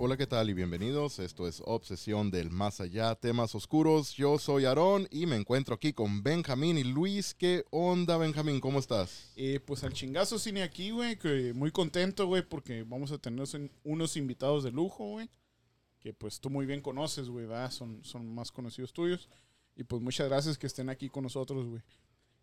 Hola, 0.00 0.16
¿qué 0.16 0.28
tal? 0.28 0.48
Y 0.48 0.54
bienvenidos. 0.54 1.18
Esto 1.18 1.48
es 1.48 1.60
Obsesión 1.64 2.30
del 2.30 2.50
Más 2.50 2.80
Allá, 2.80 3.16
temas 3.16 3.56
oscuros. 3.56 4.14
Yo 4.14 4.38
soy 4.38 4.64
Aarón 4.64 5.08
y 5.10 5.26
me 5.26 5.34
encuentro 5.34 5.74
aquí 5.74 5.92
con 5.92 6.22
Benjamín 6.22 6.78
y 6.78 6.84
Luis. 6.84 7.34
¿Qué 7.34 7.64
onda, 7.70 8.16
Benjamín? 8.16 8.60
¿Cómo 8.60 8.78
estás? 8.78 9.32
Eh, 9.34 9.58
pues 9.58 9.82
al 9.82 9.92
chingazo 9.92 10.38
cine 10.38 10.62
aquí, 10.62 10.92
güey, 10.92 11.18
que 11.18 11.52
muy 11.52 11.72
contento, 11.72 12.28
güey, 12.28 12.42
porque 12.42 12.84
vamos 12.84 13.10
a 13.10 13.18
tener 13.18 13.44
unos 13.82 14.16
invitados 14.16 14.62
de 14.62 14.70
lujo, 14.70 15.04
güey, 15.04 15.28
que 15.98 16.14
pues 16.14 16.38
tú 16.38 16.48
muy 16.48 16.64
bien 16.64 16.80
conoces, 16.80 17.28
güey, 17.28 17.46
¿verdad? 17.46 17.72
Son, 17.72 17.98
son 18.04 18.32
más 18.32 18.52
conocidos 18.52 18.92
tuyos. 18.92 19.28
Y 19.74 19.82
pues 19.82 20.00
muchas 20.00 20.28
gracias 20.28 20.56
que 20.56 20.68
estén 20.68 20.90
aquí 20.90 21.08
con 21.08 21.24
nosotros, 21.24 21.66
güey. 21.66 21.82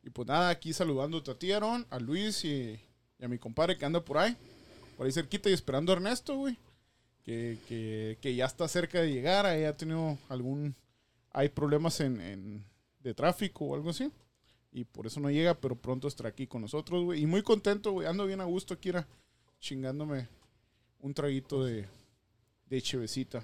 Y 0.03 0.09
pues 0.09 0.28
nada, 0.28 0.50
aquí 0.50 0.73
saludando 0.73 1.23
a 1.25 1.40
ti, 1.40 1.53
Aarón, 1.53 1.88
a 1.90 2.00
Luis 2.00 2.44
y, 2.44 2.78
y 3.17 3.23
a 3.23 3.30
mi 3.30 3.38
compadre 3.38 3.78
que 3.78 3.86
anda 3.86 4.03
por 4.03 4.17
ahí, 4.17 4.36
por 4.97 5.06
ahí 5.06 5.14
cerquita 5.14 5.50
y 5.50 5.53
esperando 5.53 5.94
a 5.94 5.95
Ernesto, 5.95 6.36
güey 6.36 6.58
que, 7.26 8.18
que, 8.22 8.36
ya 8.36 8.45
está 8.45 8.68
cerca 8.68 9.02
de 9.02 9.12
llegar, 9.12 9.45
ahí 9.45 9.64
ha 9.64 9.76
tenido 9.76 10.18
algún, 10.30 10.76
hay 11.31 11.50
problemas 11.50 12.00
en, 12.00 12.64
de 13.00 13.14
tráfico 13.14 13.66
o 13.66 13.76
algo 13.76 13.90
así. 13.90 14.12
Y 14.72 14.84
por 14.84 15.08
eso 15.08 15.20
no 15.20 15.31
llega, 15.31 15.53
pero 15.53 15.76
pronto 15.76 16.08
estará 16.08 16.30
aquí 16.30 16.48
con 16.48 16.62
nosotros, 16.62 17.03
güey. 17.03 17.22
Y 17.22 17.26
muy 17.26 17.42
contento, 17.42 17.94
güey. 17.94 18.08
Ando 18.08 18.26
bien 18.26 18.42
a 18.42 18.46
gusto 18.46 18.73
aquí, 18.73 18.90
era 18.90 19.08
chingándome 19.59 20.28
un 21.00 21.14
traguito 21.14 21.64
de, 21.64 21.86
de 22.68 22.81
chevecita. 22.81 23.44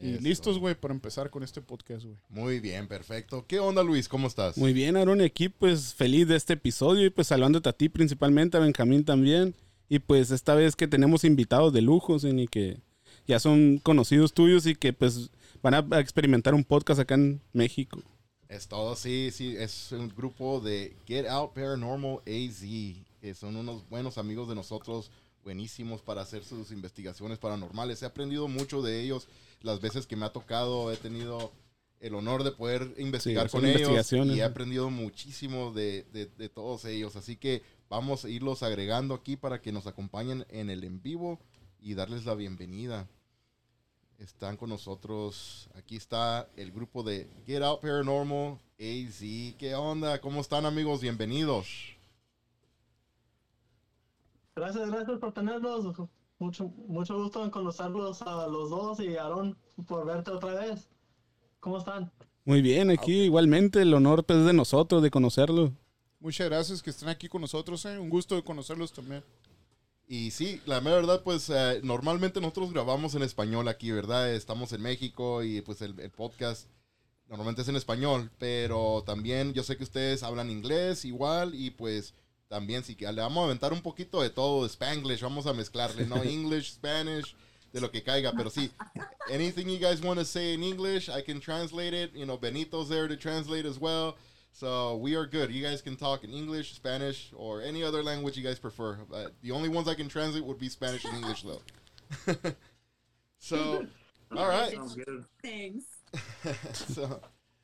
Y 0.00 0.18
listos, 0.18 0.58
güey, 0.58 0.74
para 0.74 0.92
empezar 0.92 1.30
con 1.30 1.44
este 1.44 1.62
podcast, 1.62 2.04
güey. 2.04 2.16
Muy 2.28 2.60
bien, 2.60 2.88
perfecto. 2.88 3.46
¿Qué 3.46 3.60
onda, 3.60 3.82
Luis? 3.82 4.08
¿Cómo 4.08 4.26
estás? 4.26 4.58
Muy 4.58 4.72
bien, 4.72 4.96
Aaron, 4.96 5.20
aquí 5.20 5.48
pues 5.48 5.94
feliz 5.94 6.26
de 6.26 6.36
este 6.36 6.54
episodio 6.54 7.06
y 7.06 7.10
pues 7.10 7.28
saludándote 7.28 7.68
a 7.68 7.72
ti 7.72 7.88
principalmente, 7.88 8.56
a 8.56 8.60
Benjamín 8.60 9.04
también. 9.04 9.54
Y 9.88 10.00
pues 10.00 10.32
esta 10.32 10.56
vez 10.56 10.74
que 10.74 10.88
tenemos 10.88 11.24
invitados 11.24 11.72
de 11.72 11.82
lujo, 11.82 12.16
y 12.20 12.48
que 12.48 12.80
ya 13.26 13.38
son 13.38 13.78
conocidos 13.78 14.32
tuyos 14.32 14.66
y 14.66 14.74
que 14.74 14.92
pues 14.92 15.30
van 15.62 15.74
a 15.74 16.00
experimentar 16.00 16.54
un 16.54 16.64
podcast 16.64 17.00
acá 17.00 17.14
en 17.14 17.40
México. 17.52 18.02
Es 18.48 18.68
todo, 18.68 18.94
sí, 18.94 19.30
sí, 19.32 19.56
es 19.56 19.92
un 19.92 20.08
grupo 20.08 20.60
de 20.60 20.96
Get 21.06 21.26
Out 21.26 21.54
Paranormal 21.54 22.20
AZ, 22.26 22.62
que 23.20 23.34
son 23.34 23.56
unos 23.56 23.88
buenos 23.88 24.18
amigos 24.18 24.48
de 24.48 24.54
nosotros, 24.54 25.10
buenísimos 25.42 26.02
para 26.02 26.22
hacer 26.22 26.44
sus 26.44 26.70
investigaciones 26.70 27.38
paranormales. 27.38 28.02
He 28.02 28.06
aprendido 28.06 28.46
mucho 28.46 28.82
de 28.82 29.00
ellos 29.00 29.28
las 29.62 29.80
veces 29.80 30.06
que 30.06 30.16
me 30.16 30.26
ha 30.26 30.32
tocado, 30.32 30.92
he 30.92 30.96
tenido 30.96 31.52
el 32.00 32.14
honor 32.14 32.44
de 32.44 32.52
poder 32.52 32.94
investigar 32.98 33.48
con 33.48 33.64
ellos 33.64 34.12
y 34.12 34.38
he 34.38 34.44
aprendido 34.44 34.90
muchísimo 34.90 35.72
de, 35.72 36.04
de, 36.12 36.26
de, 36.26 36.48
todos 36.50 36.84
ellos. 36.84 37.16
Así 37.16 37.36
que 37.36 37.62
vamos 37.88 38.26
a 38.26 38.28
irlos 38.28 38.62
agregando 38.62 39.14
aquí 39.14 39.36
para 39.36 39.62
que 39.62 39.72
nos 39.72 39.86
acompañen 39.86 40.44
en 40.50 40.68
el 40.68 40.84
en 40.84 41.00
vivo 41.00 41.40
y 41.80 41.94
darles 41.94 42.26
la 42.26 42.34
bienvenida. 42.34 43.08
Están 44.18 44.56
con 44.56 44.70
nosotros, 44.70 45.68
aquí 45.74 45.96
está 45.96 46.48
el 46.56 46.70
grupo 46.70 47.02
de 47.02 47.28
Get 47.46 47.62
Out 47.62 47.80
Paranormal 47.80 48.58
AZ. 48.78 49.20
¿Qué 49.58 49.74
onda? 49.76 50.20
¿Cómo 50.20 50.40
están 50.40 50.66
amigos? 50.66 51.00
Bienvenidos. 51.00 51.66
Gracias, 54.54 54.88
gracias 54.90 55.18
por 55.18 55.32
tenerlos. 55.32 55.84
Mucho, 56.38 56.68
mucho 56.86 57.16
gusto 57.16 57.44
en 57.44 57.50
conocerlos 57.50 58.22
a 58.22 58.46
los 58.46 58.70
dos 58.70 59.00
y 59.00 59.16
Aaron 59.16 59.56
por 59.86 60.06
verte 60.06 60.30
otra 60.30 60.54
vez. 60.54 60.88
¿Cómo 61.60 61.78
están? 61.78 62.10
Muy 62.44 62.62
bien, 62.62 62.90
aquí 62.90 63.22
igualmente 63.22 63.82
el 63.82 63.94
honor 63.94 64.24
pues, 64.24 64.40
es 64.40 64.46
de 64.46 64.52
nosotros 64.52 65.02
de 65.02 65.10
conocerlo. 65.10 65.72
Muchas 66.20 66.48
gracias 66.48 66.82
que 66.82 66.90
estén 66.90 67.08
aquí 67.08 67.28
con 67.28 67.40
nosotros, 67.40 67.84
eh. 67.86 67.98
un 67.98 68.10
gusto 68.10 68.36
de 68.36 68.44
conocerlos 68.44 68.92
también. 68.92 69.24
Y 70.06 70.32
sí, 70.32 70.60
la 70.66 70.80
verdad, 70.80 71.22
pues 71.22 71.48
eh, 71.48 71.80
normalmente 71.82 72.40
nosotros 72.40 72.72
grabamos 72.72 73.14
en 73.14 73.22
español 73.22 73.68
aquí, 73.68 73.90
¿verdad? 73.90 74.32
Estamos 74.34 74.72
en 74.72 74.82
México 74.82 75.42
y 75.42 75.62
pues 75.62 75.80
el, 75.80 75.94
podcast 76.10 76.68
normalmente 77.28 77.62
es 77.62 77.68
en 77.68 77.76
español, 77.76 78.30
pero 78.38 79.02
también 79.06 79.54
yo 79.54 79.62
sé 79.62 79.78
que 79.78 79.84
ustedes 79.84 80.22
hablan 80.22 80.50
inglés 80.50 81.06
igual 81.06 81.54
y 81.54 81.70
pues 81.70 82.14
también 82.48 82.84
si 82.84 82.94
le 82.94 83.12
vamos 83.12 83.42
a 83.42 83.44
aventar 83.46 83.72
un 83.72 83.80
poquito 83.80 84.20
de 84.20 84.28
todo, 84.28 84.66
Spanglish, 84.66 85.22
vamos 85.22 85.46
a 85.46 85.54
mezclarle, 85.54 86.06
¿no? 86.06 86.16
English, 86.22 86.74
Spanish, 86.74 87.34
de 87.72 87.80
lo 87.80 87.90
que 87.90 88.02
caiga, 88.02 88.32
pero 88.36 88.50
sí, 88.50 88.70
anything 89.32 89.66
you 89.66 89.78
guys 89.78 90.02
want 90.02 90.18
to 90.18 90.24
say 90.24 90.52
in 90.52 90.62
English, 90.62 91.08
I 91.08 91.22
can 91.22 91.40
translate 91.40 91.94
it, 91.94 92.12
you 92.14 92.26
know, 92.26 92.38
Benito's 92.38 92.90
there 92.90 93.08
to 93.08 93.16
translate 93.16 93.66
as 93.66 93.78
well. 93.80 94.16
So 94.54 94.94
we 94.98 95.16
are 95.16 95.26
good. 95.26 95.50
You 95.50 95.64
guys 95.64 95.82
can 95.82 95.96
talk 95.96 96.22
in 96.22 96.30
English, 96.30 96.74
Spanish, 96.74 97.32
or 97.36 97.60
any 97.60 97.82
other 97.82 98.04
language 98.04 98.36
you 98.36 98.44
guys 98.44 98.56
prefer. 98.56 98.98
Uh, 99.12 99.26
the 99.42 99.50
only 99.50 99.68
ones 99.68 99.88
I 99.88 99.94
can 99.94 100.08
translate 100.08 100.44
would 100.44 100.60
be 100.60 100.68
Spanish 100.68 101.04
and 101.04 101.16
English, 101.16 101.42
though. 101.42 102.32
so, 103.40 103.84
all 104.36 104.46
right. 104.46 104.78
Thanks. 105.42 105.84
so, 106.72 107.20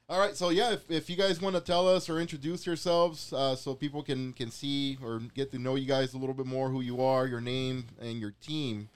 all 0.08 0.18
right. 0.18 0.36
So 0.36 0.48
yeah, 0.48 0.72
if, 0.72 0.90
if 0.90 1.08
you 1.08 1.14
guys 1.14 1.40
want 1.40 1.54
to 1.54 1.60
tell 1.60 1.86
us 1.86 2.10
or 2.10 2.18
introduce 2.18 2.66
yourselves, 2.66 3.32
uh, 3.32 3.54
so 3.54 3.76
people 3.76 4.02
can 4.02 4.32
can 4.32 4.50
see 4.50 4.98
or 5.00 5.20
get 5.32 5.52
to 5.52 5.60
know 5.60 5.76
you 5.76 5.86
guys 5.86 6.14
a 6.14 6.18
little 6.18 6.34
bit 6.34 6.46
more, 6.46 6.70
who 6.70 6.80
you 6.80 7.00
are, 7.04 7.24
your 7.24 7.40
name, 7.40 7.86
and 8.00 8.18
your 8.18 8.34
team. 8.40 8.88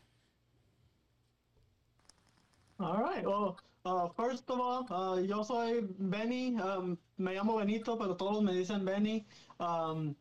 All 2.81 3.00
right. 3.00 3.25
Well. 3.25 3.56
Uh, 3.84 4.08
first 4.16 4.48
of 4.48 4.58
all, 4.60 4.86
uh, 4.90 5.20
yo 5.20 5.42
soy 5.42 5.82
Benny, 5.98 6.56
um, 6.56 6.96
me 7.18 7.34
llamo 7.34 7.58
Benito, 7.58 7.96
pero 7.96 8.14
todos 8.14 8.42
me 8.42 8.52
dicen 8.52 8.82
Benny. 8.84 9.26
Um, 9.60 10.16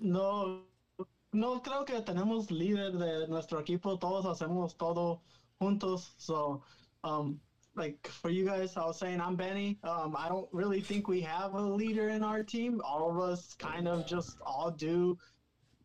no, 0.00 0.62
no 1.32 1.60
creo 1.60 1.86
que 1.86 2.00
tenemos 2.00 2.50
líder 2.50 2.98
de 2.98 3.28
nuestro 3.28 3.60
equipo, 3.60 3.96
todos 4.00 4.24
hacemos 4.24 4.76
todo 4.76 5.20
juntos. 5.60 6.14
So, 6.18 6.64
um, 7.04 7.40
like 7.76 8.08
for 8.08 8.28
you 8.30 8.44
guys, 8.44 8.76
I 8.76 8.84
was 8.86 8.98
saying 8.98 9.20
I'm 9.20 9.36
Benny. 9.36 9.78
Um, 9.84 10.16
I 10.18 10.28
don't 10.28 10.48
really 10.52 10.80
think 10.80 11.06
we 11.06 11.20
have 11.20 11.54
a 11.54 11.62
leader 11.62 12.08
in 12.08 12.24
our 12.24 12.42
team. 12.42 12.80
All 12.84 13.08
of 13.08 13.20
us 13.20 13.54
kind 13.54 13.86
of 13.86 14.04
just 14.04 14.36
all 14.44 14.72
do 14.72 15.16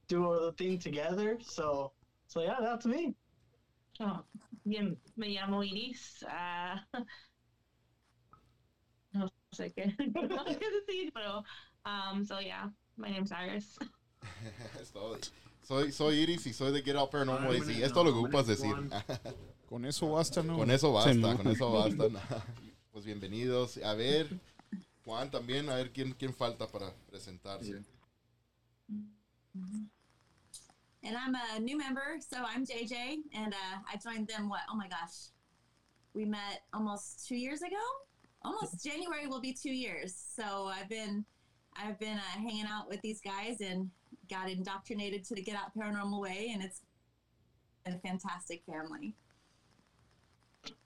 do 0.07 0.39
the 0.41 0.53
thing 0.53 0.79
together. 0.79 1.37
So, 1.39 1.91
so 2.25 2.41
yeah, 2.41 2.57
that's 2.59 2.87
me. 2.87 3.13
Oh, 3.99 4.23
bien, 4.63 4.97
me 5.15 5.27
llamo 5.29 5.61
Iris. 5.61 6.23
Uh, 6.23 6.79
no 9.11 9.29
sé 9.51 9.73
qué, 9.73 9.87
no 10.29 10.45
sé 10.45 10.57
qué 10.57 10.71
decir, 10.71 11.11
pero 11.13 11.43
um, 11.85 12.25
so 12.25 12.39
yeah, 12.39 12.71
my 12.95 13.09
name's 13.09 13.31
Iris. 13.31 13.77
soy, 15.63 15.91
soy 15.91 16.15
Iris 16.15 16.47
y 16.47 16.53
soy 16.53 16.71
de 16.71 16.81
Get 16.81 16.95
Out 16.95 17.11
Paranormal 17.11 17.55
AC. 17.55 17.67
No, 17.67 17.85
Esto 17.85 18.03
lo 18.05 18.13
que 18.13 18.19
ocupas 18.19 18.47
decir. 18.47 18.73
con 19.67 19.85
eso 19.85 20.11
basta, 20.11 20.43
¿no? 20.43 20.57
Con 20.57 20.71
eso 20.71 20.93
basta, 20.93 21.35
con 21.35 21.47
eso 21.47 21.71
basta. 21.71 22.45
pues 22.93 23.03
bienvenidos. 23.03 23.77
A 23.83 23.95
ver, 23.95 24.29
Juan 25.03 25.29
también, 25.29 25.69
a 25.69 25.75
ver 25.75 25.91
quién, 25.91 26.13
quién 26.13 26.33
falta 26.33 26.67
para 26.67 26.93
presentarse. 27.09 27.83
Mm 28.87 29.11
-hmm. 29.55 29.89
And 31.03 31.15
I'm 31.15 31.35
a 31.35 31.59
new 31.59 31.77
member, 31.77 32.17
so 32.19 32.43
I'm 32.45 32.65
JJ, 32.65 33.17
and 33.33 33.53
uh, 33.53 33.77
I 33.91 33.97
joined 33.97 34.27
them. 34.27 34.49
What? 34.49 34.61
Oh 34.71 34.75
my 34.75 34.87
gosh, 34.87 35.29
we 36.13 36.25
met 36.25 36.61
almost 36.73 37.27
two 37.27 37.37
years 37.37 37.61
ago. 37.61 37.77
Almost 38.43 38.83
January 38.83 39.27
will 39.27 39.39
be 39.39 39.53
two 39.53 39.71
years. 39.71 40.13
So 40.13 40.65
I've 40.67 40.89
been, 40.89 41.25
I've 41.75 41.97
been 41.99 42.17
uh, 42.17 42.39
hanging 42.39 42.65
out 42.69 42.89
with 42.89 43.01
these 43.01 43.21
guys 43.21 43.61
and 43.61 43.89
got 44.29 44.49
indoctrinated 44.49 45.23
to 45.25 45.35
the 45.35 45.41
Get 45.41 45.55
Out 45.55 45.71
Paranormal 45.77 46.21
way, 46.21 46.51
and 46.53 46.63
it's 46.63 46.81
a 47.85 47.97
fantastic 47.99 48.63
family. 48.65 49.15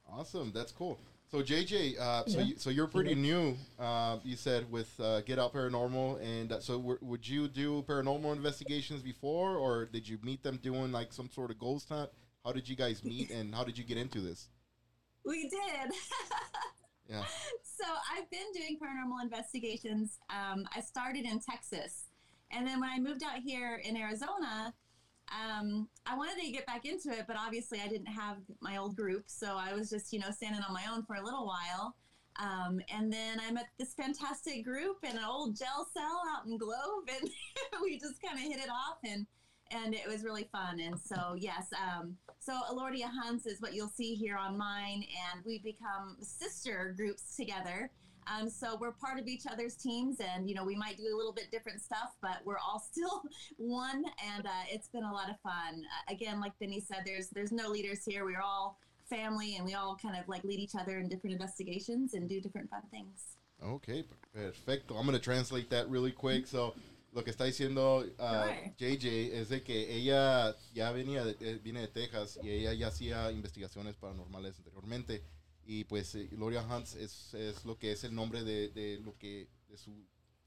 Awesome, 0.08 0.52
that's 0.54 0.72
cool. 0.72 1.00
So 1.34 1.42
JJ, 1.42 2.00
uh, 2.00 2.26
so 2.28 2.42
you, 2.42 2.54
so 2.58 2.70
you're 2.70 2.86
pretty 2.86 3.16
new. 3.16 3.58
Uh, 3.80 4.20
you 4.24 4.36
said 4.36 4.72
with 4.72 4.94
uh, 5.00 5.22
Get 5.22 5.40
Out 5.40 5.52
Paranormal, 5.52 6.22
and 6.22 6.52
uh, 6.52 6.60
so 6.60 6.78
w- 6.78 7.00
would 7.02 7.28
you 7.28 7.48
do 7.48 7.84
paranormal 7.88 8.36
investigations 8.36 9.02
before, 9.02 9.56
or 9.58 9.86
did 9.86 10.08
you 10.08 10.20
meet 10.22 10.44
them 10.44 10.60
doing 10.62 10.92
like 10.92 11.12
some 11.12 11.32
sort 11.32 11.50
of 11.50 11.58
ghost 11.58 11.90
hunt? 11.90 12.12
How 12.46 12.52
did 12.52 12.70
you 12.70 12.76
guys 12.76 13.04
meet, 13.04 13.32
and 13.32 13.56
how 13.56 13.64
did 13.64 13.80
you 13.80 13.84
get 13.84 13.98
into 13.98 14.22
this? 14.22 14.48
We 15.26 15.50
did. 15.50 15.92
yeah. 17.10 17.24
So 17.64 17.86
I've 18.16 18.30
been 18.30 18.52
doing 18.54 18.78
paranormal 18.78 19.24
investigations. 19.24 20.20
Um, 20.30 20.68
I 20.76 20.82
started 20.82 21.26
in 21.26 21.40
Texas, 21.40 22.10
and 22.52 22.68
then 22.68 22.80
when 22.80 22.92
I 22.92 23.00
moved 23.00 23.24
out 23.24 23.40
here 23.44 23.82
in 23.84 23.98
Arizona, 23.98 24.72
um, 25.34 25.88
I 26.06 26.16
wanted 26.16 26.42
to 26.44 26.52
get 26.52 26.66
back 26.66 26.86
into 26.86 27.10
it, 27.10 27.26
but 27.28 27.36
obviously 27.38 27.80
I 27.84 27.88
didn't 27.88 28.08
have 28.08 28.38
my 28.62 28.78
old 28.78 28.96
group, 28.96 29.24
so 29.28 29.58
I 29.58 29.74
was 29.74 29.90
just 29.90 30.14
you 30.14 30.20
know 30.20 30.32
standing 30.32 30.62
on 30.68 30.74
my 30.74 30.84
own 30.92 31.04
for 31.04 31.16
a 31.16 31.24
little 31.24 31.46
while. 31.46 31.96
Um, 32.42 32.82
and 32.92 33.14
then 33.14 33.40
I 33.40 33.52
met 33.52 33.68
this 33.78 33.94
fantastic 33.94 34.66
group 34.66 34.98
in 35.04 35.18
an 35.18 35.24
old 35.24 35.56
gel 35.56 35.88
cell 35.94 36.22
out 36.36 36.48
in 36.48 36.58
Globe, 36.58 37.10
and 37.22 37.30
we 37.82 38.00
just 38.00 38.22
kind 38.22 38.38
of 38.38 38.44
hit 38.44 38.60
it 38.60 38.70
off, 38.70 38.98
and 39.04 39.26
and 39.72 39.94
it 39.94 40.08
was 40.08 40.24
really 40.24 40.48
fun. 40.52 40.80
And 40.80 41.00
so 41.00 41.36
yes, 41.38 41.68
um, 41.74 42.18
so 42.40 42.54
Alordia 42.72 43.10
Hunts 43.10 43.46
is 43.46 43.62
what 43.62 43.74
you'll 43.74 43.88
see 43.88 44.16
here 44.16 44.38
on 44.38 44.58
mine, 44.58 45.04
and 45.34 45.44
we 45.46 45.60
become 45.60 46.18
sister 46.22 46.94
groups 46.96 47.36
together. 47.36 47.90
Um, 48.28 48.50
so 48.50 48.78
we're 48.80 48.92
part 48.92 49.20
of 49.20 49.28
each 49.28 49.46
other's 49.50 49.76
teams, 49.76 50.18
and 50.20 50.48
you 50.48 50.56
know 50.56 50.64
we 50.64 50.76
might 50.76 50.98
do 50.98 51.04
a 51.04 51.18
little 51.18 51.34
bit 51.34 51.52
different 51.52 51.82
stuff, 51.82 52.16
but 52.22 52.38
we're 52.46 52.58
all 52.58 52.80
still 52.92 53.24
one, 53.58 54.06
and 54.36 54.46
uh, 54.46 54.64
it's 54.70 54.88
been 54.88 55.04
a 55.04 55.12
lot 55.12 55.30
of 55.30 55.40
fun. 55.42 55.84
Uh, 55.84 56.14
again, 56.14 56.40
like 56.40 56.58
Benny 56.60 56.80
said, 56.80 57.04
there's 57.06 57.30
there's 57.30 57.52
no 57.52 57.70
leaders 57.70 58.04
here. 58.06 58.26
We're 58.26 58.42
all 58.42 58.80
family, 59.10 59.56
and 59.56 59.66
we 59.66 59.74
all 59.74 59.98
kind 60.02 60.16
of 60.18 60.28
like 60.28 60.44
lead 60.44 60.60
each 60.60 60.76
other 60.80 61.00
in 61.00 61.08
different 61.08 61.34
investigations 61.34 62.14
and 62.14 62.28
do 62.30 62.42
different 62.42 62.70
fun 62.70 62.82
things. 62.92 63.38
Okay, 63.64 64.04
perfecto. 64.34 64.96
I'm 64.96 65.06
going 65.06 65.18
to 65.18 65.24
translate 65.24 65.70
that 65.70 65.90
really 65.90 66.12
quick. 66.12 66.48
So, 66.48 66.74
lo 67.14 67.24
que 67.24 67.32
está 67.32 67.46
diciendo 67.46 68.06
uh, 68.20 68.48
JJ 68.78 69.34
es 69.34 69.50
de 69.50 69.64
que 69.64 69.96
ella 69.96 70.56
ya 70.74 70.92
venía 70.92 71.24
de, 71.24 71.36
eh, 71.40 71.60
viene 71.64 71.82
de 71.82 71.88
Texas 71.88 72.40
y 72.42 72.50
ella 72.50 72.74
ya 72.74 72.88
hacía 72.88 73.32
investigaciones 73.32 73.96
paranormales 73.96 74.58
anteriormente. 74.58 75.24
Y 75.66 75.84
pues 75.86 76.14
eh, 76.16 76.28
Gloria 76.32 76.62
Hunts 76.66 76.96
es, 76.96 77.34
es 77.34 77.64
lo 77.66 77.78
que 77.78 77.92
es 77.94 78.04
el 78.04 78.14
nombre 78.14 78.44
de, 78.44 78.70
de 78.70 79.00
lo 79.00 79.18
que, 79.18 79.48
de 79.70 79.78
su, 79.78 79.92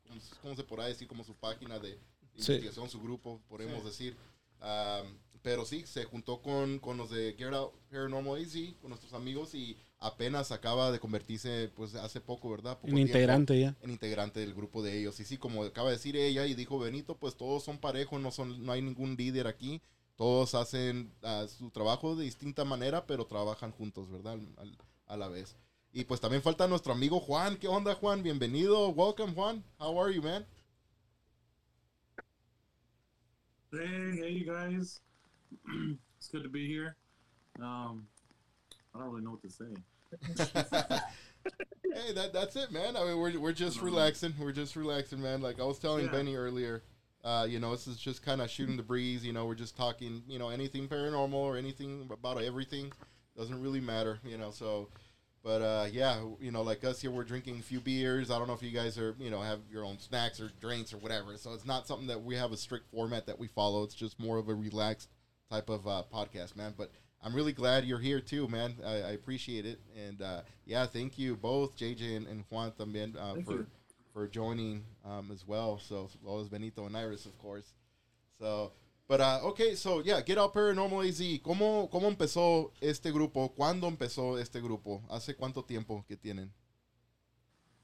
¿cómo, 0.07 0.21
se- 0.21 0.37
cómo 0.43 0.55
se 0.57 0.65
podrá 0.65 0.85
decir? 0.87 1.09
Como 1.09 1.25
su 1.25 1.35
página 1.35 1.79
de 1.79 1.99
Sí. 2.39 2.53
investigación, 2.53 2.91
su 2.91 3.01
grupo, 3.01 3.41
podemos 3.49 3.83
decir. 3.85 4.15
Um, 4.61 5.17
pero 5.43 5.65
sí, 5.65 5.87
se 5.87 6.05
juntó 6.05 6.43
con, 6.43 6.79
con 6.81 6.97
los 6.99 7.09
de 7.11 7.35
Get 7.39 7.53
Out 7.55 7.73
Paranormal 7.91 8.43
AZ, 8.43 8.55
con 8.81 8.91
nuestros 8.91 9.13
amigos 9.15 9.55
y 9.55 9.77
apenas 10.01 10.51
acaba 10.53 10.91
de 10.91 10.99
convertirse, 10.99 11.71
pues 11.75 11.95
hace 11.95 12.21
poco, 12.21 12.51
¿verdad? 12.51 12.75
Poco 12.77 12.89
Un 12.89 12.97
tiempo 12.97 13.11
integrante 13.13 13.59
ya. 13.61 13.75
en 13.81 13.91
integrante 13.91 14.41
del 14.41 14.53
grupo 14.55 14.83
de 14.83 14.99
ellos. 14.99 15.19
Y 15.21 15.25
sí, 15.25 15.39
como 15.39 15.63
acaba 15.63 15.89
de 15.91 15.97
decir 15.97 16.17
ella 16.17 16.45
y 16.47 16.55
dijo 16.55 16.79
Benito, 16.79 17.17
pues 17.17 17.37
todos 17.37 17.63
son 17.65 17.79
parejos, 17.79 18.21
no, 18.21 18.31
son, 18.33 18.67
no 18.67 18.73
hay 18.73 18.83
ningún 18.83 19.15
líder 19.17 19.47
aquí. 19.47 19.81
Todos 20.17 20.55
hacen 20.55 21.13
ah, 21.23 21.47
su 21.47 21.71
trabajo 21.71 22.17
de 22.17 22.25
distinta 22.25 22.65
manera, 22.65 23.07
pero 23.07 23.27
trabajan 23.27 23.71
juntos, 23.71 24.11
¿verdad? 24.11 24.33
Al- 24.35 24.55
al- 24.59 24.79
a 25.09 25.17
la 25.17 25.29
vez. 25.29 25.57
Y 25.93 26.05
pues 26.05 26.21
también 26.21 26.43
falta 26.43 26.67
nuestro 26.69 26.93
amigo 26.93 27.21
Juan. 27.21 27.57
¿Qué 27.57 27.69
onda, 27.69 27.95
Juan? 27.95 28.23
Bienvenido. 28.23 28.95
Welcome, 28.95 29.33
Juan. 29.33 29.65
How 29.79 29.99
are 29.99 30.13
you, 30.13 30.21
man? 30.21 30.45
Hey, 33.73 34.17
hey, 34.17 34.31
you 34.31 34.45
guys. 34.45 35.01
it's 36.19 36.29
good 36.29 36.43
to 36.43 36.49
be 36.49 36.67
here. 36.67 36.97
Um, 37.61 38.07
I 38.95 38.99
don't 38.99 39.11
really 39.11 39.25
know 39.25 39.33
what 39.33 39.43
to 39.43 39.51
say. 39.51 39.75
hey, 41.95 42.13
that, 42.15 42.33
that's 42.33 42.57
it, 42.57 42.71
man. 42.71 42.97
I 42.97 43.05
mean, 43.05 43.19
we're, 43.19 43.39
we're 43.39 43.53
just 43.53 43.81
relaxing. 43.81 44.35
We're 44.39 44.53
just 44.53 44.77
relaxing, 44.77 45.23
man. 45.23 45.41
Like 45.41 45.61
I 45.61 45.65
was 45.65 45.79
telling 45.79 46.07
Yeah. 46.07 46.13
Benny 46.13 46.37
earlier, 46.37 46.83
uh, 47.25 47.47
you 47.49 47.59
know, 47.59 47.71
this 47.73 47.87
is 47.87 47.97
just 47.97 48.23
kind 48.23 48.41
of 48.41 48.51
shooting 48.51 48.77
the 48.77 48.83
breeze. 48.83 49.25
You 49.25 49.33
know, 49.33 49.47
we're 49.47 49.55
just 49.55 49.77
talking, 49.77 50.23
you 50.29 50.39
know, 50.39 50.51
anything 50.51 50.89
paranormal 50.89 51.35
or 51.35 51.57
anything 51.57 52.09
about 52.13 52.43
everything. 52.43 52.93
Doesn't 53.37 53.61
really 53.61 53.81
matter, 53.81 54.19
you 54.25 54.39
know. 54.39 54.51
So, 54.51 54.89
but 55.43 55.63
uh, 55.63 55.87
yeah, 55.93 56.21
you 56.41 56.51
know, 56.51 56.63
like 56.63 56.85
us 56.85 57.01
here, 57.01 57.11
we're 57.11 57.25
drinking 57.25 57.59
a 57.59 57.63
few 57.63 57.81
beers. 57.81 58.31
I 58.31 58.39
don't 58.39 58.49
know 58.49 58.55
if 58.55 58.63
you 58.63 58.71
guys 58.71 58.99
are, 58.99 59.15
you 59.19 59.31
know, 59.31 59.41
have 59.43 59.61
your 59.71 59.85
own 59.85 59.99
snacks 59.99 60.41
or 60.41 60.51
drinks 60.61 60.93
or 60.93 60.99
whatever. 60.99 61.37
So 61.37 61.53
it's 61.53 61.67
not 61.67 61.87
something 61.87 62.09
that 62.09 62.23
we 62.23 62.35
have 62.37 62.53
a 62.53 62.57
strict 62.57 62.91
format 62.91 63.27
that 63.27 63.39
we 63.39 63.47
follow. 63.49 63.83
It's 63.83 63.95
just 63.95 64.19
more 64.19 64.39
of 64.39 64.49
a 64.49 64.55
relaxed 64.55 65.11
type 65.51 65.69
of 65.69 65.87
uh, 65.87 66.03
podcast, 66.13 66.57
man. 66.57 66.75
But 66.77 66.91
I'm 67.23 67.35
really 67.35 67.53
glad 67.53 67.85
you're 67.85 67.99
here 67.99 68.21
too, 68.21 68.49
man. 68.49 68.77
I, 68.85 68.93
I 68.95 69.11
appreciate 69.11 69.67
it, 69.67 69.81
and 69.97 70.23
uh, 70.23 70.41
yeah, 70.65 70.87
thank 70.87 71.19
you 71.19 71.37
both, 71.37 71.77
JJ 71.77 72.17
and, 72.17 72.27
and 72.27 72.45
Juan, 72.51 72.73
también, 72.73 73.17
uh, 73.17 73.35
for 73.45 73.53
you. 73.53 73.67
for 74.13 74.27
joining 74.29 74.85
um, 75.05 75.31
as 75.33 75.47
well. 75.47 75.79
So 75.79 76.05
as 76.05 76.17
well 76.23 76.41
as 76.41 76.49
Benito 76.49 76.87
and 76.87 76.97
Iris, 76.97 77.27
of 77.27 77.37
course. 77.39 77.73
So, 78.39 78.73
but 79.09 79.21
uh, 79.21 79.41
okay, 79.45 79.77
so 79.77 80.03
yeah, 80.03 80.21
Get 80.23 80.39
Out 80.39 80.53
Paranormal 80.53 81.09
AZ. 81.09 81.21
¿Cómo 81.43 81.89
cómo 81.91 82.09
empezó 82.09 82.73
este 82.81 83.13
grupo? 83.13 83.53
¿Cuándo 83.55 83.87
empezó 83.89 84.39
este 84.39 84.61
grupo? 84.61 85.03
¿Hace 85.11 85.37
cuánto 85.37 85.65
tiempo 85.65 86.05
que 86.07 86.17
tienen? 86.17 86.53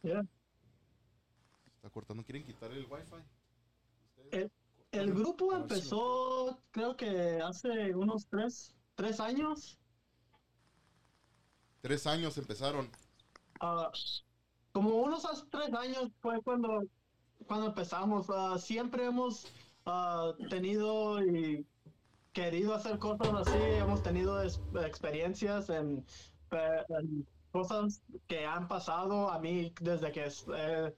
Yeah. 0.02 0.24
Está 1.76 1.90
cortando. 1.90 2.24
¿Quieren 2.24 2.44
quitar 2.44 2.70
el 2.72 2.86
Wi-Fi? 2.86 3.16
El, 4.32 4.50
el 4.92 5.12
grupo 5.12 5.54
empezó, 5.54 6.60
creo 6.70 6.96
que 6.96 7.40
hace 7.40 7.94
unos 7.94 8.26
tres, 8.28 8.74
tres 8.94 9.20
años. 9.20 9.78
Tres 11.80 12.06
años 12.06 12.36
empezaron. 12.38 12.90
Ah, 13.60 13.90
como 14.72 14.96
unos 14.96 15.22
tres 15.50 15.72
años 15.74 16.10
fue 16.20 16.40
cuando, 16.42 16.82
cuando 17.46 17.66
empezamos. 17.68 18.26
Ah, 18.28 18.58
siempre 18.58 19.06
hemos 19.06 19.46
ah, 19.86 20.32
tenido 20.50 21.22
y 21.24 21.66
querido 22.32 22.74
hacer 22.74 22.98
cosas 22.98 23.34
así. 23.34 23.58
Hemos 23.58 24.02
tenido 24.02 24.42
experiencias 24.44 25.68
en, 25.70 26.04
pe- 26.48 26.84
en 26.88 27.28
cosas 27.50 28.02
que 28.26 28.46
han 28.46 28.68
pasado 28.68 29.30
a 29.30 29.40
mí 29.40 29.72
desde 29.80 30.12
que 30.12 30.26
eh, 30.56 30.92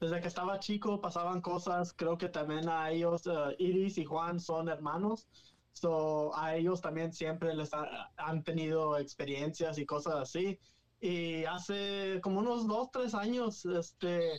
desde 0.00 0.20
que 0.20 0.28
estaba 0.28 0.58
chico 0.60 1.00
pasaban 1.00 1.40
cosas. 1.40 1.92
Creo 1.94 2.18
que 2.18 2.28
también 2.28 2.68
a 2.68 2.90
ellos, 2.90 3.26
ah, 3.26 3.52
Iris 3.58 3.98
y 3.98 4.04
Juan 4.04 4.40
son 4.40 4.68
hermanos. 4.68 5.28
So, 5.72 6.34
a 6.36 6.56
ellos 6.56 6.80
también 6.80 7.12
siempre 7.12 7.54
les 7.54 7.72
ha- 7.74 8.10
han 8.16 8.42
tenido 8.42 8.98
experiencias 8.98 9.78
y 9.78 9.86
cosas 9.86 10.14
así. 10.16 10.58
Y 11.00 11.44
hace 11.44 12.20
como 12.22 12.40
unos 12.40 12.66
dos, 12.66 12.88
tres 12.90 13.14
años, 13.14 13.64
este, 13.66 14.32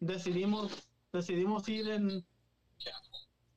decidimos, 0.00 0.90
decidimos 1.12 1.66
ir 1.68 1.88
en, 1.88 2.26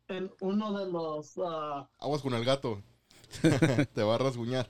en 0.07 0.31
uno 0.41 0.77
de 0.77 0.91
los, 0.91 1.37
ah, 1.43 1.89
Aguas 1.99 2.21
con 2.21 2.33
el 2.33 2.45
gato. 2.45 2.81
Te 3.93 4.03
va 4.03 4.15
a 4.15 4.17
rasguñar. 4.19 4.69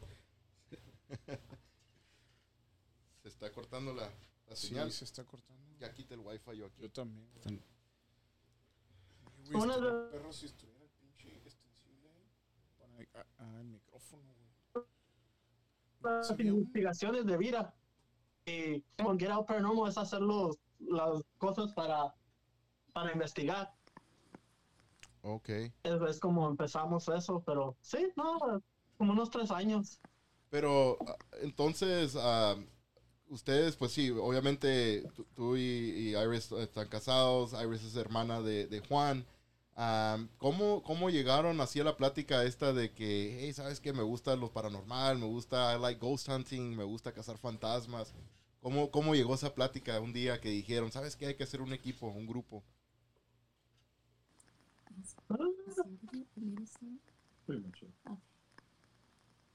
Se 3.21 3.27
está 3.29 3.51
cortando 3.51 3.93
la, 3.93 4.09
la 4.47 4.55
Sí, 4.55 4.67
señal. 4.67 4.91
se 4.91 5.03
está 5.05 5.23
cortando. 5.25 5.55
Ya 5.79 5.91
quita 5.93 6.13
el 6.13 6.21
Wi-Fi 6.21 6.57
yo 6.57 6.65
aquí. 6.67 6.81
Yo 6.81 6.91
también. 6.91 7.27
güey. 7.43 7.59
Una 9.53 9.77
de- 9.77 10.09
perro 10.11 10.31
si 10.33 10.45
estuviera 10.47 10.83
el 10.83 10.89
pinche 10.91 11.29
extensible 11.43 12.09
ahí 12.97 13.05
para 13.07 13.27
ah, 13.39 13.57
el 13.59 13.65
micrófono, 13.67 14.23
güey. 14.73 14.85
las 16.01 16.27
Sería 16.27 16.53
un- 16.53 16.59
investigaciones 16.59 17.25
de 17.25 17.37
vida. 17.37 17.73
Y 18.45 18.81
con 19.03 19.19
Get 19.19 19.29
Out 19.31 19.47
Paranormal 19.47 19.89
es 19.89 19.97
hacer 19.97 20.21
los- 20.21 20.57
las 20.79 21.21
cosas 21.37 21.73
para, 21.73 22.13
para 22.93 23.11
investigar. 23.11 23.73
Ok. 25.25 25.49
Es, 25.83 26.01
es 26.09 26.19
como 26.19 26.47
empezamos 26.49 27.07
eso, 27.09 27.41
pero 27.45 27.77
sí, 27.81 28.11
no, 28.17 28.61
como 28.97 29.13
unos 29.13 29.29
tres 29.29 29.51
años. 29.51 29.99
Pero 30.49 30.97
ah, 31.07 31.17
entonces, 31.41 32.15
ah, 32.19 32.55
ustedes, 33.29 33.75
pues 33.75 33.91
sí, 33.93 34.11
obviamente 34.11 35.03
tú, 35.35 35.57
y, 35.57 35.61
y 35.61 36.17
Iris 36.17 36.51
están 36.53 36.87
casados, 36.89 37.53
Iris 37.53 37.83
es 37.83 37.95
hermana 37.95 38.41
de, 38.41 38.67
de 38.67 38.79
Juan. 38.81 39.25
Ah, 39.75 40.17
¿cómo, 40.37 40.83
¿Cómo 40.83 41.09
llegaron 41.09 41.59
así 41.61 41.79
a 41.81 41.83
la 41.83 41.97
plática 41.97 42.43
esta 42.45 42.73
de 42.73 42.93
que, 42.93 43.39
hey, 43.41 43.53
¿sabes 43.53 43.79
qué? 43.81 43.93
Me 43.93 44.03
gusta 44.03 44.35
lo 44.35 44.51
paranormal, 44.53 45.17
me 45.19 45.25
gusta, 45.27 45.75
I 45.75 45.79
like 45.81 45.99
ghost 45.99 46.29
hunting, 46.29 46.75
me 46.75 46.83
gusta 46.85 47.13
cazar 47.13 47.37
fantasmas. 47.37 48.13
¿Cómo, 48.61 48.91
¿Cómo 48.91 49.15
llegó 49.15 49.35
esa 49.35 49.53
plática 49.55 49.99
un 49.99 50.13
día 50.13 50.41
que 50.41 50.49
dijeron, 50.49 50.91
¿sabes 50.91 51.15
qué? 51.15 51.27
Hay 51.27 51.35
que 51.35 51.43
hacer 51.43 51.61
un 51.61 51.73
equipo, 51.73 52.07
un 52.07 52.27
grupo. 52.27 52.63
Pretty 57.45 57.61
much 57.61 57.81
it. 57.81 57.89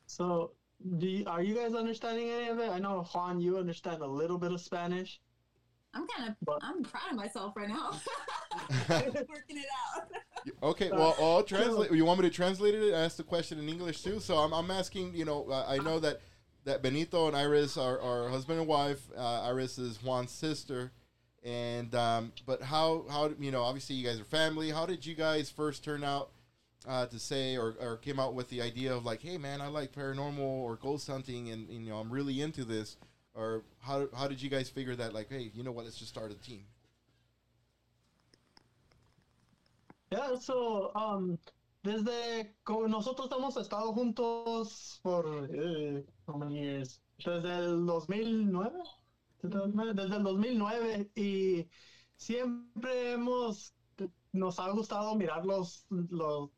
So, 0.07 0.53
do 0.99 1.07
you, 1.07 1.25
are 1.27 1.43
you 1.43 1.55
guys 1.55 1.75
understanding 1.75 2.31
any 2.31 2.49
of 2.49 2.59
it? 2.59 2.71
I 2.71 2.79
know 2.79 3.07
Juan, 3.15 3.41
you 3.41 3.59
understand 3.59 4.03
a 4.03 4.07
little 4.07 4.39
bit 4.39 4.53
of 4.53 4.61
Spanish. 4.61 5.21
I'm 5.95 6.07
kind 6.09 6.31
of, 6.31 6.37
But- 6.45 6.59
I'm 6.63 6.83
proud 6.83 7.11
of 7.11 7.17
myself 7.17 7.57
right 7.57 7.69
now. 7.69 7.91
Working 8.89 9.59
it 9.59 9.67
out. 9.97 10.09
Okay, 10.63 10.91
well, 10.91 11.17
I'll 11.21 11.43
translate. 11.43 11.93
You 11.93 12.05
want 12.05 12.21
me 12.21 12.29
to 12.29 12.35
translate 12.35 12.75
it? 12.75 12.95
Ask 12.95 13.17
the 13.17 13.23
question 13.23 13.59
in 13.59 13.69
English 13.69 14.03
too. 14.03 14.21
So 14.21 14.37
I'm, 14.39 14.53
I'm 14.53 14.71
asking. 14.71 15.15
You 15.15 15.25
know, 15.25 15.51
I 15.51 15.75
I 15.75 15.79
know 15.79 15.99
that 16.01 16.21
that 16.65 16.83
Benito 16.83 17.27
and 17.27 17.37
Iris 17.37 17.77
are, 17.77 18.01
are 18.01 18.29
husband 18.29 18.59
and 18.59 18.69
wife. 18.69 19.01
Uh, 19.17 19.43
Iris 19.43 19.79
is 19.79 19.99
Juan's 19.99 20.31
sister, 20.31 20.93
and 21.45 21.95
um, 21.95 22.33
but 22.47 22.63
how 22.63 23.05
how 23.09 23.31
you 23.39 23.51
know? 23.51 23.63
Obviously, 23.63 23.97
you 23.97 24.07
guys 24.07 24.21
are 24.21 24.25
family. 24.25 24.71
How 24.71 24.87
did 24.87 25.05
you 25.07 25.15
guys 25.15 25.51
first 25.51 25.83
turn 25.85 26.05
out 26.05 26.31
uh, 26.87 27.07
to 27.07 27.19
say 27.19 27.57
or, 27.57 27.75
or 27.81 27.97
came 27.97 28.19
out 28.19 28.35
with 28.35 28.49
the 28.49 28.63
idea 28.63 28.95
of 28.95 29.05
like, 29.05 29.23
hey 29.23 29.39
man, 29.39 29.61
I 29.61 29.69
like 29.69 29.93
paranormal 29.93 30.39
or 30.39 30.77
ghost 30.77 31.07
hunting, 31.09 31.51
and, 31.51 31.69
you 31.71 31.91
know 31.91 31.97
I'm 31.97 32.11
really 32.11 32.41
into 32.41 32.65
this. 32.65 32.97
Or 33.35 33.63
how 33.81 34.09
how 34.15 34.29
did 34.29 34.43
you 34.43 34.51
guys 34.51 34.69
figure 34.69 34.97
that? 34.97 35.15
Like, 35.15 35.29
hey, 35.31 35.51
you 35.55 35.63
know 35.63 35.73
what? 35.73 35.85
Let's 35.85 35.99
just 35.99 36.11
start 36.11 36.33
a 36.33 36.35
team. 36.35 36.65
Yeah, 40.11 40.35
so, 40.35 40.91
um, 40.97 41.39
desde 41.85 42.53
nosotros 42.89 43.31
hemos 43.31 43.57
estado 43.57 43.95
juntos 43.95 44.99
por, 45.05 45.49
eh, 45.55 46.03
how 46.27 46.37
many 46.37 46.59
years? 46.59 47.01
Desde 47.25 47.49
el 47.49 47.87
2009, 47.87 48.73
desde 49.43 50.17
el 50.17 50.23
2009 50.23 51.11
y 51.15 51.69
siempre 52.17 53.13
hemos, 53.13 53.75
nos 54.33 54.59
ha 54.59 54.71
gustado 54.71 55.15
mirar 55.17 55.45
los, 55.47 55.87
los 55.89 56.51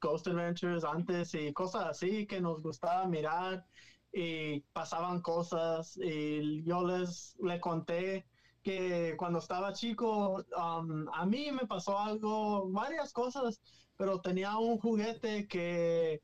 Ghost 0.00 0.28
Adventures 0.28 0.84
antes 0.84 1.34
y 1.34 1.52
cosas 1.52 1.86
así 1.86 2.26
que 2.26 2.40
nos 2.40 2.62
gustaba 2.62 3.06
mirar 3.06 3.66
y 4.12 4.60
pasaban 4.72 5.20
cosas 5.20 5.98
y 6.02 6.64
yo 6.64 6.86
les 6.86 7.36
le 7.42 7.60
conté 7.60 8.26
que 8.62 9.14
cuando 9.16 9.38
estaba 9.38 9.72
chico, 9.72 10.44
um, 10.56 11.08
a 11.14 11.24
mí 11.24 11.50
me 11.52 11.66
pasó 11.66 11.98
algo, 11.98 12.68
varias 12.70 13.12
cosas, 13.12 13.60
pero 13.96 14.20
tenía 14.20 14.56
un 14.58 14.78
juguete 14.78 15.46
que 15.46 16.20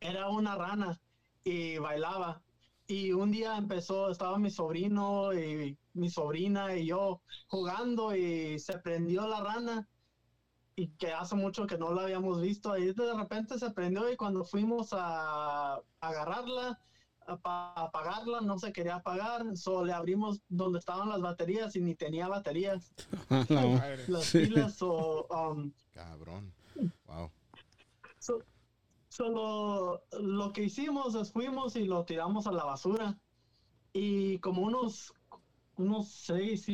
era 0.00 0.28
una 0.28 0.54
rana 0.56 1.00
y 1.44 1.78
bailaba. 1.78 2.42
Y 2.90 3.12
un 3.12 3.30
día 3.30 3.56
empezó, 3.58 4.10
estaba 4.10 4.38
mi 4.38 4.50
sobrino 4.50 5.34
y 5.34 5.76
mi 5.92 6.08
sobrina 6.08 6.74
y 6.74 6.86
yo 6.86 7.20
jugando 7.46 8.16
y 8.16 8.58
se 8.58 8.78
prendió 8.78 9.26
la 9.28 9.42
rana 9.42 9.86
y 10.74 10.88
que 10.92 11.12
hace 11.12 11.34
mucho 11.34 11.66
que 11.66 11.76
no 11.76 11.92
la 11.92 12.04
habíamos 12.04 12.40
visto. 12.40 12.76
Y 12.78 12.92
de 12.94 13.14
repente 13.14 13.58
se 13.58 13.70
prendió 13.72 14.10
y 14.10 14.16
cuando 14.16 14.42
fuimos 14.42 14.88
a 14.92 15.82
agarrarla, 16.00 16.80
para 17.42 17.72
apagarla, 17.74 18.40
no 18.40 18.58
se 18.58 18.72
quería 18.72 18.94
apagar. 18.96 19.54
Solo 19.54 19.84
le 19.84 19.92
abrimos 19.92 20.40
donde 20.48 20.78
estaban 20.78 21.10
las 21.10 21.20
baterías 21.20 21.76
y 21.76 21.82
ni 21.82 21.94
tenía 21.94 22.26
baterías. 22.26 22.90
A 23.28 23.44
Madre. 23.50 24.04
Las 24.08 24.24
Sí. 24.24 24.46
pilas 24.46 24.80
o... 24.80 25.26
um, 25.28 25.70
Cabrón. 25.92 26.54
Wow. 27.04 27.30
So- 28.18 28.42
solo 29.08 30.02
lo 30.12 30.52
que 30.52 30.64
hicimos 30.64 31.14
es 31.14 31.32
fuimos 31.32 31.76
y 31.76 31.84
lo 31.84 32.04
tiramos 32.04 32.46
a 32.46 32.52
la 32.52 32.64
basura. 32.64 33.18
Y 33.92 34.38
como 34.38 34.62
unos, 34.62 35.12
unos 35.76 36.08
seis 36.08 36.66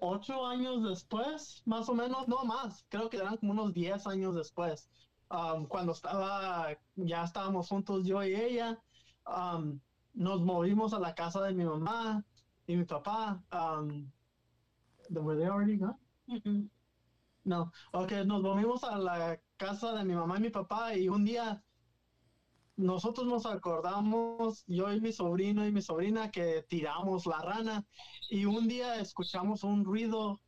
ocho 0.00 0.46
años 0.46 0.84
después, 0.84 1.62
más 1.64 1.88
o 1.88 1.94
menos, 1.94 2.28
no 2.28 2.44
más, 2.44 2.84
creo 2.88 3.10
que 3.10 3.16
eran 3.16 3.36
como 3.38 3.52
unos 3.52 3.72
diez 3.74 4.06
años 4.06 4.34
después, 4.36 4.88
um, 5.30 5.66
cuando 5.66 5.92
estaba, 5.92 6.68
ya 6.94 7.24
estábamos 7.24 7.68
juntos 7.68 8.04
yo 8.04 8.22
y 8.22 8.34
ella, 8.34 8.80
um, 9.26 9.80
nos 10.14 10.40
movimos 10.42 10.92
a 10.92 11.00
la 11.00 11.14
casa 11.14 11.42
de 11.42 11.52
mi 11.54 11.64
mamá 11.64 12.24
y 12.66 12.76
mi 12.76 12.84
papá. 12.84 13.42
Um, 13.52 14.10
were 15.10 15.36
they 15.36 15.48
already 15.48 15.76
gone? 15.76 15.96
No, 17.44 17.72
ok, 17.92 18.12
nos 18.26 18.42
volvimos 18.42 18.84
a 18.84 18.98
la 18.98 19.40
casa 19.56 19.92
de 19.94 20.04
mi 20.04 20.14
mamá 20.14 20.36
y 20.36 20.40
mi 20.40 20.50
papá 20.50 20.94
y 20.94 21.08
un 21.08 21.24
día 21.24 21.62
nosotros 22.80 23.26
nos 23.26 23.46
acordamos, 23.46 24.64
yo 24.66 24.92
y 24.92 25.00
mi 25.00 25.12
sobrino 25.12 25.66
y 25.66 25.72
mi 25.72 25.82
sobrina, 25.82 26.30
que 26.30 26.64
tiramos 26.68 27.26
la 27.26 27.38
rana 27.40 27.84
y 28.28 28.44
un 28.46 28.68
día 28.68 29.00
escuchamos 29.00 29.62
un 29.64 29.84
ruido 29.84 30.40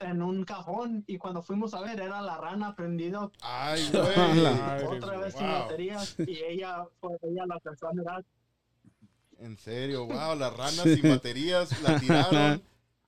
en 0.00 0.20
un 0.22 0.44
cajón 0.44 1.04
y 1.06 1.16
cuando 1.18 1.42
fuimos 1.42 1.74
a 1.74 1.80
ver 1.80 2.00
era 2.00 2.20
la 2.20 2.36
rana 2.36 2.74
prendida 2.74 3.30
Ay, 3.40 3.88
La- 3.92 4.80
güey. 4.84 4.98
Otra 4.98 5.18
vez 5.18 5.34
sin 5.34 5.46
baterías 5.46 6.14
y 6.18 6.38
ella, 6.44 6.84
fue, 7.00 7.12
ella 7.22 7.44
la 7.46 7.54
empezó 7.54 7.88
a 7.88 7.92
mirar. 7.92 8.24
En 9.38 9.56
serio, 9.56 10.06
wow, 10.06 10.36
las 10.36 10.52
ranas 10.56 10.82
sin 10.82 11.02
baterías 11.02 11.80
la 11.82 11.98
tiraron 12.00 12.62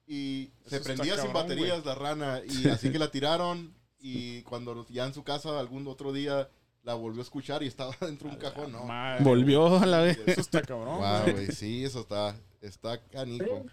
y 0.06 0.50
se 0.66 0.76
Eso 0.76 0.84
prendía 0.84 1.14
sin 1.16 1.26
cabrón, 1.26 1.42
baterías 1.42 1.84
la 1.84 1.94
rana 1.94 2.40
y 2.46 2.68
así 2.68 2.90
que 2.92 2.98
la 2.98 3.10
tiraron 3.10 3.74
y 3.98 4.42
cuando 4.42 4.86
ya 4.88 5.06
en 5.06 5.14
su 5.14 5.24
casa 5.24 5.58
algún 5.58 5.86
otro 5.88 6.12
día 6.12 6.48
la 6.84 6.94
volvió 6.94 7.20
a 7.20 7.24
escuchar 7.24 7.62
y 7.62 7.66
estaba 7.66 7.94
dentro 8.00 8.28
de 8.28 8.34
un 8.36 8.40
cajón, 8.40 8.72
¿no? 8.72 8.84
Madre. 8.84 9.24
Volvió 9.24 9.78
a 9.78 9.86
la 9.86 10.00
vez. 10.00 10.18
Eso 10.26 10.40
está 10.40 10.62
cabrón. 10.62 10.98
Wow, 11.00 11.32
güey. 11.32 11.46
sí, 11.52 11.84
eso 11.84 12.00
está, 12.00 12.36
está 12.60 13.02
canijo. 13.08 13.64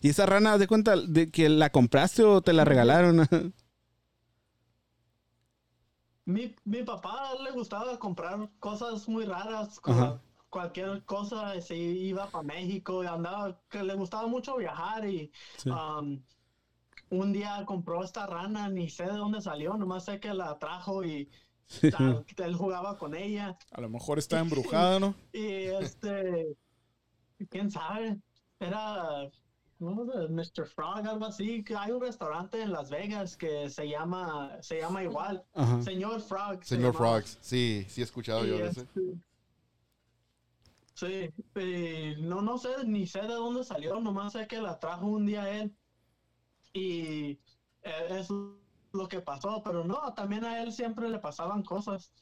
¿Y 0.00 0.10
esa 0.10 0.26
rana, 0.26 0.58
de 0.58 0.68
cuenta 0.68 0.94
de 0.96 1.30
que 1.30 1.48
la 1.48 1.70
compraste 1.70 2.22
o 2.22 2.40
te 2.40 2.52
la 2.52 2.64
regalaron? 2.64 3.26
Mi, 6.24 6.54
mi 6.64 6.82
papá 6.82 7.30
le 7.42 7.50
gustaba 7.52 7.98
comprar 7.98 8.50
cosas 8.60 9.08
muy 9.08 9.24
raras, 9.24 9.80
como 9.80 10.20
cualquier 10.50 11.02
cosa, 11.06 11.58
se 11.62 11.74
iba 11.74 12.26
para 12.30 12.42
México 12.44 13.02
y 13.02 13.06
andaba, 13.06 13.58
que 13.70 13.82
le 13.82 13.94
gustaba 13.94 14.26
mucho 14.26 14.56
viajar 14.58 15.08
y 15.08 15.32
Sí. 15.56 15.70
um, 15.70 16.22
un 17.10 17.32
día 17.32 17.64
compró 17.64 18.04
esta 18.04 18.26
rana, 18.26 18.68
ni 18.68 18.90
sé 18.90 19.04
de 19.04 19.16
dónde 19.16 19.40
salió, 19.40 19.74
nomás 19.78 20.04
sé 20.04 20.20
que 20.20 20.34
la 20.34 20.58
trajo 20.58 21.02
y 21.02 21.30
Él 21.82 22.54
jugaba 22.54 22.96
con 22.96 23.14
ella 23.14 23.58
A 23.72 23.80
lo 23.80 23.90
mejor 23.90 24.18
está 24.18 24.38
embrujada, 24.40 24.98
¿no? 24.98 25.14
y 25.32 25.44
este, 25.44 26.56
quién 27.50 27.70
sabe, 27.70 28.18
era. 28.58 29.30
Mr. 29.80 30.66
Frog, 30.66 31.06
algo 31.06 31.26
así, 31.26 31.64
hay 31.78 31.92
un 31.92 32.00
restaurante 32.00 32.60
en 32.60 32.72
Las 32.72 32.90
Vegas 32.90 33.36
que 33.36 33.70
se 33.70 33.88
llama, 33.88 34.60
se 34.60 34.80
llama 34.80 35.04
igual, 35.04 35.44
Ajá. 35.54 35.80
Señor 35.82 36.20
Frog. 36.20 36.64
se 36.64 36.74
Señor. 36.74 36.96
Frogs, 36.96 37.38
sí, 37.40 37.86
sí 37.88 38.00
he 38.00 38.04
escuchado 38.04 38.44
Y 38.44 38.48
yo 38.48 38.56
este, 38.56 38.88
Sí, 40.94 41.30
y 41.54 42.20
no, 42.22 42.42
no 42.42 42.58
sé, 42.58 42.70
ni 42.84 43.06
sé 43.06 43.20
de 43.20 43.28
dónde 43.28 43.62
salió, 43.62 44.00
nomás 44.00 44.32
sé 44.32 44.48
que 44.48 44.60
la 44.60 44.80
trajo 44.80 45.06
un 45.06 45.26
día 45.26 45.48
él. 45.48 45.72
Y 46.72 47.38
eh, 47.82 48.08
es 48.10 48.28
lo 48.92 49.08
que 49.08 49.20
pasó, 49.20 49.62
pero 49.64 49.84
no, 49.84 50.12
también 50.14 50.44
a 50.44 50.62
él 50.62 50.72
siempre 50.72 51.08
le 51.08 51.18
pasaban 51.18 51.62
cosas. 51.62 52.12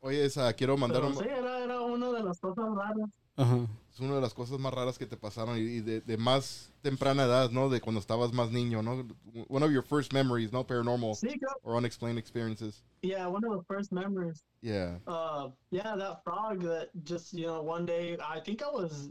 Oye, 0.00 0.24
esa, 0.24 0.52
quiero 0.52 0.76
mandar 0.76 1.00
Pero 1.02 1.14
un, 1.14 1.22
sí, 1.22 1.28
era, 1.28 1.64
era 1.64 1.80
una 1.80 2.10
de 2.12 2.22
las 2.22 2.38
cosas 2.38 2.64
raras. 2.74 3.10
Ajá. 3.36 3.66
es 3.92 3.98
una 3.98 4.14
de 4.14 4.20
las 4.20 4.32
cosas 4.32 4.60
más 4.60 4.72
raras 4.72 4.96
que 4.96 5.06
te 5.06 5.16
pasaron 5.16 5.56
y, 5.58 5.80
de, 5.80 6.00
de 6.02 6.16
más 6.16 6.70
temprana 6.82 7.24
edad, 7.24 7.50
¿no? 7.50 7.68
De 7.68 7.80
cuando 7.80 8.00
estabas 8.00 8.32
más 8.32 8.50
niño, 8.52 8.80
¿no? 8.82 9.04
One 9.48 9.64
of 9.64 9.72
your 9.72 9.82
first 9.82 10.12
memories, 10.12 10.52
¿no? 10.52 10.64
Paranormal 10.66 11.14
Sí, 11.16 11.28
creo, 11.38 11.56
or 11.62 11.74
unexplained 11.76 12.18
experiences. 12.18 12.84
yeah, 13.02 13.26
one 13.26 13.42
of 13.44 13.58
the 13.58 13.64
first 13.66 13.90
memories. 13.92 14.42
Yeah. 14.60 14.98
Uh, 15.06 15.50
yeah, 15.70 15.96
that 15.96 16.22
frog 16.22 16.62
that 16.62 16.90
just, 17.02 17.32
you 17.32 17.46
know, 17.46 17.62
one 17.62 17.84
day, 17.86 18.16
I 18.20 18.40
think 18.40 18.62
I 18.62 18.68
was 18.70 19.10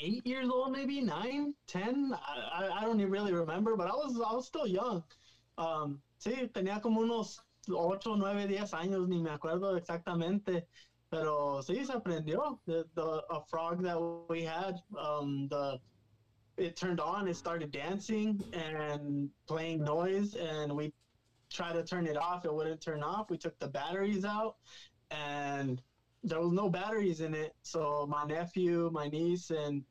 eight 0.00 0.26
years 0.26 0.48
old, 0.48 0.72
maybe 0.72 1.00
nine, 1.00 1.54
ten. 1.66 2.12
I, 2.52 2.68
I, 2.78 2.80
don't 2.82 3.00
even 3.00 3.12
really 3.12 3.32
remember, 3.32 3.76
but 3.76 3.88
I 3.88 3.92
was, 3.92 4.14
I 4.14 4.34
was 4.34 4.46
still 4.46 4.66
young. 4.66 5.02
Um, 5.56 6.00
sí, 6.24 6.50
tenía 6.52 6.80
como 6.80 7.02
unos 7.02 7.40
ocho, 7.70 8.14
nueve, 8.14 8.46
diez 8.46 8.72
años, 8.72 9.08
ni 9.08 9.20
me 9.20 9.30
acuerdo 9.30 9.76
exactamente. 9.76 10.62
Pero 11.10 11.62
sí, 11.62 11.84
se 11.84 11.92
aprendió. 11.92 12.58
The, 12.66 12.84
the, 12.94 13.22
a 13.30 13.40
frog 13.48 13.82
that 13.82 13.98
we 14.28 14.42
had, 14.42 14.78
um, 14.98 15.48
the, 15.48 15.78
it 16.56 16.76
turned 16.76 17.00
on, 17.00 17.28
it 17.28 17.36
started 17.36 17.70
dancing 17.70 18.42
and 18.52 19.30
playing 19.46 19.82
noise, 19.84 20.34
and 20.34 20.74
we 20.74 20.92
try 21.50 21.72
to 21.72 21.82
turn 21.82 22.06
it 22.06 22.16
off, 22.16 22.44
it 22.44 22.52
wouldn't 22.52 22.80
turn 22.80 23.02
off. 23.02 23.30
We 23.30 23.38
took 23.38 23.58
the 23.58 23.68
batteries 23.68 24.24
out 24.24 24.56
and 25.10 25.80
there 26.22 26.40
was 26.40 26.52
no 26.52 26.68
batteries 26.68 27.20
in 27.20 27.34
it. 27.34 27.54
So 27.62 28.06
my 28.08 28.24
nephew, 28.24 28.90
my 28.92 29.08
niece, 29.08 29.50
and 29.50 29.82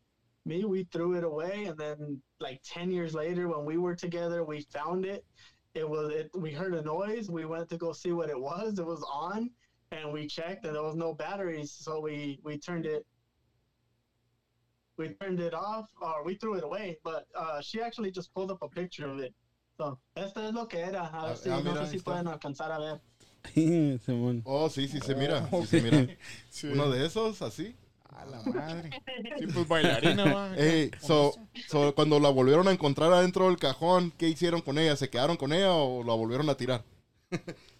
me, 0.45 0.65
we 0.65 0.83
threw 0.91 1.15
it 1.15 1.23
away. 1.23 1.65
And 1.65 1.77
then 1.77 2.21
like 2.39 2.61
10 2.63 2.91
years 2.91 3.13
later, 3.13 3.47
when 3.47 3.65
we 3.65 3.77
were 3.77 3.95
together, 3.95 4.43
we 4.43 4.61
found 4.71 5.05
it. 5.05 5.25
It 5.73 5.87
was, 5.87 6.11
it, 6.11 6.29
we 6.35 6.51
heard 6.51 6.73
a 6.73 6.81
noise. 6.81 7.29
We 7.29 7.45
went 7.45 7.69
to 7.69 7.77
go 7.77 7.93
see 7.93 8.11
what 8.11 8.29
it 8.29 8.39
was. 8.39 8.79
It 8.79 8.85
was 8.85 9.03
on 9.11 9.49
and 9.91 10.11
we 10.11 10.27
checked 10.27 10.65
and 10.65 10.75
there 10.75 10.83
was 10.83 10.95
no 10.95 11.13
batteries. 11.13 11.71
So 11.71 11.99
we, 12.01 12.39
we 12.43 12.57
turned 12.57 12.85
it, 12.85 13.05
we 14.97 15.09
turned 15.21 15.39
it 15.39 15.53
off 15.53 15.89
or 16.01 16.23
we 16.25 16.35
threw 16.35 16.55
it 16.55 16.63
away, 16.63 16.97
but 17.03 17.27
uh, 17.35 17.61
she 17.61 17.81
actually 17.81 18.11
just 18.11 18.33
pulled 18.33 18.51
up 18.51 18.57
a 18.61 18.67
picture 18.67 19.07
of 19.07 19.19
it. 19.19 19.33
So, 19.77 19.99
esto 20.15 20.41
es 20.41 20.53
lo 20.55 20.65
que 20.65 20.79
era. 20.79 21.09
A 21.13 21.21
ver 21.27 21.31
Ah, 21.31 21.35
si, 21.35 21.49
ah, 21.51 21.59
no 21.61 21.73
sé 21.75 21.87
si 21.91 21.99
pueden 21.99 22.27
alcanzar 22.27 22.71
a 22.71 22.79
ver. 22.79 22.99
Simón. 23.53 24.41
Oh, 24.45 24.69
sí, 24.69 24.87
sí 24.87 24.99
se 24.99 25.15
mira. 25.15 25.47
Oh, 25.51 25.61
Sí 25.65 25.67
se 25.67 25.81
mira. 25.81 26.07
Sí. 26.49 26.67
Uno 26.67 26.89
de 26.89 27.05
esos, 27.05 27.41
así. 27.41 27.75
A 28.09 28.25
la 28.25 28.41
madre. 28.43 28.89
Sí, 29.39 29.47
pues 29.47 29.67
bailarina, 29.67 30.25
va. 30.33 30.49
So, 31.01 31.33
so, 31.67 31.93
cuando 31.93 32.19
la 32.19 32.29
volvieron 32.29 32.67
a 32.67 32.71
encontrar 32.71 33.13
adentro 33.13 33.47
del 33.47 33.57
cajón, 33.57 34.11
¿qué 34.17 34.27
hicieron 34.27 34.61
con 34.61 34.77
ella? 34.77 34.95
¿Se 34.95 35.09
quedaron 35.09 35.37
con 35.37 35.53
ella 35.53 35.73
o 35.73 36.03
la 36.03 36.13
volvieron 36.13 36.49
a 36.49 36.55
tirar? 36.55 36.83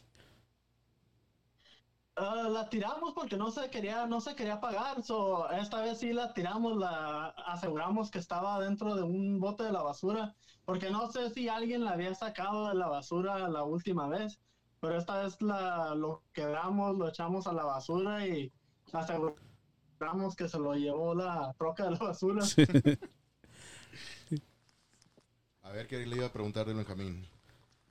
Ah, 2.20 2.48
la 2.50 2.68
tiramos 2.68 3.14
porque 3.14 3.38
no 3.38 3.52
se 3.52 3.70
quería, 3.70 4.08
no 4.08 4.20
se 4.20 4.36
quería 4.36 4.60
pagar. 4.60 5.04
So, 5.04 5.50
esta 5.52 5.82
vez 5.82 6.00
sí 6.00 6.14
la 6.14 6.34
tiramos, 6.34 6.76
la 6.76 7.28
aseguramos 7.46 8.10
que 8.10 8.18
estaba 8.18 8.60
dentro 8.60 8.96
de 8.96 9.04
un 9.04 9.40
bote 9.40 9.64
de 9.64 9.72
la 9.72 9.84
basura. 9.84 10.36
Porque 10.66 10.90
no 10.90 11.12
sé 11.12 11.30
si 11.30 11.48
alguien 11.48 11.84
la 11.86 11.92
había 11.92 12.16
sacado 12.16 12.70
de 12.70 12.76
la 12.76 12.88
basura 12.88 13.48
la 13.50 13.64
última 13.64 14.08
vez. 14.08 14.40
Pero 14.80 14.98
esta 14.98 15.22
vez 15.24 15.42
la, 15.42 15.96
lo 15.96 16.24
quebramos, 16.34 16.98
lo 16.98 17.08
echamos 17.10 17.48
a 17.48 17.54
la 17.54 17.64
basura 17.64 18.28
y 18.28 18.52
aseguramos 18.92 20.36
que 20.36 20.48
se 20.48 20.60
lo 20.60 20.74
llevó 20.76 21.16
la 21.16 21.54
troca 21.58 21.86
de 21.86 21.92
la 21.92 22.00
basura. 22.00 22.44
A 25.64 25.72
ver, 25.72 25.88
¿qué 25.88 26.06
le 26.06 26.16
iba 26.16 26.28
a 26.28 26.32
preguntar 26.32 26.66
de 26.66 26.74
Benjamín? 26.74 27.28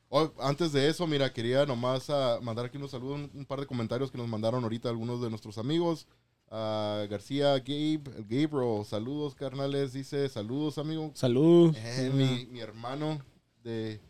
Oh, 0.09 0.33
antes 0.40 0.73
de 0.73 0.88
eso, 0.88 1.07
mira, 1.07 1.31
quería 1.33 1.66
nomás 1.66 2.09
ah, 2.09 2.38
mandar 2.40 2.64
aquí 2.64 2.78
unos 2.78 2.93
saludos, 2.93 3.16
un, 3.16 3.31
un 3.35 3.45
par 3.45 3.61
de 3.61 3.66
comentarios 3.66 4.11
que 4.11 4.16
nos 4.16 4.28
mandaron 4.28 4.62
ahorita 4.62 4.88
algunos 4.88 5.21
de 5.21 5.28
nuestros 5.28 5.59
amigos. 5.59 6.07
Ah, 6.49 7.05
García 7.11 7.59
Gabe, 7.59 8.02
Gabriel, 8.28 8.85
saludos 8.85 9.35
carnales, 9.35 9.93
dice, 9.93 10.28
saludos 10.28 10.78
amigo. 10.78 11.11
Salud. 11.14 11.75
Eh, 11.76 12.11
mi, 12.14 12.47
mi 12.47 12.61
hermano 12.61 13.19
de 13.64 14.00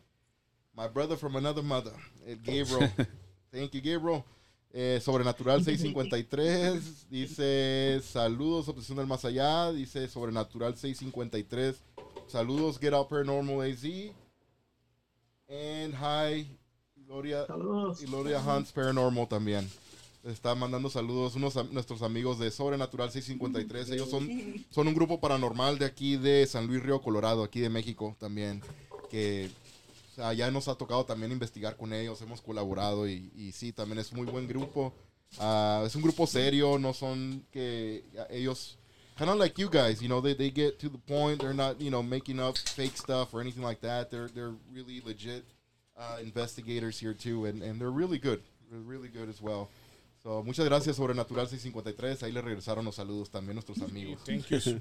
My 0.76 0.88
brother 0.88 1.16
from 1.16 1.36
another 1.36 1.62
mother, 1.62 1.92
eh, 2.26 2.36
Gabriel. 2.44 2.90
Thank 3.50 3.72
you, 3.74 3.80
Gabriel. 3.80 4.24
Eh, 4.74 5.00
Sobrenatural 5.02 5.64
653 5.64 7.08
dice 7.08 8.00
saludos, 8.02 8.68
Obsesión 8.68 8.98
del 8.98 9.06
Más 9.06 9.24
Allá. 9.24 9.72
Dice 9.72 10.06
Sobrenatural 10.08 10.76
653. 10.76 11.76
Saludos, 12.28 12.78
Get 12.78 12.92
Out 12.92 13.08
Paranormal 13.08 13.62
AZ. 13.62 13.84
And 15.48 15.94
hi, 15.94 16.46
Gloria, 17.06 17.46
Saludos. 17.46 18.02
y 18.02 18.06
Gloria 18.06 18.40
Hunts 18.40 18.72
Paranormal 18.72 19.28
también. 19.28 19.70
está 20.24 20.54
mandando 20.56 20.90
saludos 20.90 21.36
unos 21.36 21.54
nuestros 21.70 22.02
amigos 22.02 22.38
de 22.38 22.50
Sobrenatural 22.50 23.10
653. 23.10 23.90
Ellos 23.92 24.10
son, 24.10 24.28
son 24.70 24.88
un 24.88 24.94
grupo 24.94 25.20
paranormal 25.20 25.78
de 25.78 25.86
aquí 25.86 26.16
de 26.16 26.44
San 26.46 26.66
Luis 26.66 26.82
Río 26.82 27.00
Colorado, 27.00 27.44
aquí 27.44 27.60
de 27.60 27.70
México 27.70 28.14
también, 28.18 28.60
que 29.08 29.48
sea, 30.16 30.32
ya 30.32 30.50
nos 30.50 30.66
ha 30.68 30.74
tocado 30.74 31.04
también 31.04 31.30
investigar 31.30 31.76
con 31.76 31.92
ellos, 31.92 32.20
hemos 32.22 32.40
colaborado 32.40 33.06
y, 33.08 33.30
y 33.36 33.52
sí, 33.52 33.72
también 33.72 33.98
es 33.98 34.12
muy 34.12 34.26
buen 34.26 34.48
grupo. 34.48 34.92
Ah, 35.38 35.82
es 35.86 35.94
un 35.94 36.02
grupo 36.02 36.26
serio, 36.26 36.78
no 36.78 36.94
son 36.94 37.44
que 37.50 38.04
ellos, 38.30 38.78
kind 39.18 39.28
of 39.28 39.36
like 39.36 39.60
you 39.60 39.68
guys, 39.68 40.00
you 40.00 40.08
know, 40.08 40.20
they, 40.22 40.34
they 40.34 40.50
get 40.50 40.78
to 40.78 40.88
the 40.88 40.98
point, 40.98 41.40
they're 41.40 41.54
not, 41.54 41.80
you 41.80 41.90
know, 41.90 42.02
making 42.02 42.40
up 42.40 42.56
fake 42.56 42.96
stuff 42.96 43.34
or 43.34 43.40
anything 43.40 43.62
like 43.62 43.80
that. 43.80 44.10
They're, 44.10 44.28
they're 44.28 44.54
really 44.72 45.02
legit 45.04 45.44
uh, 45.96 46.18
investigators 46.22 46.98
here 46.98 47.14
too, 47.14 47.44
and, 47.44 47.62
and 47.62 47.80
they're 47.80 47.90
really 47.90 48.18
good. 48.18 48.42
They're 48.70 48.80
really 48.80 49.08
good 49.08 49.28
as 49.28 49.42
well. 49.42 49.68
So, 50.22 50.42
muchas 50.42 50.64
gracias, 50.66 50.96
Sobrenatural 50.96 51.46
653. 51.46 52.22
Ahí 52.22 52.32
le 52.32 52.40
regresaron 52.40 52.84
los 52.84 52.96
saludos 52.96 53.30
también 53.30 53.54
nuestros 53.54 53.80
amigos. 53.82 54.20
Thank 54.24 54.50
you. 54.50 54.80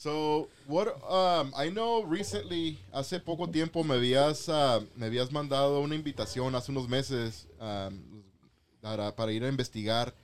So, 0.00 0.48
what 0.66 0.88
um, 1.06 1.52
I 1.54 1.68
know 1.68 2.04
recently, 2.04 2.78
hace 2.90 3.20
poco 3.20 3.46
tiempo 3.46 3.84
me 3.84 3.96
habías, 3.96 4.48
uh, 4.48 4.82
me 4.96 5.04
habías 5.04 5.30
mandado 5.30 5.82
una 5.82 5.94
invitación 5.94 6.54
hace 6.54 6.72
unos 6.72 6.88
meses 6.88 7.46
um, 7.60 8.22
para, 8.80 9.14
para 9.14 9.30
ir 9.30 9.44
a 9.44 9.48
investigar 9.48 10.14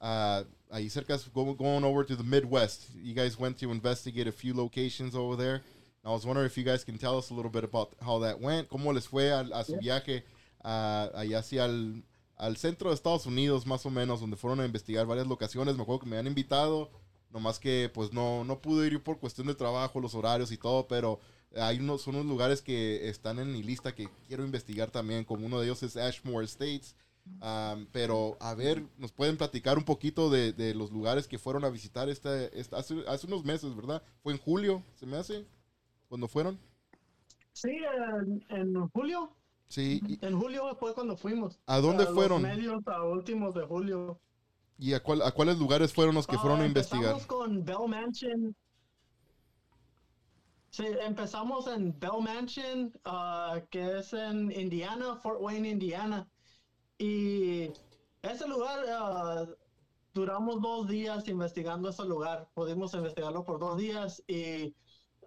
uh, 0.00 0.44
ahí 0.70 0.88
cerca, 0.88 1.18
go, 1.34 1.52
going 1.52 1.82
over 1.82 2.04
to 2.06 2.14
the 2.14 2.22
Midwest. 2.22 2.90
You 2.94 3.12
guys 3.12 3.36
went 3.36 3.58
to 3.58 3.72
investigate 3.72 4.28
a 4.28 4.32
few 4.32 4.54
locations 4.54 5.16
over 5.16 5.34
there. 5.34 5.62
I 6.04 6.10
was 6.10 6.24
wondering 6.24 6.46
if 6.46 6.56
you 6.56 6.62
guys 6.62 6.84
can 6.84 6.96
tell 6.96 7.18
us 7.18 7.30
a 7.30 7.34
little 7.34 7.50
bit 7.50 7.64
about 7.64 7.92
how 8.00 8.20
that 8.20 8.40
went, 8.40 8.68
cómo 8.68 8.94
les 8.94 9.08
fue 9.08 9.32
a, 9.32 9.40
a 9.52 9.64
su 9.64 9.76
viaje 9.80 10.22
uh, 10.64 11.10
allá 11.12 11.40
hacia 11.40 11.64
el 11.64 12.04
al 12.36 12.56
centro 12.56 12.90
de 12.90 12.94
Estados 12.94 13.26
Unidos, 13.26 13.66
más 13.66 13.84
o 13.84 13.90
menos, 13.90 14.20
donde 14.20 14.36
fueron 14.36 14.60
a 14.60 14.64
investigar 14.64 15.06
varias 15.06 15.26
locaciones. 15.26 15.74
Me 15.74 15.82
acuerdo 15.82 16.00
que 16.00 16.06
me 16.06 16.18
han 16.18 16.28
invitado. 16.28 16.88
Nomás 17.34 17.58
que 17.58 17.90
pues 17.92 18.12
no, 18.12 18.44
no 18.44 18.60
pude 18.60 18.86
ir 18.86 19.02
por 19.02 19.18
cuestión 19.18 19.48
de 19.48 19.54
trabajo, 19.56 19.98
los 20.00 20.14
horarios 20.14 20.52
y 20.52 20.56
todo, 20.56 20.86
pero 20.86 21.18
hay 21.56 21.80
unos, 21.80 22.02
son 22.02 22.14
unos 22.14 22.26
lugares 22.28 22.62
que 22.62 23.08
están 23.08 23.40
en 23.40 23.52
mi 23.52 23.60
lista 23.62 23.92
que 23.94 24.08
quiero 24.28 24.44
investigar 24.44 24.90
también, 24.92 25.24
como 25.24 25.44
uno 25.44 25.58
de 25.58 25.66
ellos 25.66 25.82
es 25.82 25.96
Ashmore 25.96 26.44
Estates. 26.44 26.94
Um, 27.40 27.86
pero 27.90 28.36
a 28.38 28.54
ver, 28.54 28.84
nos 28.98 29.10
pueden 29.10 29.36
platicar 29.38 29.78
un 29.78 29.84
poquito 29.84 30.28
de, 30.30 30.52
de 30.52 30.74
los 30.74 30.92
lugares 30.92 31.26
que 31.26 31.38
fueron 31.38 31.64
a 31.64 31.70
visitar 31.70 32.08
este, 32.10 32.56
este- 32.60 32.76
hace, 32.76 33.02
hace 33.08 33.26
unos 33.26 33.44
meses, 33.44 33.74
¿verdad? 33.74 34.02
Fue 34.22 34.32
en 34.34 34.38
julio, 34.38 34.82
se 34.94 35.06
me 35.06 35.16
hace, 35.16 35.44
cuando 36.08 36.28
fueron. 36.28 36.58
Sí, 37.52 37.70
en, 38.20 38.44
en 38.50 38.88
julio. 38.90 39.32
Sí, 39.68 40.00
y- 40.06 40.24
En 40.24 40.38
julio 40.38 40.76
fue 40.78 40.94
cuando 40.94 41.16
fuimos. 41.16 41.58
¿A 41.66 41.78
dónde 41.80 42.04
los 42.04 42.14
fueron? 42.14 42.42
medios 42.42 42.86
a 42.86 43.02
últimos 43.02 43.54
de 43.54 43.62
julio. 43.62 44.20
¿Y 44.78 44.92
a, 44.94 45.02
cuál- 45.02 45.22
a 45.22 45.30
cuáles 45.32 45.58
lugares 45.58 45.92
fueron 45.92 46.14
los 46.14 46.26
que 46.26 46.36
fueron 46.38 46.60
Ah, 46.60 46.64
a 46.64 46.66
investigar? 46.66 47.12
Empezamos 47.12 47.26
con 47.26 47.64
Bell 47.64 47.88
Mansion. 47.88 48.56
Sí, 50.70 50.84
empezamos 51.02 51.68
en 51.68 51.96
Bell 52.00 52.20
Mansion, 52.20 52.92
ah, 53.04 53.60
que 53.70 53.98
es 53.98 54.12
en 54.12 54.50
Indiana, 54.50 55.16
Fort 55.16 55.40
Wayne, 55.40 55.68
Indiana. 55.70 56.28
Y 56.98 57.70
ese 58.22 58.48
lugar, 58.48 58.84
ah, 58.88 59.46
duramos 60.12 60.60
dos 60.60 60.88
días 60.88 61.28
investigando 61.28 61.88
ese 61.90 62.04
lugar. 62.04 62.48
Pudimos 62.54 62.92
investigarlo 62.94 63.44
por 63.44 63.60
dos 63.60 63.78
días. 63.78 64.22
Y 64.26 64.74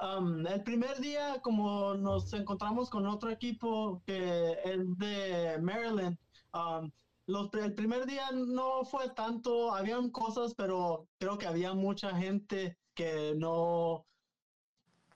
um, 0.01 0.45
el 0.45 0.63
primer 0.63 0.99
día, 0.99 1.39
como 1.41 1.93
nos 1.93 2.33
encontramos 2.33 2.89
con 2.89 3.07
otro 3.07 3.29
equipo 3.29 4.01
que 4.05 4.51
es 4.65 4.97
de 4.97 5.57
Maryland, 5.61 6.17
um, 6.53 6.91
los, 7.27 7.53
el 7.53 7.75
primer 7.75 8.05
día 8.05 8.31
no 8.31 8.85
fue 8.85 9.09
tanto, 9.09 9.73
habían 9.73 10.09
cosas, 10.11 10.53
pero 10.55 11.07
creo 11.19 11.37
que 11.37 11.45
había 11.47 11.73
mucha 11.73 12.15
gente 12.15 12.77
que 12.93 13.35
no 13.35 14.05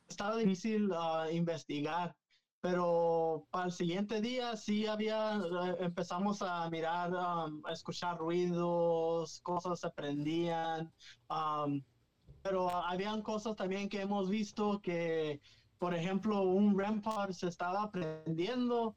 estaba 0.07 0.35
difícil 0.37 0.91
ah, 0.93 1.27
investigar. 1.31 2.15
Pero 2.59 3.47
para 3.49 3.65
el 3.65 3.71
siguiente 3.71 4.21
día 4.21 4.55
sí 4.55 4.85
había, 4.85 5.37
eh, 5.37 5.77
empezamos 5.79 6.41
a 6.43 6.69
mirar, 6.69 7.09
um, 7.11 7.61
a 7.65 7.71
escuchar 7.73 8.17
ruidos, 8.19 9.39
cosas 9.41 9.79
se 9.79 9.89
prendían. 9.89 10.91
um, 11.29 11.81
pero 12.43 12.69
habían 12.69 13.21
cosas 13.21 13.55
también 13.55 13.87
que 13.89 14.01
hemos 14.01 14.29
visto 14.29 14.79
que, 14.81 15.41
por 15.77 15.93
ejemplo, 15.93 16.41
un 16.41 16.77
rampart 16.77 17.33
se 17.33 17.47
estaba 17.47 17.89
prendiendo 17.91 18.95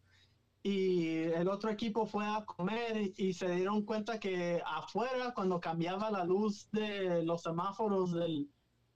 y 0.64 1.18
el 1.24 1.48
otro 1.48 1.70
equipo 1.70 2.06
fue 2.06 2.26
a 2.26 2.44
comer 2.44 3.12
y 3.16 3.34
se 3.34 3.50
dieron 3.54 3.84
cuenta 3.84 4.18
que 4.18 4.62
afuera, 4.64 5.32
cuando 5.34 5.60
cambiaba 5.60 6.10
la 6.10 6.24
luz 6.24 6.70
de 6.72 7.22
los 7.22 7.42
semáforos 7.42 8.12
del- 8.14 8.50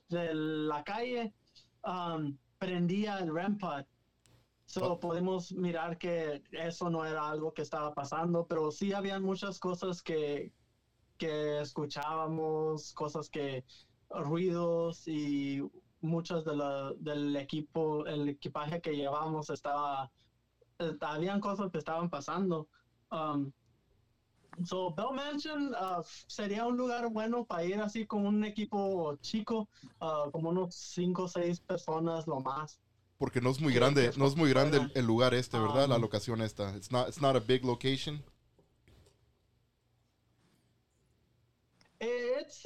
de 0.09 0.35
la 0.35 0.83
calle, 0.83 1.35
um, 1.85 2.39
prendía 2.59 3.19
el 3.21 3.35
rampart. 3.35 3.87
So, 4.65 4.99
podemos 4.99 5.53
mirar 5.53 5.99
que 5.99 6.43
eso 6.53 6.91
no 6.91 7.05
era 7.05 7.29
algo 7.29 7.53
que 7.53 7.63
estaba 7.63 7.95
pasando, 7.95 8.47
pero 8.47 8.71
sí 8.71 8.93
habían 8.95 9.23
muchas 9.23 9.59
cosas 9.59 10.03
que, 10.03 10.53
que 11.19 11.61
escuchábamos, 11.61 12.95
cosas 12.95 13.29
que, 13.31 13.65
ruidos 14.11 15.07
y 15.07 15.61
muchas 16.01 16.45
de 16.45 16.57
la, 16.57 16.93
del 16.99 17.37
equipo, 17.37 18.07
el 18.07 18.29
equipaje 18.31 18.81
que 18.81 18.97
llevábamos 18.97 19.51
estaba, 19.51 20.11
habían 21.01 21.41
cosas 21.41 21.71
que 21.71 21.79
estaban 21.79 22.09
pasando. 22.09 22.69
Um, 23.11 23.51
so, 24.65 24.91
Bell 24.95 25.13
Mansion 25.15 25.75
uh, 25.75 26.03
sería 26.27 26.67
un 26.67 26.77
lugar 26.77 27.09
bueno 27.11 27.45
para 27.45 27.65
ir 27.65 27.81
así 27.81 28.07
con 28.07 28.27
un 28.27 28.45
equipo 28.45 29.17
chico, 29.21 29.69
uh, 30.01 30.31
como 30.31 30.51
unos 30.51 30.75
5 30.75 31.25
o 31.25 31.29
6 31.29 31.61
personas 31.61 32.27
lo 32.27 32.41
más. 32.41 32.79
Porque 33.19 33.41
no 33.41 33.51
es 33.51 33.61
muy 33.61 33.75
grande, 33.75 34.13
no 34.17 34.27
es 34.27 34.37
muy 34.37 34.51
grande 34.51 34.79
el, 34.79 34.93
el 34.95 35.05
lugar 35.05 35.35
este, 35.35 35.59
¿verdad? 35.59 35.89
La 35.89 35.97
Ah. 35.97 35.99
locación 35.99 36.41
esta. 36.41 36.77
It's 36.77 36.93
not, 36.93 37.09
it's 37.09 37.21
not 37.21 37.35
a 37.35 37.41
big 37.41 37.65
location. 37.65 38.23
It's 42.01 42.65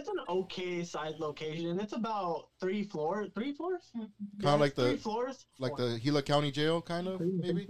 it's 0.00 0.08
an 0.08 0.20
okay 0.28 0.82
sized 0.84 1.18
location. 1.18 1.78
It's 1.78 1.92
about 1.92 2.50
three 2.60 2.82
floors, 2.84 3.30
three 3.34 3.52
floors. 3.52 3.90
Kind 3.94 4.10
Yeah, 4.40 4.54
of 4.54 4.60
like 4.60 4.74
three 4.74 4.96
the 4.96 4.96
floors. 4.96 5.46
like 5.58 5.76
the 5.76 5.98
Gila 6.02 6.22
County 6.22 6.50
Jail, 6.50 6.82
kind 6.82 7.06
of 7.08 7.20
maybe. 7.20 7.66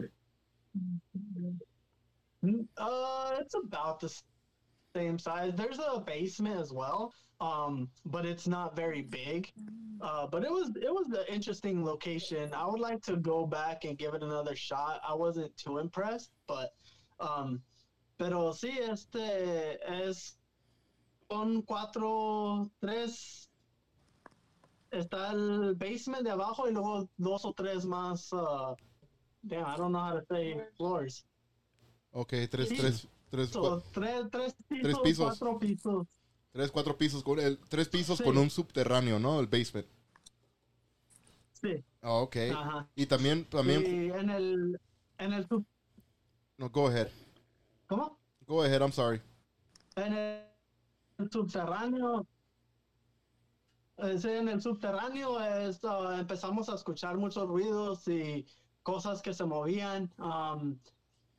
Uh, 2.77 3.37
it's 3.41 3.55
about 3.55 4.01
the 4.01 4.09
same 4.95 5.19
size. 5.19 5.55
There's 5.55 5.79
a 5.79 6.01
basement 6.07 6.57
as 6.57 6.73
well, 6.73 7.13
um, 7.41 7.91
but 8.05 8.25
it's 8.25 8.47
not 8.47 8.77
very 8.77 9.03
big. 9.03 9.53
Uh, 10.01 10.27
but 10.27 10.45
it 10.45 10.51
was 10.51 10.71
it 10.77 10.93
was 10.93 11.09
an 11.13 11.27
interesting 11.29 11.85
location. 11.85 12.55
I 12.55 12.67
would 12.67 12.81
like 12.81 13.03
to 13.03 13.19
go 13.19 13.47
back 13.47 13.85
and 13.85 13.99
give 13.99 14.15
it 14.15 14.23
another 14.23 14.57
shot. 14.57 15.01
I 15.07 15.15
wasn't 15.15 15.57
too 15.57 15.79
impressed, 15.79 16.31
but 16.47 16.71
um, 17.19 17.63
pero 18.19 18.53
sí, 18.53 18.79
este 18.79 19.79
es 19.83 20.40
son 21.31 21.63
cuatro, 21.63 22.71
tres. 22.81 23.49
Está 24.91 25.31
el 25.31 25.77
basement 25.77 26.25
de 26.25 26.31
abajo 26.33 26.69
y 26.69 26.73
luego 26.73 27.09
dos 27.17 27.45
o 27.45 27.53
tres 27.53 27.85
más. 27.85 28.33
Uh, 28.33 28.75
damn, 29.43 29.65
I 29.65 29.77
don't 29.77 29.93
know 29.93 30.01
how 30.01 30.19
to 30.19 30.25
say 30.29 30.61
floors. 30.77 31.25
Okay, 32.13 32.49
tres, 32.49 32.69
Sí. 32.69 32.77
tres, 32.77 33.09
tres, 33.31 33.51
So, 33.51 33.81
tres, 33.93 34.27
tres 34.33 34.55
pisos, 34.69 34.83
Tres 34.83 34.99
pisos. 35.05 35.27
cuatro 35.39 35.59
pisos. 35.61 36.07
tres, 36.53 36.71
cuatro 36.73 36.99
pisos 36.99 37.23
con 37.23 37.39
el, 37.39 37.57
tres 37.69 37.89
pisos 37.89 38.19
Sí. 38.19 38.25
con 38.25 38.37
un 38.37 38.51
subterráneo, 38.51 39.21
¿no? 39.21 39.39
El 39.39 39.47
basement. 39.47 39.87
Sí. 41.53 41.85
Ah, 42.03 42.15
okay. 42.15 42.51
Ajá. 42.51 42.89
Y 42.97 43.07
también, 43.07 43.45
también, 43.45 43.83
Y 43.87 44.11
en 44.11 44.31
el, 44.31 44.81
en 45.19 45.33
el, 45.35 45.47
sub- 45.47 45.67
no, 46.59 46.69
go 46.71 46.89
ahead, 46.89 47.09
¿cómo? 47.87 48.19
go 48.47 48.63
ahead. 48.65 48.81
I'm 48.83 48.91
sorry. 48.93 49.21
En 49.95 50.15
el 50.15 50.50
subterráneo, 51.29 52.27
eh, 54.03 54.19
en 54.25 54.49
el 54.49 54.63
subterráneo 54.63 55.41
es, 55.41 55.81
empezamos 56.19 56.69
a 56.69 56.75
escuchar 56.75 57.19
muchos 57.19 57.47
ruidos 57.47 58.07
y 58.09 58.47
cosas 58.83 59.21
que 59.21 59.35
se 59.35 59.45
movían. 59.45 60.11
Um, 60.19 60.79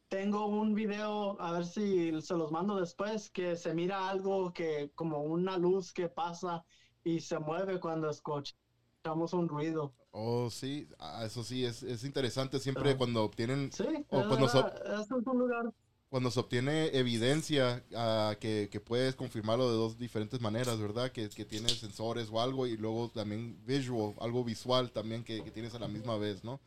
tengo 0.09 0.47
un 0.47 0.73
video, 0.73 1.41
a 1.41 1.53
ver 1.53 1.65
si 1.65 2.21
se 2.21 2.35
los 2.35 2.51
mando 2.51 2.75
después, 2.75 3.29
que 3.29 3.55
se 3.55 3.73
mira 3.73 4.09
algo 4.09 4.53
que 4.53 4.91
como 4.93 5.19
una 5.23 5.57
luz 5.57 5.93
que 5.93 6.09
pasa 6.09 6.63
y 7.03 7.21
se 7.21 7.39
mueve 7.39 7.79
cuando 7.79 8.09
escuchamos 8.09 9.33
un 9.33 9.47
ruido. 9.47 9.93
Oh, 10.11 10.49
sí, 10.49 10.89
ah, 10.99 11.23
eso 11.25 11.43
sí, 11.43 11.65
es, 11.65 11.81
es 11.81 12.03
interesante 12.03 12.59
siempre 12.59 12.97
cuando 12.97 13.23
obtienen, 13.23 13.71
Sí, 13.71 13.85
o 14.09 14.27
cuando, 14.27 14.49
se, 14.49 14.59
ese 14.59 15.01
es 15.01 15.25
un 15.25 15.39
lugar 15.39 15.71
cuando 16.11 16.29
se 16.29 16.41
obtiene 16.41 16.87
evidencia 16.87 17.85
ah, 17.95 18.35
que, 18.37 18.81
puedes 18.85 19.15
confirmarlo 19.15 19.71
de 19.71 19.77
dos 19.77 19.97
diferentes 19.97 20.41
maneras, 20.41 20.77
¿verdad? 20.77 21.09
Que, 21.13 21.29
que 21.29 21.45
tienes 21.45 21.79
sensores 21.79 22.27
o 22.29 22.41
algo 22.41 22.67
y 22.67 22.75
luego 22.75 23.09
también 23.09 23.57
visual, 23.65 24.13
algo 24.19 24.43
visual 24.43 24.91
también 24.91 25.23
que, 25.23 25.41
que 25.41 25.51
tienes 25.51 25.73
a 25.73 25.79
la 25.79 25.87
misma 25.87 26.17
vez, 26.17 26.43
¿no? 26.43 26.59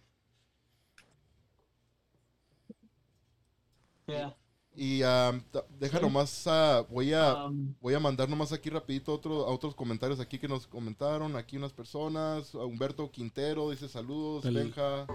Yeah. 4.07 4.35
Y 4.77 5.03
um, 5.05 5.41
deja 5.79 6.01
nomás, 6.01 6.47
ah, 6.49 6.85
voy 6.91 7.13
a 7.13 7.45
Um, 7.47 7.73
voy 7.81 7.95
a 7.95 8.01
mandar 8.01 8.29
nomás 8.29 8.53
aquí 8.53 8.71
rapidito 8.71 9.13
otro, 9.15 9.47
a 9.47 9.51
otros 9.53 9.75
comentarios 9.75 10.19
aquí 10.19 10.37
que 10.39 10.49
nos 10.49 10.67
comentaron. 10.67 11.37
Aquí 11.37 11.57
unas 11.57 11.73
personas. 11.73 12.53
Humberto 12.55 13.09
Quintero 13.11 13.71
dice 13.71 13.89
saludos. 13.89 14.43
Sal- 14.43 14.55
Benja, 14.55 15.07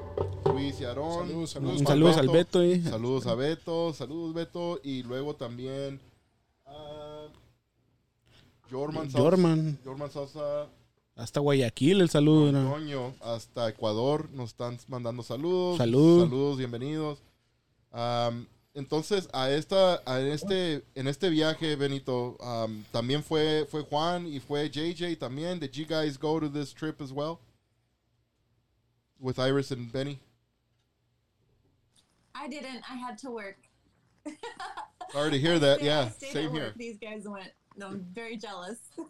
Luis 0.54 0.80
y 0.80 0.86
Aarón. 0.86 1.28
Saludos, 1.28 1.50
saludos. 1.50 1.82
Saludos 1.82 2.18
al 2.18 2.30
Beto. 2.30 2.62
eh. 2.62 2.82
Saludos 2.84 3.28
a 3.28 3.36
Beto. 3.36 3.94
Saludos, 3.94 4.34
Beto. 4.34 4.80
Y 4.84 5.04
luego 5.04 5.36
también... 5.36 6.00
ah, 6.66 7.28
Jorman 8.72 9.10
Sosa. 9.12 9.24
Jorman. 9.24 9.80
Jorman 9.84 10.12
Sosa. 10.12 10.68
Hasta 11.16 11.42
Guayaquil 11.42 12.00
el 12.00 12.10
saludo. 12.10 12.78
hasta 13.22 13.68
Ecuador 13.68 14.30
nos 14.32 14.52
están 14.52 14.78
mandando 14.88 15.22
saludos. 15.22 15.78
Salud. 15.78 16.22
Saludos, 16.24 16.58
bienvenidos. 16.60 17.20
Entonces, 18.76 19.28
a 19.34 19.50
esta, 19.50 20.02
a 20.06 20.20
este, 20.20 20.84
en 20.96 21.08
este 21.08 21.30
viaje, 21.30 21.76
Benito, 21.76 22.38
am, 22.42 22.86
también 22.92 23.24
fue, 23.24 23.66
fue 23.66 23.84
Juan 23.84 24.28
y 24.28 24.40
fue 24.40 24.70
JJ 24.70 25.18
también. 25.18 25.60
Did 25.60 25.76
you 25.76 25.86
guys 25.86 26.18
go 26.18 26.40
to 26.40 26.48
this 26.48 26.72
trip 26.74 27.02
as 27.02 27.12
well? 27.12 27.40
With 29.20 29.40
Iris 29.40 29.72
and 29.72 29.92
Benny? 29.92 30.20
I 32.34 32.48
didn't. 32.48 32.84
I 32.90 32.96
had 32.96 33.18
to 33.20 33.32
work. 33.32 33.58
Sorry 35.12 35.32
to 35.32 35.40
hear 35.40 35.60
that. 35.60 35.82
Yeah, 35.82 36.10
same 36.20 36.52
here. 36.52 36.74
These 36.78 36.98
guys 37.00 37.28
went. 37.28 37.52
No, 37.76 37.88
I'm 37.88 38.06
very 38.14 38.38
jealous. 38.38 38.80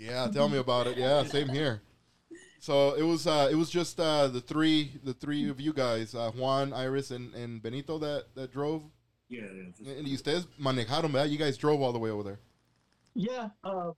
Yeah, 0.00 0.28
tell 0.28 0.48
me 0.48 0.58
about 0.58 0.86
it. 0.86 0.96
Yeah, 0.96 1.24
same 1.24 1.48
here. 1.48 1.80
So 2.60 2.94
it 2.94 3.02
was 3.04 3.26
uh, 3.26 3.48
it 3.50 3.54
was 3.54 3.70
just 3.70 4.00
uh, 4.00 4.26
the 4.28 4.40
three 4.40 4.98
the 5.04 5.14
three 5.14 5.48
of 5.48 5.60
you 5.60 5.72
guys, 5.72 6.14
uh, 6.14 6.30
Juan, 6.32 6.72
Iris, 6.72 7.10
and, 7.10 7.32
and 7.34 7.62
Benito 7.62 7.98
that, 7.98 8.34
that 8.34 8.52
drove. 8.52 8.82
Yeah, 9.28 9.42
yeah. 9.42 9.92
And 9.98 10.06
y 10.06 10.14
ustedes 10.14 10.46
manejaron, 10.60 11.12
¿verdad? 11.12 11.30
You 11.30 11.38
guys 11.38 11.56
drove 11.56 11.80
all 11.82 11.92
the 11.92 11.98
way 11.98 12.10
over 12.10 12.22
there. 12.24 12.38
yeah, 13.14 13.48
uh, 13.62 13.92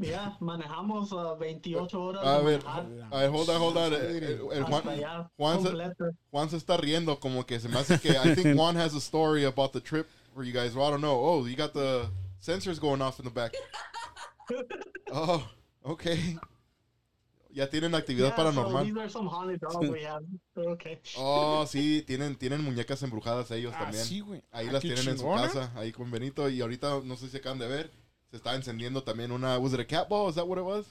yeah, 0.00 0.32
manejamos 0.40 1.12
uh, 1.12 1.34
28 1.36 1.90
horas. 1.92 2.22
A 2.22 2.42
ver, 2.42 2.60
a 2.66 3.18
ver, 3.18 3.30
hold 3.30 3.50
on, 3.50 3.60
hold 3.60 3.76
on. 3.76 3.92
Eh, 3.92 3.96
eh, 3.96 4.38
eh, 4.52 4.62
Juan, 4.62 4.82
allá, 4.84 5.30
Juan 5.36 5.62
se- 5.62 6.12
Juan 6.30 6.48
se 6.48 6.56
está 6.56 6.76
riendo 6.80 7.18
como 7.18 7.42
que 7.44 7.58
se 7.58 7.68
me 7.68 7.78
hace 7.78 7.98
que 7.98 8.10
I 8.16 8.34
think 8.34 8.56
Juan 8.56 8.76
has 8.76 8.94
a 8.94 9.00
story 9.00 9.44
about 9.44 9.72
the 9.72 9.80
trip 9.80 10.08
where 10.34 10.44
you 10.44 10.52
guys, 10.52 10.74
well, 10.74 10.86
I 10.86 10.90
don't 10.90 11.00
know. 11.00 11.18
Oh, 11.18 11.46
you 11.46 11.56
got 11.56 11.72
the 11.72 12.08
sensors 12.40 12.80
going 12.80 13.02
off 13.02 13.18
in 13.18 13.24
the 13.24 13.30
back. 13.30 13.54
Oh, 15.16 15.48
okay. 15.84 16.38
Ya 17.54 17.70
tienen 17.70 17.94
actividad 17.94 18.30
Yeah, 18.30 18.36
so 18.36 18.42
paranormal. 18.42 18.84
have. 20.04 20.24
Okay. 20.56 20.98
Oh, 21.16 21.64
sí, 21.68 22.02
tienen, 22.02 22.34
tienen 22.34 22.64
muñecas 22.64 23.00
embrujadas 23.04 23.48
ellos 23.52 23.72
Ah, 23.76 23.84
también. 23.84 24.04
sí, 24.04 24.18
güey. 24.18 24.42
Ahí 24.50 24.66
Ah, 24.68 24.72
las 24.72 24.82
tienen 24.82 25.06
en 25.06 25.16
su 25.18 25.28
casa, 25.32 25.70
ahí 25.76 25.92
con 25.92 26.10
Benito. 26.10 26.48
Y 26.50 26.60
ahorita, 26.60 27.00
no 27.04 27.16
sé 27.16 27.28
si 27.28 27.36
acaban 27.36 27.60
de 27.60 27.68
ver, 27.68 27.90
se 28.32 28.38
está 28.38 28.56
encendiendo 28.56 29.04
también 29.04 29.30
una. 29.30 29.56
¿Was 29.58 29.72
it 29.72 29.78
a 29.78 29.86
cat 29.86 30.08
ball? 30.08 30.28
Is 30.28 30.34
that 30.34 30.46
what 30.48 30.58
it 30.58 30.64
was? 30.64 30.86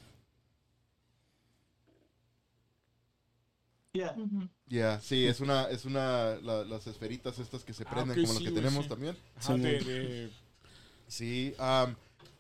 Yeah. 3.94 4.14
Mhm. 4.16 4.50
Yeah, 4.70 5.00
sí, 5.02 5.28
es 5.28 5.40
una, 5.42 5.66
es 5.70 5.84
una, 5.86 6.36
la- 6.42 6.64
las 6.64 6.88
esferitas 6.88 7.38
estas 7.40 7.64
que 7.66 7.74
se 7.74 7.84
Ah, 7.86 7.90
prenden 7.92 8.18
ok, 8.18 8.22
como 8.22 8.34
las 8.34 8.44
que 8.44 8.52
tenemos 8.52 8.84
sí. 8.86 8.90
también. 8.90 9.18
Ajá, 9.36 9.54
de, 9.58 9.84
de- 9.84 10.30
Sí, 11.08 11.54
um, 11.60 11.94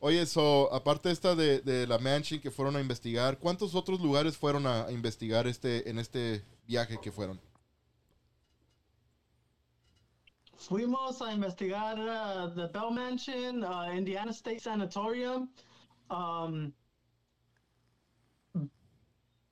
oye, 0.04 0.26
so, 0.26 0.72
aparte 0.74 1.10
esta 1.12 1.34
de, 1.34 1.62
de 1.62 1.88
la 1.88 1.98
mansion 1.98 2.42
que 2.42 2.52
fueron 2.52 2.76
a 2.76 2.82
investigar, 2.82 3.40
¿cuántos 3.40 3.74
otros 3.74 4.02
lugares 4.02 4.38
fueron 4.38 4.68
a, 4.68 4.86
a 4.86 4.92
investigar 4.92 5.48
este, 5.48 5.90
en 5.90 5.98
este 5.98 6.44
viaje 6.68 7.00
que 7.02 7.10
fueron? 7.10 7.40
Fuimos 10.58 11.22
a 11.22 11.32
investigar 11.34 11.98
uh, 11.98 12.54
the 12.54 12.68
Bell 12.68 12.92
Mansion, 12.92 13.64
uh, 13.64 13.94
Indiana 13.94 14.32
State 14.32 14.60
Sanatorium, 14.60 15.50
um, 16.10 16.74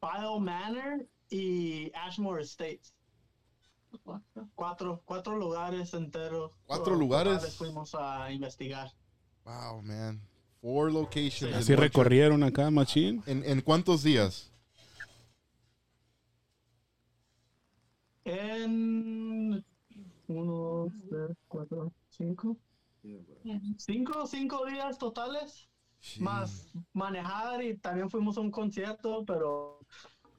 Bio 0.01 0.39
Manor 0.39 1.07
y 1.29 1.91
Ashmore 1.95 2.41
Estates. 2.41 2.93
Cuatro, 4.55 5.01
cuatro 5.05 5.37
lugares 5.37 5.93
enteros. 5.93 6.51
¿Cuatro 6.65 6.95
uh, 6.95 6.99
lugares? 6.99 7.55
Fuimos 7.55 7.95
a 7.95 8.31
investigar. 8.31 8.91
Wow, 9.45 9.81
man. 9.81 10.30
Four 10.61 10.91
locations. 10.91 11.55
Así 11.55 11.75
recorrieron 11.75 12.43
acá, 12.43 12.69
machín. 12.69 13.23
¿En, 13.25 13.43
¿En 13.43 13.61
cuántos 13.61 14.03
días? 14.03 14.51
En 18.23 19.65
uno, 20.27 20.53
dos, 20.53 20.93
tres, 21.09 21.37
cuatro, 21.47 21.91
cinco. 22.09 22.57
Cinco, 23.77 24.27
cinco 24.27 24.65
días 24.67 24.99
totales. 24.99 25.67
Más 26.19 26.71
manejar 26.93 27.63
y 27.63 27.77
también 27.77 28.09
fuimos 28.09 28.37
a 28.37 28.41
un 28.41 28.51
concierto, 28.51 29.23
pero 29.25 29.79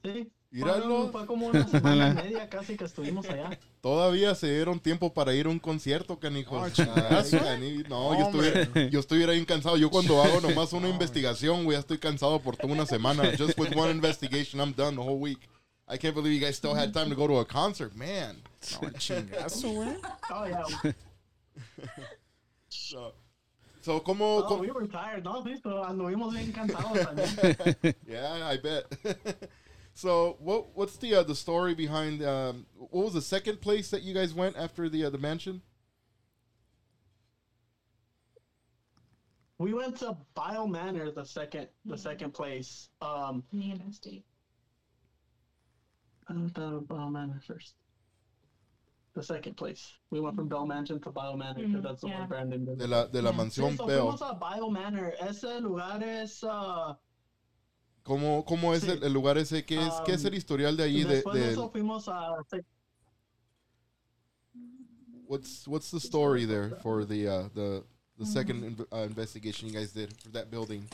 sí. 0.03 0.31
Míralo. 0.53 1.05
Fue, 1.05 1.13
fue 1.13 1.27
como 1.27 1.47
una 1.47 1.67
semana 1.67 2.11
y 2.11 2.15
media 2.25 2.49
casi 2.49 2.77
que 2.77 2.85
estuvimos 2.85 3.27
allá. 3.29 3.59
Todavía 3.81 4.35
se 4.35 4.53
dieron 4.55 4.79
tiempo 4.79 5.13
para 5.15 5.35
ir 5.35 5.47
a 5.47 5.49
un 5.49 5.59
concierto, 5.59 6.19
canijos. 6.21 6.79
Ay, 6.79 6.85
cani- 7.31 7.85
no, 7.89 8.19
yo 8.19 8.27
estuviera, 8.27 8.89
yo 8.91 9.01
estuviera 9.01 9.33
bien 9.33 9.47
cansado. 9.47 9.77
Yo 9.79 9.89
cuando 9.91 10.23
hago 10.23 10.41
nomás 10.47 10.73
una 10.75 10.89
investigación, 10.91 11.65
güey, 11.65 11.77
ya 11.77 11.81
estoy 11.81 11.99
cansado 11.99 12.39
por 12.41 12.57
toda 12.57 12.73
una 12.73 12.85
semana. 12.87 13.23
Just 13.37 13.59
with 13.59 13.75
one 13.75 13.91
investigation, 13.91 14.61
I'm 14.61 14.75
done 14.75 14.95
the 14.95 15.03
whole 15.03 15.19
week. 15.19 15.41
I 15.89 15.97
can't 15.99 16.15
believe 16.15 16.35
you 16.35 16.41
guys 16.41 16.57
still 16.57 16.75
had 16.75 16.93
time 16.93 17.09
to 17.09 17.17
go 17.17 17.27
to 17.27 17.39
a 17.41 17.45
concert, 17.47 17.95
man. 17.95 18.37
No, 18.81 18.91
chingazo, 18.99 19.69
güey. 19.73 19.97
Oh, 20.31 20.45
yeah. 20.47 20.93
So, 22.69 23.13
so 23.81 24.01
¿cómo, 24.03 24.39
Oh, 24.39 24.47
cómo- 24.49 24.61
we 24.61 24.71
were 24.71 24.87
tired, 24.87 25.25
¿no? 25.25 25.43
Sí, 25.43 25.55
pero 25.63 25.85
anduvimos 25.85 26.33
bien 26.35 26.53
cansados 26.53 26.99
también. 27.01 27.97
Yeah, 28.07 28.53
I 28.53 28.59
bet. 28.59 28.87
So, 29.95 30.37
what 30.41 30.75
what's 30.77 30.97
the 30.97 31.15
uh, 31.17 31.23
the 31.23 31.35
story 31.35 31.75
behind? 31.75 32.23
Um, 32.23 32.67
what 32.77 33.05
was 33.05 33.15
the 33.15 33.23
second 33.23 33.61
place 33.61 33.91
that 33.91 34.03
you 34.03 34.15
guys 34.15 34.33
went 34.35 34.57
after 34.57 34.89
the 34.89 35.05
uh, 35.05 35.11
the 35.11 35.19
mansion? 35.19 35.63
We 39.59 39.75
went 39.75 39.97
to 39.99 40.17
Bio 40.35 40.67
Manor, 40.67 41.13
the 41.13 41.25
second, 41.25 41.69
the 41.85 41.97
second 41.97 42.33
place. 42.35 42.89
Um, 43.01 43.45
Indiana 43.53 43.93
State. 43.93 44.25
I 46.29 46.35
thought 46.55 46.75
of 46.75 46.89
Bio 46.89 47.09
Manor 47.09 47.41
first. 47.47 47.75
The 49.15 49.23
second 49.23 49.57
place. 49.57 49.93
We 50.11 50.21
went 50.21 50.35
from 50.37 50.49
Bell 50.49 50.67
Mansion 50.67 50.99
to 51.03 51.11
Bio 51.11 51.37
Manor, 51.37 51.61
'cause 51.61 51.71
Mhm, 51.71 51.83
that's 51.83 52.01
the 52.01 52.09
yeah. 52.09 52.21
one 52.21 52.29
Brandon 52.29 52.65
did. 52.65 52.79
De 52.79 52.87
la 52.87 53.07
de 53.07 53.21
la 53.23 53.31
Yeah. 53.31 53.37
mansión 53.37 53.73
Sí, 53.73 53.77
so 53.77 53.87
Bell. 53.87 54.07
fuimos 54.07 54.23
a 54.23 54.35
Bio 54.35 54.71
Manor. 54.71 55.13
Ese 55.21 55.61
lugar 55.61 56.03
es. 56.03 56.43
Uh, 56.43 56.95
¿Cómo, 58.03 58.45
cómo 58.45 58.75
es 58.75 58.83
Sí. 58.83 58.91
el, 58.91 59.03
el 59.05 59.13
lugar 59.13 59.39
ese? 59.39 59.65
¿Qué 59.65 59.81
es, 59.81 59.93
¿Qué 60.05 60.13
es 60.15 60.25
el 60.25 60.33
Um, 60.33 60.39
historial 60.39 60.77
de 60.77 60.83
allí? 60.85 61.05
De, 61.05 61.15
después 61.17 61.35
de 61.35 61.47
de- 61.47 61.53
eso 61.53 61.71
fuimos 61.71 62.09
a. 62.09 62.37
what's 65.27 65.67
what's 65.69 65.91
the 65.91 66.01
story 66.01 66.45
there 66.45 66.77
for 66.83 67.07
the 67.07 67.27
uh, 67.29 67.49
the 67.55 67.85
the 68.19 68.27
second 68.27 68.63
inv- 68.65 68.87
uh, 68.93 69.07
investigation 69.07 69.69
you 69.69 69.75
guys 69.75 69.93
did 69.93 70.13
for 70.21 70.31
that 70.31 70.51
building 70.51 70.87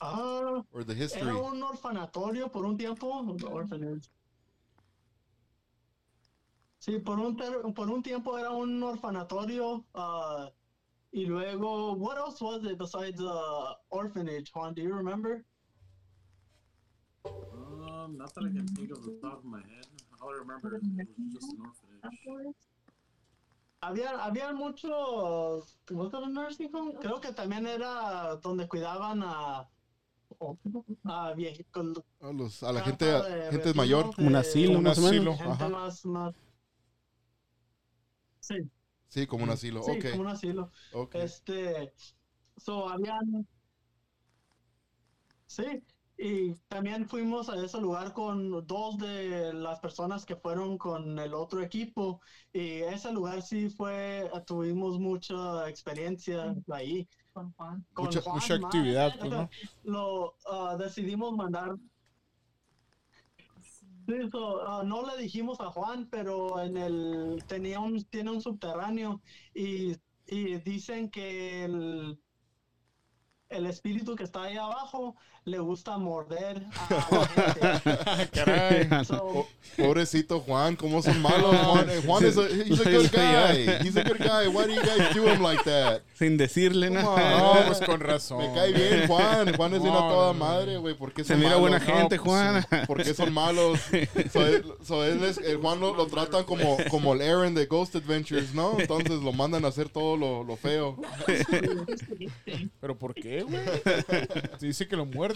Ah, 0.00 0.62
or 0.72 0.82
the 0.84 0.94
history? 0.94 1.22
era 1.28 1.36
un 1.36 1.62
orfanatorio 1.62 2.50
por 2.50 2.64
un 2.64 2.76
tiempo. 2.76 3.08
Orphanage. 3.50 4.08
Sí, 6.78 6.98
por 6.98 7.18
un, 7.20 7.36
por 7.74 7.88
un 7.90 8.02
tiempo 8.02 8.36
era 8.38 8.50
un 8.50 8.82
orfanatorio. 8.82 9.84
ah, 9.94 10.50
y 11.12 11.26
luego, 11.26 11.94
what 11.94 12.16
else 12.16 12.40
was 12.40 12.64
it 12.64 12.78
besides 12.78 13.20
uh, 13.20 13.74
orphanage, 13.90 14.50
Juan? 14.54 14.74
Do 14.74 14.82
you 14.82 14.94
remember? 14.94 15.44
um, 17.24 18.16
not 18.18 18.34
that 18.34 18.44
I 18.44 18.48
can 18.48 18.66
think 18.68 18.90
of 18.90 19.02
the 19.04 19.18
top 19.22 19.38
of 19.38 19.44
my 19.44 19.58
head. 19.60 19.86
All 20.20 20.30
I 20.30 20.38
remember 20.38 20.76
is 20.76 20.82
it 20.82 21.08
was 21.18 21.32
just 21.34 21.52
an 21.52 21.58
orphanage. 21.60 22.54
Había, 23.82 24.16
había 24.24 24.52
muchos. 24.54 25.76
¿Was 25.90 26.08
it 26.14 26.22
a 26.22 26.28
nursing 26.28 26.70
home? 26.72 26.92
Creo 27.00 27.20
que 27.20 27.32
también 27.32 27.66
era 27.66 28.36
donde 28.42 28.66
cuidaban 28.68 29.22
a. 29.24 29.68
a 31.04 31.34
viejitos. 31.34 31.98
A, 32.20 32.32
los- 32.32 32.62
a 32.62 32.72
la 32.72 32.80
gente 32.80 33.04
de 33.04 33.50
gente 33.50 33.74
mayor. 33.74 34.14
Como 34.14 34.28
un 34.28 34.32
de- 34.34 34.38
asilo, 34.38 34.78
Un 34.78 34.84
más 34.84 34.98
asilo. 34.98 35.36
Gente 35.36 35.68
más, 35.68 36.04
más. 36.06 36.34
Sí, 38.40 38.54
Sí, 39.12 39.26
como 39.26 39.44
un 39.44 39.50
asilo. 39.50 39.82
sí, 39.82 39.90
okay, 39.90 40.10
como 40.12 40.22
un 40.22 40.28
asilo. 40.28 40.70
okay. 40.90 41.20
Este, 41.20 41.92
so 42.56 42.88
habían, 42.88 43.46
sí, 45.44 45.84
y 46.16 46.54
también 46.68 47.06
fuimos 47.06 47.50
a 47.50 47.62
ese 47.62 47.78
lugar 47.78 48.14
con 48.14 48.66
dos 48.66 48.96
de 48.96 49.52
las 49.52 49.80
personas 49.80 50.24
que 50.24 50.34
fueron 50.34 50.78
con 50.78 51.18
el 51.18 51.34
otro 51.34 51.60
equipo 51.60 52.22
y 52.54 52.80
ese 52.80 53.12
lugar 53.12 53.42
sí 53.42 53.68
fue, 53.68 54.30
tuvimos 54.46 54.98
mucha 54.98 55.68
experiencia 55.68 56.54
ahí. 56.72 57.06
Con 57.34 57.52
Juan. 57.52 57.84
Con 57.92 58.06
Mucha- 58.06 58.22
Juan 58.22 58.36
Mucha 58.36 58.54
actividad, 58.54 59.18
pues, 59.18 59.30
¿no? 59.30 59.50
Lo 59.82 60.36
ah, 60.46 60.74
decidimos 60.78 61.36
mandar, 61.36 61.76
Ah, 64.66 64.82
no 64.84 65.06
le 65.06 65.16
dijimos 65.22 65.60
a 65.60 65.70
Juan, 65.70 66.08
pero 66.10 66.60
en 66.60 66.76
el 66.76 67.44
tenía 67.46 67.80
un 67.80 68.04
tiene 68.04 68.30
un 68.30 68.40
subterráneo 68.42 69.22
y, 69.54 69.92
y 70.26 70.56
dicen 70.58 71.10
que 71.10 71.64
el 71.64 72.18
el 73.48 73.66
espíritu 73.66 74.16
que 74.16 74.24
está 74.24 74.44
ahí 74.44 74.56
abajo 74.56 75.16
le 75.44 75.58
gusta 75.58 75.98
morder 75.98 76.62
a 76.88 77.08
la 77.10 77.26
gente. 77.26 78.28
Caray. 78.32 79.04
So, 79.04 79.48
Pobrecito 79.76 80.38
Juan, 80.40 80.76
¿cómo 80.76 81.02
son 81.02 81.20
malos? 81.20 81.56
Juan, 81.66 81.90
Eh, 81.90 82.00
Juan 82.06 82.24
is 82.26 82.36
a, 82.38 82.46
he's 82.48 82.80
a 82.80 82.90
good 82.90 83.10
guy. 83.10 83.78
He's 83.82 83.96
a 83.96 84.04
good 84.04 84.18
guy. 84.18 84.46
Why 84.46 84.66
do 84.66 84.74
you 84.74 84.82
guys 84.82 85.14
do 85.14 85.26
him 85.26 85.42
like 85.42 85.64
that? 85.64 86.02
Sin 86.14 86.36
decirle 86.36 86.90
nada. 86.90 87.38
No, 87.38 87.66
pues 87.66 87.80
con 87.80 87.98
razón. 88.00 88.38
Me 88.38 88.54
cae 88.54 88.72
bien, 88.72 89.08
Juan. 89.08 89.54
Juan 89.56 89.74
es 89.74 89.82
de 89.82 89.88
una 89.90 89.98
toda 90.00 90.32
madre, 90.32 90.76
güey. 90.76 90.94
¿Por 90.94 91.12
qué 91.12 91.24
Se 91.24 91.32
son 91.32 91.38
mira 91.38 91.56
malos? 91.58 91.60
buena 91.62 91.80
gente, 91.80 92.16
pues, 92.18 92.20
Juan. 92.20 92.66
¿Por 92.86 93.02
qué 93.02 93.12
son 93.14 93.32
malos? 93.32 93.80
So, 94.32 94.46
él- 94.46 94.64
so 94.86 95.04
él 95.04 95.24
es- 95.24 95.38
el 95.38 95.56
Juan 95.56 95.80
lo, 95.80 95.94
lo 95.96 96.06
tratan 96.06 96.44
como, 96.44 96.76
como 96.90 97.14
el 97.14 97.22
Aaron 97.22 97.54
de 97.54 97.66
Ghost 97.66 97.96
Adventures, 97.96 98.54
¿no? 98.54 98.78
Entonces 98.78 99.20
lo 99.22 99.32
mandan 99.32 99.64
a 99.64 99.68
hacer 99.68 99.88
todo 99.88 100.16
lo, 100.16 100.44
lo 100.44 100.56
feo. 100.56 100.96
¿Pero 102.80 102.96
por 102.96 103.14
qué, 103.14 103.42
güey? 103.42 103.62
Dice 104.60 104.86
que 104.86 104.96
lo 104.96 105.04
muerde, 105.06 105.31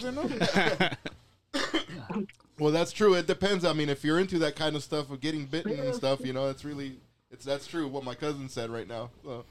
Well, 2.59 2.71
that's 2.71 2.91
true. 2.91 3.13
It 3.13 3.27
depends. 3.27 3.63
I 3.63 3.73
mean, 3.73 3.89
if 3.89 4.03
you're 4.03 4.19
into 4.19 4.39
that 4.39 4.55
kind 4.55 4.75
of 4.75 4.83
stuff 4.83 5.11
of 5.11 5.21
getting 5.21 5.45
bitten 5.45 5.79
and 5.79 5.93
stuff, 5.93 6.25
you 6.25 6.33
know, 6.33 6.49
it's 6.49 6.65
really, 6.65 6.97
it's 7.29 7.45
that's 7.45 7.67
true. 7.67 7.87
What 7.87 8.03
my 8.03 8.15
cousin 8.15 8.49
said 8.49 8.69
right 8.71 8.87
now. 8.87 9.11
So, 9.23 9.45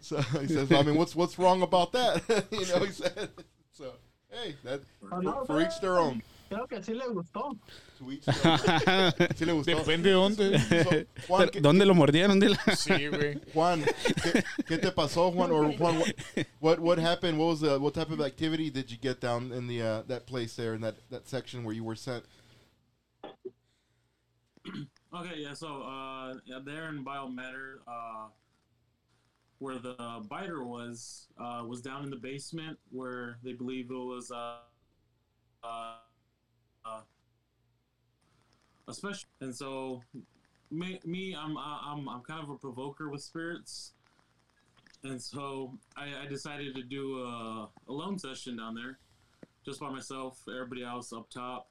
so 0.00 0.16
he 0.40 0.48
says, 0.48 0.72
I 0.72 0.82
mean, 0.82 0.96
what's 0.96 1.14
what's 1.14 1.38
wrong 1.38 1.60
about 1.62 1.92
that? 1.92 2.22
you 2.50 2.66
know, 2.66 2.84
he 2.84 2.92
said. 2.92 3.28
So, 3.72 3.92
hey, 4.30 4.54
that 4.64 4.80
for 5.46 5.60
each 5.60 5.78
their 5.80 5.98
own. 5.98 6.22
Creo 6.50 6.66
que 6.66 6.82
sí 6.82 6.94
le 6.94 7.06
gustó. 7.08 7.56
To 7.98 8.10
each 8.10 8.24
their 8.24 8.46
own. 8.46 9.12
Sí 9.36 9.44
le 9.44 9.52
gustó. 9.52 9.76
Depende 9.76 10.08
de 10.08 10.14
dónde. 10.14 11.06
Juan, 11.28 11.48
¿qué, 11.48 11.60
¿Dónde 11.60 11.86
lo 11.86 11.94
mordieron? 11.94 12.40
Dile. 12.40 12.58
Sí, 12.76 13.06
güey. 13.08 13.40
Juan, 13.54 13.84
¿qué, 14.22 14.44
qué 14.66 14.78
te 14.78 14.90
pasó, 14.90 15.30
Juan? 15.32 15.52
Or 15.52 15.72
Juan, 15.72 15.98
what, 15.98 16.16
what 16.60 16.80
what 16.80 16.98
happened? 16.98 17.38
What 17.38 17.46
was 17.46 17.60
the 17.60 17.78
what 17.78 17.94
type 17.94 18.10
of 18.10 18.20
activity 18.20 18.68
did 18.70 18.90
you 18.90 18.98
get 18.98 19.20
down 19.20 19.52
in 19.52 19.68
the 19.68 19.80
uh, 19.80 20.02
that 20.08 20.26
place 20.26 20.56
there 20.56 20.74
in 20.74 20.80
that 20.80 20.96
that 21.10 21.28
section 21.28 21.62
where 21.64 21.74
you 21.74 21.84
were 21.84 21.96
sent? 21.96 22.24
Okay, 25.12 25.38
yeah. 25.38 25.54
So 25.54 25.82
uh, 25.82 26.34
yeah, 26.44 26.60
there 26.64 26.88
in 26.88 27.04
Biomatter, 27.04 27.78
uh, 27.88 28.28
where 29.58 29.78
the 29.78 29.96
biter 30.30 30.62
was, 30.62 31.26
uh, 31.36 31.64
was 31.66 31.82
down 31.82 32.04
in 32.04 32.10
the 32.10 32.16
basement 32.16 32.78
where 32.92 33.38
they 33.42 33.52
believe 33.52 33.90
it 33.90 33.94
was 33.94 34.30
uh, 34.30 34.58
uh, 35.64 35.96
uh, 36.84 37.00
a 38.88 38.94
special. 38.94 39.28
And 39.40 39.54
so, 39.54 40.02
me, 40.70 41.00
me 41.04 41.36
I'm, 41.38 41.56
I'm, 41.56 42.08
I'm 42.08 42.20
kind 42.22 42.42
of 42.42 42.50
a 42.50 42.56
provoker 42.56 43.08
with 43.08 43.22
spirits. 43.22 43.92
And 45.02 45.20
so 45.20 45.78
I, 45.96 46.24
I 46.24 46.26
decided 46.28 46.74
to 46.74 46.82
do 46.82 47.20
a, 47.20 47.68
a 47.88 47.92
lone 47.92 48.18
session 48.18 48.56
down 48.56 48.74
there, 48.74 48.98
just 49.64 49.80
by 49.80 49.90
myself. 49.90 50.42
Everybody 50.48 50.84
else 50.84 51.12
up 51.12 51.30
top, 51.30 51.68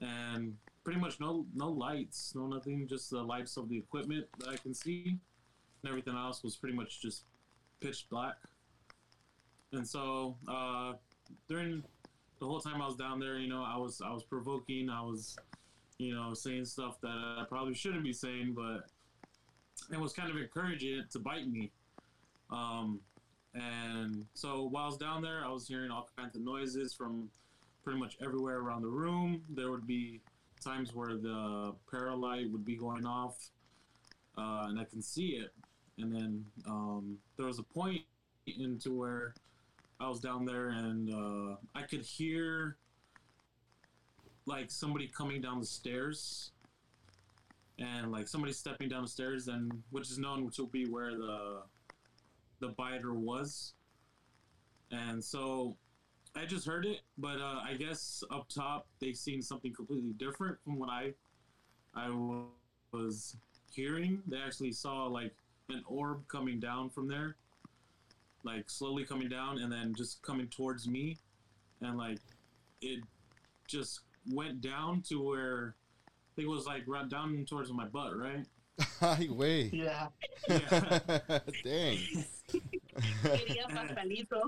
and 0.00 0.56
pretty 0.82 0.98
much 0.98 1.20
no 1.20 1.46
no 1.54 1.68
lights, 1.68 2.32
no 2.34 2.48
nothing, 2.48 2.88
just 2.88 3.10
the 3.10 3.22
lights 3.22 3.56
of 3.56 3.68
the 3.68 3.78
equipment 3.78 4.26
that 4.38 4.48
I 4.48 4.56
can 4.56 4.74
see. 4.74 5.20
And 5.82 5.88
everything 5.88 6.16
else 6.16 6.42
was 6.42 6.56
pretty 6.56 6.74
much 6.76 7.00
just 7.00 7.22
pitch 7.80 8.06
black. 8.10 8.34
And 9.72 9.86
so 9.86 10.36
uh, 10.48 10.94
during 11.48 11.84
the 12.38 12.46
whole 12.46 12.60
time 12.60 12.80
I 12.80 12.86
was 12.86 12.96
down 12.96 13.18
there, 13.18 13.38
you 13.38 13.48
know, 13.48 13.62
I 13.62 13.76
was 13.76 14.00
I 14.04 14.12
was 14.12 14.24
provoking, 14.24 14.88
I 14.90 15.02
was, 15.02 15.36
you 15.98 16.14
know, 16.14 16.34
saying 16.34 16.64
stuff 16.64 17.00
that 17.00 17.08
I 17.08 17.44
probably 17.48 17.74
shouldn't 17.74 18.04
be 18.04 18.12
saying, 18.12 18.54
but 18.54 18.88
it 19.92 20.00
was 20.00 20.12
kind 20.12 20.30
of 20.30 20.36
encouraging 20.36 20.98
it 20.98 21.10
to 21.12 21.18
bite 21.18 21.48
me. 21.48 21.70
Um, 22.50 23.00
and 23.54 24.26
so 24.34 24.68
while 24.68 24.84
I 24.84 24.86
was 24.86 24.96
down 24.96 25.22
there, 25.22 25.42
I 25.44 25.50
was 25.50 25.66
hearing 25.66 25.90
all 25.90 26.08
kinds 26.16 26.36
of 26.36 26.42
noises 26.42 26.94
from 26.94 27.30
pretty 27.82 27.98
much 27.98 28.16
everywhere 28.22 28.58
around 28.58 28.82
the 28.82 28.88
room. 28.88 29.42
There 29.48 29.70
would 29.70 29.86
be 29.86 30.20
times 30.62 30.94
where 30.94 31.16
the 31.16 31.74
paralight 31.90 32.50
would 32.50 32.64
be 32.64 32.76
going 32.76 33.06
off, 33.06 33.50
uh, 34.36 34.66
and 34.68 34.78
I 34.78 34.84
can 34.84 35.02
see 35.02 35.28
it. 35.28 35.52
And 35.98 36.14
then 36.14 36.44
um, 36.66 37.18
there 37.36 37.46
was 37.46 37.58
a 37.58 37.62
point 37.62 38.02
into 38.46 38.92
where 38.92 39.34
I 40.00 40.08
was 40.08 40.20
down 40.20 40.44
there, 40.44 40.68
and 40.68 41.12
uh, 41.12 41.56
I 41.74 41.82
could 41.82 42.02
hear 42.02 42.76
like 44.46 44.70
somebody 44.70 45.08
coming 45.08 45.40
down 45.40 45.60
the 45.60 45.66
stairs, 45.66 46.52
and 47.78 48.10
like 48.12 48.28
somebody 48.28 48.52
stepping 48.52 48.88
down 48.88 49.02
the 49.02 49.08
stairs, 49.08 49.48
and 49.48 49.82
which 49.90 50.10
is 50.10 50.18
known 50.18 50.50
to 50.50 50.66
be 50.68 50.86
where 50.86 51.10
the 51.10 51.62
the 52.60 52.68
biter 52.68 53.14
was. 53.14 53.74
And 54.90 55.22
so 55.22 55.76
I 56.34 56.46
just 56.46 56.66
heard 56.66 56.86
it, 56.86 57.00
but 57.18 57.40
uh, 57.40 57.60
I 57.64 57.74
guess 57.74 58.22
up 58.30 58.48
top 58.48 58.86
they 59.00 59.12
seen 59.12 59.42
something 59.42 59.72
completely 59.74 60.12
different 60.12 60.58
from 60.62 60.78
what 60.78 60.90
I 60.90 61.14
I 61.94 62.10
was 62.92 63.36
hearing. 63.72 64.22
They 64.26 64.38
actually 64.38 64.72
saw 64.72 65.06
like 65.06 65.34
an 65.68 65.82
orb 65.86 66.26
coming 66.28 66.60
down 66.60 66.90
from 66.90 67.08
there, 67.08 67.36
like 68.44 68.68
slowly 68.70 69.04
coming 69.04 69.28
down 69.28 69.58
and 69.58 69.70
then 69.72 69.94
just 69.96 70.22
coming 70.22 70.48
towards 70.48 70.86
me, 70.88 71.18
and 71.80 71.98
like 71.98 72.18
it 72.80 73.00
just 73.66 74.00
went 74.32 74.60
down 74.60 75.02
to 75.08 75.22
where 75.22 75.74
I 76.06 76.10
think 76.36 76.46
it 76.48 76.50
was 76.50 76.66
like 76.66 76.84
right 76.86 77.08
down 77.08 77.44
towards 77.48 77.72
my 77.72 77.86
butt, 77.86 78.16
right? 78.16 78.46
Ay, 79.00 79.26
güey. 79.28 79.70
Yeah. 79.72 80.08
Dang. 81.64 81.98
Quería 83.22 83.66
pastelito. 83.74 84.40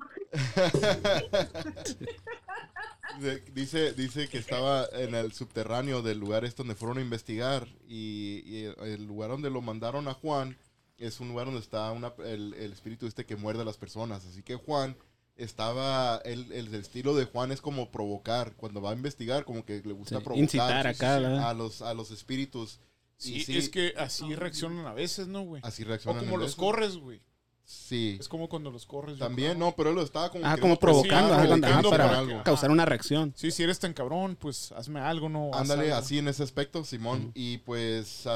De- 3.20 3.40
dice, 3.52 3.92
dice 3.92 4.28
que 4.28 4.38
estaba 4.38 4.86
en 4.92 5.14
el 5.16 5.32
subterráneo 5.32 6.00
del 6.00 6.18
lugar 6.20 6.44
este 6.44 6.58
donde 6.62 6.76
fueron 6.76 6.98
a 6.98 7.00
investigar 7.00 7.66
y, 7.88 8.42
y 8.46 8.64
el, 8.64 8.76
el 8.82 9.04
lugar 9.04 9.30
donde 9.30 9.50
lo 9.50 9.60
mandaron 9.60 10.06
a 10.06 10.14
Juan 10.14 10.56
es 11.00 11.18
un 11.20 11.28
lugar 11.28 11.46
donde 11.46 11.60
está 11.60 11.90
una- 11.92 12.12
el, 12.24 12.54
el 12.54 12.72
espíritu 12.72 13.06
este 13.06 13.26
que 13.26 13.34
muerde 13.36 13.62
a 13.62 13.64
las 13.64 13.76
personas. 13.76 14.24
Así 14.26 14.42
que 14.42 14.54
Juan 14.54 14.96
estaba, 15.36 16.20
el, 16.24 16.52
el 16.52 16.74
estilo 16.74 17.14
de 17.14 17.24
Juan 17.24 17.50
es 17.52 17.60
como 17.60 17.90
provocar. 17.90 18.54
Cuando 18.56 18.80
va 18.82 18.90
a 18.90 18.94
investigar, 18.94 19.44
como 19.44 19.64
que 19.64 19.82
le 19.84 19.92
gusta 19.92 20.18
Sí, 20.18 20.22
provocar 20.24 20.42
incitar 20.42 20.86
acá, 20.86 21.18
¿verdad? 21.18 21.48
a, 21.50 21.54
los, 21.54 21.82
a 21.82 21.94
los 21.94 22.10
espíritus. 22.10 22.78
Y 23.22 23.40
Sí, 23.40 23.58
es 23.58 23.68
que 23.68 23.94
así 23.98 24.34
reaccionan 24.34 24.86
a 24.86 24.94
veces, 24.94 25.26
¿no, 25.28 25.42
güey? 25.42 25.62
así 25.64 25.82
O 25.82 25.86
reaccionan. 25.88 26.20
como 26.20 26.34
en 26.34 26.40
los 26.40 26.50
veces. 26.50 26.56
corres, 26.56 26.96
güey. 26.96 27.20
Sí. 27.64 28.16
Es 28.18 28.26
como 28.28 28.48
cuando 28.48 28.70
los 28.72 28.84
corres. 28.84 29.18
También, 29.18 29.56
no, 29.58 29.76
pero 29.76 29.90
él 29.90 29.94
lo 29.94 30.02
estaba 30.02 30.28
como 30.30 30.44
Ah, 30.44 30.56
como 30.60 30.76
provocando, 30.78 31.34
sí, 31.40 31.46
provocando 31.46 31.90
para 31.90 32.18
algo. 32.18 32.42
causar 32.42 32.70
una 32.70 32.84
reacción. 32.84 33.32
Sí, 33.36 33.50
si 33.52 33.62
eres 33.62 33.78
tan 33.78 33.92
cabrón, 33.94 34.36
pues 34.40 34.72
hazme 34.72 34.98
algo, 35.00 35.28
¿no? 35.28 35.50
Ándale, 35.54 35.84
algo. 35.84 35.96
así 35.96 36.18
en 36.18 36.26
ese 36.28 36.42
aspecto, 36.42 36.82
Simón. 36.84 37.30
Y 37.34 37.58
pues, 37.58 38.26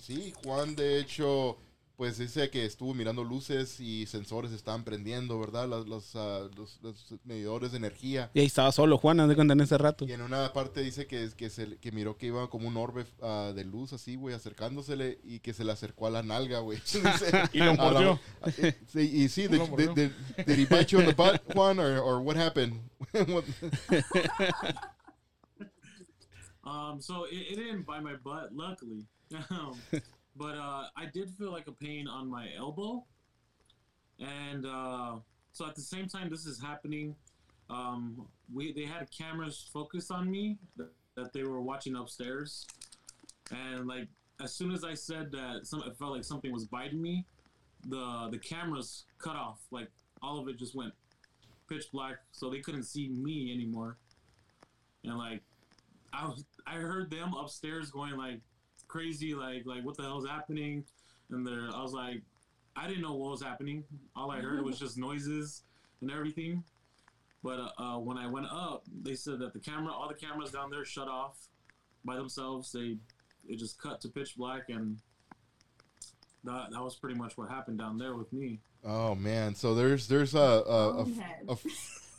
sí, 0.00 0.32
Juan, 0.42 0.74
de 0.74 0.98
hecho, 0.98 1.56
pues 2.00 2.16
dice 2.16 2.48
que 2.48 2.64
estuvo 2.64 2.94
mirando 2.94 3.22
luces 3.24 3.78
y 3.78 4.06
sensores 4.06 4.52
estaban 4.52 4.84
prendiendo, 4.84 5.38
¿verdad? 5.38 5.68
Los, 5.68 5.86
los, 5.86 6.16
ah, 6.16 6.48
los- 6.56 6.80
los 6.80 7.14
medidores 7.24 7.72
de 7.72 7.76
energía. 7.76 8.30
Y 8.32 8.40
ahí 8.40 8.46
estaba 8.46 8.72
solo 8.72 8.96
Juan, 8.96 9.28
de 9.28 9.34
cuenta 9.34 9.52
en 9.52 9.60
ese 9.60 9.76
rato. 9.76 10.06
Y 10.08 10.12
en 10.12 10.22
una 10.22 10.50
parte 10.54 10.80
dice 10.80 11.06
que, 11.06 11.28
que, 11.36 11.50
se, 11.50 11.76
que 11.76 11.92
miró 11.92 12.16
que 12.16 12.28
iba 12.28 12.48
como 12.48 12.68
un 12.68 12.78
orbe 12.78 13.04
ah, 13.20 13.52
de 13.54 13.64
luz 13.66 13.92
así, 13.92 14.16
güey, 14.16 14.34
acercándosele 14.34 15.18
y 15.24 15.40
que 15.40 15.52
se 15.52 15.62
le 15.62 15.72
acercó 15.72 16.06
a 16.06 16.10
la 16.10 16.22
nalga, 16.22 16.60
güey. 16.60 16.78
Y 17.52 17.58
lo 17.58 17.74
mordió. 17.74 18.18
sí, 18.86 19.00
y 19.00 19.28
sí, 19.28 19.46
did, 19.46 20.10
he 20.46 20.64
bite 20.64 20.86
you 20.86 21.00
in 21.00 21.04
the 21.06 21.12
butt, 21.12 21.42
Juan, 21.54 21.78
or, 21.78 21.98
or 21.98 22.20
what 22.22 22.34
happened? 22.38 22.80
What- 23.12 23.44
Um, 26.64 27.00
so 27.02 27.24
it, 27.24 27.52
it 27.52 27.56
didn't 27.56 27.84
bite 27.84 28.02
my 28.02 28.16
butt, 28.16 28.54
luckily. 28.54 29.04
Um, 29.50 29.74
but 30.40 30.56
uh, 30.56 30.84
I 30.96 31.04
did 31.12 31.30
feel 31.30 31.52
like 31.52 31.68
a 31.68 31.72
pain 31.72 32.08
on 32.08 32.26
my 32.26 32.48
elbow. 32.56 33.04
And 34.18 34.64
uh, 34.64 35.16
so 35.52 35.66
at 35.66 35.74
the 35.74 35.82
same 35.82 36.08
time 36.08 36.30
this 36.30 36.46
is 36.46 36.58
happening, 36.58 37.14
um, 37.68 38.26
we 38.52 38.72
they 38.72 38.86
had 38.86 39.08
cameras 39.10 39.68
focused 39.70 40.10
on 40.10 40.30
me 40.30 40.56
that, 40.78 40.88
that 41.14 41.34
they 41.34 41.42
were 41.42 41.60
watching 41.60 41.94
upstairs. 41.94 42.66
And 43.50 43.86
like 43.86 44.08
as 44.42 44.54
soon 44.54 44.72
as 44.72 44.82
I 44.82 44.94
said 44.94 45.30
that 45.32 45.66
some 45.66 45.82
it 45.82 45.94
felt 45.98 46.12
like 46.12 46.24
something 46.24 46.52
was 46.52 46.64
biting 46.64 47.02
me, 47.02 47.26
the 47.86 48.28
the 48.30 48.38
cameras 48.38 49.04
cut 49.18 49.36
off. 49.36 49.60
Like 49.70 49.88
all 50.22 50.38
of 50.40 50.48
it 50.48 50.58
just 50.58 50.74
went 50.74 50.94
pitch 51.68 51.84
black, 51.92 52.16
so 52.32 52.48
they 52.48 52.60
couldn't 52.60 52.84
see 52.84 53.10
me 53.10 53.52
anymore. 53.52 53.98
And 55.04 55.18
like 55.18 55.42
I 56.14 56.24
was, 56.24 56.44
I 56.66 56.76
heard 56.76 57.10
them 57.10 57.34
upstairs 57.34 57.90
going 57.90 58.16
like 58.16 58.40
crazy, 58.90 59.34
like 59.34 59.64
like 59.66 59.84
what 59.84 59.96
the 59.96 60.02
hell's 60.02 60.26
happening? 60.26 60.84
And 61.30 61.46
there, 61.46 61.68
I 61.74 61.80
was 61.82 61.92
like, 61.92 62.22
I 62.76 62.88
didn't 62.88 63.02
know 63.02 63.14
what 63.14 63.30
was 63.30 63.42
happening. 63.42 63.84
All 64.16 64.30
I 64.30 64.40
heard 64.40 64.64
was 64.64 64.78
just 64.78 64.98
noises 64.98 65.62
and 66.00 66.10
everything. 66.10 66.64
But 67.42 67.58
uh, 67.58 67.82
uh, 67.82 67.98
when 67.98 68.18
I 68.18 68.26
went 68.26 68.46
up, 68.50 68.84
they 69.02 69.14
said 69.14 69.38
that 69.38 69.52
the 69.54 69.60
camera, 69.60 69.92
all 69.92 70.08
the 70.08 70.14
cameras 70.14 70.50
down 70.50 70.70
there 70.70 70.84
shut 70.84 71.08
off. 71.08 71.36
by 72.04 72.16
themselves. 72.16 72.72
They 72.72 72.96
it 73.48 73.56
just 73.58 73.80
cut 73.80 74.00
to 74.02 74.08
pitch 74.08 74.36
black, 74.36 74.68
and 74.68 74.98
that 76.44 76.68
that 76.72 76.82
was 76.82 76.96
pretty 76.96 77.18
much 77.18 77.36
what 77.38 77.48
happened 77.50 77.78
down 77.78 77.96
there 77.98 78.14
with 78.16 78.32
me. 78.32 78.60
Oh 78.84 79.14
man, 79.14 79.54
so 79.54 79.74
there's 79.74 80.08
there's 80.08 80.34
a, 80.34 80.38
a, 80.38 80.88
a, 80.90 81.00
Okay. 81.02 81.36
a 81.48 81.56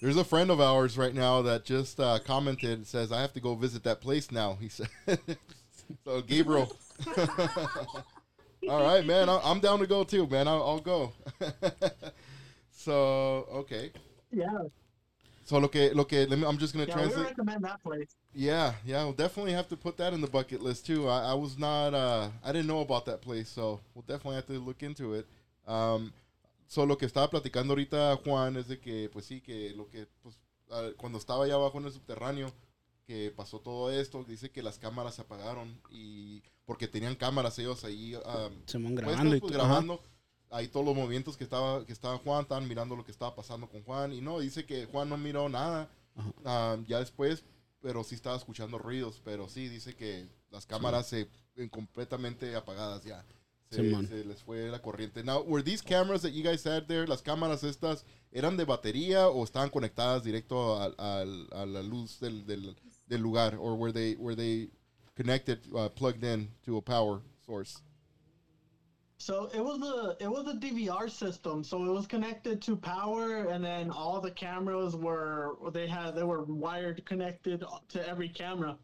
there's 0.02 0.18
a 0.18 0.24
friend 0.24 0.50
of 0.50 0.60
ours 0.62 0.98
right 0.98 1.14
now 1.14 1.42
that 1.44 1.66
just 1.66 2.00
uh, 2.00 2.18
commented 2.26 2.88
says 2.88 3.12
I 3.12 3.22
have 3.22 3.34
to 3.34 3.40
go 3.40 3.56
visit 3.56 3.84
that 3.84 4.02
place 4.02 4.32
now. 4.32 4.58
He 4.60 4.70
said, 4.70 4.90
so 6.06 6.22
Gabriel. 6.22 6.72
All 8.70 8.84
right, 8.84 9.06
man, 9.06 9.28
I- 9.30 9.42
I'm 9.44 9.60
down 9.60 9.80
to 9.80 9.88
go 9.88 10.04
too, 10.04 10.28
man. 10.28 10.48
I'll, 10.48 10.64
I'll 10.64 10.80
go. 10.80 11.12
so 12.72 13.48
okay, 13.54 13.92
Yeah, 14.32 14.48
so 15.44 15.58
lo 15.60 15.68
que 15.68 15.92
lo 15.94 16.06
que 16.06 16.26
let 16.28 16.38
me, 16.40 16.46
I'm 16.46 16.58
just 16.58 16.74
gonna 16.74 16.86
yeah, 16.86 16.96
we 16.96 17.02
translate. 17.02 17.26
recommend 17.28 17.64
that 17.64 17.82
place. 17.84 18.16
Yeah, 18.34 18.74
yeah, 18.86 19.04
we'll 19.04 19.14
definitely 19.14 19.54
have 19.54 19.68
to 19.70 19.76
put 19.78 19.98
that 19.98 20.14
in 20.14 20.22
the 20.22 20.28
bucket 20.28 20.62
list 20.62 20.86
too. 20.86 21.08
I, 21.10 21.32
I 21.32 21.34
was 21.34 21.58
not, 21.58 21.94
uh, 21.94 22.30
I 22.44 22.52
didn't 22.52 22.68
know 22.68 22.80
about 22.82 23.06
that 23.08 23.22
place, 23.22 23.50
so 23.50 23.80
we'll 23.94 24.04
definitely 24.08 24.36
have 24.36 24.46
to 24.48 24.54
look 24.60 24.84
into 24.84 25.14
it. 25.16 25.26
Um, 25.68 26.14
so 26.68 26.84
lo 26.86 26.96
que 26.96 27.08
estaba 27.08 27.30
platicando 27.30 27.72
ahorita 27.74 28.18
Juan 28.24 28.56
es 28.58 28.68
de 28.68 28.78
que, 28.80 29.10
pues 29.12 29.26
sí, 29.26 29.42
que 29.44 29.74
lo 29.76 29.86
que, 29.90 30.06
pues, 30.24 30.36
ah, 30.72 30.90
cuando 30.98 31.18
estaba 31.20 31.44
allá 31.44 31.56
abajo 31.56 31.78
en 31.80 31.86
el 31.86 31.92
subterráneo, 31.92 32.52
que 33.12 33.30
pasó 33.32 33.60
todo 33.60 33.92
esto, 33.92 34.24
dice 34.24 34.52
que 34.52 34.64
las 34.64 34.78
cámaras 34.80 35.16
se 35.16 35.22
apagaron 35.24 35.82
y 35.90 36.42
porque 36.66 36.88
tenían 36.88 37.16
cámaras 37.16 37.60
ellos 37.60 37.84
ahí 37.84 38.16
um, 38.16 38.22
Simón 38.66 38.94
puestas, 38.96 39.16
grabando 39.18 39.36
y 39.36 39.40
pues, 39.42 39.52
todo. 39.52 39.62
Ajá. 39.62 39.70
grabando 39.70 40.02
ahí 40.50 40.68
todos 40.70 40.86
los 40.86 40.96
movimientos 40.96 41.36
que 41.36 41.44
estaba 41.44 41.86
que 41.86 41.92
estaba 41.92 42.18
Juan, 42.20 42.44
estaban 42.44 42.70
mirando 42.70 42.96
lo 42.96 43.04
que 43.04 43.12
estaba 43.12 43.36
pasando 43.36 43.68
con 43.68 43.84
Juan 43.84 44.14
y 44.14 44.22
no, 44.22 44.40
dice 44.40 44.66
que 44.66 44.86
Juan 44.86 45.10
no 45.10 45.18
miró 45.18 45.50
nada 45.50 45.90
Ajá. 46.16 46.32
ah, 46.46 46.78
ya 46.88 47.00
después, 47.00 47.44
pero 47.82 48.04
sí 48.06 48.16
estaba 48.16 48.38
escuchando 48.38 48.78
ruidos, 48.78 49.20
pero 49.26 49.50
sí 49.50 49.68
dice 49.68 49.94
que 49.94 50.30
las 50.50 50.66
cámaras 50.66 51.08
se 51.08 51.28
en 51.58 51.68
completamente 51.68 52.56
apagadas 52.56 53.04
ya. 53.04 53.26
Se, 53.70 53.90
se 54.08 54.26
les 54.26 54.44
fue 54.44 54.70
la 54.70 54.82
corriente. 54.82 55.24
Now, 55.24 55.44
were 55.48 55.64
these 55.64 55.82
cameras 55.82 56.24
that 56.24 56.32
you 56.34 56.44
guys 56.44 56.66
had 56.66 56.88
there, 56.88 57.08
las 57.08 57.22
cámaras 57.22 57.64
estas, 57.64 58.04
eran 58.34 58.58
de 58.58 58.66
batería 58.66 59.30
o 59.30 59.46
estaban 59.46 59.70
conectadas 59.70 60.26
directo 60.26 60.78
al- 60.82 60.94
al- 60.98 61.48
a, 61.54 61.66
la 61.66 61.82
luz 61.82 62.20
del, 62.20 62.46
del, 62.46 62.76
del 63.12 63.20
lugar? 63.20 63.56
Or 63.58 63.76
were 63.76 63.92
they, 63.92 64.16
were 64.18 64.36
they 64.36 64.70
connected, 65.16 65.60
uh, 65.76 65.90
plugged 65.90 66.24
in 66.24 66.48
to 66.66 66.78
a 66.78 66.82
power 66.82 67.22
source? 67.46 67.82
So 69.22 69.52
it 69.54 69.64
was 69.64 69.84
a 69.84 70.24
it 70.24 70.28
was 70.28 70.48
a 70.48 70.58
DVR 70.58 71.08
system. 71.08 71.64
So 71.64 71.86
it 71.86 71.92
was 71.92 72.08
connected 72.08 72.60
to 72.64 72.76
power, 72.76 73.50
and 73.52 73.64
then 73.64 73.92
all 73.92 74.20
the 74.20 74.32
cameras 74.32 74.96
were 74.96 75.58
they 75.72 75.86
had 75.88 76.16
they 76.16 76.24
were 76.24 76.44
wired 76.46 77.06
connected 77.06 77.64
to 77.90 78.10
every 78.10 78.30
camera. 78.30 78.80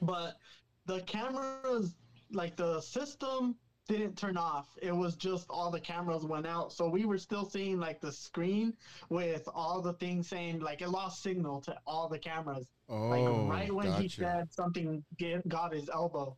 But 0.00 0.38
the 0.86 1.02
cameras, 1.02 1.94
like 2.32 2.56
the 2.56 2.80
system, 2.80 3.54
didn't 3.86 4.16
turn 4.16 4.38
off. 4.38 4.68
It 4.80 4.96
was 4.96 5.14
just 5.16 5.46
all 5.50 5.70
the 5.70 5.80
cameras 5.80 6.24
went 6.24 6.46
out. 6.46 6.72
So 6.72 6.88
we 6.88 7.04
were 7.04 7.18
still 7.18 7.44
seeing 7.44 7.78
like 7.78 8.00
the 8.00 8.12
screen 8.12 8.72
with 9.10 9.46
all 9.54 9.82
the 9.82 9.92
things 9.94 10.28
saying 10.28 10.60
like 10.60 10.80
it 10.80 10.88
lost 10.88 11.22
signal 11.22 11.60
to 11.62 11.76
all 11.86 12.08
the 12.08 12.18
cameras. 12.18 12.70
Like 13.08 13.28
Oh, 13.28 13.48
right 13.48 13.70
when 13.72 13.86
he 13.94 14.08
gotcha. 14.08 14.08
said 14.08 14.52
something 14.52 15.04
get, 15.16 15.42
got 15.48 15.72
his 15.72 15.88
elbow. 15.88 16.36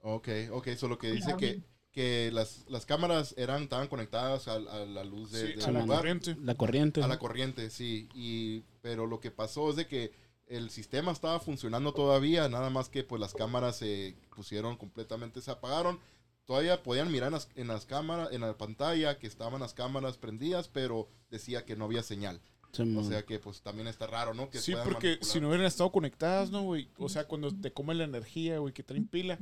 Ok, 0.00 0.28
ok, 0.52 0.68
so 0.76 0.88
lo 0.88 0.98
que 0.98 1.10
dice 1.12 1.36
que, 1.36 1.62
que 1.92 2.30
las, 2.32 2.64
las 2.68 2.86
cámaras 2.86 3.34
eran, 3.38 3.62
estaban 3.62 3.86
conectadas 3.88 4.48
a, 4.48 4.54
a 4.54 4.84
la 4.86 5.04
luz 5.04 5.30
de, 5.30 5.48
Sí, 5.48 5.52
del 5.54 5.64
a 5.64 5.70
la 5.70 5.82
lugar. 5.82 5.98
corriente. 5.98 6.36
La 6.40 6.54
corriente. 6.56 7.02
A 7.02 7.06
la 7.06 7.18
corriente, 7.18 7.70
sí. 7.70 8.08
Y, 8.14 8.62
pero 8.80 9.06
lo 9.06 9.20
que 9.20 9.30
pasó 9.30 9.70
es 9.70 9.76
de 9.76 9.86
que 9.86 10.12
el 10.46 10.70
sistema 10.70 11.12
estaba 11.12 11.38
funcionando 11.40 11.94
todavía, 11.94 12.48
nada 12.48 12.68
más 12.70 12.88
que 12.88 13.04
pues 13.04 13.20
las 13.20 13.34
cámaras 13.34 13.76
se 13.76 14.16
pusieron 14.34 14.76
completamente, 14.76 15.40
se 15.40 15.50
apagaron. 15.52 16.00
Todavía 16.46 16.82
podían 16.82 17.12
mirar 17.12 17.28
en 17.28 17.34
las, 17.34 17.48
en 17.54 17.68
las 17.68 17.86
cámaras, 17.86 18.32
en 18.32 18.40
la 18.40 18.58
pantalla 18.58 19.18
que 19.18 19.28
estaban 19.28 19.60
las 19.60 19.72
cámaras 19.74 20.18
prendidas, 20.18 20.66
pero 20.68 21.08
decía 21.30 21.64
que 21.64 21.76
no 21.76 21.84
había 21.84 22.02
señal. 22.02 22.40
Simón. 22.72 23.04
O 23.04 23.08
sea 23.08 23.22
que 23.22 23.38
pues 23.38 23.60
también 23.60 23.86
está 23.86 24.06
raro, 24.06 24.32
¿no? 24.34 24.48
Que 24.48 24.58
Sí, 24.58 24.72
porque 24.84 25.08
manipular. 25.08 25.24
si 25.32 25.40
no 25.40 25.48
hubieran 25.48 25.66
estado 25.66 25.90
conectadas, 25.92 26.50
¿no, 26.50 26.62
güey? 26.62 26.88
O 26.98 27.08
sea, 27.08 27.24
cuando 27.24 27.52
te 27.54 27.70
comen 27.72 27.98
la 27.98 28.04
energía, 28.04 28.58
güey, 28.58 28.72
que 28.72 28.82
traen 28.82 29.06
pila, 29.06 29.38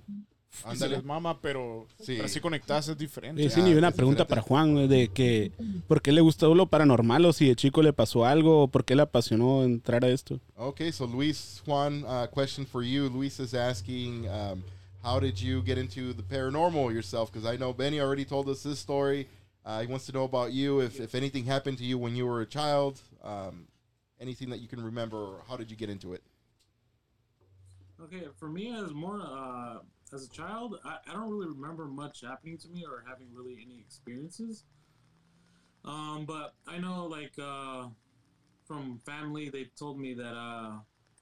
se 0.50 0.68
Ándale. 0.68 0.96
les 0.96 1.04
mama, 1.04 1.40
pero, 1.40 1.86
Sí. 2.00 2.14
pero 2.14 2.24
así 2.24 2.40
conectadas 2.40 2.88
es 2.88 2.98
diferente. 2.98 3.44
Eh, 3.44 3.50
sí, 3.50 3.62
ni 3.62 3.72
una 3.74 3.92
pregunta 3.92 4.24
diferente. 4.24 4.28
para 4.28 4.42
Juan, 4.42 4.88
de 4.88 5.08
que 5.08 5.52
¿por 5.86 6.02
qué 6.02 6.10
le 6.10 6.20
gustó 6.20 6.52
lo 6.56 6.66
paranormal 6.66 7.24
o 7.24 7.32
si 7.32 7.46
de 7.46 7.54
chico 7.54 7.82
le 7.82 7.92
pasó 7.92 8.24
algo 8.26 8.64
o 8.64 8.68
por 8.68 8.84
qué 8.84 8.96
le 8.96 9.02
apasionó 9.02 9.62
entrar 9.62 10.04
a 10.04 10.08
esto? 10.08 10.40
Okay, 10.56 10.90
so 10.90 11.06
Luis 11.06 11.62
Juan, 11.64 12.02
uh, 12.04 12.26
question 12.32 12.66
for 12.66 12.82
you. 12.82 13.08
Luis 13.08 13.38
is 13.38 13.54
asking, 13.54 14.26
um, 14.28 14.64
how 15.04 15.20
did 15.20 15.36
you 15.36 15.62
get 15.64 15.78
into 15.78 16.12
the 16.14 16.22
paranormal 16.24 16.92
yourself? 16.92 17.30
Because 17.30 17.46
I 17.46 17.56
know 17.56 17.72
Benny 17.72 18.00
already 18.00 18.24
told 18.24 18.48
us 18.48 18.64
this 18.64 18.80
story. 18.80 19.28
Uh, 19.64 19.82
he 19.82 19.86
wants 19.86 20.06
to 20.06 20.12
know 20.12 20.24
about 20.24 20.52
you. 20.52 20.80
If, 20.80 20.98
if 21.00 21.14
anything 21.14 21.44
happened 21.44 21.78
to 21.78 21.84
you 21.84 21.96
when 21.96 22.16
you 22.16 22.26
were 22.26 22.40
a 22.40 22.46
child, 22.46 23.00
um, 23.22 23.66
anything 24.20 24.50
that 24.50 24.60
you 24.60 24.68
can 24.68 24.82
remember, 24.82 25.16
or 25.16 25.42
how 25.48 25.56
did 25.56 25.70
you 25.70 25.76
get 25.76 25.90
into 25.90 26.12
it? 26.12 26.22
Okay, 28.02 28.28
for 28.38 28.48
me 28.48 28.74
as 28.74 28.92
more 28.92 29.20
uh, 29.20 29.78
as 30.12 30.24
a 30.24 30.30
child, 30.30 30.78
I, 30.84 30.96
I 31.08 31.12
don't 31.12 31.30
really 31.30 31.48
remember 31.48 31.84
much 31.84 32.22
happening 32.22 32.56
to 32.58 32.68
me 32.68 32.84
or 32.84 33.04
having 33.06 33.28
really 33.34 33.58
any 33.64 33.78
experiences. 33.78 34.64
Um, 35.84 36.24
but 36.26 36.54
I 36.66 36.78
know 36.78 37.06
like 37.06 37.32
uh, 37.42 37.88
from 38.66 39.00
family, 39.04 39.48
they 39.50 39.64
told 39.78 39.98
me 39.98 40.14
that 40.14 40.34
uh, 40.34 40.72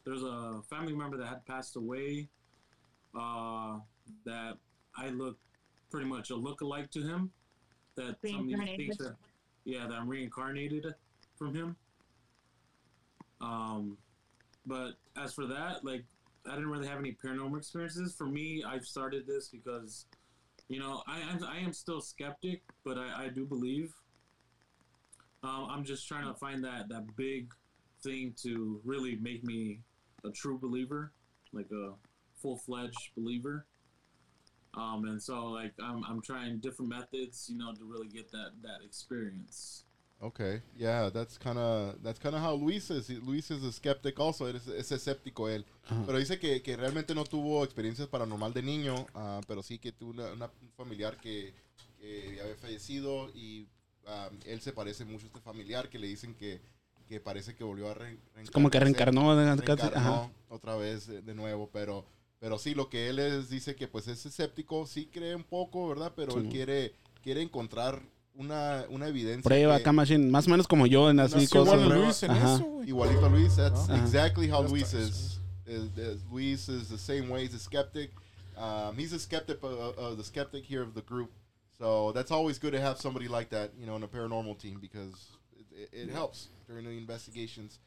there's 0.05 0.23
a 0.23 0.63
family 0.71 0.95
member 0.95 1.17
that 1.17 1.27
had 1.27 1.47
passed 1.47 1.77
away. 1.77 2.29
Uh, 3.19 3.79
that 4.25 4.59
I 4.97 5.09
look 5.09 5.39
pretty 5.91 6.07
much 6.07 6.31
a 6.31 6.37
look-alike 6.37 6.91
to 6.93 7.03
him. 7.03 7.31
That 7.97 8.17
somebody 8.25 8.55
Reincarnated. 8.55 8.77
thinks 8.77 8.97
that 8.99 9.17
yeah, 9.65 9.87
that 9.87 9.95
I'm 9.95 10.09
reincarnated 10.09 10.95
from 11.37 11.55
him. 11.55 11.77
Um, 13.41 13.99
but 14.67 14.93
as 15.17 15.33
for 15.33 15.47
that, 15.47 15.85
like 15.85 16.05
I 16.47 16.55
didn't 16.55 16.71
really 16.71 16.87
have 16.87 16.99
any 16.99 17.17
paranormal 17.25 17.59
experiences. 17.59 18.15
For 18.15 18.27
me, 18.27 18.63
I've 18.67 18.85
started 18.85 19.27
this 19.27 19.49
because, 19.49 20.07
you 20.69 20.79
know, 20.79 21.03
I 21.07 21.21
am 21.21 21.45
I 21.45 21.59
am 21.59 21.73
still 21.73 22.01
skeptic, 22.01 22.63
but 22.85 22.99
I, 22.99 23.25
I 23.25 23.29
do 23.29 23.45
believe. 23.45 23.95
Um, 25.43 25.69
I'm 25.71 25.85
just 25.85 26.09
trying 26.09 26.27
to 26.27 26.35
find 26.35 26.65
that 26.65 26.89
that 26.89 27.17
big 27.17 27.53
thing 28.03 28.35
to 28.43 28.81
really 28.85 29.17
make 29.17 29.45
me 29.45 29.81
a 30.25 30.31
true 30.31 30.59
believer, 30.59 31.13
like 31.53 31.71
a 31.73 31.93
full 32.41 32.57
fledged 32.57 33.11
believer. 33.17 33.67
Um, 34.75 35.05
and 35.07 35.23
so 35.23 35.47
like 35.47 35.73
I'm 35.83 36.05
I'm 36.05 36.21
trying 36.21 36.59
different 36.59 36.91
methods, 36.91 37.49
you 37.51 37.59
know, 37.59 37.73
to 37.73 37.85
really 37.85 38.09
get 38.09 38.31
that 38.33 38.51
that 38.63 38.85
experience. 38.85 39.85
Okay, 40.21 40.61
yeah, 40.77 41.11
that's 41.11 41.39
kind 41.39 41.59
of 41.59 41.95
that's 42.03 42.19
kind 42.19 42.35
of 42.35 42.43
how 42.43 42.53
Luis 42.57 42.91
is. 42.91 43.09
Luis 43.09 43.53
is 43.53 43.63
a 43.63 43.71
skeptic 43.71 44.19
also. 44.19 44.49
Es, 44.49 44.67
es 44.67 44.91
escéptico 44.91 45.49
él. 45.49 45.65
Ajá. 45.87 46.03
Pero 46.07 46.19
dice 46.19 46.41
que, 46.41 46.61
que 46.61 46.77
realmente 46.77 47.15
no 47.15 47.25
tuvo 47.25 47.63
experiencias 47.63 48.09
paranormal 48.09 48.53
de 48.53 48.63
niño, 48.63 49.07
ah, 49.15 49.41
pero 49.47 49.63
sí 49.63 49.79
que 49.79 49.93
tuvo 49.93 50.11
una, 50.11 50.33
una- 50.33 50.51
un 50.61 50.71
familiar 50.77 51.17
que, 51.19 51.55
que 52.01 52.41
había 52.43 52.57
fallecido 52.57 53.29
y 53.33 53.69
ah, 54.07 54.29
él 54.47 54.61
se 54.61 54.73
parece 54.73 55.05
mucho 55.05 55.27
a 55.27 55.29
este 55.29 55.41
familiar 55.41 55.89
que 55.89 56.01
le 56.01 56.09
dicen 56.09 56.35
que, 56.35 56.61
que 57.09 57.21
parece 57.21 57.55
que 57.55 57.63
volvió 57.63 57.89
a 57.89 57.95
re- 57.95 58.19
Es 58.43 58.51
como 58.51 58.71
que 58.71 58.81
reencarnó. 58.81 59.37
de- 59.37 59.55
reencarnó 59.55 59.97
ajá. 59.97 60.31
otra 60.49 60.75
vez 60.77 61.09
eh, 61.09 61.23
de 61.23 61.35
nuevo, 61.35 61.71
pero 61.73 62.05
pero 62.41 62.59
sí, 62.59 62.75
lo 62.75 62.89
que 62.89 63.09
él 63.09 63.19
es, 63.21 63.51
dice 63.51 63.75
que 63.77 63.87
pues 63.89 64.09
es 64.09 64.27
escéptico, 64.27 64.85
sí 64.87 65.07
cree 65.07 65.35
un 65.37 65.45
poco, 65.45 65.89
¿verdad? 65.89 66.13
Pero 66.17 66.33
Sí. 66.33 66.39
él 66.41 66.49
quiere, 66.49 66.95
quiere 67.23 67.43
encontrar 67.43 68.01
una, 68.39 68.87
una 68.89 69.09
evidencia. 69.09 69.43
Prueba 69.43 69.77
que- 69.77 69.83
acá, 69.83 69.93
machine, 69.93 70.31
más 70.31 70.47
o 70.47 70.51
menos 70.51 70.67
como 70.67 70.87
yo 70.87 71.11
en 71.11 71.21
así 71.21 71.41
Sí, 71.41 71.47
Sí, 71.47 71.53
cosas. 71.53 71.75
igual 71.75 71.93
a. 71.93 71.97
Luis 71.99 72.23
en 72.23 72.31
Ajá. 72.31 72.55
eso, 72.55 72.65
güey. 72.65 72.89
Igualito 72.89 73.27
a 73.27 73.29
Luis. 73.29 73.57
That's 73.57 73.89
Ajá. 73.91 73.99
exactly 74.03 74.49
how 74.49 74.61
That's 74.63 74.73
Luis 74.73 74.95
is. 74.95 75.41
Is, 75.67 75.99
is. 75.99 76.23
Luis 76.31 76.69
is 76.69 76.89
the 76.89 76.97
same 76.99 77.29
way. 77.29 77.43
He's 77.47 77.55
a 77.55 77.59
skeptic. 77.59 78.11
Um, 78.57 78.97
he's 78.97 79.13
a 79.13 79.19
skeptic, 79.19 79.63
uh, 79.63 79.91
uh, 79.91 80.15
the 80.15 80.25
skeptic 80.25 80.65
here 80.65 80.83
of 80.83 80.95
the 80.95 81.03
group. 81.03 81.31
So 81.77 82.11
that's 82.13 82.31
always 82.33 82.59
good 82.59 82.73
to 82.73 82.81
have 82.81 82.99
somebody 82.99 83.29
like 83.29 83.51
that, 83.51 83.71
you 83.79 83.87
know, 83.87 83.95
in 83.97 84.03
a 84.03 84.09
paranormal 84.09 84.59
team 84.59 84.79
because 84.81 85.15
it, 85.57 85.67
it, 85.93 86.09
it 86.09 86.11
helps 86.11 86.49
during 86.67 86.85
the 86.85 86.91
investigations. 86.91 87.79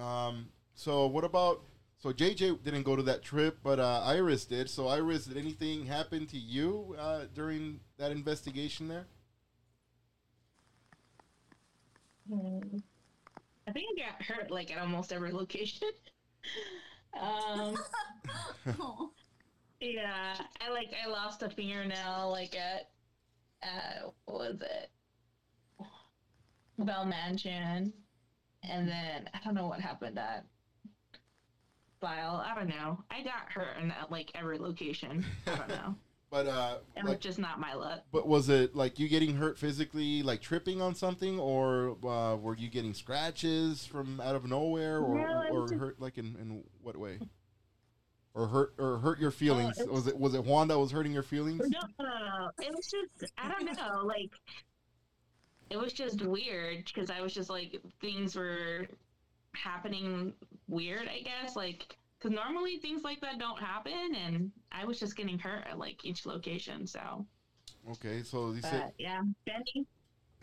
Um, 0.00 0.48
so 0.74 1.06
what 1.06 1.24
about? 1.24 1.62
So 2.00 2.12
JJ 2.12 2.62
didn't 2.62 2.84
go 2.84 2.94
to 2.94 3.02
that 3.04 3.22
trip, 3.24 3.58
but 3.64 3.80
uh, 3.80 4.02
Iris 4.04 4.44
did. 4.44 4.70
So 4.70 4.86
Iris, 4.86 5.24
did 5.24 5.36
anything 5.36 5.86
happen 5.86 6.26
to 6.26 6.38
you 6.38 6.94
uh, 6.96 7.22
during 7.34 7.80
that 7.98 8.12
investigation 8.12 8.86
there? 8.86 9.06
I 12.30 13.72
think 13.72 13.98
I 13.98 14.02
got 14.10 14.22
hurt 14.22 14.50
like 14.50 14.70
at 14.70 14.78
almost 14.78 15.12
every 15.12 15.32
location. 15.32 15.88
um, 17.20 17.76
Oh, 18.80 19.10
yeah, 19.80 20.36
I 20.60 20.70
like 20.70 20.92
I 21.04 21.08
lost 21.08 21.42
a 21.42 21.48
fingernail 21.50 22.30
like 22.30 22.56
at 22.56 22.90
uh 23.62 24.10
what 24.26 24.38
was 24.38 24.60
it? 24.62 24.90
Bell 26.78 27.04
Mansion. 27.04 27.92
And 28.62 28.88
then 28.88 29.28
I 29.34 29.38
don't 29.44 29.54
know 29.54 29.66
what 29.66 29.80
happened 29.80 30.18
at 30.18 30.44
Bile. 32.00 32.42
I 32.44 32.54
don't 32.54 32.68
know. 32.68 33.02
I 33.10 33.22
got 33.22 33.50
hurt 33.52 33.76
in 33.78 33.92
like 34.10 34.30
every 34.34 34.58
location. 34.58 35.24
I 35.46 35.56
don't 35.56 35.68
know. 35.68 35.96
But 36.30 36.46
uh, 36.46 36.78
It 36.94 37.04
was 37.04 37.16
just 37.18 37.38
not 37.38 37.58
my 37.58 37.72
luck. 37.74 38.00
But 38.12 38.28
was 38.28 38.48
it 38.50 38.76
like 38.76 38.98
you 38.98 39.08
getting 39.08 39.36
hurt 39.36 39.58
physically, 39.58 40.22
like 40.22 40.42
tripping 40.42 40.82
on 40.82 40.94
something, 40.94 41.38
or 41.40 41.96
uh, 42.06 42.36
were 42.36 42.54
you 42.56 42.68
getting 42.68 42.92
scratches 42.92 43.86
from 43.86 44.20
out 44.20 44.34
of 44.36 44.44
nowhere, 44.44 44.98
or 45.00 45.18
No, 45.18 45.42
or 45.50 45.68
just- 45.68 45.80
hurt 45.80 46.00
like 46.00 46.18
in, 46.18 46.36
in 46.40 46.64
what 46.82 46.96
way? 46.96 47.18
Or 48.34 48.46
hurt 48.46 48.74
or 48.78 48.98
hurt 48.98 49.18
your 49.18 49.30
feelings? 49.30 49.78
was 49.90 50.06
it 50.06 50.16
was 50.18 50.34
it 50.34 50.44
Juan 50.44 50.68
that 50.68 50.78
was 50.78 50.90
hurting 50.92 51.12
your 51.12 51.22
feelings? 51.22 51.62
No. 51.98 52.50
It 52.60 52.72
was 52.74 52.86
just 52.86 53.32
I 53.38 53.48
don't 53.48 53.64
know. 53.64 54.04
Like 54.04 54.30
it 55.70 55.76
was 55.78 55.92
just 55.92 56.22
weird 56.22 56.84
because 56.84 57.10
I 57.10 57.20
was 57.20 57.32
just 57.34 57.48
like 57.50 57.80
things 58.00 58.36
were 58.36 58.86
happening 59.54 60.34
weird. 60.68 61.08
I 61.08 61.22
guess 61.22 61.56
like 61.56 61.96
because 62.18 62.34
normally 62.34 62.78
things 62.78 63.02
like 63.04 63.20
that 63.20 63.38
don't 63.38 63.58
happen, 63.60 64.14
and 64.14 64.50
I 64.72 64.84
was 64.84 64.98
just 64.98 65.16
getting 65.16 65.38
hurt 65.38 65.66
at 65.66 65.78
like 65.78 66.04
each 66.04 66.26
location. 66.26 66.86
So, 66.86 67.26
Okay, 67.90 68.22
so 68.22 68.52
you 68.52 68.60
but 68.60 68.70
said 68.70 68.92
yeah, 68.98 69.20
Benny, 69.46 69.86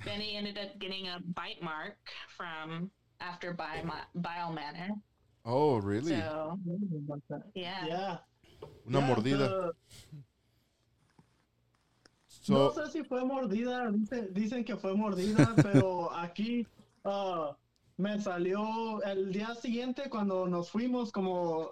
Benny 0.04 0.36
ended 0.38 0.58
up 0.58 0.78
getting 0.80 1.08
a 1.08 1.20
bite 1.34 1.62
mark 1.62 1.98
from 2.38 2.90
after 3.20 3.54
Bile, 3.54 3.84
Bile 4.16 4.54
manner. 4.54 4.90
oh 5.46 5.78
really? 5.78 6.12
So 6.12 6.58
yeah, 7.54 7.86
Yeah. 7.86 8.18
Una 8.88 9.00
Yeah, 9.00 9.08
mordida. 9.16 9.38
the- 9.50 9.74
So 12.28 12.54
no 12.54 12.70
sé 12.72 12.92
si 12.92 13.04
fue 13.04 13.24
mordida, 13.26 13.92
dicen, 13.92 14.32
dicen 14.34 14.64
que 14.66 14.76
fue 14.78 14.94
mordida, 14.96 15.56
pero 15.64 16.12
aquí 16.14 16.66
ah, 17.04 17.56
me 17.98 18.20
salió 18.22 19.02
el 19.04 19.32
día 19.32 19.56
siguiente 19.56 20.10
cuando 20.10 20.48
nos 20.48 20.70
fuimos, 20.70 21.12
como 21.12 21.72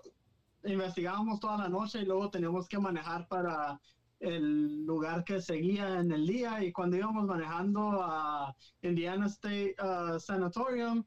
investigábamos 0.64 1.40
toda 1.40 1.58
la 1.58 1.70
noche 1.70 2.02
y 2.02 2.06
luego 2.06 2.30
teníamos 2.30 2.68
que 2.68 2.80
manejar 2.80 3.28
para 3.28 3.80
el 4.20 4.86
lugar 4.86 5.24
que 5.26 5.42
seguía 5.42 6.00
en 6.00 6.12
el 6.12 6.26
día 6.26 6.64
y 6.64 6.72
cuando 6.72 6.96
íbamos 6.98 7.26
manejando 7.26 8.02
a 8.02 8.56
Indiana 8.82 9.26
State 9.26 9.76
ah, 9.80 10.18
Sanatorium, 10.20 11.04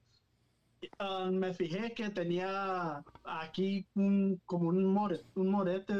ah, 0.99 1.31
me 1.33 1.55
fijé 1.55 1.95
que 1.95 2.11
tenía 2.11 3.03
aquí 3.25 3.87
un, 3.95 4.39
como 4.45 4.69
un, 4.69 4.85
more- 4.85 5.25
un 5.35 5.51
morete, 5.51 5.95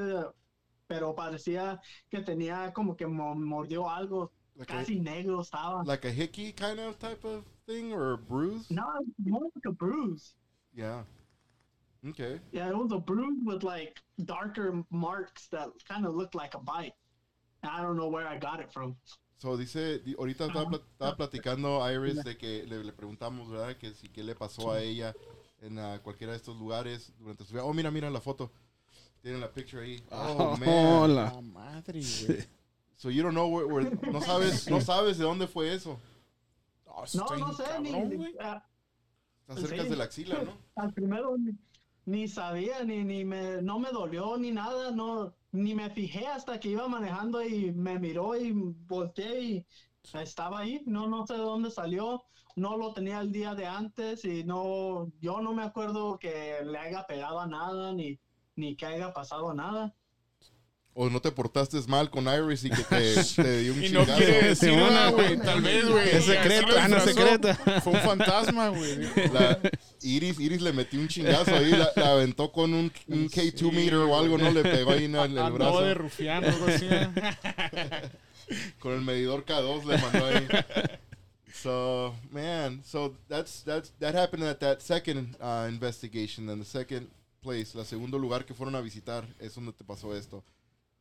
pero 0.87 1.15
parecía 1.15 1.81
que 2.11 2.21
tenía 2.21 2.73
como 2.75 2.95
que 2.95 3.07
mo- 3.07 3.35
mordió 3.35 3.89
algo 3.89 4.31
like 4.55 4.73
a, 4.73 4.77
casi 4.79 5.01
negro 5.01 5.41
estaba. 5.41 5.83
like 5.85 6.05
a 6.07 6.13
hickey 6.13 6.53
kind 6.53 6.79
of 6.81 6.99
type 6.99 7.25
of 7.27 7.45
thing 7.67 7.93
or 7.93 8.13
a 8.13 8.19
bruise? 8.19 8.71
no, 8.71 8.83
it 9.01 9.07
was 9.07 9.27
more 9.27 9.43
like 9.55 9.67
a 9.67 9.73
bruise. 9.73 10.35
Yeah. 10.75 11.03
Okay. 12.09 12.39
Yeah, 12.53 12.69
it 12.69 12.77
was 12.77 12.93
a 12.93 12.99
bruise 12.99 13.39
with 13.45 13.63
like 13.65 14.01
darker 14.25 14.83
marks 14.91 15.49
that 15.49 15.69
kind 15.89 16.07
of 16.07 16.15
looked 16.15 16.35
like 16.35 16.55
a 16.55 16.59
bite. 16.59 16.93
I 17.63 17.83
don't 17.83 17.97
know 17.97 18.09
where 18.09 18.27
I 18.29 18.39
got 18.39 18.61
it 18.61 18.73
from. 18.73 18.97
So 19.39 19.57
dice, 19.57 19.99
di- 20.05 20.15
ahorita 20.15 20.47
estaba, 20.47 20.71
estaba 20.79 21.17
platicando 21.17 21.81
Iris 21.93 22.23
de 22.25 22.37
que 22.37 22.65
le, 22.67 22.83
le 22.85 22.93
preguntamos, 22.93 23.51
¿verdad? 23.51 23.77
Que 23.77 23.93
si 23.93 24.09
qué 24.09 24.23
le 24.23 24.35
pasó 24.35 24.73
a 24.73 24.81
ella 24.81 25.15
en 25.63 25.79
ah, 25.79 25.99
cualquiera 26.03 26.33
de 26.33 26.39
estos 26.39 26.57
lugares 26.59 27.13
durante 27.19 27.45
su 27.45 27.53
vida. 27.55 27.65
Oh, 27.65 27.75
mira, 27.75 27.91
mira 27.91 28.09
la 28.11 28.21
foto. 28.21 28.51
Tienen 29.23 29.41
la 29.41 29.49
picture 29.53 29.83
ahí. 29.83 30.03
Oh, 30.11 30.57
man. 30.57 30.69
Hola. 30.69 31.33
La 31.35 31.41
madre, 31.41 32.01
güey. 32.01 32.45
So 32.97 33.11
you 33.11 33.23
don't 33.23 33.35
know 33.35 33.49
where, 33.49 33.67
where- 33.67 33.91
no 34.11 34.21
sabes, 34.21 34.71
no 34.71 34.79
sabes 34.81 35.19
de 35.19 35.25
dónde 35.25 35.47
fue 35.49 35.73
eso. 35.75 35.99
Oh, 36.99 37.05
No, 37.15 37.27
no 37.37 37.53
sé, 37.53 37.65
ni, 37.81 37.93
cabrón, 37.93 38.27
ah, 38.41 38.65
Está 39.49 39.61
cerca 39.61 39.83
Sí. 39.85 39.89
de 39.91 39.97
la 39.97 40.05
axila, 40.05 40.43
¿no? 40.43 40.53
al 40.77 40.93
primero 40.95 41.37
ni, 41.37 41.53
ni 42.07 42.27
sabía, 42.27 42.83
ni, 42.85 43.05
ni 43.05 43.25
me, 43.25 43.61
no 43.61 43.79
me 43.79 43.91
dolió, 43.91 44.39
ni 44.39 44.51
nada, 44.51 44.91
no, 44.93 45.35
ni 45.53 45.75
me 45.75 45.91
fijé 45.91 46.27
hasta 46.27 46.59
que 46.59 46.71
iba 46.71 46.89
manejando 46.89 47.43
y 47.43 47.71
me 47.73 47.99
miró 47.99 48.35
y 48.35 48.53
volteé 48.53 49.41
y 49.43 49.67
estaba 50.15 50.61
ahí, 50.61 50.83
no, 50.87 51.07
no 51.07 51.27
sé 51.27 51.35
de 51.35 51.41
dónde 51.41 51.71
salió, 51.71 52.25
no 52.57 52.79
lo 52.79 52.95
tenía 52.95 53.21
el 53.21 53.31
día 53.31 53.55
de 53.55 53.67
antes 53.67 54.25
y 54.25 54.43
no, 54.43 55.13
yo 55.21 55.43
no 55.43 55.53
me 55.53 55.65
acuerdo 55.65 56.19
que 56.19 56.61
le 56.65 56.79
haya 56.79 57.07
pegado 57.07 57.41
a 57.41 57.47
nada, 57.47 57.93
ni, 57.93 58.19
ni 58.57 58.75
que 58.75 58.87
haya 58.87 59.13
pasado 59.13 59.53
nada. 59.53 59.95
O 60.99 61.11
no 61.11 61.21
te 61.21 61.31
portaste 61.31 61.79
mal 61.89 62.09
con 62.09 62.25
Iris 62.27 62.65
y 62.65 62.71
que 62.71 62.83
te, 62.83 63.23
te 63.43 63.61
dio 63.61 63.75
un 63.75 63.85
Y 63.85 63.91
no 63.91 64.01
chingazo. 64.01 64.17
quiere 64.19 64.49
decir 64.49 64.73
nada, 64.75 65.11
güey. 65.11 65.37
Tal 65.37 65.61
vez, 65.61 65.87
güey. 65.87 66.09
Es 66.09 66.25
secreto, 66.25 66.75
ah, 66.81 66.89
no 66.89 67.01
secreta. 67.01 67.55
Fue 67.83 67.93
un 67.93 68.01
fantasma, 68.01 68.69
güey. 68.71 69.07
Iris, 70.01 70.41
Iris 70.41 70.63
le 70.63 70.73
metió 70.73 70.99
un 70.99 71.07
chingazo 71.09 71.55
ahí, 71.55 71.71
la, 71.73 71.91
la 71.97 72.13
aventó 72.13 72.51
con 72.51 72.73
un, 72.73 72.91
un 73.09 73.29
K2 73.29 73.73
meter 73.73 73.95
o 73.97 74.19
algo, 74.19 74.39
¿no? 74.39 74.51
Le 74.51 74.63
pegó 74.63 74.93
ahí 74.93 75.05
en 75.05 75.17
el, 75.17 75.37
el 75.37 75.53
brazo. 75.53 75.83
de 75.83 75.93
rufián, 75.95 76.45
algo 76.45 76.67
así. 76.67 76.87
¿eh? 76.91 77.09
con 78.79 78.95
el 78.95 79.03
medidor 79.03 79.45
K2 79.45 79.85
le 79.85 79.99
mandó 79.99 80.25
ahí. 80.25 80.49
So 81.53 82.15
man, 82.31 82.83
so 82.85 83.15
that's 83.29 83.63
that's 83.65 83.93
that 83.99 84.15
happened 84.15 84.45
at 84.45 84.61
that 84.61 84.81
second 84.81 85.37
uh, 85.41 85.67
investigation, 85.69 86.49
and 86.49 86.63
the 86.63 86.67
second 86.67 87.09
place, 87.43 87.75
la 87.75 87.85
segundo 87.85 88.19
lugar 88.19 88.45
que 88.47 88.55
fueron 88.55 88.77
a 88.77 88.81
visitar 88.81 89.27
es 89.41 89.55
donde 89.55 89.73
te 89.73 89.85
pasó 89.85 90.15
esto. 90.17 90.43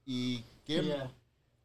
Y 0.05 0.43
qué 0.65 0.81
Yeah. 0.83 1.11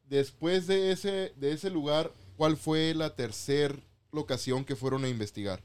después 0.09 0.67
de 0.67 0.91
ese 0.91 1.33
de 1.37 1.51
ese 1.53 1.69
lugar, 1.69 2.11
¿cuál 2.37 2.57
fue 2.57 2.93
la 2.93 3.15
tercer 3.15 3.81
locación 4.11 4.65
que 4.65 4.75
fueron 4.75 5.03
a 5.05 5.09
investigar? 5.09 5.61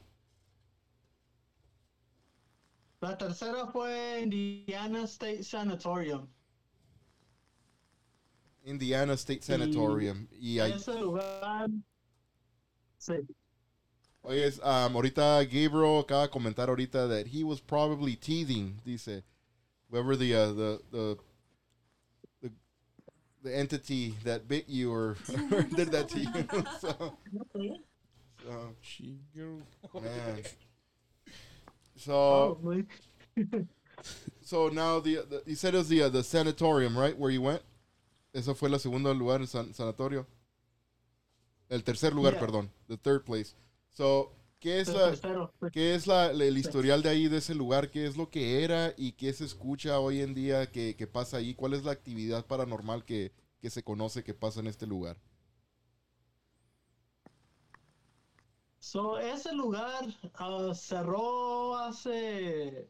La 3.01 3.17
tercera 3.17 3.65
fue 3.71 4.21
Indiana 4.21 5.03
State 5.05 5.43
Sanatorium. 5.43 6.27
Indiana 8.65 9.13
State 9.15 9.43
Sanatorium. 9.43 10.27
Y 10.39 10.59
ahí, 10.59 10.73
Ese 10.73 10.99
lugar, 10.99 11.69
sí. 12.97 13.13
oye, 14.21 14.47
um, 14.61 14.95
ahorita 14.95 15.43
Gabriel 15.45 15.99
acaba 16.01 16.23
de 16.23 16.29
comentar 16.29 16.69
ahorita 16.69 17.07
that 17.07 17.27
he 17.27 17.43
was 17.43 17.61
probably 17.61 18.15
teething, 18.15 18.79
dice. 18.83 19.23
Whoever 19.89 20.17
the 20.17 20.33
uh, 20.35 20.53
the 20.91 21.17
the 23.47 23.55
entity 23.57 24.13
that 24.23 24.47
bit 24.47 24.67
you 24.67 24.91
or, 24.91 25.15
or 25.51 25.61
did 25.75 25.91
that 25.91 26.09
to 26.09 26.19
you. 26.19 26.27
so, 26.79 27.17
so, 28.43 28.75
Chico. 28.81 29.61
man. 30.01 30.43
So 31.95 32.59
so 34.41 34.69
now 34.69 34.99
the, 34.99 35.15
the 35.29 35.43
you 35.45 35.55
said 35.55 35.73
it 35.73 35.77
was 35.77 35.89
the 35.89 36.03
uh, 36.03 36.09
the 36.09 36.23
sanatorium, 36.23 36.97
right? 36.97 37.17
Where 37.17 37.31
you 37.31 37.41
went. 37.41 37.61
Eso 38.33 38.53
fue 38.53 38.69
la 38.69 38.77
segunda 38.77 39.11
lugar, 39.13 39.39
el 39.39 39.47
san- 39.47 39.73
sanatorio. 39.73 40.25
El 41.69 41.81
tercer 41.81 42.13
lugar, 42.13 42.33
Yeah. 42.33 42.39
perdón. 42.45 42.69
The 42.87 42.97
third 42.97 43.25
place. 43.25 43.55
So, 43.93 44.31
¿qué 44.59 44.81
es 44.81 44.87
El 44.89 44.95
la. 44.95 45.51
¿Qué 45.71 45.95
es 45.95 46.07
la, 46.07 46.31
el 46.31 46.57
historial 46.57 47.01
de 47.03 47.09
ahí, 47.09 47.27
de 47.27 47.37
ese 47.37 47.55
lugar? 47.55 47.91
¿Qué 47.91 48.05
es 48.05 48.17
lo 48.17 48.29
que 48.29 48.63
era 48.63 48.93
y 48.97 49.13
qué 49.13 49.33
se 49.33 49.45
escucha 49.45 49.99
hoy 49.99 50.21
en 50.21 50.33
día 50.33 50.71
que, 50.71 50.95
que 50.95 51.07
pasa 51.07 51.37
ahí? 51.37 51.53
¿Cuál 51.53 51.73
es 51.73 51.83
la 51.83 51.91
actividad 51.91 52.45
paranormal 52.45 53.05
que, 53.05 53.33
que 53.61 53.69
se 53.69 53.83
conoce 53.83 54.23
que 54.23 54.33
pasa 54.33 54.59
en 54.59 54.67
este 54.67 54.87
lugar? 54.87 55.17
So, 58.79 59.17
ese 59.19 59.53
lugar 59.53 60.05
ah, 60.35 60.71
cerró 60.73 61.75
hace. 61.75 62.89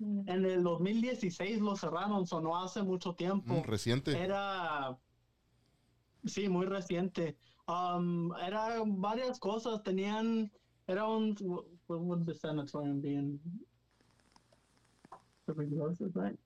En 0.00 0.44
el 0.44 0.64
2016 0.64 1.60
lo 1.60 1.76
cerraron, 1.76 2.26
so 2.26 2.40
no 2.40 2.60
hace 2.60 2.82
mucho 2.82 3.14
tiempo. 3.14 3.54
Mm, 3.54 3.62
¿Reciente? 3.62 4.18
Era. 4.18 4.98
Sí, 6.24 6.48
muy 6.48 6.66
reciente. 6.66 7.36
Um, 7.68 8.32
era 8.40 8.82
varias 8.84 9.38
cosas. 9.38 9.82
Tenían. 9.82 10.50
Era 10.88 11.06
un. 11.06 11.34
What 11.86 12.00
would 12.00 12.26
the 12.26 12.34
sanatorium 12.34 13.00
be 13.00 13.14
in? 13.14 13.38
Tuberculosis, 15.46 16.14
right? 16.14 16.38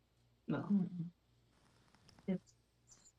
No. 0.48 0.88
it's 2.26 2.54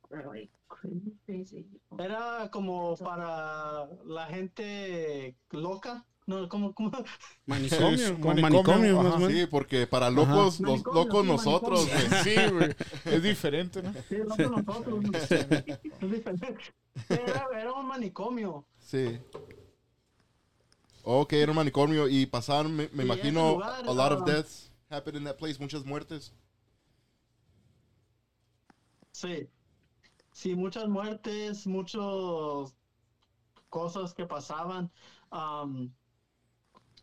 really 0.09 0.49
crazy. 0.69 1.65
Era 1.99 2.49
como 2.51 2.95
para 2.95 3.87
la 4.05 4.25
gente 4.27 5.35
loca. 5.51 6.03
No, 6.28 6.49
como, 6.49 6.75
como. 6.75 6.91
Manicomio, 7.45 8.19
como 8.19 8.36
Manicomio, 8.36 9.01
más. 9.01 9.32
Sí, 9.32 9.47
porque 9.47 9.88
para 9.88 10.09
locos, 10.09 10.59
los 10.59 10.84
locos 10.84 11.21
sí, 11.21 11.28
nosotros, 11.28 11.88
güey. 11.88 12.23
Sí, 12.23 12.36
güey. 12.51 12.75
Es 13.05 13.23
diferente, 13.23 13.82
¿no? 13.82 13.93
Sí, 14.09 14.17
no 14.28 14.36
con 14.36 14.65
nosotros. 14.65 15.05
Es 15.32 16.11
diferente. 16.11 16.57
Era, 17.07 17.47
era 17.57 17.71
un 17.71 17.88
manicomio. 17.88 18.65
Sí. 18.78 19.17
Ok, 21.03 21.32
era 21.32 21.51
un 21.53 21.55
manicomio 21.55 22.09
y 22.09 22.25
pasaron, 22.25 22.75
me, 22.75 22.89
me 22.89 23.03
Sí, 23.03 23.03
imagino, 23.03 23.51
lugar, 23.53 23.88
a 23.88 23.93
lot 23.93 24.11
of 24.11 24.21
ah. 24.23 24.25
deaths 24.25 24.69
happened 24.89 25.17
in 25.17 25.23
that 25.23 25.38
place, 25.38 25.57
muchas 25.57 25.86
muertes. 25.86 26.34
Sí. 29.13 29.47
Sí, 30.34 30.55
muchas 30.55 30.89
muertes, 30.89 31.65
muchas 31.65 32.75
cosas 33.69 34.13
que 34.13 34.25
pasaban. 34.25 34.91
am, 35.32 35.93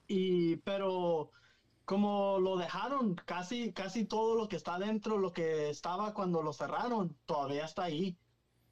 y, 0.09 0.57
pero 0.57 1.31
como 1.85 2.39
lo 2.39 2.57
dejaron, 2.57 3.15
casi, 3.15 3.73
casi 3.73 4.05
todo 4.05 4.35
lo 4.37 4.49
que 4.49 4.57
está 4.57 4.79
dentro, 4.79 5.19
lo 5.19 5.33
que 5.33 5.69
estaba 5.71 6.15
cuando 6.15 6.43
lo 6.43 6.53
cerraron, 6.53 7.17
todavía 7.27 7.65
está 7.67 7.85
ahí. 7.85 8.17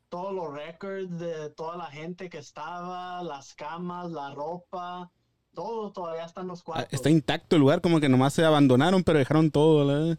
Todos 0.09 0.35
los 0.35 0.53
records 0.53 1.19
de 1.19 1.51
toda 1.51 1.77
la 1.77 1.87
gente 1.87 2.29
que 2.29 2.39
estaba, 2.39 3.23
las 3.23 3.55
camas, 3.55 4.11
la 4.11 4.35
ropa, 4.35 5.11
todo 5.55 5.91
todavía 5.93 6.25
está 6.25 6.43
en 6.43 6.49
los 6.49 6.61
Ah, 6.61 6.65
cuartos. 6.65 6.93
Está 6.93 7.11
intacto 7.11 7.57
el 7.57 7.61
lugar, 7.61 7.81
como 7.81 8.01
que 8.01 8.09
nomás 8.09 8.35
se 8.35 8.45
abandonaron, 8.45 9.03
pero 9.05 9.19
dejaron 9.19 9.51
todo, 9.51 9.87
¿verdad? 9.87 10.19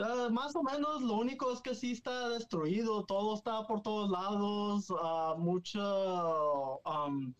Ah, 0.00 0.28
más 0.30 0.54
o 0.54 0.62
menos, 0.62 1.02
lo 1.02 1.14
único 1.14 1.52
es 1.52 1.60
que 1.60 1.74
sí 1.74 1.90
está 1.92 2.28
destruido, 2.28 3.04
todo 3.04 3.34
está 3.34 3.66
por 3.66 3.82
todos 3.82 4.08
lados, 4.10 4.92
ah, 5.02 5.34
mucho, 5.36 6.80
um, 6.86 7.34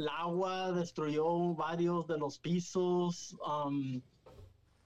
el 0.00 0.08
agua 0.08 0.72
destruyó 0.72 1.54
varios 1.54 2.06
de 2.06 2.16
los 2.16 2.38
pisos, 2.38 3.36
um, 3.46 4.00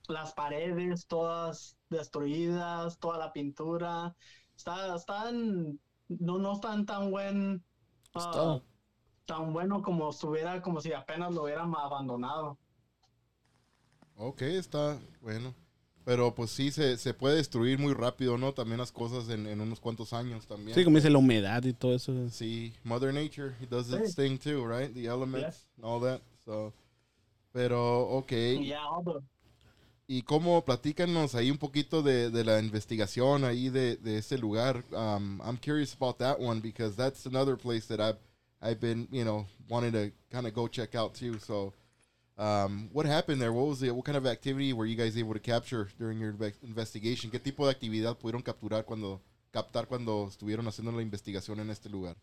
las 0.09 0.35
paredes 0.35 1.07
todas 1.07 1.77
destruidas, 1.89 2.99
toda 2.99 3.19
la 3.19 3.33
pintura, 3.33 4.17
está, 4.57 4.97
están, 4.97 5.79
no, 6.09 6.39
no 6.39 6.55
están 6.55 6.85
tan 6.85 7.13
buen, 7.13 7.65
Estado. 8.07 8.65
tan 9.25 9.53
bueno 9.53 9.83
como 9.83 10.11
estuviera, 10.11 10.61
como 10.61 10.81
si 10.81 10.93
apenas 10.93 11.33
lo 11.33 11.45
hubieran 11.45 11.73
abandonado. 11.77 12.59
Ok, 14.17 14.43
está 14.43 14.99
bueno. 15.21 15.55
Pero 16.05 16.35
pues 16.35 16.51
sí, 16.51 16.71
se, 16.71 16.99
se 16.99 17.15
puede 17.15 17.37
destruir 17.37 17.79
muy 17.79 17.95
rápido, 17.95 18.37
¿no? 18.37 18.53
También 18.53 18.79
las 18.79 18.93
cosas 18.93 19.29
en, 19.31 19.47
en 19.47 19.61
unos 19.61 19.81
cuantos 19.81 20.13
años 20.13 20.47
también. 20.47 20.75
Sí, 20.75 20.85
como 20.85 20.97
dice 20.99 21.09
la 21.09 21.17
humedad 21.19 21.65
y 21.65 21.73
todo 21.73 21.95
eso. 21.95 22.13
Sí, 22.29 22.75
Mother 22.85 23.13
Nature, 23.15 23.55
it 23.63 23.71
does 23.71 23.89
its 23.91 24.15
Sí. 24.15 24.17
thing 24.17 24.39
too, 24.39 24.67
right? 24.67 24.93
The 24.93 25.07
elements 25.07 25.67
and 25.77 25.85
all 25.87 26.01
that. 26.03 26.21
So, 26.45 26.75
pero, 27.53 28.03
ok. 28.19 28.33
Yeah, 28.61 28.85
all 28.87 29.03
the- 29.05 29.21
Y 30.07 30.21
cómo, 30.21 30.63
platícanos 30.63 31.35
ahí 31.35 31.51
un 31.51 31.57
poquito 31.57 32.03
de, 32.03 32.29
de 32.31 32.45
la 32.45 32.59
investigación 32.61 33.43
ahí 33.45 33.71
de, 33.71 33.97
de 33.97 34.19
ese 34.19 34.37
lugar. 34.37 34.85
Um, 34.93 35.41
I'm 35.41 35.57
curious 35.57 35.95
about 35.95 36.19
that 36.19 36.39
one 36.39 36.61
because 36.61 36.95
that's 36.97 37.25
another 37.25 37.57
place 37.57 37.87
that 37.87 38.01
I've, 38.01 38.19
I've 38.61 38.79
been, 38.81 39.09
you 39.11 39.25
know, 39.25 39.47
wanting 39.71 39.93
to 39.93 40.11
kind 40.31 40.47
of 40.47 40.53
go 40.53 40.69
check 40.69 40.95
out 40.95 41.15
too. 41.15 41.39
So, 41.39 41.73
um, 42.37 42.89
what 42.93 43.07
happened 43.07 43.41
there? 43.41 43.53
What 43.53 43.67
was 43.69 43.83
it? 43.83 43.95
What 43.95 44.05
kind 44.05 44.17
of 44.17 44.27
activity 44.27 44.73
were 44.73 44.87
you 44.87 44.97
guys 44.97 45.17
able 45.17 45.35
to 45.35 45.41
capture 45.41 45.89
during 45.99 46.19
your 46.19 46.35
investigation? 46.63 47.31
¿Qué 47.31 47.39
tipo 47.39 47.67
de 47.67 47.75
actividad 47.75 48.17
pudieron 48.19 48.43
capturar 48.43 48.85
cuando, 48.85 49.21
captar 49.53 49.87
cuando 49.87 50.29
estuvieron 50.29 50.67
haciendo 50.67 50.93
la 50.93 51.03
investigación 51.03 51.61
en 51.61 51.71
este 51.71 51.89
lugar? 51.89 52.17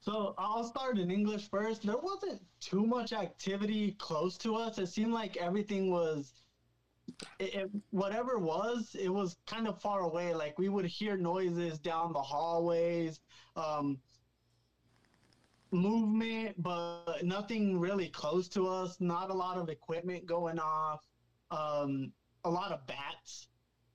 So 0.00 0.34
I'll 0.38 0.62
start 0.62 0.98
in 0.98 1.10
English 1.10 1.50
first. 1.50 1.82
There 1.82 1.96
wasn't 1.96 2.40
too 2.60 2.86
much 2.86 3.12
activity 3.12 3.92
close 3.98 4.38
to 4.38 4.54
us. 4.54 4.78
It 4.78 4.86
seemed 4.88 5.12
like 5.12 5.36
everything 5.36 5.90
was, 5.90 6.32
it, 7.40 7.54
it, 7.54 7.70
whatever 7.90 8.38
was, 8.38 8.94
it 8.94 9.08
was 9.08 9.36
kind 9.48 9.66
of 9.66 9.80
far 9.80 10.02
away. 10.02 10.32
Like 10.32 10.60
we 10.60 10.68
would 10.68 10.84
hear 10.84 11.16
noises 11.16 11.80
down 11.80 12.12
the 12.12 12.22
hallways, 12.22 13.18
um, 13.56 13.98
movement, 15.72 16.60
but 16.62 17.20
nothing 17.22 17.78
really 17.78 18.08
close 18.08 18.48
to 18.48 18.66
us. 18.66 18.96
Not 19.00 19.30
a 19.30 19.34
lot 19.34 19.58
of 19.58 19.68
equipment 19.68 20.26
going 20.26 20.58
off. 20.58 21.00
Um, 21.50 22.12
a 22.44 22.50
lot 22.50 22.72
of 22.72 22.86
bats 22.86 23.48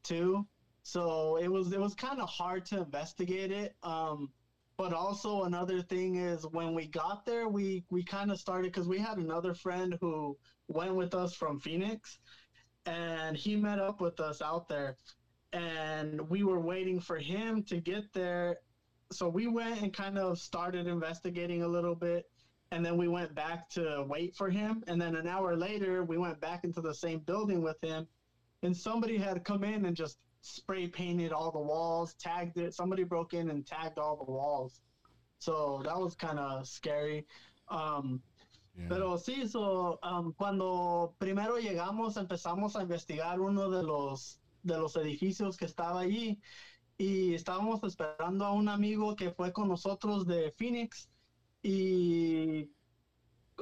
too. 0.04 0.46
So 0.84 1.38
it 1.38 1.48
was 1.48 1.72
it 1.72 1.80
was 1.80 1.94
kind 1.94 2.20
of 2.20 2.30
hard 2.30 2.66
to 2.68 2.80
investigate 2.80 3.52
it. 3.52 3.76
Um, 3.84 4.30
but 4.78 4.94
also 4.94 5.44
another 5.44 5.82
thing 5.82 6.16
is 6.16 6.46
when 6.52 6.74
we 6.74 6.88
got 6.88 7.24
there 7.26 7.48
we 7.48 7.84
we 7.92 8.04
kind 8.04 8.32
of 8.32 8.40
started 8.40 8.72
because 8.72 8.88
we 8.88 8.98
had 8.98 9.18
another 9.18 9.54
friend 9.54 9.96
who 10.02 10.36
went 10.70 10.96
with 10.96 11.14
us 11.14 11.36
from 11.36 11.60
phoenix 11.60 12.18
and 12.88 13.38
he 13.38 13.56
met 13.56 13.78
up 13.78 14.02
with 14.02 14.20
us 14.20 14.42
out 14.42 14.68
there 14.68 14.96
and 15.54 16.20
we 16.30 16.44
were 16.44 16.60
waiting 16.60 17.00
for 17.00 17.18
him 17.20 17.62
to 17.64 17.80
get 17.80 18.04
there 18.14 18.58
so 19.12 19.28
we 19.28 19.48
went 19.48 19.82
and 19.82 19.94
kind 19.94 20.18
of 20.18 20.40
started 20.40 20.88
investigating 20.88 21.64
a 21.64 21.68
little 21.68 21.96
bit 21.96 22.26
and 22.72 22.86
then 22.86 22.98
we 22.98 23.08
went 23.08 23.36
back 23.36 23.68
to 23.70 24.06
wait 24.08 24.36
for 24.36 24.50
him 24.50 24.84
and 24.88 25.02
then 25.02 25.16
an 25.16 25.28
hour 25.28 25.56
later 25.56 26.04
we 26.04 26.18
went 26.18 26.40
back 26.40 26.64
into 26.64 26.82
the 26.82 26.94
same 26.94 27.20
building 27.20 27.62
with 27.62 27.78
him 27.82 28.08
and 28.64 28.76
somebody 28.76 29.18
had 29.18 29.44
come 29.44 29.64
in 29.64 29.86
and 29.86 29.96
just 29.96 30.20
spray 30.42 30.88
painted 30.88 31.32
all 31.32 31.52
the 31.52 31.60
walls, 31.60 32.14
tagged 32.16 32.58
it. 32.58 32.74
Somebody 32.74 33.04
broke 33.04 33.34
in 33.34 33.50
and 33.50 33.66
tagged 33.66 34.00
all 34.00 34.16
the 34.16 34.32
walls. 34.32 34.82
So 35.40 35.82
that 35.86 35.98
was 35.98 36.16
kind 36.16 36.40
of 36.40 36.68
scary. 36.68 37.26
Um, 37.68 38.22
Yeah. 38.74 38.88
pero 38.88 39.18
sí, 39.18 39.46
so, 39.46 40.00
um, 40.02 40.32
cuando 40.34 41.14
primero 41.20 41.58
llegamos 41.58 42.16
empezamos 42.16 42.76
a 42.78 42.82
investigar 42.82 43.38
uno 43.40 43.70
de 43.70 43.84
los, 43.84 44.40
de 44.64 44.78
los 44.78 44.96
edificios 44.96 45.58
que 45.58 45.66
estaba 45.66 46.00
allí 46.00 46.40
y 47.02 47.34
estábamos 47.34 47.84
esperando 47.84 48.46
a 48.46 48.52
un 48.52 48.70
amigo 48.70 49.16
que 49.16 49.32
fue 49.32 49.52
con 49.52 49.68
nosotros 49.68 50.28
de 50.28 50.52
Phoenix 50.52 51.10
y 51.64 52.72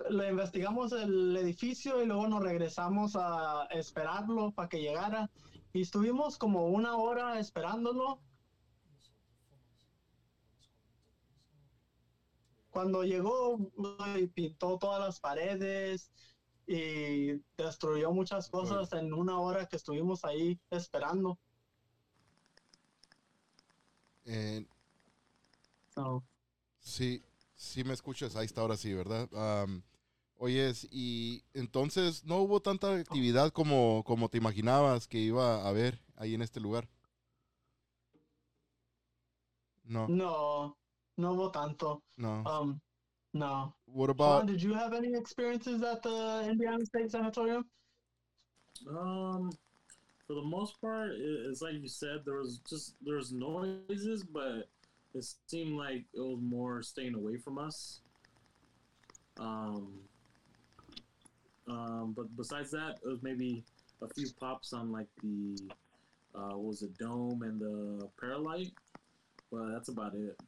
le 0.10 0.30
investigamos 0.30 0.92
el 0.92 1.38
edificio 1.38 2.04
y 2.04 2.06
luego 2.06 2.28
nos 2.28 2.44
regresamos 2.44 3.16
a 3.16 3.66
esperarlo 3.70 4.52
para 4.52 4.68
que 4.68 4.82
llegara 4.82 5.32
y 5.72 5.80
estuvimos 5.80 6.38
como 6.38 6.68
una 6.68 6.98
hora 6.98 7.40
esperándolo. 7.40 8.20
Cuando 12.72 13.06
llegó 13.06 13.72
pintó 14.34 14.78
todas 14.78 15.00
las 15.00 15.22
paredes 15.22 16.12
y 16.68 17.42
destruyó 17.56 18.12
muchas 18.12 18.50
cosas 18.50 18.92
en 18.92 19.14
una 19.14 19.40
hora 19.40 19.66
que 19.66 19.78
estuvimos 19.78 20.26
ahí 20.26 20.60
esperando. 20.72 21.40
Eh, 24.26 24.66
So, 25.94 26.24
Sí, 26.80 27.22
sí 27.56 27.84
me 27.84 27.94
escuchas, 27.94 28.36
ahí 28.36 28.46
está 28.46 28.62
ahora 28.62 28.78
sí, 28.78 28.94
¿verdad? 28.94 29.30
Am, 29.34 29.84
oyes, 30.38 30.88
y 30.92 31.44
entonces 31.54 32.24
no 32.26 32.38
hubo 32.38 32.62
tanta 32.62 32.96
actividad 32.96 33.52
como, 33.52 34.04
como 34.06 34.30
te 34.30 34.38
imaginabas 34.38 35.08
que 35.08 35.18
iba 35.20 35.62
a 35.64 35.68
haber 35.68 36.00
ahí 36.16 36.34
en 36.36 36.42
este 36.42 36.60
lugar. 36.60 36.88
No, 39.84 40.08
no, 40.08 40.78
no 41.18 41.34
hubo 41.34 41.52
tanto. 41.52 42.04
no. 42.18 42.44
Um, 42.44 42.80
no. 43.34 43.76
What 43.88 44.10
about, 44.10 44.48
did 44.48 44.60
you 44.62 44.74
have 44.74 44.94
any 44.94 45.16
experiences 45.16 45.82
at 45.84 46.02
the 46.02 46.48
Indiana 46.50 46.84
State 46.86 47.12
Sanatorium? 47.12 47.64
Um, 48.88 49.50
for 50.30 50.36
the 50.36 50.44
most 50.44 50.80
part, 50.80 51.10
it's 51.16 51.64
like 51.64 51.74
you 51.82 51.88
said. 51.88 52.22
There 52.24 52.36
was 52.36 52.60
just 52.70 52.94
there 53.04 53.16
was 53.16 53.32
noises, 53.32 54.24
but 54.24 54.70
it 55.16 55.26
seemed 55.48 55.76
like 55.76 56.06
it 56.14 56.20
was 56.20 56.38
more 56.40 56.84
staying 56.84 57.16
away 57.16 57.38
from 57.38 57.58
us. 57.58 58.02
Um, 59.40 59.88
um, 61.68 62.14
but 62.16 62.28
besides 62.38 62.70
that, 62.72 63.00
it 63.04 63.08
was 63.08 63.24
maybe 63.24 63.64
a 64.04 64.08
few 64.14 64.28
pops 64.40 64.72
on 64.72 64.92
like 64.92 65.08
the 65.24 65.58
uh, 66.36 66.56
what 66.56 66.64
was 66.64 66.84
it 66.84 66.96
dome 67.00 67.42
and 67.42 67.60
the 67.60 68.08
paralight. 68.20 68.72
But 69.52 69.72
that's 69.72 69.90
about 69.90 70.14
it. 70.14 70.40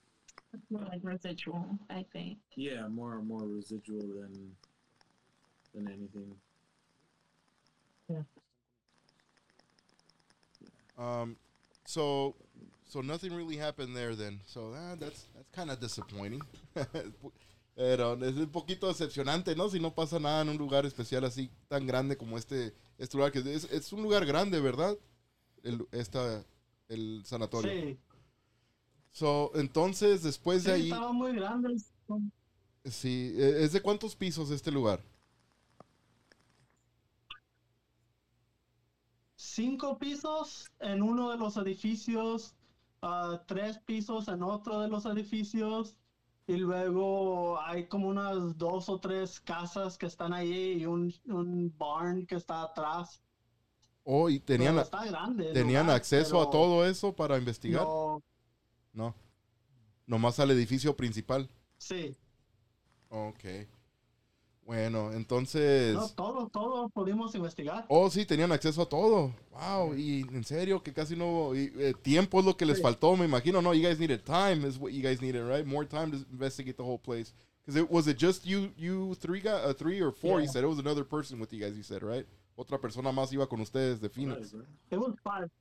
It's 0.54 0.70
more 0.70 0.84
like 0.84 1.00
residual, 1.02 1.66
I 1.90 2.06
think. 2.14 2.38
Yeah, 2.56 2.88
more 2.88 3.20
more 3.24 3.48
residual 3.48 4.02
than 4.02 4.52
than 5.74 5.88
anything. 5.88 6.36
Um, 11.02 11.36
so, 11.86 12.36
so 12.84 13.02
nothing 13.02 13.34
really 13.36 13.58
happened 13.58 13.96
there 13.96 14.16
then. 14.16 14.40
So 14.46 14.74
ah, 14.76 14.96
that's, 15.00 15.28
that's 15.36 15.50
kind 15.52 15.72
of 15.72 15.80
disappointing. 15.80 16.42
Pero 17.76 18.14
es 18.24 18.36
un 18.36 18.52
poquito 18.52 18.88
decepcionante, 18.88 19.56
¿no? 19.56 19.70
Si 19.70 19.80
no 19.80 19.92
pasa 19.96 20.20
nada 20.20 20.42
en 20.42 20.50
un 20.50 20.58
lugar 20.58 20.86
especial 20.86 21.24
así 21.24 21.50
tan 21.68 21.88
grande 21.88 22.18
como 22.18 22.38
este, 22.38 22.74
este 22.98 23.18
lugar, 23.18 23.32
que 23.32 23.40
es, 23.40 23.64
es 23.72 23.94
un 23.94 24.04
lugar 24.04 24.26
grande, 24.26 24.60
¿verdad? 24.60 24.98
El, 25.64 25.88
esta, 25.92 26.44
el 26.90 27.24
sanatorio. 27.26 27.72
Sí, 27.72 27.98
So, 29.12 29.52
entonces, 29.56 30.24
después 30.24 30.64
sí, 30.64 30.68
de 30.70 30.74
ahí, 30.74 30.92
estaban 30.92 31.16
muy 31.16 31.34
grandes. 31.34 31.92
sí, 32.86 33.34
¿es 33.38 33.74
de 33.74 33.82
cuántos 33.82 34.16
pisos 34.16 34.52
este 34.52 34.72
lugar? 34.72 35.02
Cinco 39.54 39.98
pisos 40.00 40.72
en 40.80 41.04
uno 41.04 41.30
de 41.30 41.38
los 41.38 41.58
edificios, 41.58 42.56
ah, 43.02 43.44
tres 43.46 43.80
pisos 43.80 44.30
en 44.30 44.44
otro 44.44 44.80
de 44.80 44.88
los 44.88 45.06
edificios, 45.06 45.98
y 46.48 46.56
luego 46.56 47.60
hay 47.60 47.86
como 47.88 48.08
unas 48.08 48.58
dos 48.58 48.88
o 48.88 48.98
tres 49.02 49.42
casas 49.42 49.98
que 49.98 50.06
están 50.06 50.32
ahí 50.32 50.80
y 50.80 50.86
un, 50.86 51.14
un 51.26 51.74
barn 51.78 52.26
que 52.26 52.36
está 52.36 52.62
atrás. 52.62 53.22
Oh, 54.06 54.30
y 54.30 54.40
tenían, 54.40 54.80
está 54.80 55.06
grande. 55.06 55.52
tenían 55.52 55.84
lugar, 55.88 55.98
acceso 55.98 56.42
a 56.42 56.50
todo 56.50 56.86
eso 56.86 57.14
para 57.14 57.38
investigar. 57.38 57.84
No, 57.84 58.24
No. 58.94 59.14
Nomás 60.08 60.40
al 60.40 60.52
edificio 60.52 60.96
principal. 60.96 61.50
sí. 61.78 62.16
Ok. 63.10 63.44
Bueno, 64.72 65.12
entonces... 65.12 65.94
No, 65.94 66.08
todo, 66.08 66.48
todo 66.48 66.88
pudimos 66.88 67.36
investigar. 67.36 67.86
Oh, 67.90 68.10
sí, 68.10 68.26
tenían 68.26 68.54
acceso 68.54 68.84
a 68.84 68.86
todo. 68.88 69.36
Wow, 69.52 69.94
y 69.98 70.22
en 70.22 70.46
serio 70.46 70.82
que 70.82 70.94
casi 70.94 71.14
no... 71.14 71.54
y, 71.54 71.74
eh, 71.76 71.94
tiempo 72.02 72.40
es 72.40 72.46
lo 72.46 72.56
que 72.56 72.66
les 72.66 72.78
Sí. 72.78 72.82
faltó, 72.82 73.18
me 73.18 73.26
imagino. 73.26 73.62
No, 73.62 73.74
you 73.74 73.86
guys 73.86 74.00
needed 74.00 74.24
time 74.24 74.66
is 74.66 74.78
what 74.78 74.94
you 74.94 75.02
guys 75.02 75.22
needed, 75.22 75.44
right? 75.44 75.66
More 75.68 75.86
time 75.86 76.10
to 76.12 76.20
investigate 76.32 76.78
the 76.78 76.84
whole 76.84 76.98
place. 76.98 77.34
Because 77.66 77.82
it 77.82 77.92
was 77.92 78.08
it 78.08 78.18
just 78.18 78.46
you, 78.46 78.72
you 78.78 79.14
three 79.16 79.42
guys, 79.42 79.62
uh, 79.66 79.74
three 79.74 80.02
or 80.02 80.14
four? 80.14 80.40
You 80.40 80.48
said 80.48 80.64
it 80.64 80.68
was 80.68 80.80
another 80.80 81.04
person 81.04 81.38
with 81.38 81.52
you 81.52 81.60
guys. 81.60 81.76
You 81.76 81.84
said 81.84 82.02
right? 82.02 82.26
Otra 82.56 82.80
persona 82.80 83.12
más 83.12 83.34
iba 83.34 83.50
con 83.50 83.60
ustedes 83.60 84.00
de 84.00 84.08
Phoenix. 84.08 84.54
It 84.90 84.98
was 84.98 85.16
five. 85.22 85.52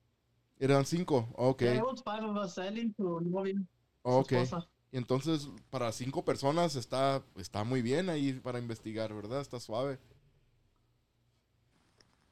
Eran 0.60 0.84
cinco. 0.84 1.26
Okay, 1.36 1.74
Yeah, 1.74 1.80
it 1.80 1.84
was 1.84 2.00
five 2.00 2.22
of 2.22 2.36
us. 2.36 2.56
Novia, 2.56 3.54
su 3.56 3.68
okay. 4.04 4.42
esposa. 4.42 4.68
Y 4.92 4.96
entonces 4.96 5.48
para 5.70 5.92
cinco 5.92 6.24
personas 6.24 6.74
está 6.74 7.22
está 7.36 7.62
muy 7.64 7.80
bien 7.80 8.08
ahí 8.08 8.32
para 8.32 8.58
investigar, 8.58 9.14
¿verdad? 9.14 9.40
Está 9.40 9.60
suave. 9.60 9.98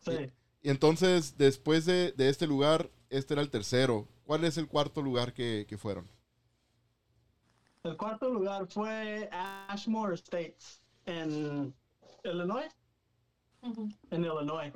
Sí. 0.00 0.32
Y 0.62 0.70
entonces 0.70 1.36
después 1.38 1.86
de, 1.86 2.12
de 2.12 2.28
este 2.28 2.46
lugar, 2.46 2.90
este 3.10 3.34
era 3.34 3.42
el 3.42 3.50
tercero. 3.50 4.08
¿Cuál 4.24 4.44
es 4.44 4.58
el 4.58 4.66
cuarto 4.66 5.02
lugar 5.02 5.32
que, 5.32 5.66
que 5.68 5.78
fueron? 5.78 6.08
El 7.84 7.96
cuarto 7.96 8.28
lugar 8.28 8.66
fue 8.66 9.28
Ashmore 9.32 10.14
Estates 10.14 10.82
en 11.06 11.74
Illinois. 12.24 12.68
En 13.62 14.24
Illinois. 14.24 14.72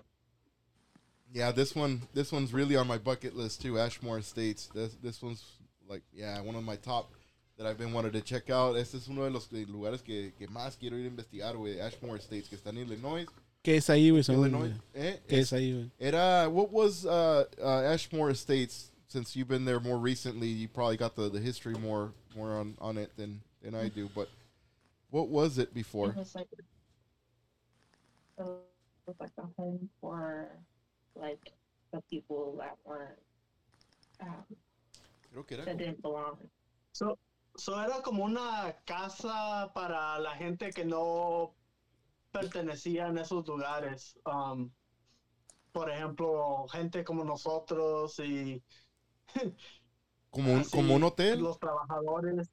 Yeah, 1.32 1.50
this 1.50 1.74
one 1.74 2.02
this 2.14 2.30
one's 2.32 2.52
really 2.52 2.76
on 2.76 2.86
my 2.86 2.98
bucket 2.98 3.34
list 3.34 3.62
too. 3.62 3.78
Ashmore 3.78 4.18
Estates. 4.18 4.68
This 4.72 4.96
this 5.02 5.22
one's 5.22 5.58
like 5.88 6.02
yeah, 6.12 6.40
one 6.40 6.54
of 6.54 6.62
my 6.62 6.76
top 6.76 7.12
that 7.58 7.66
I've 7.66 7.78
been 7.78 7.92
wanting 7.92 8.12
to 8.12 8.20
check 8.20 8.50
out. 8.50 8.76
Este 8.76 8.96
es 8.96 9.08
uno 9.08 9.24
de 9.24 9.30
los 9.30 9.48
lugares 9.52 10.02
que, 10.02 10.32
que 10.38 10.46
más 10.48 10.76
quiero 10.78 10.96
ir 10.96 11.04
a 11.04 11.08
investigar, 11.08 11.56
güey. 11.56 11.80
Ashmore 11.80 12.18
Estates, 12.18 12.48
que 12.48 12.56
está 12.56 12.70
en 12.70 12.78
Illinois. 12.78 13.26
¿Qué 13.62 13.76
es 13.76 13.88
ahí, 13.90 14.10
güey? 14.10 14.22
Illinois. 14.28 14.72
Eh, 14.94 15.20
¿Qué 15.28 15.38
es- 15.38 15.48
es 15.48 15.52
ahí, 15.52 15.72
güey? 15.72 15.90
Era 16.00 16.48
what 16.48 16.70
was 16.72 17.04
uh, 17.04 17.44
uh, 17.62 17.92
Ashmore 17.92 18.30
Estates? 18.30 18.90
Since 19.08 19.36
you've 19.36 19.48
been 19.48 19.66
there 19.66 19.78
more 19.78 19.98
recently, 19.98 20.48
you 20.48 20.68
probably 20.68 20.96
got 20.96 21.14
the, 21.16 21.28
the 21.28 21.38
history 21.38 21.74
more 21.74 22.12
more 22.34 22.52
on, 22.54 22.74
on 22.80 22.96
it 22.96 23.14
than 23.16 23.42
than 23.62 23.74
I 23.74 23.88
do. 23.88 24.08
But 24.14 24.28
what 25.10 25.28
was 25.28 25.58
it 25.58 25.74
before? 25.74 26.08
It 26.10 26.16
was 26.16 26.34
like 26.34 26.48
it 28.38 28.46
was 29.06 29.16
like 29.20 29.30
a 29.38 29.46
home 29.58 29.88
for 30.00 30.48
like 31.14 31.52
the 31.92 32.00
people 32.08 32.56
that 32.58 32.76
weren't 32.86 33.18
um, 34.20 34.44
Creo 35.34 35.64
that 35.64 35.76
didn't 35.76 36.00
belong. 36.00 36.38
So, 36.92 37.18
so 37.54 37.82
era 37.82 38.02
como 38.02 38.24
una 38.24 38.76
casa 38.84 39.70
para 39.74 40.18
la 40.18 40.34
gente 40.36 40.70
que 40.70 40.84
no 40.84 41.54
pertenecía 42.30 43.08
en 43.08 43.18
esos 43.18 43.46
lugares. 43.46 44.18
Um, 44.24 44.70
por 45.72 45.90
ejemplo, 45.90 46.66
gente 46.68 47.04
como 47.04 47.24
nosotros 47.24 48.18
y 48.20 48.62
como 50.30 50.52
un, 50.54 50.64
como 50.64 50.94
un 50.94 51.02
hotel. 51.04 51.40
Los 51.40 51.58
trabajadores. 51.58 52.50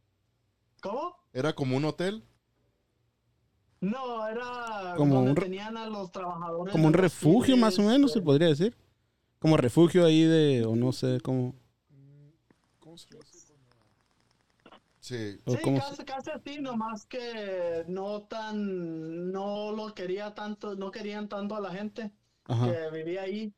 ¿Cómo? 0.82 1.16
Era 1.34 1.54
como 1.54 1.76
un 1.78 1.86
hotel. 1.86 2.24
No, 3.82 4.28
era 4.28 4.94
Como 4.98 5.16
donde 5.16 5.30
un 5.32 5.36
re- 5.38 5.44
tenían 5.44 5.78
a 5.78 5.88
los 5.88 6.12
trabajadores. 6.12 6.72
Como 6.72 6.88
un 6.88 6.94
refugio, 6.94 7.56
más 7.56 7.80
o 7.80 7.84
menos, 7.84 8.12
se 8.12 8.20
de- 8.20 8.26
podría 8.26 8.48
decir. 8.50 8.76
Como 9.40 9.56
refugio 9.56 10.06
ahí 10.06 10.24
de, 10.24 10.66
o 10.66 10.76
no 10.76 10.92
sé, 10.92 11.20
cómo. 11.22 11.56
¿Cómo 12.80 12.98
se 12.98 13.16
dice? 13.16 13.39
Sí. 15.10 15.40
casi, 15.44 16.06
casi 16.06 16.30
así, 16.30 16.62
nomás 16.62 17.08
que 17.08 17.84
no 17.88 18.22
tan, 18.28 19.32
no 19.32 19.72
lo 19.72 19.96
quería 19.96 20.36
tanto, 20.36 20.76
no 20.76 20.92
querían 20.92 21.28
tanto 21.28 21.56
a 21.56 21.60
la 21.60 21.72
gente 21.72 22.12
Ajá. 22.46 22.68
que 22.72 22.92
vivía 22.92 23.24
ahí, 23.24 23.52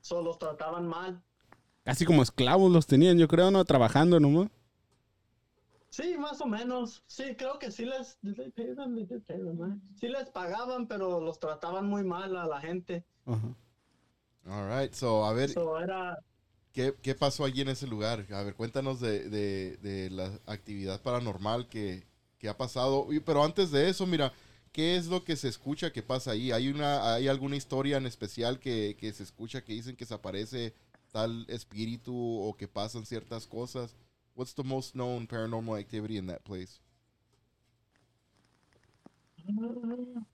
solo 0.00 0.22
los 0.22 0.38
trataban 0.38 0.86
mal. 0.88 1.22
Casi 1.84 2.06
como 2.06 2.22
esclavos 2.22 2.72
los 2.72 2.86
tenían, 2.86 3.18
yo 3.18 3.28
creo, 3.28 3.50
¿no? 3.50 3.62
Trabajando 3.66 4.18
nomás. 4.18 4.48
Sí, 5.90 6.16
más 6.16 6.40
o 6.40 6.46
menos. 6.46 7.02
Sí, 7.06 7.36
creo 7.36 7.58
que 7.58 7.70
sí 7.70 7.84
les, 7.84 8.18
sí 10.00 10.08
les 10.08 10.30
pagaban, 10.30 10.86
pero 10.88 11.20
los 11.20 11.38
trataban 11.38 11.86
muy 11.86 12.02
mal 12.02 12.34
a 12.34 12.46
la 12.46 12.60
gente. 12.62 13.04
Ajá. 13.26 13.54
All 14.46 14.70
right. 14.80 14.94
So, 14.94 15.26
a 15.26 15.34
ver, 15.34 15.50
So, 15.50 15.78
era, 15.78 16.18
¿qué, 16.72 16.94
qué 17.02 17.14
pasó 17.14 17.44
allí 17.44 17.60
en 17.60 17.68
ese 17.68 17.86
lugar? 17.86 18.26
A 18.32 18.42
ver, 18.42 18.54
cuéntanos 18.54 19.00
de, 19.00 19.28
de, 19.28 19.76
de 19.78 20.10
la 20.10 20.38
actividad 20.46 21.00
paranormal 21.02 21.68
que, 21.68 22.04
que 22.38 22.48
ha 22.48 22.56
pasado. 22.56 23.06
Pero 23.24 23.44
antes 23.44 23.70
de 23.70 23.88
eso, 23.88 24.06
mira, 24.06 24.32
¿qué 24.72 24.96
es 24.96 25.06
lo 25.06 25.24
que 25.24 25.36
se 25.36 25.48
escucha 25.48 25.92
que 25.92 26.02
pasa 26.02 26.32
ahí? 26.32 26.52
¿Hay, 26.52 26.68
una, 26.68 27.14
hay 27.14 27.28
alguna 27.28 27.56
historia 27.56 27.96
en 27.98 28.06
especial 28.06 28.58
que, 28.58 28.96
que 28.98 29.12
se 29.12 29.22
escucha 29.22 29.62
que 29.64 29.72
dicen 29.74 29.96
que 29.96 30.06
se 30.06 30.14
aparece 30.14 30.74
tal 31.12 31.44
espíritu 31.48 32.14
o 32.14 32.56
que 32.56 32.68
pasan 32.68 33.06
ciertas 33.06 33.46
cosas? 33.46 33.94
What's 34.34 34.54
the 34.54 34.64
most 34.64 34.94
known 34.94 35.26
paranormal 35.26 35.78
activity 35.78 36.16
in 36.16 36.26
that 36.26 36.42
place? 36.42 36.80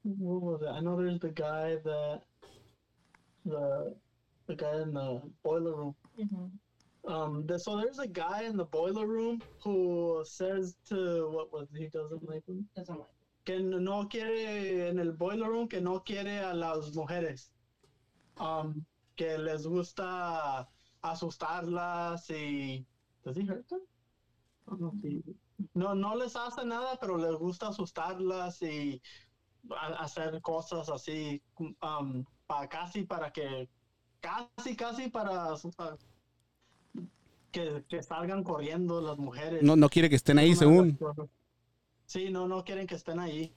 what? 0.03 0.69
I 0.69 0.81
know 0.81 0.97
there's 0.97 1.21
the 1.21 1.31
guy 1.31 1.77
that, 1.85 2.23
the, 3.45 3.95
the 4.49 4.57
guy 4.57 4.81
in 4.81 4.93
the 4.93 5.21
boiler 5.45 5.77
room. 5.77 5.95
Um, 7.07 7.47
th- 7.47 7.61
so 7.61 7.77
there's 7.77 7.99
a 8.01 8.07
guy 8.07 8.43
in 8.43 8.57
the 8.57 8.65
boiler 8.65 9.07
room 9.07 9.41
who 9.63 10.23
says 10.27 10.77
to 10.89 11.29
what 11.31 11.53
was 11.53 11.69
he 11.77 11.87
doesn't 11.89 12.29
like 12.29 12.45
him 12.47 12.67
Doesn't 12.77 12.99
like 12.99 13.09
que 13.47 13.61
no 13.61 14.05
quiere 14.05 14.89
en 14.89 14.99
el 14.99 15.13
boiler 15.13 15.49
room 15.51 15.69
que 15.69 15.81
no 15.81 16.01
quiere 16.01 16.39
a 16.41 16.53
las 16.55 16.95
mujeres. 16.95 17.51
Um, 18.39 18.85
que 19.17 19.39
les 19.39 19.67
gusta 19.67 20.67
asustarlas 21.03 22.29
y 22.31 22.85
does 23.25 23.37
he 23.37 23.45
hurt 23.45 23.67
them? 23.69 23.81
He- 25.03 25.23
no 25.75 25.95
no 25.95 26.15
les 26.15 26.37
hace 26.37 26.65
nada 26.65 26.97
pero 27.01 27.17
les 27.17 27.35
gusta 27.39 27.69
asustarlas 27.69 28.63
y 28.63 29.01
hacer 29.99 30.41
cosas 30.43 30.89
así 30.89 31.41
um, 31.83 32.25
para 32.47 32.69
casi 32.69 33.05
para 33.05 33.31
que 33.31 33.69
casi 34.21 34.77
casi 34.77 35.09
para 35.09 35.53
asustar- 35.53 35.99
que, 37.51 37.85
que 37.89 38.03
salgan 38.03 38.45
corriendo 38.45 39.01
las 39.01 39.17
mujeres 39.19 39.63
No, 39.63 39.75
no 39.77 39.89
quiere 39.89 40.11
que 40.11 40.17
estén 40.17 40.39
ahí, 40.39 40.55
según. 40.55 40.99
Sí, 42.07 42.31
no, 42.31 42.47
no 42.47 42.63
quieren 42.65 42.87
que 42.87 42.95
estén 42.95 43.19
ahí. 43.19 43.55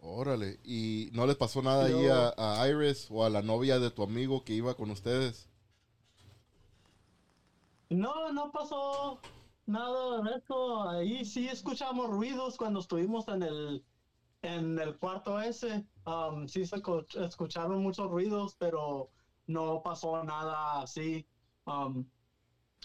Órale. 0.00 0.58
¿Y 0.64 1.10
no 1.12 1.26
les 1.26 1.36
pasó 1.36 1.62
nada 1.62 1.84
ahí 1.84 2.06
a, 2.08 2.32
a 2.36 2.68
Iris 2.68 3.08
o 3.10 3.24
a 3.24 3.30
la 3.30 3.42
novia 3.42 3.78
de 3.78 3.90
tu 3.90 4.02
amigo 4.02 4.42
que 4.42 4.54
iba 4.54 4.74
con 4.74 4.90
ustedes? 4.90 5.48
No, 7.90 8.32
no 8.32 8.50
pasó 8.52 9.20
nada 9.66 10.22
de 10.22 10.36
eso. 10.38 10.88
Ahí 10.88 11.24
sí 11.24 11.46
escuchamos 11.48 12.08
ruidos 12.08 12.56
cuando 12.56 12.80
estuvimos 12.80 13.28
en 13.28 13.42
el 13.42 13.84
en 14.42 14.78
el 14.78 14.96
cuarto 14.98 15.40
ese. 15.40 15.84
Um, 16.04 16.48
sí 16.48 16.66
se 16.66 16.82
escucharon 17.24 17.82
muchos 17.82 18.10
ruidos, 18.10 18.56
pero 18.58 19.10
no 19.48 19.80
pasó 19.84 20.24
nada 20.24 20.82
así. 20.82 21.24
Um, 21.66 22.06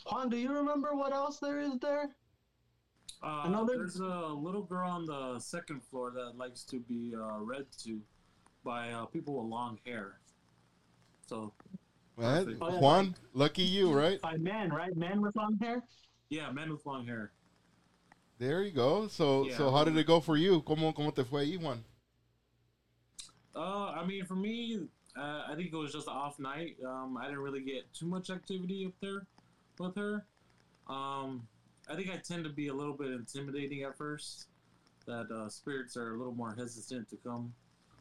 Juan, 0.05 0.29
do 0.29 0.37
you 0.37 0.53
remember 0.53 0.95
what 0.95 1.13
else 1.13 1.39
there 1.39 1.59
is 1.59 1.77
there? 1.79 2.09
Uh, 3.23 3.43
Another- 3.45 3.77
There's 3.77 3.99
a 3.99 4.27
little 4.27 4.61
girl 4.63 4.89
on 4.89 5.05
the 5.05 5.39
second 5.39 5.81
floor 5.83 6.11
that 6.11 6.37
likes 6.37 6.63
to 6.65 6.79
be 6.79 7.15
uh, 7.15 7.39
read 7.39 7.65
to 7.83 7.99
by 8.63 8.91
uh, 8.91 9.05
people 9.05 9.41
with 9.41 9.49
long 9.49 9.79
hair. 9.85 10.19
So 11.25 11.53
Perfect. 12.17 12.57
Oh, 12.61 12.69
yeah. 12.73 12.79
Juan, 12.79 13.15
lucky 13.33 13.61
you, 13.63 13.93
right? 13.93 14.19
By 14.21 14.37
men, 14.37 14.69
right? 14.71 14.95
Men 14.95 15.21
with 15.21 15.35
long 15.35 15.57
hair. 15.59 15.83
yeah, 16.29 16.51
men 16.51 16.71
with 16.71 16.85
long 16.85 17.05
hair. 17.05 17.31
There 18.39 18.61
you 18.63 18.71
go. 18.71 19.07
So, 19.07 19.49
so 19.49 19.71
how 19.71 19.83
did 19.83 19.97
it 19.97 20.05
go 20.05 20.19
for 20.19 20.37
you? 20.37 20.61
¿Cómo, 20.61 20.93
cómo 20.95 21.13
te 21.13 21.23
fue 21.23 21.41
ahí, 21.43 21.59
Juan? 21.59 21.83
Uh, 23.55 23.91
I 23.95 24.05
mean, 24.05 24.25
for 24.25 24.35
me, 24.35 24.79
uh, 25.17 25.43
I 25.49 25.55
think 25.55 25.73
it 25.73 25.75
was 25.75 25.91
just 25.91 26.07
an 26.07 26.13
off 26.13 26.39
night. 26.39 26.77
Um, 26.85 27.17
I 27.19 27.25
didn't 27.25 27.39
really 27.39 27.61
get 27.61 27.91
too 27.93 28.05
much 28.05 28.29
activity 28.29 28.85
up 28.85 28.93
there 29.01 29.25
with 29.79 29.95
her. 29.95 30.25
Um, 30.87 31.47
I 31.89 31.95
think 31.95 32.09
I 32.09 32.17
tend 32.17 32.43
to 32.43 32.49
be 32.49 32.67
a 32.67 32.73
little 32.73 32.93
bit 32.93 33.11
intimidating 33.11 33.83
at 33.83 33.97
first. 33.97 34.47
That 35.05 35.31
uh, 35.31 35.47
spirits 35.47 35.95
are 35.95 36.15
a 36.15 36.17
little 36.17 36.33
more 36.33 36.53
hesitant 36.53 37.09
to 37.11 37.15
come, 37.17 37.53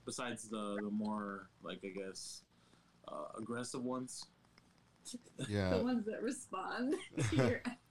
besides 0.05 0.49
the, 0.49 0.77
the 0.83 0.91
more 0.91 1.49
like 1.63 1.79
I 1.85 1.89
guess 1.89 2.43
uh, 3.07 3.39
aggressive 3.39 3.85
ones. 3.85 4.27
Yeah. 5.49 5.71
The 5.79 5.85
ones 5.85 6.05
that 6.07 6.21
respond 6.23 6.97
to 7.31 7.37
your 7.37 7.63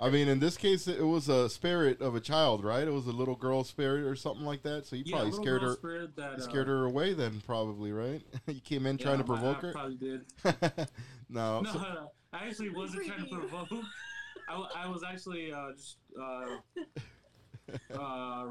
I 0.00 0.10
mean, 0.10 0.26
in 0.28 0.40
this 0.40 0.56
case, 0.56 0.88
it 0.88 1.00
was 1.06 1.28
a 1.28 1.48
spirit 1.48 2.00
of 2.00 2.14
a 2.16 2.20
child, 2.20 2.64
right? 2.64 2.86
It 2.86 2.90
was 2.92 3.06
a 3.06 3.12
little 3.12 3.36
girl 3.36 3.62
spirit 3.64 4.04
or 4.04 4.16
something 4.16 4.44
like 4.44 4.62
that. 4.64 4.86
So 4.86 4.96
you 4.96 5.04
yeah, 5.06 5.16
probably 5.16 5.32
scared 5.32 5.62
her, 5.62 5.74
Spirit 5.74 6.16
that, 6.16 6.42
scared 6.42 6.66
uh, 6.68 6.72
her 6.72 6.84
away 6.84 7.14
then, 7.14 7.40
probably, 7.46 7.92
right? 7.92 8.20
you 8.48 8.60
came 8.60 8.86
in 8.86 8.98
trying 8.98 9.18
to 9.18 9.24
provoke 9.24 9.62
her. 9.62 9.72
Probably 9.72 9.96
did. 9.96 10.22
no. 11.28 11.60
No, 11.62 11.72
so- 11.72 11.78
no, 11.78 12.10
I 12.32 12.46
actually 12.48 12.70
wasn't 12.70 13.06
trying 13.06 13.22
to 13.22 13.28
Creepy. 13.28 13.48
provoke. 13.48 13.84
I 14.76 14.88
was 14.88 15.02
actually 15.04 15.52
uh, 15.52 15.72
just 15.74 15.96
uh, 16.20 16.56
uh, 17.98 18.46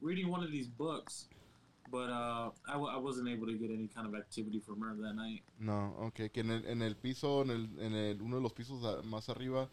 reading 0.00 0.28
one 0.30 0.42
of 0.42 0.50
these 0.50 0.66
books, 0.66 1.28
but 1.90 2.10
uh, 2.10 2.50
I, 2.66 2.72
w- 2.72 2.90
I 2.90 2.96
wasn't 2.96 3.28
able 3.28 3.46
to 3.46 3.54
get 3.54 3.70
any 3.70 3.88
kind 3.88 4.06
of 4.06 4.14
activity 4.14 4.60
from 4.60 4.80
her 4.80 4.94
that 5.00 5.14
night. 5.14 5.42
No, 5.60 5.94
ok, 6.00 6.30
que 6.32 6.42
en 6.42 6.50
el, 6.50 6.64
en 6.66 6.82
el 6.82 6.94
piso, 6.96 7.42
en, 7.42 7.50
el, 7.50 7.68
en 7.80 7.94
el, 7.94 8.20
uno 8.22 8.36
de 8.36 8.42
los 8.42 8.52
pisos 8.52 8.82
a- 8.84 9.02
más 9.02 9.28
arriba, 9.28 9.68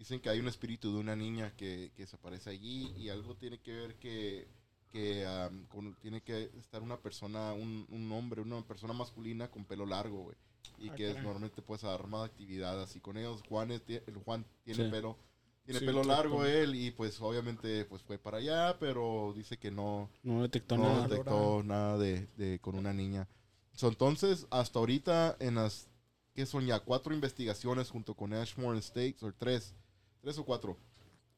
dicen 0.00 0.18
que 0.18 0.30
hay 0.30 0.40
un 0.40 0.48
espíritu 0.48 0.90
de 0.94 0.98
una 0.98 1.14
niña 1.14 1.52
que, 1.58 1.92
que 1.94 2.06
se 2.06 2.16
aparece 2.16 2.48
allí 2.48 2.90
y 2.96 3.10
algo 3.10 3.36
tiene 3.36 3.58
que 3.58 3.72
ver 3.72 3.96
que, 3.96 4.48
que 4.90 5.26
am, 5.26 5.66
con- 5.66 5.94
tiene 5.96 6.22
que 6.22 6.50
estar 6.58 6.80
una 6.82 6.96
persona, 6.98 7.52
un, 7.52 7.86
un 7.90 8.10
hombre, 8.10 8.40
una 8.40 8.66
persona 8.66 8.94
masculina 8.94 9.50
con 9.50 9.66
pelo 9.66 9.84
largo, 9.84 10.22
güey. 10.22 10.36
Y 10.78 10.88
Ah, 10.88 10.94
que 10.94 11.10
es, 11.10 11.22
normalmente 11.22 11.60
puedes 11.60 11.84
armar 11.84 12.24
actividad 12.24 12.80
así 12.82 12.98
con 12.98 13.18
ellos. 13.18 13.42
Juan, 13.46 13.70
es- 13.72 13.82
el 13.88 14.16
Juan 14.24 14.46
tiene 14.64 14.84
Sí. 14.86 14.90
pelo. 14.90 15.18
Tiene 15.66 15.80
Sí, 15.80 15.84
pelo 15.86 16.02
largo 16.02 16.46
él 16.46 16.74
y 16.74 16.90
pues 16.92 17.20
obviamente 17.20 17.84
pues 17.84 18.00
fue 18.02 18.16
para 18.18 18.38
allá, 18.38 18.78
pero 18.80 19.34
dice 19.36 19.58
que 19.58 19.70
no, 19.70 20.08
No 20.22 20.40
detectó 20.40 20.78
no 20.78 20.84
nada. 20.84 21.08
detectó 21.08 21.62
nada 21.62 21.98
de, 21.98 22.26
de- 22.38 22.58
con 22.60 22.74
una 22.74 22.94
niña. 22.94 23.28
So, 23.74 23.88
entonces, 23.88 24.46
hasta 24.50 24.78
ahorita, 24.78 25.36
en 25.40 25.56
las 25.56 25.88
que 26.34 26.46
son 26.46 26.64
ya 26.64 26.80
cuatro 26.80 27.12
investigaciones 27.14 27.90
junto 27.90 28.14
con 28.14 28.32
Ashmore 28.32 28.80
Stakes, 28.80 29.22
o 29.22 29.32
tres, 29.34 29.74
tres 30.20 30.38
o 30.38 30.44
cuatro, 30.44 30.76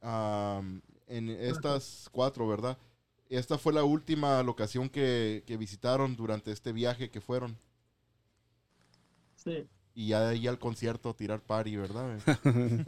am, 0.00 0.80
en 1.06 1.28
estas 1.30 2.08
cuatro, 2.12 2.46
¿verdad? 2.48 2.76
Esta 3.28 3.56
fue 3.58 3.72
la 3.72 3.84
última 3.84 4.42
locación 4.42 4.88
que, 4.90 5.42
que 5.46 5.56
visitaron 5.56 6.16
durante 6.16 6.52
este 6.52 6.72
viaje 6.72 7.10
que 7.10 7.20
fueron. 7.20 7.56
Sí. 9.36 9.66
Y 9.94 10.08
ya 10.08 10.20
de 10.22 10.30
ahí 10.34 10.46
al 10.46 10.58
concierto 10.58 11.10
a 11.10 11.14
tirar 11.14 11.40
party, 11.40 11.76
¿verdad? 11.76 12.18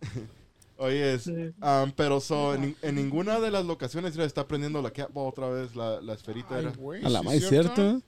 Oye, 0.78 1.14
es- 1.14 1.24
Sí. 1.24 1.32
Um, 1.32 1.90
pero 1.96 2.20
so, 2.20 2.54
en, 2.54 2.62
nin- 2.62 2.76
en 2.82 2.94
ninguna 2.96 3.40
de 3.40 3.50
las 3.50 3.64
locaciones 3.64 4.16
está 4.18 4.46
prendiendo 4.46 4.82
la 4.82 4.90
catball 4.90 5.28
otra 5.28 5.48
vez, 5.48 5.74
la, 5.74 6.00
la 6.02 6.12
esferita. 6.14 6.56
Ay, 6.56 6.66
era. 6.66 7.06
A 7.06 7.10
la 7.10 7.20
¿sí 7.20 7.24
más 7.24 7.34
cierto. 7.48 8.02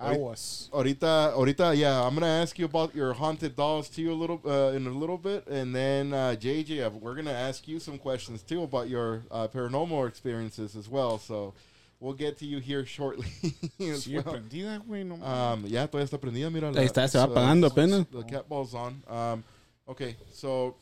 Aguas. 0.00 0.68
Ahorita, 0.72 1.32
ahorita, 1.34 1.76
yeah, 1.76 2.02
I'm 2.06 2.14
gonna 2.14 2.26
ask 2.26 2.58
you 2.58 2.64
about 2.64 2.94
your 2.94 3.12
haunted 3.12 3.56
dolls 3.56 3.88
too 3.88 4.12
a 4.12 4.14
little, 4.14 4.40
uh, 4.46 4.72
in 4.76 4.86
a 4.86 4.90
little 4.90 5.18
bit, 5.18 5.46
and 5.48 5.74
then 5.74 6.12
uh, 6.12 6.36
JJ, 6.38 6.86
uh, 6.86 6.90
we're 6.90 7.14
gonna 7.14 7.32
ask 7.32 7.66
you 7.66 7.80
some 7.80 7.98
questions 7.98 8.42
too 8.42 8.62
about 8.62 8.88
your 8.88 9.22
uh, 9.30 9.48
paranormal 9.48 10.06
experiences 10.06 10.76
as 10.76 10.88
well. 10.88 11.18
So 11.18 11.52
we'll 12.00 12.14
get 12.14 12.38
to 12.38 12.46
you 12.46 12.60
here 12.60 12.86
shortly. 12.86 13.26
as 13.80 14.06
Sigue 14.06 14.24
well. 14.24 14.34
prendida, 14.34 14.80
güey, 14.86 15.04
no 15.04 15.16
mames. 15.16 15.64
Um, 15.64 15.66
ya, 15.66 15.86
todavía 15.88 16.04
está 16.04 16.18
prendida, 16.18 16.50
mira. 16.50 16.70
Ahí 16.70 16.86
está, 16.86 17.08
se 17.08 17.18
va 17.18 17.24
apagando 17.24 17.66
apenas. 17.66 18.06
The 18.10 18.22
catball's 18.22 18.74
on. 18.74 19.02
Um, 19.08 19.44
okay, 19.88 20.16
so 20.32 20.76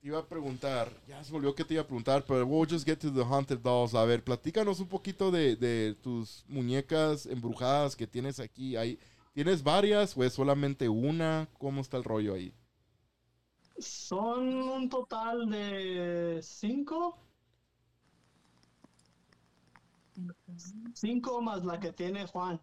te 0.00 0.08
iba 0.08 0.18
a 0.18 0.26
preguntar, 0.26 0.90
ya 1.06 1.22
se 1.22 1.30
volvió 1.30 1.54
que 1.54 1.64
te 1.64 1.74
iba 1.74 1.82
a 1.82 1.86
preguntar, 1.86 2.24
pero 2.24 2.46
we'll 2.46 2.68
just 2.68 2.86
get 2.86 2.98
to 2.98 3.12
the 3.12 3.22
haunted 3.22 3.58
dolls. 3.58 3.94
A 3.94 4.04
ver, 4.04 4.24
platícanos 4.24 4.80
un 4.80 4.88
poquito 4.88 5.30
de, 5.30 5.56
de 5.56 5.94
tus 6.02 6.44
muñecas 6.48 7.26
embrujadas 7.26 7.94
que 7.94 8.06
tienes 8.06 8.40
aquí. 8.40 8.76
Hay, 8.76 8.98
¿Tienes 9.32 9.62
varias 9.62 10.16
o 10.16 10.24
es 10.24 10.32
solamente 10.32 10.88
una? 10.88 11.48
¿Cómo 11.58 11.80
está 11.80 11.96
el 11.96 12.04
rollo 12.04 12.34
ahí? 12.34 12.52
Son 13.78 14.46
un 14.48 14.88
total 14.88 15.48
de 15.48 16.40
cinco. 16.42 17.16
Cinco 20.94 21.40
más 21.40 21.64
la 21.64 21.78
que 21.78 21.92
tiene 21.92 22.26
Juan. 22.26 22.60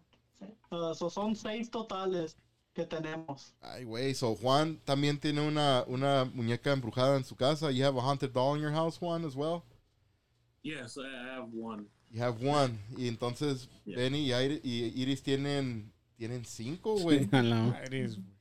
Uh, 0.70 0.94
so 0.94 1.10
son 1.10 1.34
seis 1.34 1.70
totales 1.70 2.36
que 2.78 2.86
tenemos. 2.86 3.52
Ay, 3.60 3.82
güey, 3.82 4.14
so 4.14 4.36
Juan 4.36 4.78
también 4.84 5.18
tiene 5.18 5.40
una, 5.40 5.82
una 5.88 6.24
muñeca 6.32 6.72
embrujada 6.72 7.16
en 7.16 7.24
su 7.24 7.34
casa. 7.34 7.72
You 7.72 7.84
have 7.84 7.98
a 7.98 8.00
haunted 8.00 8.32
doll 8.32 8.54
in 8.54 8.62
your 8.62 8.70
house, 8.70 8.96
Juan, 8.96 9.24
as 9.24 9.34
well? 9.34 9.64
Yes, 10.62 10.96
I 10.96 11.34
have 11.34 11.48
one. 11.52 11.86
You 12.12 12.22
have 12.22 12.40
one. 12.40 12.78
Y 12.96 13.08
entonces 13.08 13.68
Yeah. 13.84 13.96
Benny 13.96 14.30
y 14.30 14.32
Iris, 14.32 14.60
y 14.62 14.92
Iris 14.94 15.22
tienen, 15.22 15.90
tienen 16.16 16.44
cinco, 16.44 16.96
güey. 16.98 17.28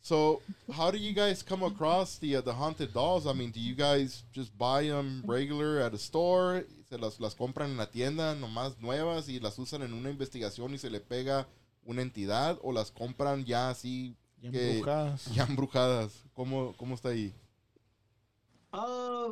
So, 0.01 0.41
how 0.71 0.91
do 0.91 0.97
you 0.99 1.13
guys 1.13 1.41
come 1.41 1.63
across 1.63 2.19
the 2.19 2.35
uh, 2.35 2.41
the 2.41 2.53
haunted 2.53 2.93
dolls? 2.93 3.25
I 3.25 3.33
mean, 3.33 3.51
do 3.51 3.59
you 3.59 3.73
guys 3.75 4.23
just 4.31 4.55
buy 4.55 4.88
them 4.88 5.23
regular 5.25 5.79
at 5.79 5.93
a 5.93 5.97
store? 5.97 6.63
Se 6.89 6.97
las, 6.97 7.19
las 7.19 7.33
compran 7.33 7.71
en 7.71 7.77
la 7.77 7.88
tienda 7.88 8.35
nomás 8.35 8.79
nuevas 8.79 9.29
y 9.29 9.39
las 9.39 9.57
usan 9.57 9.81
en 9.81 9.93
una 9.93 10.09
investigación 10.11 10.73
y 10.73 10.77
se 10.77 10.89
le 10.91 10.99
pega 10.99 11.47
una 11.85 12.01
entidad 12.01 12.59
o 12.61 12.71
las 12.71 12.91
compran 12.91 13.45
ya 13.45 13.69
así 13.69 14.15
Ya 14.41 14.51
que- 14.51 14.71
embrujadas. 14.71 15.25
ya 15.33 15.43
embrujadas. 15.43 16.23
¿Cómo, 16.33 16.73
cómo 16.77 16.95
está 16.95 17.09
ahí? 17.09 17.33
Ah, 18.71 19.27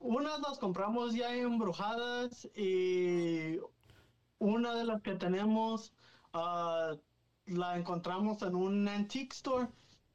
unas 0.00 0.40
las 0.40 0.58
compramos 0.58 1.14
ya 1.14 1.34
embrujadas 1.34 2.48
y 2.56 3.58
una 4.38 4.74
de 4.74 4.84
las 4.84 5.00
que 5.02 5.14
tenemos 5.14 5.92
ah, 6.32 6.94
la 7.46 7.76
encontramos 7.78 8.42
en 8.42 8.54
un 8.54 8.88
antique 8.88 9.34
store 9.34 9.68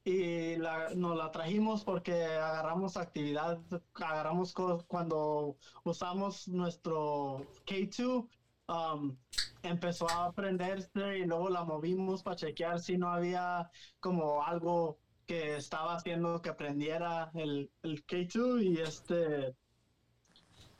y 0.03 0.55
la, 0.55 0.89
nos 0.95 1.15
la 1.17 1.31
trajimos 1.31 1.83
porque 1.83 2.23
agarramos 2.23 2.97
actividad, 2.97 3.59
agarramos 3.93 4.53
cuando 4.87 5.57
usamos 5.83 6.47
nuestro 6.47 7.45
K2, 7.65 8.27
um, 8.69 9.17
empezó 9.63 10.09
a 10.09 10.31
prenderse 10.31 11.19
y 11.19 11.25
luego 11.25 11.49
la 11.49 11.63
movimos 11.63 12.23
para 12.23 12.35
chequear 12.35 12.79
si 12.79 12.97
no 12.97 13.09
había 13.09 13.69
como 13.99 14.43
algo 14.43 14.99
que 15.25 15.57
estaba 15.57 15.95
haciendo 15.95 16.41
que 16.41 16.53
prendiera 16.53 17.31
el, 17.33 17.71
el 17.83 18.05
K2 18.05 18.63
y 18.63 18.79
este 18.79 19.55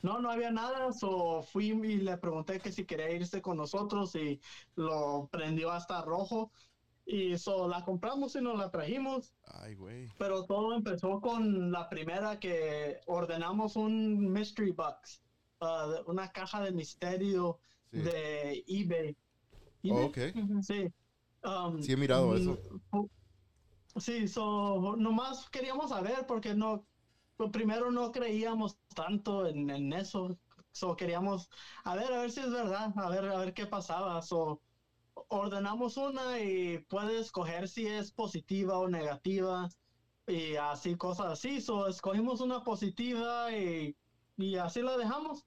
no, 0.02 0.18
no 0.20 0.30
había 0.30 0.50
nada, 0.50 0.92
so 0.92 1.42
fui 1.42 1.68
y 1.68 1.96
le 1.98 2.16
pregunté 2.16 2.58
que 2.58 2.72
si 2.72 2.86
quería 2.86 3.10
irse 3.10 3.42
con 3.42 3.58
nosotros 3.58 4.14
y 4.14 4.40
lo 4.74 5.28
prendió 5.30 5.70
hasta 5.70 6.02
rojo 6.02 6.50
y 7.04 7.36
so 7.36 7.68
la 7.68 7.84
compramos 7.84 8.34
y 8.34 8.40
nos 8.40 8.56
la 8.58 8.70
trajimos, 8.70 9.34
Ay, 9.44 9.74
güey. 9.74 10.08
pero 10.16 10.44
todo 10.46 10.74
empezó 10.74 11.20
con 11.20 11.70
la 11.70 11.88
primera 11.88 12.38
que 12.38 13.00
ordenamos 13.06 13.76
un 13.76 14.32
mystery 14.32 14.70
box, 14.70 15.22
uh, 15.60 16.10
una 16.10 16.32
caja 16.32 16.62
de 16.62 16.72
misterio 16.72 17.58
Sí. 17.92 17.98
de 17.98 18.64
eBay. 18.66 19.16
Oh, 19.88 20.00
eBay? 20.00 20.04
ok. 20.04 20.62
Sí. 20.62 20.86
Um, 21.42 21.82
Sí 21.82 21.92
he 21.92 21.96
mirado 21.96 22.36
eso. 22.36 22.58
Sí, 23.96 24.28
so, 24.28 24.96
nomás 24.96 25.48
queríamos 25.50 25.90
saber 25.90 26.24
porque 26.26 26.54
no, 26.54 26.86
pues, 27.36 27.50
primero 27.50 27.90
no 27.90 28.12
creíamos 28.12 28.78
tanto 28.94 29.46
en, 29.46 29.68
en 29.70 29.92
eso. 29.92 30.38
So, 30.72 30.94
queríamos, 30.94 31.48
a 31.84 31.96
ver, 31.96 32.12
a 32.12 32.20
ver 32.20 32.30
si 32.30 32.40
es 32.40 32.50
verdad, 32.50 32.92
a 32.96 33.08
ver, 33.10 33.24
a 33.24 33.38
ver 33.38 33.52
qué 33.52 33.66
pasaba. 33.66 34.22
So, 34.22 34.62
ordenamos 35.28 35.96
una 35.96 36.38
y 36.40 36.78
puedes 36.88 37.26
escoger 37.26 37.68
si 37.68 37.86
es 37.86 38.12
positiva 38.12 38.78
o 38.78 38.88
negativa 38.88 39.68
y 40.26 40.54
así, 40.56 40.96
cosas 40.96 41.26
así. 41.32 41.60
So, 41.60 41.88
escogimos 41.88 42.40
una 42.40 42.62
positiva 42.62 43.50
y, 43.56 43.96
y 44.36 44.56
así 44.56 44.82
la 44.82 44.96
dejamos. 44.96 45.44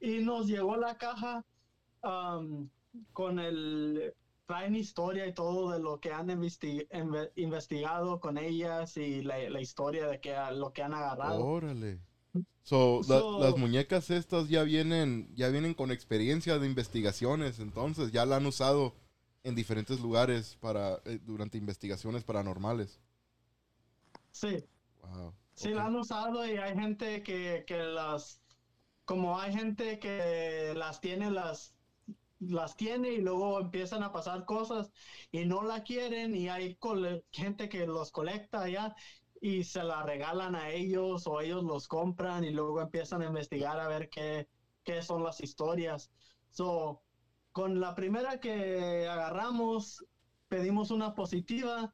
Y 0.00 0.18
nos 0.18 0.46
llegó 0.46 0.76
la 0.76 0.96
caja 0.98 1.44
um, 2.08 2.68
con 3.12 3.38
el 3.38 4.14
traen 4.46 4.74
historia 4.74 5.26
y 5.26 5.34
todo 5.34 5.70
de 5.72 5.78
lo 5.78 6.00
que 6.00 6.10
han 6.10 6.28
investi- 6.28 6.88
inve- 6.90 7.30
investigado 7.36 8.18
con 8.18 8.38
ellas 8.38 8.96
y 8.96 9.20
la, 9.22 9.38
la 9.50 9.60
historia 9.60 10.06
de 10.06 10.20
que 10.20 10.34
lo 10.54 10.72
que 10.72 10.82
han 10.82 10.94
agarrado. 10.94 11.44
Órale. 11.44 12.00
So, 12.62 13.00
la- 13.08 13.18
So- 13.20 13.40
las 13.40 13.56
muñecas 13.58 14.10
estas 14.10 14.48
ya 14.48 14.62
vienen, 14.62 15.30
ya 15.34 15.48
vienen 15.48 15.74
con 15.74 15.90
experiencia 15.90 16.58
de 16.58 16.66
investigaciones, 16.66 17.58
entonces 17.60 18.10
ya 18.10 18.24
la 18.24 18.36
han 18.36 18.46
usado 18.46 18.94
en 19.44 19.54
diferentes 19.54 20.00
lugares 20.00 20.56
para 20.60 21.00
eh, 21.04 21.18
durante 21.22 21.58
investigaciones 21.58 22.24
paranormales. 22.24 23.00
Sí, 24.32 24.64
Wow. 25.02 25.34
sí 25.54 25.68
ok. 25.70 25.74
la 25.76 25.86
han 25.86 25.96
usado 25.96 26.46
y 26.46 26.56
hay 26.56 26.74
gente 26.74 27.22
que, 27.22 27.64
que 27.66 27.78
las, 27.78 28.40
como 29.04 29.38
hay 29.38 29.52
gente 29.52 29.98
que 29.98 30.72
las 30.76 31.00
tiene, 31.00 31.30
las, 31.30 31.74
las 32.40 32.76
tiene 32.76 33.10
y 33.12 33.20
luego 33.20 33.60
empiezan 33.60 34.02
a 34.02 34.12
pasar 34.12 34.44
cosas 34.44 34.90
y 35.30 35.44
no 35.46 35.62
la 35.62 35.82
quieren 35.82 36.34
y 36.34 36.48
hay 36.48 36.78
gente 37.32 37.68
que 37.68 37.86
los 37.86 38.10
colecta 38.12 38.68
ya 38.68 38.94
y 39.40 39.64
se 39.64 39.82
la 39.84 40.02
regalan 40.02 40.54
a 40.54 40.70
ellos 40.70 41.26
o 41.26 41.40
ellos 41.40 41.62
los 41.64 41.86
compran 41.88 42.44
y 42.44 42.50
luego 42.50 42.80
empiezan 42.80 43.22
a 43.22 43.26
investigar 43.26 43.78
a 43.80 43.88
ver 43.88 44.08
qué, 44.10 44.48
qué 44.84 45.02
son 45.02 45.22
las 45.24 45.40
historias. 45.40 46.10
So, 46.50 47.02
con 47.52 47.80
la 47.80 47.94
primera 47.94 48.40
que 48.40 49.06
agarramos, 49.08 50.04
pedimos 50.48 50.90
una 50.90 51.14
positiva 51.14 51.92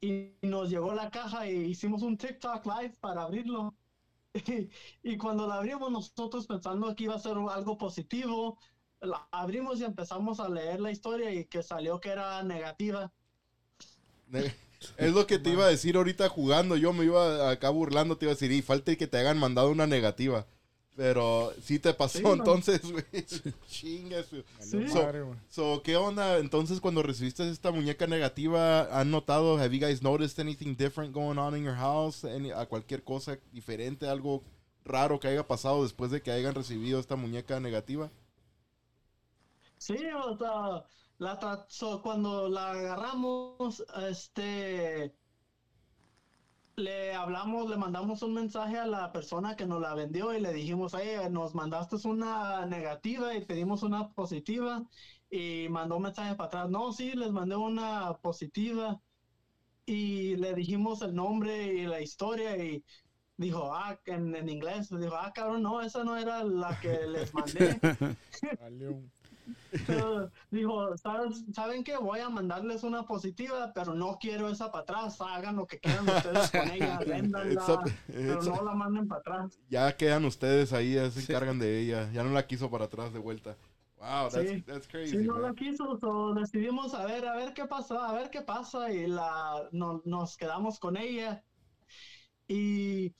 y 0.00 0.36
nos 0.42 0.70
llegó 0.70 0.94
la 0.94 1.10
caja 1.10 1.48
y 1.48 1.52
hicimos 1.70 2.02
un 2.02 2.16
TikTok 2.16 2.64
live 2.66 2.96
para 3.00 3.22
abrirlo. 3.22 3.74
Y, 4.34 4.68
y 5.14 5.16
cuando 5.18 5.46
la 5.46 5.56
abrimos 5.56 5.90
nosotros 5.90 6.46
pensando 6.46 6.94
que 6.94 7.04
iba 7.04 7.14
a 7.14 7.18
ser 7.18 7.36
algo 7.50 7.78
positivo, 7.78 8.58
la 9.00 9.26
abrimos 9.30 9.80
y 9.80 9.84
empezamos 9.84 10.40
a 10.40 10.48
leer 10.48 10.80
la 10.80 10.90
historia 10.90 11.32
y 11.32 11.44
que 11.44 11.62
salió 11.62 12.00
que 12.00 12.10
era 12.10 12.42
negativa. 12.42 13.12
Ne- 14.28 14.54
Es 14.98 15.12
lo 15.12 15.26
que 15.26 15.38
te 15.38 15.50
iba 15.50 15.64
a 15.64 15.68
decir 15.68 15.96
ahorita 15.96 16.28
jugando. 16.28 16.76
Yo 16.76 16.92
me 16.92 17.04
iba 17.04 17.50
acá 17.50 17.70
burlando, 17.70 18.16
te 18.16 18.26
iba 18.26 18.32
a 18.32 18.34
decir, 18.34 18.52
y 18.52 18.62
falta 18.62 18.94
que 18.96 19.06
te 19.06 19.16
hayan 19.18 19.38
mandado 19.38 19.70
una 19.70 19.86
negativa. 19.86 20.46
Pero 20.94 21.52
sí 21.62 21.78
te 21.78 21.92
pasó 21.92 22.18
Sí, 22.18 22.24
entonces, 22.26 22.80
güey. 22.90 23.04
Chinga 23.68 24.22
su- 24.22 24.42
Valió 24.58 24.88
So-. 24.90 25.36
So, 25.76 25.82
¿qué 25.82 25.96
onda? 25.96 26.38
Entonces, 26.38 26.80
cuando 26.80 27.02
recibiste 27.02 27.48
esta 27.50 27.70
muñeca 27.70 28.06
negativa, 28.06 28.98
¿han 28.98 29.10
notado, 29.10 29.58
have 29.58 29.76
you 29.76 29.84
guys 29.84 30.02
noticed 30.02 30.38
anything 30.40 30.74
different 30.74 31.12
going 31.12 31.36
on 31.38 31.54
in 31.56 31.64
your 31.64 31.74
house? 31.76 32.24
Any- 32.24 32.50
a 32.50 32.64
cualquier 32.66 33.02
cosa 33.02 33.38
diferente, 33.52 34.08
algo 34.08 34.42
raro 34.84 35.20
que 35.20 35.28
haya 35.28 35.46
pasado 35.46 35.82
después 35.82 36.10
de 36.10 36.22
que 36.22 36.30
hayan 36.30 36.54
recibido 36.54 36.98
esta 36.98 37.16
muñeca 37.16 37.60
negativa? 37.60 38.10
Sí, 39.86 39.94
o 40.16 40.36
sea, 40.36 40.82
la 41.18 41.64
so, 41.68 42.02
cuando 42.02 42.48
la 42.48 42.72
agarramos, 42.72 43.84
este, 44.08 45.14
le 46.74 47.14
hablamos, 47.14 47.70
le 47.70 47.76
mandamos 47.76 48.20
un 48.22 48.34
mensaje 48.34 48.78
a 48.78 48.86
la 48.86 49.12
persona 49.12 49.54
que 49.54 49.64
nos 49.64 49.80
la 49.80 49.94
vendió 49.94 50.34
y 50.34 50.40
le 50.40 50.52
dijimos, 50.52 50.92
oye, 50.94 51.30
nos 51.30 51.54
mandaste 51.54 51.96
una 52.08 52.66
negativa 52.66 53.32
y 53.36 53.44
pedimos 53.44 53.84
una 53.84 54.08
positiva 54.08 54.84
y 55.30 55.68
mandó 55.70 55.98
un 55.98 56.02
mensaje 56.02 56.34
para 56.34 56.48
atrás, 56.48 56.68
no, 56.68 56.92
sí, 56.92 57.12
les 57.12 57.30
mandé 57.30 57.54
una 57.54 58.12
positiva 58.14 59.00
y 59.84 60.34
le 60.34 60.52
dijimos 60.54 61.00
el 61.02 61.14
nombre 61.14 61.64
y 61.64 61.86
la 61.86 62.00
historia 62.00 62.56
y 62.56 62.84
dijo, 63.36 63.72
ah, 63.72 63.96
en, 64.06 64.34
en 64.34 64.48
inglés, 64.48 64.88
dijo, 64.90 65.14
ah, 65.14 65.32
cabrón, 65.32 65.62
no, 65.62 65.80
esa 65.80 66.02
no 66.02 66.16
era 66.16 66.42
la 66.42 66.76
que 66.80 67.06
les 67.06 67.32
mandé. 67.32 67.78
Pero 69.86 70.30
dijo, 70.50 70.96
"¿Sabes- 70.96 71.44
¿saben 71.52 71.84
qué? 71.84 71.96
Voy 71.96 72.20
a 72.20 72.28
mandarles 72.28 72.82
una 72.82 73.04
positiva, 73.04 73.72
pero 73.74 73.94
no 73.94 74.18
quiero 74.20 74.48
esa 74.48 74.70
para 74.70 74.82
atrás. 74.82 75.20
Hagan 75.20 75.56
lo 75.56 75.66
que 75.66 75.78
quieran 75.78 76.08
ustedes 76.08 76.50
con 76.50 76.70
ella, 76.70 76.98
véndanla, 77.06 77.84
pero 78.06 78.42
no 78.42 78.64
la 78.64 78.74
manden 78.74 79.08
para 79.08 79.20
atrás. 79.20 79.58
Ya 79.68 79.96
quedan 79.96 80.24
ustedes 80.24 80.72
ahí, 80.72 80.94
ya 80.94 81.10
se 81.10 81.20
encargan 81.20 81.58
de 81.58 81.80
ella. 81.80 82.10
Ya 82.12 82.22
no 82.24 82.30
la 82.30 82.46
quiso 82.46 82.70
para 82.70 82.84
atrás 82.86 83.12
de 83.12 83.18
vuelta. 83.18 83.56
Wow, 83.98 84.28
that's, 84.30 84.50
Sí. 84.50 84.62
that's 84.62 84.86
crazy. 84.86 85.12
Si 85.18 85.24
no 85.26 85.34
man. 85.34 85.42
la 85.42 85.54
quiso, 85.54 85.98
so 85.98 86.34
decidimos 86.34 86.92
a 86.94 87.06
ver, 87.06 87.26
a 87.26 87.34
ver 87.34 87.54
qué 87.54 87.64
pasa, 87.64 88.08
a 88.08 88.12
ver 88.12 88.28
qué 88.30 88.42
pasa 88.42 88.92
y 88.92 89.06
la, 89.06 89.68
no- 89.72 90.02
nos 90.04 90.36
quedamos 90.36 90.78
con 90.78 90.96
ella. 90.98 91.42
Y 92.46 93.14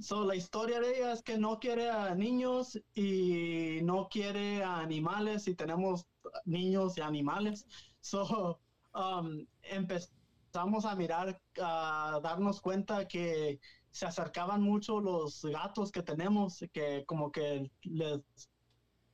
so, 0.00 0.24
la 0.24 0.34
historia 0.34 0.80
de 0.80 0.96
ella 0.96 1.12
es 1.12 1.22
que 1.22 1.38
no 1.38 1.58
quiere 1.58 1.90
a 1.90 2.14
niños 2.14 2.80
y 2.94 3.80
no 3.82 4.08
quiere 4.08 4.62
a 4.62 4.78
animales 4.78 5.48
y 5.48 5.54
tenemos 5.54 6.06
niños 6.44 6.98
y 6.98 7.00
animales. 7.00 7.66
So, 8.00 8.60
um, 8.94 9.46
empezamos 9.62 10.84
a 10.84 10.94
mirar, 10.94 11.40
a 11.60 12.20
darnos 12.22 12.60
cuenta 12.60 13.06
que 13.08 13.60
se 13.90 14.06
acercaban 14.06 14.62
mucho 14.62 15.00
los 15.00 15.42
gatos 15.44 15.90
que 15.90 16.02
tenemos, 16.02 16.64
que 16.72 17.04
como 17.06 17.32
que 17.32 17.70
les 17.82 18.20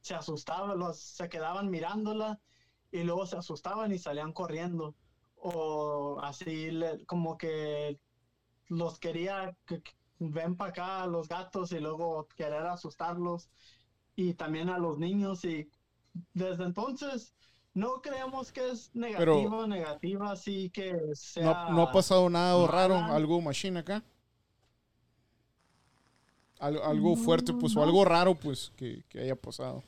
se 0.01 0.15
asustaban, 0.15 0.79
los, 0.79 0.99
se 0.99 1.29
quedaban 1.29 1.71
mirándola 1.71 2.41
y 2.91 3.05
luego 3.05 3.27
se 3.27 3.37
asustaban 3.37 3.93
y 3.93 3.99
salían 3.99 4.33
corriendo. 4.33 4.97
O 5.37 6.21
así, 6.23 6.71
como 7.07 7.39
que 7.39 7.99
los 8.69 8.99
quería, 8.99 9.57
que, 9.67 9.83
que 9.83 9.93
ven 10.31 10.57
para 10.57 10.71
acá 10.71 11.07
los 11.07 11.29
gatos 11.29 11.73
y 11.73 11.81
luego 11.81 12.29
querer 12.37 12.67
asustarlos. 12.67 13.49
Y 14.15 14.35
también 14.35 14.69
a 14.69 14.79
los 14.79 14.99
niños. 14.99 15.45
Y 15.45 15.71
desde 16.35 16.65
entonces 16.65 17.35
no 17.75 18.03
creemos 18.03 18.53
que 18.53 18.71
es 18.71 18.95
negativa, 18.95 19.67
negativa, 19.67 20.33
así 20.33 20.71
que 20.71 20.95
sea... 21.15 21.71
No, 21.71 21.71
no 21.73 21.83
ha 21.83 21.93
pasado 21.93 22.29
nada 22.29 22.55
mala. 22.55 22.71
raro, 22.71 22.95
algo 22.97 23.41
machine 23.41 23.79
acá. 23.79 24.05
Algo, 26.59 26.85
algo 26.85 27.17
fuerte, 27.17 27.53
pues, 27.53 27.75
o 27.75 27.83
algo 27.83 28.05
raro, 28.05 28.35
pues, 28.37 28.73
que, 28.77 29.03
que 29.09 29.21
haya 29.21 29.35
pasado. 29.35 29.83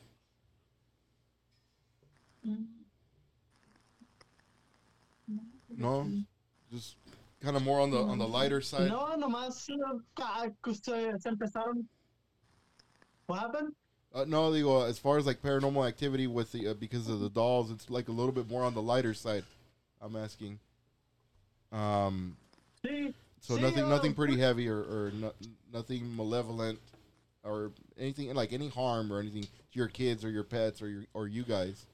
No, 5.69 6.07
just 6.71 6.97
kind 7.45 7.57
of 7.57 7.63
more 7.63 7.81
on 7.81 7.91
the 7.91 7.99
on 7.99 8.19
the 8.19 8.27
lighter 8.27 8.61
side. 8.61 8.89
No, 8.89 9.15
nomás 9.17 9.69
uh, 9.71 9.99
ah, 10.21 10.47
se, 10.67 11.13
se 11.19 11.31
empezaron... 11.31 11.85
What 13.27 13.39
happened? 13.39 13.73
Uh, 14.15 14.25
no, 14.27 14.51
digo, 14.51 14.89
as 14.89 14.99
far 14.99 15.19
as 15.19 15.27
like 15.27 15.43
paranormal 15.43 15.87
activity 15.87 16.27
with 16.27 16.53
the 16.53 16.69
uh, 16.69 16.75
because 16.75 17.09
of 17.09 17.21
the 17.21 17.31
dolls, 17.31 17.71
it's 17.71 17.91
like 17.91 18.09
a 18.09 18.13
little 18.13 18.33
bit 18.33 18.49
more 18.49 18.63
on 18.63 18.75
the 18.75 18.83
lighter 18.83 19.15
side. 19.15 19.45
I'm 20.01 20.17
asking. 20.17 20.59
Um, 21.73 22.37
Sí, 22.85 23.15
so 23.41 23.57
Sí, 23.57 23.63
nothing, 23.63 23.89
nothing 23.89 24.15
pretty 24.15 24.39
heavy 24.39 24.69
or, 24.69 24.79
or 24.79 25.13
no, 25.15 25.33
nothing 25.73 26.15
malevolent 26.15 26.79
or 27.43 27.73
anything 27.99 28.33
like 28.35 28.53
any 28.53 28.69
harm 28.69 29.13
or 29.13 29.21
anything 29.21 29.43
to 29.43 29.49
your 29.73 29.89
kids 29.89 30.25
or 30.25 30.31
your 30.31 30.45
pets 30.45 30.81
or 30.83 30.89
your 30.89 31.05
or 31.15 31.27
you 31.27 31.43
guys. 31.43 31.87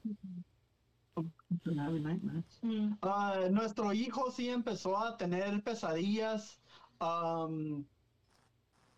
Ah, 3.01 3.47
nuestro 3.49 3.93
hijo 3.93 4.31
sí 4.31 4.49
empezó 4.49 4.97
a 4.97 5.17
tener 5.17 5.63
pesadillas, 5.63 6.61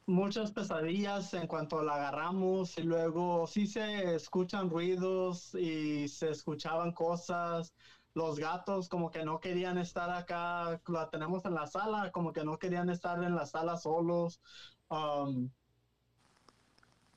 muchas 0.06 0.52
pesadillas 0.52 1.34
en 1.34 1.48
cuanto 1.48 1.82
la 1.82 1.96
agarramos 1.96 2.78
y 2.78 2.84
luego 2.84 3.48
sí 3.48 3.68
se 3.68 4.16
escuchan 4.16 4.70
ruidos 4.70 5.54
y 5.56 6.08
se 6.08 6.32
escuchaban 6.32 6.92
cosas. 6.94 7.74
Los 8.14 8.38
gatos 8.38 8.90
como 8.90 9.10
que 9.10 9.24
no 9.26 9.40
querían 9.40 9.78
estar 9.78 10.10
acá, 10.12 10.80
la 10.88 11.10
tenemos 11.10 11.46
en 11.46 11.56
la 11.56 11.66
sala, 11.66 12.12
como 12.12 12.32
que 12.32 12.44
no 12.44 12.58
querían 12.60 12.90
estar 12.90 13.24
en 13.24 13.36
la 13.36 13.46
sala 13.46 13.78
solos. 13.78 14.42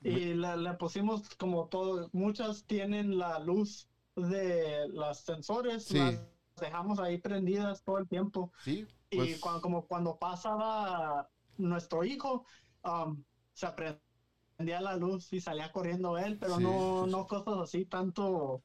y 0.02 0.34
le, 0.34 0.57
le 0.57 0.74
pusimos 0.74 1.28
como 1.36 1.68
todo, 1.68 2.09
muchas 2.12 2.64
tienen 2.66 3.18
la 3.18 3.38
luz 3.40 3.88
de 4.16 4.88
los 4.88 5.18
sensores, 5.18 5.84
Sí. 5.84 5.98
las 5.98 6.20
dejamos 6.60 6.98
ahí 6.98 7.18
prendidas 7.18 7.82
todo 7.84 7.98
el 7.98 8.08
tiempo. 8.08 8.50
Sí, 8.64 8.86
Y 9.10 9.16
pues, 9.16 9.38
cuan- 9.40 9.60
como 9.60 9.86
cuando 9.86 10.16
pasaba 10.18 11.28
nuestro 11.58 12.02
hijo, 12.04 12.44
um, 12.82 13.22
se 13.52 13.66
prendía 13.68 14.80
la 14.80 14.96
luz 14.96 15.32
y 15.32 15.40
salía 15.40 15.70
corriendo 15.70 16.16
él, 16.18 16.38
pero 16.38 16.56
Sí, 16.56 16.62
no, 16.62 17.02
sí, 17.04 17.10
no 17.12 17.26
cosas 17.26 17.54
así 17.62 17.84
tanto. 17.84 18.62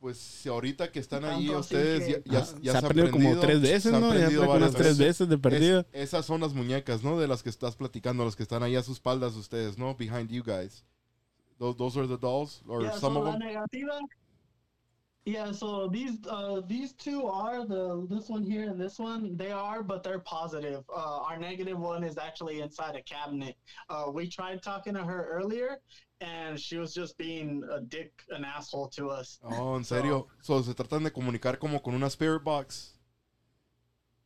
pues 0.00 0.16
si 0.16 0.48
ahorita 0.48 0.90
que 0.92 1.00
están 1.00 1.24
ahí 1.24 1.50
ustedes 1.50 2.04
que- 2.04 2.22
ya, 2.30 2.32
ya, 2.32 2.38
Ah, 2.44 2.58
ya 2.62 2.72
se 2.72 2.78
ha 2.78 2.82
perdido 2.88 3.10
como 3.10 3.36
tres 3.40 3.60
veces, 3.60 3.82
se 3.82 3.90
¿no? 3.92 4.14
Ya 4.14 4.28
unas 4.28 4.46
varias 4.48 4.74
tres 4.74 4.96
veces 4.96 5.28
de 5.28 5.38
perdida. 5.38 5.80
Es- 5.92 6.10
esas 6.14 6.24
son 6.24 6.40
las 6.40 6.54
muñecas, 6.54 7.02
¿no? 7.02 7.18
De 7.18 7.26
las 7.26 7.42
que 7.42 7.50
estás 7.50 7.74
platicando, 7.76 8.24
las 8.24 8.36
que 8.36 8.44
están 8.44 8.62
ahí 8.62 8.76
a 8.76 8.82
sus 8.84 8.94
espaldas 8.98 9.34
ustedes, 9.34 9.76
¿no? 9.76 9.96
Behind 9.96 10.30
you 10.30 10.42
guys. 10.44 10.84
Those, 11.58 11.76
those 11.76 11.98
are 11.98 12.06
the 12.08 12.16
dolls, 12.16 12.62
or 12.68 12.82
Yeah, 12.82 12.92
some 12.92 13.14
so 13.16 13.20
of 13.20 13.26
la 13.26 13.32
them. 13.32 13.40
negativa. 13.40 13.98
Yeah, 15.28 15.52
so 15.52 15.88
these 15.88 16.16
uh, 16.26 16.62
these 16.66 16.94
two 16.94 17.26
are 17.26 17.66
the 17.66 18.06
this 18.08 18.30
one 18.30 18.42
here 18.42 18.70
and 18.70 18.80
this 18.80 18.98
one 18.98 19.36
they 19.36 19.50
are, 19.52 19.82
but 19.82 20.02
they're 20.02 20.20
positive. 20.20 20.82
Uh, 20.88 21.18
our 21.28 21.36
negative 21.36 21.78
one 21.78 22.02
is 22.02 22.16
actually 22.16 22.60
inside 22.62 22.96
a 22.96 23.02
cabinet. 23.02 23.54
Uh, 23.90 24.06
we 24.10 24.26
tried 24.26 24.62
talking 24.62 24.94
to 24.94 25.04
her 25.04 25.28
earlier, 25.30 25.76
and 26.22 26.58
she 26.58 26.78
was 26.78 26.94
just 26.94 27.18
being 27.18 27.62
a 27.70 27.78
dick, 27.78 28.10
an 28.30 28.42
asshole 28.42 28.88
to 28.96 29.10
us. 29.10 29.38
Oh, 29.42 29.76
en 29.76 29.84
serio. 29.84 30.28
So, 30.40 30.62
se 30.62 30.72
tratan 30.72 31.04
de 31.04 31.10
comunicar 31.10 31.58
como 31.58 31.78
con 31.80 31.92
una 31.94 32.06
spirit 32.08 32.42
box. 32.42 32.94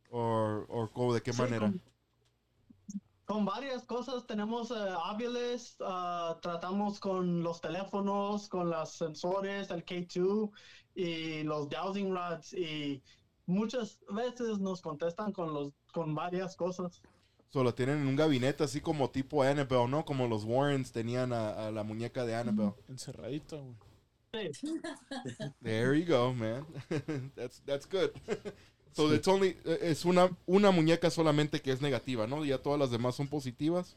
Or, 0.08 0.66
or 0.68 0.86
como 0.88 1.12
de 1.14 1.20
qué 1.20 1.32
Sí, 1.32 1.42
manera. 1.42 1.66
con- 1.68 1.80
Con 3.24 3.44
varias 3.46 3.84
cosas 3.86 4.26
tenemos 4.26 4.70
eh, 4.70 4.74
hábiles, 5.04 5.76
ah, 5.80 6.36
tratamos 6.42 6.98
con 7.00 7.42
los 7.42 7.60
teléfonos, 7.60 8.46
con 8.48 8.68
los 8.68 8.92
sensores, 8.92 9.70
el 9.70 9.84
K2 9.84 10.50
y 10.94 11.42
los 11.42 11.68
dowsing 11.68 12.14
rods 12.14 12.52
y 12.52 13.02
muchas 13.46 13.98
veces 14.08 14.58
nos 14.58 14.80
contestan 14.80 15.32
con 15.32 15.52
los 15.52 15.72
con 15.92 16.14
varias 16.14 16.56
cosas. 16.56 17.02
So, 17.50 17.62
la 17.62 17.72
tienen 17.72 18.00
en 18.00 18.06
un 18.06 18.16
gabinete 18.16 18.64
así 18.64 18.80
como 18.80 19.10
tipo 19.10 19.42
Annabelle, 19.42 19.88
¿no? 19.88 20.04
Como 20.04 20.26
los 20.26 20.44
Warrens 20.44 20.90
tenían 20.90 21.34
a, 21.34 21.66
a 21.66 21.70
la 21.70 21.82
muñeca 21.82 22.24
de 22.24 22.34
Annabelle. 22.34 22.74
Encerradita, 22.88 23.56
güey. 23.56 23.76
Sí. 24.32 24.80
There 25.62 25.94
you 25.94 26.06
go, 26.06 26.32
man. 26.32 26.64
that's 27.36 27.60
that's 27.66 27.86
good. 27.86 28.12
so 28.92 29.12
it's 29.12 29.28
only 29.28 29.58
es 29.64 30.06
una 30.06 30.30
una 30.46 30.70
muñeca 30.70 31.10
solamente 31.10 31.60
que 31.60 31.72
es 31.72 31.82
negativa, 31.82 32.26
¿no? 32.26 32.42
Ya 32.42 32.56
todas 32.56 32.78
las 32.78 32.90
demás 32.90 33.14
son 33.14 33.28
positivas. 33.28 33.96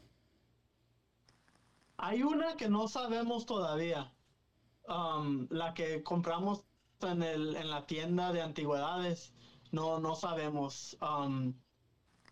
Hay 1.96 2.22
una 2.22 2.56
que 2.56 2.68
no 2.68 2.88
sabemos 2.88 3.46
todavía, 3.46 4.12
um, 4.86 5.46
la 5.48 5.72
que 5.72 6.02
compramos 6.02 6.64
en, 7.02 7.22
el, 7.22 7.56
en 7.56 7.70
la 7.70 7.86
tienda 7.86 8.32
de 8.32 8.40
antigüedades, 8.42 9.32
no, 9.72 9.98
no 9.98 10.14
sabemos. 10.14 10.96
Um, 11.00 11.54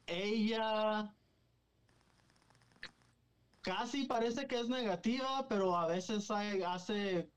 ella 0.07 1.15
casi 3.61 4.05
parece 4.07 4.47
que 4.47 4.61
es 4.61 4.69
negativa, 4.69 5.47
pero 5.49 5.77
a 5.77 5.87
veces 5.87 6.31
hay- 6.31 6.63
hace, 6.63 7.31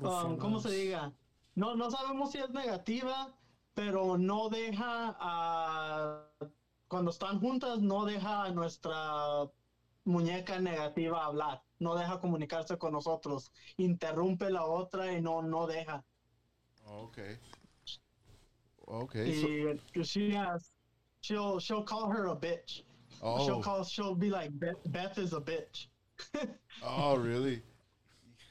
um, 0.00 0.38
¿cómo 0.38 0.60
se 0.60 0.70
diga? 0.70 1.12
No, 1.54 1.74
no 1.74 1.90
sabemos 1.90 2.30
si 2.32 2.38
es 2.38 2.50
negativa, 2.50 3.34
pero 3.74 4.16
no 4.16 4.48
deja 4.48 5.16
a, 5.20 6.26
cuando 6.88 7.10
están 7.10 7.40
juntas, 7.40 7.80
no 7.80 8.04
deja 8.04 8.44
a 8.44 8.50
nuestra 8.50 9.50
muñeca 10.04 10.58
negativa 10.58 11.24
hablar, 11.24 11.62
no 11.78 11.94
deja 11.96 12.20
comunicarse 12.20 12.78
con 12.78 12.92
nosotros, 12.92 13.50
interrumpe 13.76 14.50
la 14.50 14.64
otra 14.64 15.12
y 15.12 15.20
no, 15.20 15.42
no 15.42 15.66
deja. 15.66 16.04
Okay. 16.86 17.36
Okay. 18.86 19.78
so- 19.94 20.02
she 20.02 20.32
has, 20.32 20.72
she'll, 21.20 21.60
she'll 21.60 21.84
call 21.84 22.10
her 22.10 22.28
a 22.28 22.36
bitch. 22.36 22.82
She'll 23.20 23.56
oh, 23.56 23.60
call, 23.62 23.84
she'll 23.84 24.14
be 24.14 24.30
like, 24.30 24.50
Beth, 24.58 24.80
Beth 24.86 25.18
is 25.18 25.32
a 25.32 25.40
bitch. 25.40 25.88
oh, 26.82 27.16
really? 27.16 27.62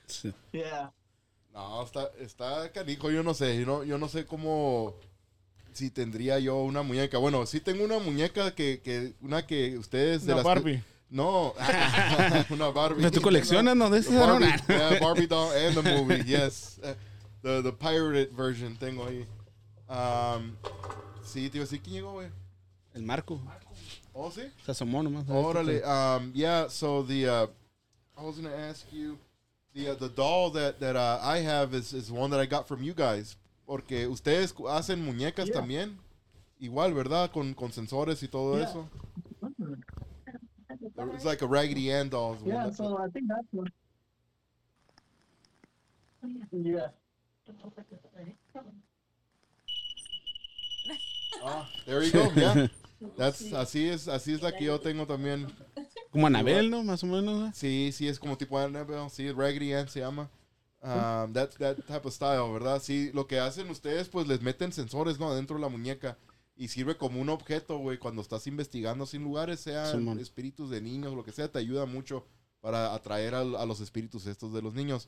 Sí. 0.07 0.33
Yeah. 0.53 0.89
No, 1.53 1.83
está, 1.83 2.11
está 2.19 2.71
canijo, 2.71 3.11
yo 3.11 3.23
no 3.23 3.33
sé, 3.33 3.59
yo 3.59 3.65
no, 3.65 3.83
yo 3.83 3.97
no 3.97 4.07
sé 4.07 4.25
cómo, 4.25 4.93
si 5.73 5.89
tendría 5.89 6.39
yo 6.39 6.57
una 6.57 6.83
muñeca. 6.83 7.17
Bueno, 7.17 7.45
sí 7.45 7.59
tengo 7.59 7.83
una 7.83 7.99
muñeca 7.99 8.53
que, 8.53 8.81
que 8.81 9.13
una 9.21 9.45
que 9.45 9.77
ustedes... 9.77 10.25
de 10.25 10.33
Una 10.33 10.43
las 10.43 10.43
que- 10.43 10.47
Barbie. 10.47 10.83
No, 11.09 11.53
una 12.49 12.69
Barbie. 12.69 12.97
Pero 13.01 13.11
tú 13.11 13.21
coleccionas, 13.21 13.75
¿no? 13.75 13.89
De 13.89 14.01
The 14.01 14.09
esas, 14.09 14.27
Barbie, 14.27 14.53
yeah, 14.67 14.99
Barbie 15.01 15.27
doll 15.27 15.51
and 15.53 15.75
the 15.75 15.81
movie, 15.97 16.23
yes. 16.25 16.79
Uh, 16.83 16.93
the, 17.41 17.61
the 17.61 17.71
pirated 17.71 18.31
version 18.31 18.75
tengo 18.77 19.05
ahí. 19.05 19.25
Um, 19.87 20.55
sí, 21.23 21.49
tío, 21.49 21.65
sí, 21.65 21.79
¿quién 21.79 21.95
llegó, 21.95 22.13
güey? 22.13 22.27
El 22.93 23.03
Marco. 23.03 23.39
Oh, 24.13 24.29
sí. 24.31 24.41
Se 24.65 24.71
asomó 24.71 25.01
nomás. 25.03 25.25
Órale. 25.29 25.81
Um, 25.83 26.31
yeah. 26.33 26.67
So 26.69 27.03
the 27.03 27.25
uh, 27.27 27.47
I 28.17 28.23
was 28.23 28.35
gonna 28.37 28.53
ask 28.69 28.85
you 28.91 29.17
the 29.73 29.89
uh, 29.91 29.95
the 29.95 30.09
doll 30.09 30.51
that 30.51 30.79
that 30.79 30.95
uh, 30.95 31.19
I 31.23 31.39
have 31.39 31.73
is 31.73 31.93
is 31.93 32.11
one 32.11 32.29
that 32.31 32.39
I 32.39 32.45
got 32.45 32.67
from 32.67 32.83
you 32.83 32.93
guys. 32.93 33.37
Porque 33.65 34.07
ustedes 34.07 34.53
hacen 34.67 35.03
muñecas 35.05 35.45
Yeah. 35.47 35.55
también. 35.61 35.97
Igual, 36.59 36.93
¿verdad? 36.93 37.31
Con, 37.31 37.53
con 37.53 37.71
sensores 37.71 38.21
y 38.23 38.27
todo 38.27 38.57
Yeah. 38.57 38.67
eso. 38.69 38.89
It's 41.13 41.25
like 41.25 41.41
a 41.41 41.47
Raggedy 41.47 41.91
Ann 41.91 42.09
doll. 42.09 42.33
is 42.35 42.41
one 42.41 42.49
Yeah, 42.53 42.65
that- 42.65 42.75
so 42.75 42.97
I 42.97 43.07
think 43.09 43.27
that's 43.27 43.47
what. 43.51 43.67
Yeah. 46.51 46.89
Ah, 51.43 51.69
there 51.85 52.03
you 52.03 52.11
go. 52.11 52.31
Yeah. 52.35 52.67
That's, 53.17 53.53
así 53.53 53.87
es, 53.87 54.07
así 54.09 54.33
es 54.33 54.41
la 54.41 54.51
que 54.51 54.65
yo 54.65 54.77
tengo 54.77 55.05
también. 55.07 55.47
Como 56.11 56.27
Anabel, 56.27 56.69
¿no? 56.69 56.83
Más 56.83 57.01
o 57.03 57.07
menos. 57.07 57.39
¿no? 57.39 57.51
Sí, 57.53 57.91
sí, 57.93 58.09
es 58.09 58.19
como 58.19 58.37
tipo 58.37 58.57
Annabelle, 58.59 59.09
sí, 59.09 59.31
Raggedy 59.31 59.73
Ann 59.73 59.87
se 59.87 60.01
llama. 60.01 60.29
Um, 60.81 61.31
that, 61.33 61.51
that 61.59 61.77
type 61.87 62.05
of 62.05 62.13
style, 62.13 62.51
¿verdad? 62.51 62.81
Sí, 62.81 63.11
lo 63.13 63.25
que 63.25 63.39
hacen 63.39 63.69
ustedes, 63.69 64.09
pues 64.09 64.27
les 64.27 64.41
meten 64.41 64.73
sensores, 64.73 65.17
¿no? 65.17 65.33
Dentro 65.33 65.55
de 65.55 65.61
la 65.61 65.69
muñeca. 65.69 66.17
Y 66.59 66.67
sirve 66.67 66.97
como 66.97 67.21
un 67.21 67.29
objeto, 67.29 67.77
güey, 67.77 67.97
cuando 67.97 68.21
estás 68.21 68.45
investigando 68.45 69.05
sin 69.05 69.23
lugares, 69.23 69.61
sean 69.61 70.19
espíritus 70.19 70.69
de 70.69 70.81
niños, 70.81 71.13
lo 71.13 71.23
que 71.23 71.31
sea, 71.31 71.49
te 71.49 71.57
ayuda 71.57 71.85
mucho 71.85 72.25
para 72.59 72.93
atraer 72.93 73.33
a, 73.33 73.45
los 73.45 73.79
espíritus 73.79 74.25
estos 74.25 74.51
de 74.51 74.61
los 74.61 74.73
niños. 74.73 75.07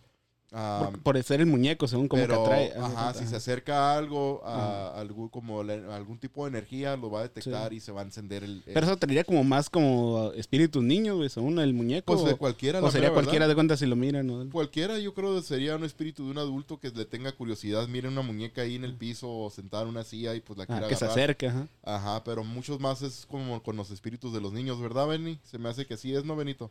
Um, 0.53 0.79
Por, 0.95 0.99
por 1.15 1.23
ser 1.23 1.39
el 1.39 1.45
muñeco, 1.45 1.87
según 1.87 2.09
como 2.09 2.23
pero, 2.23 2.35
que 2.35 2.41
atrae. 2.41 2.73
ajá, 2.77 3.13
si 3.13 3.25
se 3.25 3.37
acerca 3.37 3.93
a 3.93 3.97
algo, 3.97 4.41
a 4.45 4.99
algún, 4.99 5.29
como 5.29 5.63
la- 5.63 5.95
algún 5.95 6.19
tipo 6.19 6.43
de 6.43 6.49
energía, 6.49 6.97
lo 6.97 7.09
va 7.09 7.19
a 7.21 7.23
detectar 7.23 7.71
y 7.71 7.79
se 7.79 7.93
va 7.93 8.01
a 8.01 8.03
encender 8.03 8.43
el... 8.43 8.57
el- 8.67 8.73
Pero 8.73 8.85
eso 8.85 8.97
traería 8.97 9.23
como 9.23 9.45
más 9.45 9.69
como 9.69 10.33
espíritus 10.33 10.83
niños, 10.83 11.15
güey, 11.15 11.29
según 11.29 11.57
el 11.59 11.73
muñeco. 11.73 12.13
pues 12.13 12.25
de 12.25 12.33
o- 12.33 12.37
cualquiera, 12.37 12.79
o 12.79 12.81
la 12.81 12.91
sería 12.91 13.07
mera 13.11 13.13
cualquiera 13.21 13.47
de 13.47 13.55
cuenta 13.55 13.77
si 13.77 13.85
lo 13.85 13.95
miran, 13.95 14.27
¿no? 14.27 14.49
Cualquiera, 14.51 14.99
yo 14.99 15.13
creo 15.13 15.35
que 15.37 15.41
sería 15.43 15.77
un 15.77 15.85
espíritu 15.85 16.25
de 16.25 16.31
un 16.31 16.37
adulto 16.39 16.81
que 16.81 16.89
le 16.89 17.05
tenga 17.05 17.31
curiosidad, 17.31 17.87
mire 17.87 18.09
una 18.09 18.21
muñeca 18.21 18.63
ahí 18.63 18.75
en 18.75 18.83
el 18.83 18.97
piso 18.97 19.31
o 19.33 19.49
sentada 19.51 19.83
en 19.83 19.89
una 19.89 20.03
silla 20.03 20.35
y 20.35 20.41
pues 20.41 20.57
la 20.57 20.65
Ah, 20.65 20.67
quiera 20.67 20.87
que 20.89 20.97
se 20.97 21.05
acerque, 21.05 21.47
ajá. 21.47 21.67
Ajá, 21.81 22.25
pero 22.25 22.43
muchos 22.43 22.77
más 22.77 23.01
es 23.03 23.25
como 23.25 23.63
con 23.63 23.77
los 23.77 23.89
espíritus 23.89 24.33
de 24.33 24.41
los 24.41 24.51
niños, 24.51 24.81
¿verdad, 24.81 25.07
Benny? 25.07 25.39
Se 25.45 25.57
me 25.57 25.69
hace 25.69 25.85
que 25.85 25.95
sí 25.95 26.13
es, 26.13 26.25
¿no, 26.25 26.35
Benito? 26.35 26.69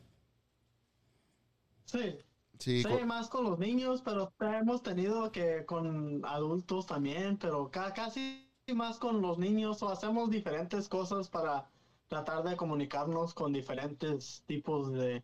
Sí. 1.86 2.16
Sí, 2.74 3.04
más 3.04 3.28
con 3.28 3.44
los 3.44 3.58
niños, 3.58 4.00
pero 4.02 4.32
hemos 4.40 4.82
tenido 4.82 5.30
que 5.30 5.66
con 5.66 6.24
adultos 6.24 6.86
también, 6.86 7.36
pero 7.38 7.70
ca- 7.70 7.92
casi 7.92 8.50
más 8.74 8.98
con 8.98 9.20
los 9.20 9.38
niños 9.38 9.82
o 9.82 9.90
hacemos 9.90 10.30
diferentes 10.30 10.88
cosas 10.88 11.28
para 11.28 11.70
tratar 12.08 12.42
de 12.44 12.56
comunicarnos 12.56 13.34
con 13.34 13.52
diferentes 13.52 14.42
tipos 14.46 14.92
de, 14.92 15.22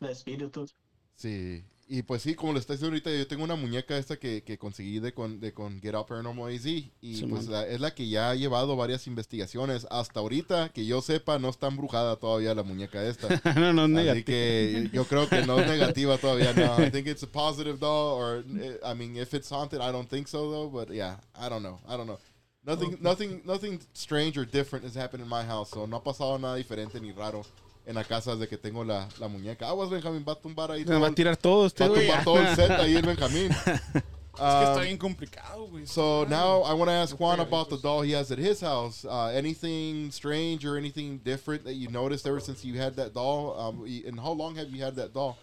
de 0.00 0.12
espíritus. 0.12 0.76
sí. 1.16 1.64
Y 1.86 2.02
pues 2.02 2.22
sí, 2.22 2.34
como 2.34 2.54
le 2.54 2.60
está 2.60 2.72
diciendo 2.72 2.94
ahorita, 2.94 3.10
yo 3.10 3.26
tengo 3.26 3.44
una 3.44 3.56
muñeca 3.56 3.98
esta 3.98 4.16
que, 4.16 4.42
que 4.42 4.56
conseguí 4.56 5.00
de 5.00 5.12
con, 5.12 5.38
de 5.38 5.52
con 5.52 5.80
Get 5.82 5.94
Up 5.94 6.06
Paranormal 6.06 6.54
AZ. 6.54 6.64
Y 6.66 6.90
Sí, 7.02 7.26
pues 7.28 7.46
la- 7.46 7.66
es 7.66 7.78
la 7.80 7.94
que 7.94 8.08
ya 8.08 8.30
ha 8.30 8.34
llevado 8.34 8.74
varias 8.74 9.06
investigaciones. 9.06 9.86
Hasta 9.90 10.20
ahorita, 10.20 10.70
que 10.70 10.86
yo 10.86 11.02
sepa, 11.02 11.38
no 11.38 11.50
está 11.50 11.66
embrujada 11.68 12.16
todavía 12.16 12.54
la 12.54 12.62
muñeca 12.62 13.04
esta. 13.06 13.28
no, 13.60 13.72
no 13.74 13.82
es 13.84 13.88
Así 13.88 13.92
negativo. 13.92 14.24
que 14.24 14.90
yo 14.94 15.04
creo 15.04 15.28
que 15.28 15.44
no 15.46 15.60
es 15.60 15.66
negativa 15.68 16.16
todavía. 16.16 16.54
No, 16.54 16.82
I 16.82 16.90
think 16.90 17.06
it's 17.06 17.22
a 17.22 17.26
positive 17.30 17.78
doll, 17.78 18.18
or 18.18 18.44
eh, 18.58 18.78
I 18.82 18.94
mean, 18.94 19.16
if 19.16 19.34
it's 19.34 19.50
haunted, 19.50 19.80
I 19.82 19.92
don't 19.92 20.08
think 20.08 20.26
so 20.26 20.50
though. 20.50 20.70
But 20.70 20.90
yeah, 20.94 21.18
I 21.34 21.48
don't 21.50 21.62
know. 21.62 21.78
I 21.86 21.96
don't 21.98 22.06
know. 22.06 22.18
Nothing, 22.66 22.96
nothing, 23.02 23.42
nothing 23.44 23.78
strange 23.92 24.38
or 24.38 24.46
different 24.46 24.86
has 24.86 24.94
happened 24.94 25.22
in 25.22 25.28
my 25.28 25.44
house. 25.44 25.68
So 25.68 25.84
no 25.84 25.98
ha 25.98 26.02
pasado 26.02 26.38
nada 26.40 26.56
diferente 26.56 26.98
ni 26.98 27.12
raro 27.12 27.44
en 27.86 27.94
la 27.94 28.04
casa 28.04 28.32
desde 28.32 28.48
que 28.48 28.58
tengo 28.58 28.84
la, 28.84 29.08
la 29.18 29.28
muñeca. 29.28 29.68
Aguas, 29.68 29.90
Benjamín, 29.90 30.24
va 30.26 30.32
a 30.32 30.40
tumbar 30.40 30.70
ahí. 30.70 30.84
Se 30.84 30.98
va 30.98 31.08
a 31.08 31.12
tirar 31.12 31.36
todo 31.36 31.62
va 31.62 31.66
a 31.66 31.88
tumbar 31.88 32.24
todo 32.24 32.38
el 32.38 32.56
set 32.56 32.70
ahí 32.70 32.96
el 32.96 33.06
Benjamín. 33.06 33.50
Es 34.34 34.40
que 34.40 34.42
Um, 34.42 34.72
está 34.72 34.82
bien 34.82 34.98
complicado, 34.98 35.68
güey. 35.68 35.86
So 35.86 36.24
now 36.24 36.62
I 36.64 36.74
want 36.74 36.88
to 36.88 36.92
ask 36.92 37.16
Juan 37.16 37.38
about 37.38 37.70
the 37.70 37.76
doll 37.76 38.02
he 38.02 38.10
has 38.16 38.32
at 38.32 38.38
his 38.38 38.60
house. 38.60 39.04
Uh, 39.04 39.26
anything 39.26 40.10
strange 40.10 40.66
or 40.66 40.76
anything 40.76 41.18
different 41.18 41.62
that 41.64 41.74
you 41.74 41.88
noticed 41.88 42.26
ever 42.26 42.40
since 42.40 42.64
you 42.64 42.76
had 42.76 42.96
that 42.96 43.14
doll? 43.14 43.56
Um, 43.56 43.84
and 43.86 44.18
how 44.18 44.32
long 44.32 44.56
have 44.56 44.70
you 44.70 44.82
had 44.82 44.96
that 44.96 45.14
doll? 45.14 45.38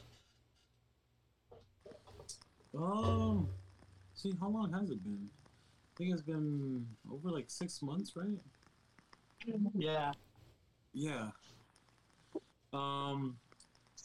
Um, 2.78 3.48
see, 4.14 4.34
how 4.42 4.50
long 4.50 4.74
has 4.74 4.90
it 4.90 5.02
been? 5.02 5.30
I 5.96 5.98
think 5.98 6.14
it's 6.14 6.22
been 6.22 6.86
over 7.10 7.30
like 7.30 7.46
six 7.50 7.82
months, 7.82 8.14
right? 8.18 8.40
Yeah. 9.74 10.12
Yeah. 10.94 11.30
Um, 12.74 13.38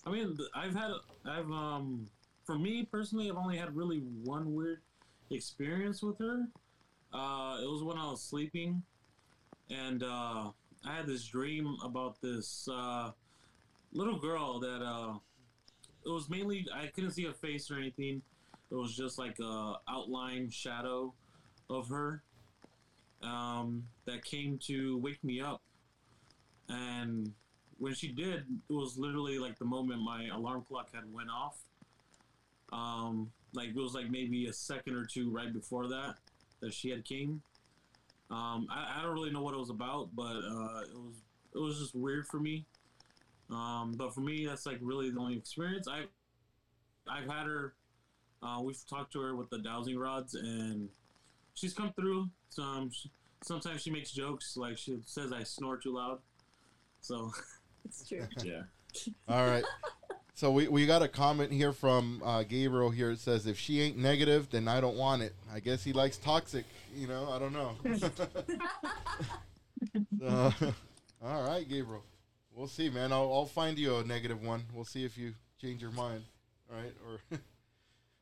I 0.05 0.11
mean, 0.11 0.37
I've 0.55 0.75
had, 0.75 0.93
I've, 1.25 1.51
um, 1.51 2.09
for 2.45 2.59
me 2.59 2.85
personally, 2.85 3.31
I've 3.31 3.37
only 3.37 3.57
had 3.57 3.75
really 3.77 3.99
one 4.23 4.55
weird 4.55 4.81
experience 5.31 6.03
with 6.03 6.19
her. 6.19 6.47
Uh, 7.13 7.59
it 7.63 7.67
was 7.67 7.83
when 7.83 7.97
I 7.97 8.11
was 8.11 8.23
sleeping, 8.23 8.83
and 9.71 10.03
uh, 10.03 10.51
I 10.85 10.97
had 10.97 11.07
this 11.07 11.25
dream 11.27 11.77
about 11.85 12.21
this 12.21 12.69
uh, 12.71 13.11
little 13.93 14.19
girl 14.19 14.61
that 14.61 14.83
uh, 14.83 15.15
it 16.05 16.09
was 16.09 16.29
mainly 16.29 16.67
I 16.75 16.87
couldn't 16.87 17.13
see 17.13 17.27
a 17.27 17.33
face 17.33 17.71
or 17.71 17.79
anything. 17.79 18.23
It 18.71 18.75
was 18.75 18.97
just 18.97 19.19
like 19.19 19.39
a 19.39 19.75
outline 19.89 20.51
shadow 20.51 21.15
of 21.71 21.89
her 21.89 22.23
um, 23.23 23.85
that 24.05 24.25
came 24.25 24.59
to 24.67 24.99
wake 24.99 25.23
me 25.25 25.41
up. 25.41 25.63
And 26.69 27.33
when 27.79 27.95
she 27.95 28.09
did, 28.09 28.45
it 28.69 28.73
was 28.73 28.97
literally 28.97 29.39
like 29.39 29.59
the 29.59 29.65
moment 29.65 30.01
my 30.03 30.27
alarm 30.29 30.65
clock 30.67 30.89
had 30.95 31.13
went 31.13 31.31
off. 31.31 31.59
Um, 32.73 33.31
like 33.53 33.69
it 33.69 33.77
was 33.77 33.95
like 33.95 34.11
maybe 34.11 34.47
a 34.47 34.53
second 34.53 34.95
or 34.95 35.05
two 35.05 35.31
right 35.31 35.53
before 35.53 35.89
that 35.89 36.17
that 36.61 36.73
she 36.73 36.91
had 36.91 37.05
came. 37.05 37.43
Um, 38.31 38.67
I, 38.71 38.99
I 38.99 39.03
don't 39.03 39.15
really 39.15 39.31
know 39.31 39.43
what 39.43 39.55
it 39.55 39.59
was 39.59 39.71
about, 39.71 40.09
but 40.15 40.37
uh, 40.37 40.81
it 40.83 40.95
was 40.95 41.15
it 41.55 41.59
was 41.59 41.79
just 41.79 41.95
weird 41.95 42.27
for 42.27 42.41
me. 42.41 42.65
Um, 43.51 43.95
but 43.97 44.15
for 44.15 44.21
me, 44.21 44.47
that's 44.47 44.67
like 44.67 44.79
really 44.81 45.11
the 45.11 45.21
only 45.21 45.37
experience 45.37 45.87
I 45.89 46.05
I've 47.09 47.29
had 47.29 47.47
her. 47.47 47.75
Uh, 48.43 48.61
we've 48.63 48.79
talked 48.89 49.13
to 49.13 49.21
her 49.21 49.35
with 49.35 49.49
the 49.51 49.59
dowsing 49.59 49.99
rods, 49.99 50.35
and 50.35 50.89
she's 51.55 51.73
come 51.73 51.93
through. 51.93 52.29
Some 52.51 52.91
sometimes 53.43 53.83
she 53.83 53.91
makes 53.91 54.11
jokes, 54.11 54.57
like 54.57 54.77
she 54.77 54.99
says 55.05 55.33
I 55.33 55.43
snore 55.45 55.77
too 55.77 55.95
loud. 55.95 56.19
So 57.01 57.33
It's 57.87 58.09
true. 58.09 58.27
yeah. 58.45 58.63
All 59.29 59.47
right. 59.47 59.65
So 60.35 60.51
we, 60.51 60.69
we 60.69 60.87
got 60.87 61.03
a 61.03 61.09
comment 61.09 61.53
here 61.53 61.73
from 61.73 62.21
uh, 62.25 62.43
Gabriel 62.43 62.91
here. 62.91 63.13
It 63.13 63.21
says, 63.21 63.47
if 63.47 63.59
she 63.59 63.81
ain't 63.81 63.97
negative, 63.97 64.51
then 64.51 64.69
I 64.69 64.81
don't 64.81 64.97
want 64.97 65.23
it. 65.23 65.35
I 65.53 65.61
guess 65.61 65.85
he 65.85 65.93
likes 65.93 66.17
toxic. 66.17 66.65
You 66.95 67.07
know, 67.07 67.31
I 67.31 67.39
don't 67.39 67.53
know. 67.53 67.77
Uh, 70.25 70.51
all 71.23 71.47
right, 71.47 71.69
Gabriel. 71.69 72.03
We'll 72.55 72.67
see, 72.67 72.89
man. 72.89 73.13
I'll, 73.13 73.31
I'll 73.33 73.47
find 73.47 73.79
you 73.79 73.97
a 73.99 74.05
negative 74.05 74.43
one. 74.43 74.65
We'll 74.73 74.87
see 74.87 75.05
if 75.05 75.19
you 75.19 75.35
change 75.61 75.83
your 75.83 75.93
mind. 75.93 76.25
All 76.71 76.79
right. 76.81 77.39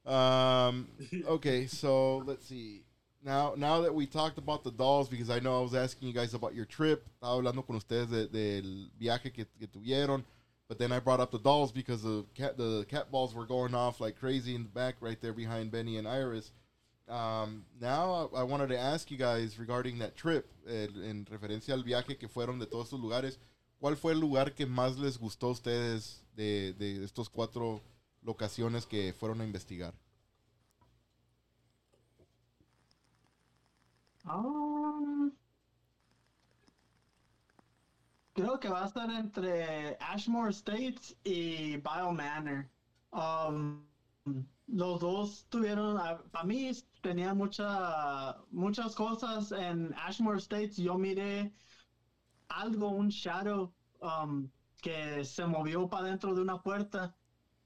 Or, 0.07 0.13
um, 0.13 0.89
okay. 1.29 1.67
So 1.67 2.19
let's 2.19 2.47
see. 2.47 2.83
Now, 3.25 3.55
now 3.57 3.81
that 3.81 3.95
we 3.95 4.07
talked 4.07 4.37
about 4.37 4.65
the 4.65 4.71
dolls, 4.71 5.09
because 5.09 5.31
I 5.31 5.41
know 5.41 5.59
I 5.59 5.63
was 5.63 5.75
asking 5.75 6.09
you 6.09 6.15
guys 6.15 6.35
about 6.35 6.55
your 6.55 6.67
trip, 6.67 7.07
estaba 7.21 7.39
hablando 7.41 7.67
con 7.67 7.77
ustedes 7.77 8.11
de- 8.11 8.27
del 8.29 8.91
viaje 9.01 9.33
que, 9.33 9.47
que 9.59 9.67
tuvieron, 9.67 10.23
but 10.69 10.79
then 10.79 10.93
I 10.93 10.99
brought 11.01 11.21
up 11.21 11.31
the 11.31 11.39
dolls 11.39 11.73
because 11.73 12.03
the 12.03 12.25
cat 12.35 12.59
the 12.59 12.85
cat 12.87 13.11
balls 13.11 13.35
were 13.35 13.47
going 13.47 13.75
off 13.75 13.99
like 14.01 14.19
crazy 14.21 14.55
in 14.55 14.65
the 14.65 14.69
back 14.69 14.97
right 15.01 15.19
there 15.23 15.33
behind 15.33 15.71
Benny 15.71 15.97
and 15.97 16.07
Iris. 16.07 16.53
Um, 17.09 17.65
now 17.81 18.29
I, 18.35 18.41
I 18.41 18.43
wanted 18.45 18.69
to 18.69 18.79
ask 18.79 19.11
you 19.11 19.17
guys 19.17 19.59
regarding 19.59 19.99
that 20.01 20.17
trip, 20.17 20.47
el- 20.67 21.03
en 21.03 21.27
referencia 21.31 21.73
al 21.73 21.83
viaje 21.83 22.19
que 22.19 22.29
fueron 22.29 22.59
de 22.59 22.67
todos 22.67 22.89
estos 22.89 23.01
lugares. 23.01 23.39
¿cuál 23.81 23.97
fue 23.97 24.13
el 24.13 24.21
lugar 24.21 24.55
que 24.55 24.65
más 24.67 24.97
les 24.99 25.19
gustó 25.19 25.49
a 25.49 25.51
ustedes 25.51 26.23
de, 26.37 26.73
de 26.79 27.05
estos 27.05 27.29
cuatro 27.29 27.83
locaciones 28.23 28.87
que 28.87 29.13
fueron 29.13 29.41
a 29.43 29.45
investigar? 29.45 29.93
Um, 34.25 35.33
creo 38.33 38.59
que 38.59 38.69
va 38.69 38.83
a 38.85 38.87
estar 38.87 39.11
entre 39.11 39.97
Ashmore 40.01 40.51
Estates 40.51 41.17
y 41.25 41.77
Bio 41.77 42.13
Manor. 42.13 42.69
Um, 43.13 43.85
los 44.67 45.01
dos 45.01 45.47
tuvieron, 45.51 45.97
para 46.31 46.45
mí 46.45 46.71
tenía 47.03 47.35
mucha, 47.35 48.37
muchas 48.51 48.95
cosas 48.95 49.53
en 49.53 49.95
Ashmore 49.95 50.39
Estates. 50.39 50.77
Yo 50.79 50.97
miré 50.97 51.53
algo, 52.49 52.89
un 52.89 53.09
shadow 53.09 53.73
um, 54.01 54.49
que 54.81 55.25
se 55.25 55.47
movió 55.47 55.89
para 55.89 56.09
dentro 56.09 56.35
de 56.35 56.41
una 56.43 56.63
puerta, 56.63 57.15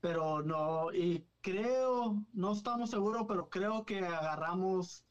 pero 0.00 0.42
no, 0.42 0.92
y 0.92 1.24
creo, 1.40 2.24
no 2.32 2.52
estamos 2.52 2.90
seguros, 2.90 3.24
pero 3.28 3.48
creo 3.48 3.84
que 3.84 3.98
agarramos, 4.00 5.04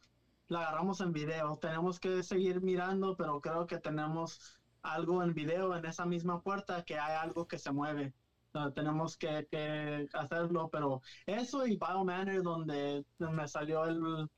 la 0.50 0.62
agarramos 0.62 1.02
en 1.02 1.12
video. 1.12 1.58
Tenemos 1.58 2.00
que 2.00 2.24
seguir 2.24 2.62
mirando, 2.62 3.16
pero 3.16 3.42
creo 3.42 3.68
que 3.68 3.78
tenemos 3.80 4.60
algo 4.82 5.24
en 5.24 5.34
video 5.34 5.76
en 5.76 5.86
esa 5.86 6.06
misma 6.06 6.42
puerta 6.42 6.84
que 6.84 6.98
hay 6.98 7.16
algo 7.18 7.48
que 7.48 7.58
se 7.58 7.72
mueve. 7.72 8.14
Uh, 8.54 8.72
tenemos 8.72 9.18
que, 9.18 9.48
que, 9.52 10.08
hacerlo, 10.14 10.70
pero 10.72 11.02
eso 11.26 11.68
y 11.68 11.78
Bio 11.78 12.06
Manor 12.06 12.42
donde 12.42 13.06
me 13.20 13.48
salió 13.48 13.86
el, 13.86 14.30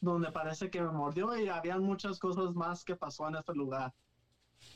donde 0.00 0.32
parece 0.32 0.70
que 0.70 0.80
me 0.80 0.90
mordió 0.90 1.36
y 1.38 1.48
habían 1.48 1.82
muchas 1.82 2.18
cosas 2.18 2.54
más 2.54 2.84
que 2.84 2.96
pasó 2.96 3.28
en 3.28 3.36
ese 3.36 3.52
lugar. 3.52 3.92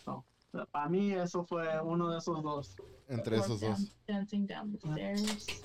So, 0.04 0.24
para 0.70 0.88
mí 0.88 1.12
eso 1.12 1.44
fue 1.44 1.80
uno 1.80 2.10
de 2.10 2.18
esos 2.18 2.42
dos. 2.42 2.76
Entre 3.08 3.36
esos 3.36 3.60
dos. 3.60 3.96
Dancing 4.06 4.46
down 4.46 4.72
the 4.72 4.78
stairs. 4.78 5.62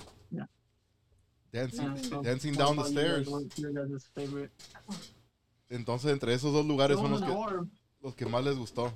Dancing, 1.52 1.82
Yeah, 1.96 2.02
so, 2.02 2.22
dancing 2.22 2.54
what 2.54 2.58
down 2.66 2.76
the 2.76 2.82
about 2.82 2.90
you 2.92 2.96
guys? 2.96 3.04
stairs. 3.06 3.28
What's 3.28 3.58
your 3.58 3.72
guys' 3.72 4.06
favorite? 4.14 4.50
Entonces, 5.70 6.10
entre 6.12 6.32
esos 6.34 6.52
dos 6.52 6.64
lugares 6.66 6.96
son 6.98 7.10
los 7.12 7.20
the 7.20 7.26
que, 7.26 7.32
orb. 7.32 7.68
los 8.02 8.14
que 8.14 8.26
más 8.26 8.44
les 8.44 8.56
gustó. 8.56 8.92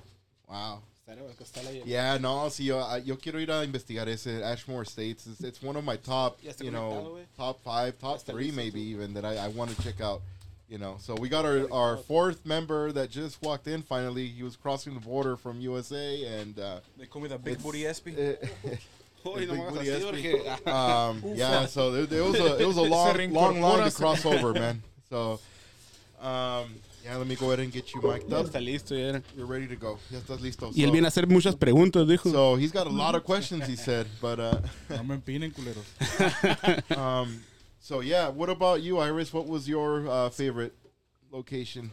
Wow. 0.49 0.83
Estaría 0.99 1.23
bueno 1.23 1.37
que 1.37 1.45
está 1.45 1.63
la- 1.63 1.71
Yeah, 1.85 2.19
no, 2.19 2.49
sí, 2.51 2.65
yo, 2.65 2.81
ah, 2.81 2.99
yo 2.99 3.19
quiero 3.19 3.39
ir 3.41 3.51
a 3.51 3.63
investigar 3.65 4.09
ese 4.09 4.43
Ashmore 4.45 4.85
Estates. 4.85 5.27
It's, 5.27 5.41
it's 5.41 5.63
one 5.63 5.77
of 5.77 5.85
my 5.85 5.97
top, 5.97 6.41
Ya 6.43 6.51
está 6.51 6.65
you 6.65 6.71
conectado, 6.71 7.03
know, 7.03 7.11
güey. 7.13 7.27
top 7.37 7.63
five, 7.63 7.99
top 7.99 8.17
está 8.19 8.33
three 8.33 8.47
listo, 8.51 8.57
maybe 8.57 8.81
tú. 8.81 8.91
even 8.95 9.15
that 9.15 9.25
I, 9.25 9.37
I 9.37 9.49
want 9.49 9.71
to 9.75 9.83
check 9.83 10.01
out. 10.01 10.23
You 10.67 10.79
know, 10.79 10.97
so 10.99 11.15
we 11.21 11.29
got 11.29 11.45
our, 11.45 11.71
our 11.71 11.99
fourth 11.99 12.47
member 12.47 12.91
that 12.93 13.11
just 13.11 13.41
walked 13.43 13.67
in 13.69 13.83
finally. 13.83 14.27
He 14.29 14.43
was 14.43 14.57
crossing 14.57 14.95
the 14.95 15.01
border 15.01 15.37
from 15.37 15.61
USA 15.61 16.25
and 16.41 16.59
uh, 16.59 16.81
They 16.97 17.05
call 17.07 17.21
me 17.21 17.29
the 17.29 17.37
big 17.39 17.59
It's- 17.59 17.63
booty 17.63 17.85
SP. 17.85 18.17
Uy, 19.25 19.47
no 19.47 19.55
Big 19.55 19.73
booty 19.73 20.35
SP. 20.37 20.67
um, 20.69 21.23
yeah, 21.35 21.67
so 21.67 21.95
it, 21.95 22.11
there 22.11 22.25
was 22.25 22.39
a 22.39 22.59
it 22.61 22.67
was 22.67 22.77
a 22.77 22.83
long 22.97 23.33
long 23.33 23.61
line 23.61 23.91
to 23.91 23.97
cross 23.97 24.25
over, 24.27 24.53
man. 24.53 24.83
So, 25.09 25.41
um, 26.21 26.75
yeah, 27.05 27.17
let 27.17 27.27
me 27.27 27.35
go 27.37 27.47
ahead 27.49 27.61
and 27.61 27.73
get 27.73 27.93
you 27.95 28.01
mic'd 28.03 28.33
up. 28.33 28.47
está 28.47 28.61
listo, 28.61 28.95
ya. 28.97 29.21
You're 29.37 29.47
ready 29.47 29.67
to 29.67 29.77
go. 29.77 29.99
Ya 30.11 30.19
estás 30.21 30.41
listo. 30.41 30.71
Y 30.75 30.83
él 30.83 30.89
So- 30.89 30.93
viene 30.93 31.05
a 31.07 31.09
hacer 31.09 31.27
muchas 31.27 31.55
preguntas, 31.57 32.07
dijo. 32.07 32.31
So 32.31 32.57
he's 32.57 32.73
got 32.73 32.87
a 32.87 32.91
lot 32.91 33.15
of 33.15 33.25
questions, 33.25 33.67
he 33.67 33.77
said. 33.77 34.07
But 34.21 34.41
uh, 34.41 34.61
No 34.91 35.03
me 35.05 35.17
empinen, 35.17 35.53
culeros. 35.53 36.97
um, 36.97 37.43
so 37.81 38.01
yeah, 38.01 38.29
what 38.29 38.49
about 38.49 38.83
you, 38.83 38.99
Iris? 38.99 39.33
What 39.33 39.47
was 39.47 39.69
your 39.69 40.09
uh, 40.09 40.31
favorite 40.31 40.73
location? 41.31 41.91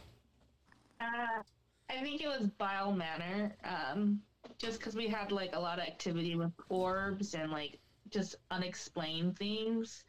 Uh, 1.01 1.41
I 1.89 2.01
think 2.01 2.21
it 2.21 2.27
was 2.27 2.47
Bile 2.57 2.93
Manor. 2.93 3.53
Um, 3.65 4.21
just 4.61 4.79
because 4.79 4.95
we 4.95 5.07
had 5.07 5.31
like 5.31 5.55
a 5.55 5.59
lot 5.59 5.79
of 5.79 5.85
activity 5.85 6.35
with 6.35 6.51
orbs 6.69 7.33
and 7.33 7.51
like 7.51 7.79
just 8.09 8.35
unexplained 8.51 9.35
things. 9.37 10.03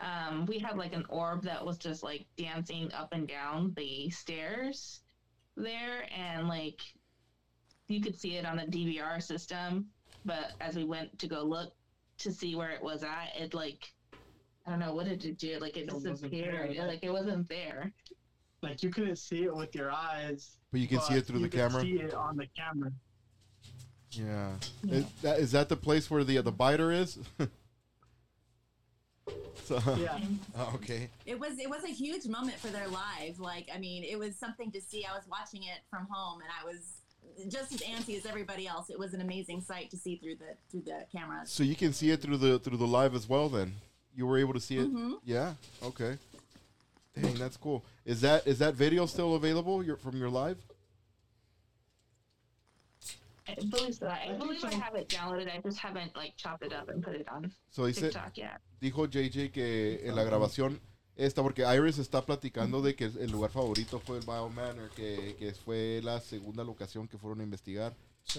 Um, 0.00 0.46
we 0.46 0.58
had 0.58 0.76
like 0.76 0.92
an 0.92 1.04
orb 1.08 1.44
that 1.44 1.64
was 1.64 1.78
just 1.78 2.02
like 2.02 2.26
dancing 2.36 2.90
up 2.92 3.12
and 3.12 3.28
down 3.28 3.72
the 3.76 4.10
stairs 4.10 5.00
there, 5.56 6.06
and 6.16 6.48
like 6.48 6.80
you 7.86 8.00
could 8.00 8.18
see 8.18 8.36
it 8.36 8.44
on 8.44 8.56
the 8.56 8.64
DVR 8.64 9.22
system. 9.22 9.86
But 10.24 10.52
as 10.60 10.74
we 10.74 10.84
went 10.84 11.16
to 11.20 11.28
go 11.28 11.42
look 11.44 11.72
to 12.18 12.32
see 12.32 12.56
where 12.56 12.70
it 12.70 12.82
was 12.82 13.04
at, 13.04 13.30
it 13.38 13.54
like 13.54 13.92
I 14.66 14.70
don't 14.70 14.80
know 14.80 14.94
what 14.94 15.06
did 15.06 15.24
it 15.24 15.38
do? 15.38 15.58
Like 15.60 15.76
it 15.76 15.88
It 15.88 16.02
disappeared. 16.02 16.76
there. 16.76 16.88
Like 16.88 17.00
it 17.04 17.12
wasn't 17.12 17.48
there. 17.48 17.92
Like 18.62 18.82
you 18.82 18.90
couldn't 18.90 19.16
see 19.16 19.44
it 19.44 19.54
with 19.54 19.74
your 19.76 19.92
eyes. 19.92 20.56
But 20.72 20.80
you 20.80 20.88
can 20.88 21.00
see 21.00 21.14
it 21.14 21.26
through 21.26 21.40
you 21.40 21.44
the 21.44 21.50
could 21.50 21.70
camera. 21.70 21.82
See 21.82 22.00
it 22.00 22.14
on 22.14 22.36
the 22.36 22.46
camera. 22.56 22.90
Yeah. 24.12 24.52
Is 24.88 25.04
that 25.22 25.38
is 25.38 25.52
that 25.52 25.68
the 25.68 25.76
place 25.76 26.10
where 26.10 26.24
the 26.24 26.38
the 26.42 26.52
biter 26.52 26.92
is? 26.92 27.18
so, 29.64 29.78
Yeah. 29.98 30.18
Oh, 30.58 30.72
okay. 30.76 31.08
It 31.26 31.38
was 31.38 31.58
it 31.58 31.68
was 31.68 31.84
a 31.84 31.88
huge 31.92 32.26
moment 32.26 32.58
for 32.58 32.68
their 32.68 32.88
lives. 32.88 33.38
Like 33.40 33.68
I 33.74 33.78
mean, 33.78 34.04
it 34.04 34.18
was 34.18 34.36
something 34.36 34.70
to 34.72 34.80
see. 34.80 35.04
I 35.04 35.14
was 35.14 35.24
watching 35.30 35.62
it 35.62 35.80
from 35.90 36.06
home, 36.10 36.40
and 36.40 36.50
I 36.60 36.64
was 36.66 36.98
just 37.50 37.72
as 37.72 37.80
antsy 37.80 38.16
as 38.18 38.26
everybody 38.26 38.66
else. 38.66 38.90
It 38.90 38.98
was 38.98 39.14
an 39.14 39.20
amazing 39.20 39.62
sight 39.62 39.90
to 39.90 39.96
see 39.96 40.16
through 40.16 40.36
the 40.36 40.54
through 40.70 40.82
the 40.82 41.06
cameras. 41.10 41.50
So 41.50 41.62
you 41.62 41.74
can 41.76 41.92
see 41.92 42.10
it 42.10 42.20
through 42.20 42.36
the 42.38 42.58
through 42.58 42.76
the 42.78 42.86
live 42.86 43.14
as 43.14 43.28
well. 43.28 43.48
Then 43.48 43.74
you 44.14 44.26
were 44.26 44.38
able 44.38 44.52
to 44.52 44.60
see 44.60 44.76
it. 44.78 44.92
Mhm. 44.92 45.14
Yeah. 45.24 45.54
Okay. 45.82 46.18
Dang, 47.20 47.34
that's 47.34 47.56
cool. 47.56 47.84
Is 48.04 48.20
that 48.22 48.46
is 48.46 48.58
that 48.58 48.74
video 48.74 49.06
still 49.06 49.34
available? 49.36 49.82
Your 49.82 49.96
from 49.96 50.16
your 50.18 50.30
live? 50.30 50.58
I 53.48 53.54
believe 53.70 53.94
so. 53.94 54.06
I 54.06 54.28
think 54.28 54.38
believe 54.38 54.64
I 54.64 54.70
so. 54.70 54.80
have 54.80 54.94
it 54.94 55.08
downloaded. 55.08 55.48
I 55.48 55.60
just 55.62 55.78
haven't 55.78 56.14
like 56.16 56.34
chopped 56.36 56.64
it 56.64 56.72
up 56.72 56.88
and 56.88 57.02
put 57.02 57.14
it 57.14 57.26
on 57.28 57.52
So 57.70 57.86
dice, 57.86 58.00
TikTok 58.00 58.36
yet. 58.36 58.60
dijo 58.80 59.06
JJ 59.06 59.50
que 59.50 60.00
en 60.04 60.14
la 60.14 60.24
grabación 60.24 60.80
esta, 61.14 61.42
porque 61.42 61.62
Iris 61.62 61.98
está 61.98 62.24
platicando 62.24 62.80
de 62.80 62.94
que 62.94 63.04
el 63.04 63.30
lugar 63.30 63.50
favorito 63.50 64.00
fue 64.00 64.18
el 64.18 64.24
Bio 64.24 64.48
Manor, 64.48 64.90
que, 64.90 65.36
que 65.38 65.52
fue 65.52 66.00
la 66.02 66.20
segunda 66.20 66.64
locación 66.64 67.06
que 67.06 67.18
fueron 67.18 67.40
a 67.40 67.44
investigar. 67.44 67.94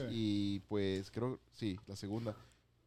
Y 0.09 0.59
pues 0.61 1.11
creo, 1.11 1.39
sí, 1.51 1.79
la 1.87 1.95
segunda. 1.95 2.35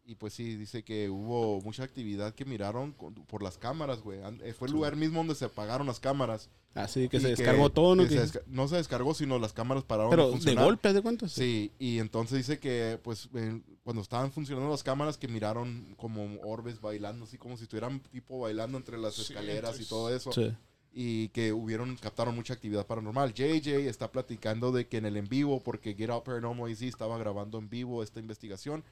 Y 0.08 0.14
pues 0.14 0.34
sí, 0.34 0.56
dice 0.56 0.84
que 0.84 1.10
hubo 1.10 1.60
mucha 1.62 1.82
actividad 1.82 2.32
que 2.32 2.44
miraron 2.44 2.92
con- 2.92 3.14
por 3.14 3.42
las 3.42 3.58
cámaras, 3.58 4.00
güey. 4.02 4.20
Eh, 4.44 4.52
Fue 4.52 4.68
el 4.68 4.72
lugar 4.72 4.94
mismo 4.94 5.18
donde 5.18 5.34
se 5.34 5.46
apagaron 5.46 5.86
las 5.88 5.98
cámaras. 5.98 6.48
Así 6.74 7.08
que 7.08 7.16
Y 7.16 7.20
se 7.20 7.28
descargó 7.30 7.70
todo, 7.70 7.96
¿no? 7.96 8.04
que 8.04 8.10
se 8.10 8.14
Que- 8.16 8.20
desca- 8.22 8.42
no 8.46 8.68
se 8.68 8.76
descargó, 8.76 9.14
sino 9.14 9.38
las 9.40 9.52
cámaras 9.52 9.82
pararon 9.82 10.10
Pero 10.10 10.24
de 10.26 10.28
de 10.28 10.36
funcionar. 10.36 10.64
golpe, 10.64 10.92
¿de 10.92 11.02
cuánto? 11.02 11.26
Sí, 11.28 11.72
y 11.80 11.98
entonces 11.98 12.38
dice 12.38 12.60
que, 12.60 13.00
pues, 13.02 13.28
en- 13.34 13.64
cuando 13.82 14.00
estaban 14.02 14.30
funcionando 14.30 14.70
las 14.70 14.84
cámaras, 14.84 15.16
que 15.16 15.26
miraron 15.26 15.94
como 15.96 16.38
orbes 16.42 16.80
bailando, 16.80 17.24
así 17.24 17.36
como 17.36 17.56
si 17.56 17.64
estuvieran 17.64 17.98
tipo 18.00 18.38
bailando 18.38 18.78
entre 18.78 18.98
las 18.98 19.14
Sí, 19.14 19.22
escaleras 19.22 19.80
y 19.80 19.82
entonces- 19.82 19.88
todo 19.88 20.14
eso. 20.14 20.30
Sí. 20.32 20.52
Y 20.92 21.28
que 21.30 21.52
hubieron, 21.52 21.96
captaron 21.96 22.34
mucha 22.36 22.54
actividad 22.54 22.86
paranormal. 22.86 23.34
JJ 23.34 23.88
está 23.88 24.12
platicando 24.12 24.70
de 24.70 24.86
que 24.86 24.98
en 24.98 25.06
el 25.06 25.16
en 25.16 25.26
vivo, 25.28 25.62
porque 25.64 25.94
Get 25.94 26.10
Out 26.10 26.24
Paranormal 26.24 26.70
AC 26.70 26.86
estaba 26.86 27.18
grabando 27.18 27.58
en 27.58 27.68
vivo 27.68 28.02
esta 28.04 28.20
investigación. 28.20 28.84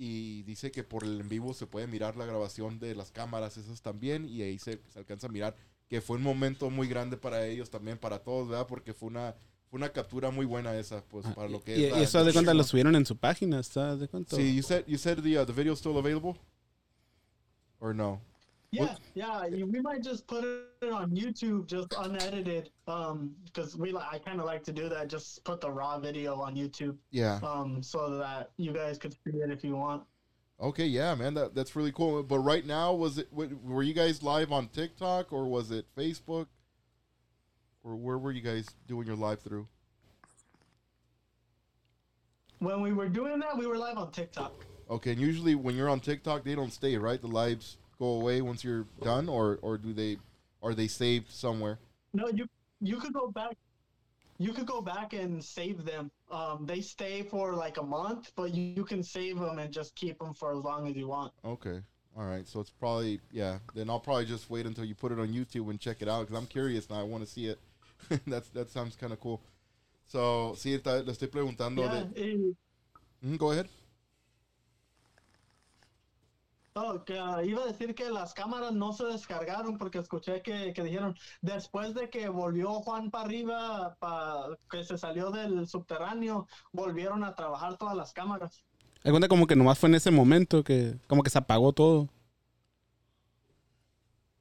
Y 0.00 0.44
dice 0.44 0.70
que 0.70 0.84
por 0.84 1.02
el 1.02 1.20
en 1.20 1.28
vivo 1.28 1.52
se 1.54 1.66
puede 1.66 1.88
mirar 1.88 2.16
la 2.16 2.24
grabación 2.24 2.78
de 2.78 2.94
las 2.94 3.10
cámaras, 3.10 3.56
esas 3.56 3.82
también. 3.82 4.28
Y 4.28 4.42
ahí 4.42 4.58
se, 4.58 4.80
se 4.92 4.98
alcanza 5.00 5.26
a 5.26 5.30
mirar 5.30 5.56
que 5.88 6.00
fue 6.00 6.16
un 6.18 6.22
momento 6.22 6.70
muy 6.70 6.86
grande 6.86 7.16
para 7.16 7.44
ellos 7.46 7.68
también, 7.68 7.98
para 7.98 8.20
todos, 8.22 8.48
¿verdad? 8.48 8.66
Porque 8.68 8.94
fue 8.94 9.08
una, 9.08 9.34
fue 9.68 9.78
una 9.78 9.88
captura 9.88 10.30
muy 10.30 10.46
buena 10.46 10.76
esa, 10.78 11.02
pues, 11.02 11.26
Ah, 11.26 11.34
para 11.34 11.48
lo 11.48 11.60
que 11.62 11.76
y, 11.76 11.84
es. 11.86 11.96
y 11.96 12.02
eso 12.02 12.22
de 12.24 12.32
cuenta 12.32 12.54
lo 12.54 12.62
subieron 12.62 12.94
en 12.94 13.06
su 13.06 13.16
página, 13.16 13.58
¿está? 13.58 13.96
¿De 13.96 14.06
cuánto? 14.06 14.36
Sí, 14.36 14.54
you 14.54 14.62
said, 14.62 14.84
you 14.86 14.98
said 14.98 15.18
the, 15.20 15.40
uh, 15.40 15.44
the 15.46 15.52
video 15.52 15.72
is 15.72 15.80
still 15.80 15.96
available? 15.98 16.38
Or 17.80 17.94
no? 17.94 18.20
Yeah, 18.70 18.82
What- 18.82 19.00
yeah. 19.14 19.46
We 19.64 19.80
might 19.80 20.02
just 20.02 20.26
put 20.26 20.44
it 20.44 20.92
on 20.92 21.10
YouTube, 21.10 21.66
just 21.66 21.94
unedited, 21.96 22.70
um, 22.86 23.34
because 23.46 23.76
we 23.76 23.96
I 23.96 24.18
kind 24.18 24.40
of 24.40 24.46
like 24.46 24.62
to 24.64 24.72
do 24.72 24.88
that. 24.90 25.08
Just 25.08 25.42
put 25.44 25.60
the 25.62 25.70
raw 25.70 25.98
video 25.98 26.34
on 26.40 26.54
YouTube, 26.54 26.96
Yeah. 27.10 27.40
um, 27.42 27.82
so 27.82 28.18
that 28.18 28.50
you 28.58 28.72
guys 28.72 28.98
could 28.98 29.12
see 29.24 29.38
it 29.38 29.50
if 29.50 29.64
you 29.64 29.74
want. 29.74 30.04
Okay, 30.60 30.86
yeah, 30.86 31.14
man, 31.14 31.32
that 31.34 31.54
that's 31.54 31.76
really 31.76 31.92
cool. 31.92 32.22
But 32.22 32.40
right 32.40 32.66
now, 32.66 32.92
was 32.92 33.16
it 33.16 33.32
were 33.32 33.82
you 33.82 33.94
guys 33.94 34.22
live 34.22 34.52
on 34.52 34.68
TikTok 34.68 35.32
or 35.32 35.46
was 35.48 35.70
it 35.70 35.86
Facebook, 35.96 36.48
or 37.82 37.96
where 37.96 38.18
were 38.18 38.32
you 38.32 38.42
guys 38.42 38.66
doing 38.86 39.06
your 39.06 39.16
live 39.16 39.40
through? 39.40 39.66
When 42.58 42.82
we 42.82 42.92
were 42.92 43.08
doing 43.08 43.38
that, 43.40 43.56
we 43.56 43.66
were 43.66 43.78
live 43.78 43.96
on 43.96 44.10
TikTok. 44.10 44.52
Okay, 44.90 45.12
and 45.12 45.20
usually 45.20 45.54
when 45.54 45.76
you're 45.76 45.88
on 45.88 46.00
TikTok, 46.00 46.44
they 46.44 46.54
don't 46.54 46.72
stay, 46.72 46.96
right? 46.98 47.20
The 47.20 47.28
lives 47.28 47.78
go 47.98 48.20
away 48.20 48.40
once 48.42 48.64
you're 48.64 48.86
done, 49.02 49.28
or 49.28 49.58
or 49.62 49.78
do 49.78 49.92
they 49.92 50.18
are 50.62 50.74
they 50.74 50.88
saved 50.88 51.30
somewhere? 51.30 51.78
No, 52.12 52.28
you 52.28 52.46
you 52.80 52.96
could 52.98 53.12
go 53.12 53.28
back. 53.30 53.56
You 54.38 54.52
could 54.52 54.66
go 54.66 54.80
back 54.80 55.14
and 55.14 55.42
save 55.44 55.84
them. 55.84 56.10
Um, 56.30 56.64
they 56.64 56.80
stay 56.80 57.22
for 57.24 57.54
like 57.54 57.76
a 57.76 57.82
month, 57.82 58.30
but 58.36 58.54
you, 58.54 58.62
you 58.76 58.84
can 58.84 59.02
save 59.02 59.38
them 59.38 59.58
and 59.58 59.72
just 59.72 59.96
keep 59.96 60.18
them 60.18 60.32
for 60.32 60.56
as 60.56 60.62
long 60.62 60.86
as 60.88 60.96
you 60.96 61.08
want. 61.08 61.32
Okay, 61.44 61.82
all 62.16 62.24
right. 62.24 62.46
So 62.46 62.60
it's 62.60 62.70
probably 62.70 63.20
yeah. 63.32 63.58
Then 63.74 63.90
I'll 63.90 64.00
probably 64.00 64.26
just 64.26 64.48
wait 64.48 64.66
until 64.66 64.84
you 64.84 64.94
put 64.94 65.10
it 65.12 65.18
on 65.18 65.28
YouTube 65.28 65.68
and 65.70 65.80
check 65.80 66.02
it 66.02 66.08
out 66.08 66.26
because 66.26 66.40
I'm 66.40 66.46
curious 66.46 66.88
now. 66.88 67.00
I 67.00 67.02
want 67.02 67.24
to 67.24 67.30
see 67.30 67.46
it. 67.46 67.58
That's 68.26 68.48
that 68.50 68.70
sounds 68.70 68.94
kind 68.94 69.12
of 69.12 69.20
cool. 69.20 69.40
So 70.06 70.54
sí, 70.56 70.74
está- 70.74 71.04
le 71.04 71.12
estoy 71.12 71.28
preguntando 71.28 71.82
Yeah, 71.82 72.04
de 72.04 72.54
Mhm, 73.24 73.36
go 73.36 73.50
ahead. 73.50 73.68
Oh, 76.80 77.02
que, 77.04 77.14
iba 77.44 77.62
a 77.64 77.66
decir 77.66 77.92
que 77.92 78.08
las 78.08 78.32
cámaras 78.34 78.72
no 78.72 78.92
se 78.92 79.04
descargaron 79.06 79.78
porque 79.78 79.98
escuché 79.98 80.42
que, 80.42 80.72
que 80.72 80.84
dijeron 80.84 81.16
después 81.42 81.92
de 81.92 82.08
que 82.08 82.28
volvió 82.28 82.74
Juan 82.74 83.10
para 83.10 83.24
arriba, 83.24 83.96
pa- 83.98 84.56
que 84.70 84.84
se 84.84 84.96
salió 84.96 85.32
del 85.32 85.66
subterráneo, 85.66 86.46
volvieron 86.72 87.24
a 87.24 87.34
trabajar 87.34 87.76
todas 87.78 87.96
las 87.96 88.12
cámaras. 88.12 88.62
Hay 89.02 89.10
cuenta 89.10 89.26
como 89.26 89.48
que 89.48 89.56
nomás 89.56 89.76
fue 89.76 89.88
en 89.88 89.96
ese 89.96 90.12
momento 90.12 90.62
que 90.62 91.00
como 91.08 91.24
que 91.24 91.30
se 91.30 91.38
apagó 91.38 91.72
todo. 91.72 92.08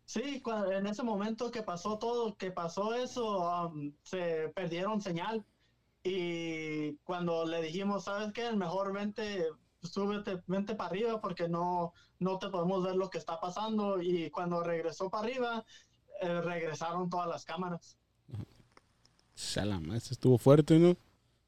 Sí, 0.06 0.44
en 0.72 0.86
ese 0.86 1.02
momento 1.02 1.50
que 1.50 1.64
pasó 1.64 1.98
todo, 1.98 2.36
que 2.38 2.52
pasó 2.52 2.94
eso, 2.94 3.68
um, 3.68 3.92
se 4.04 4.50
perdieron 4.56 5.02
señal. 5.02 5.44
Y 6.04 6.96
cuando 6.98 7.46
le 7.46 7.62
dijimos, 7.64 8.06
¿sabes 8.06 8.32
qué? 8.32 8.52
Mejor 8.54 8.94
vente, 8.94 9.46
súbete, 9.82 10.42
vente 10.48 10.76
para 10.76 10.90
arriba 10.90 11.20
porque 11.20 11.50
no, 11.50 11.94
no 12.20 12.40
te 12.40 12.50
podemos 12.50 12.84
ver 12.84 12.96
lo 12.96 13.10
que 13.10 13.18
está 13.18 13.40
pasando. 13.40 14.02
Y 14.02 14.30
cuando 14.30 14.64
regresó 14.64 15.10
para 15.10 15.28
arriba, 15.28 15.66
eh, 16.22 16.42
regresaron 16.42 17.10
todas 17.10 17.28
las 17.28 17.46
cámaras. 17.46 17.98
Shalama, 19.36 19.96
eso 19.96 20.14
estuvo 20.14 20.38
fuerte, 20.38 20.80
¿no? 20.80 20.98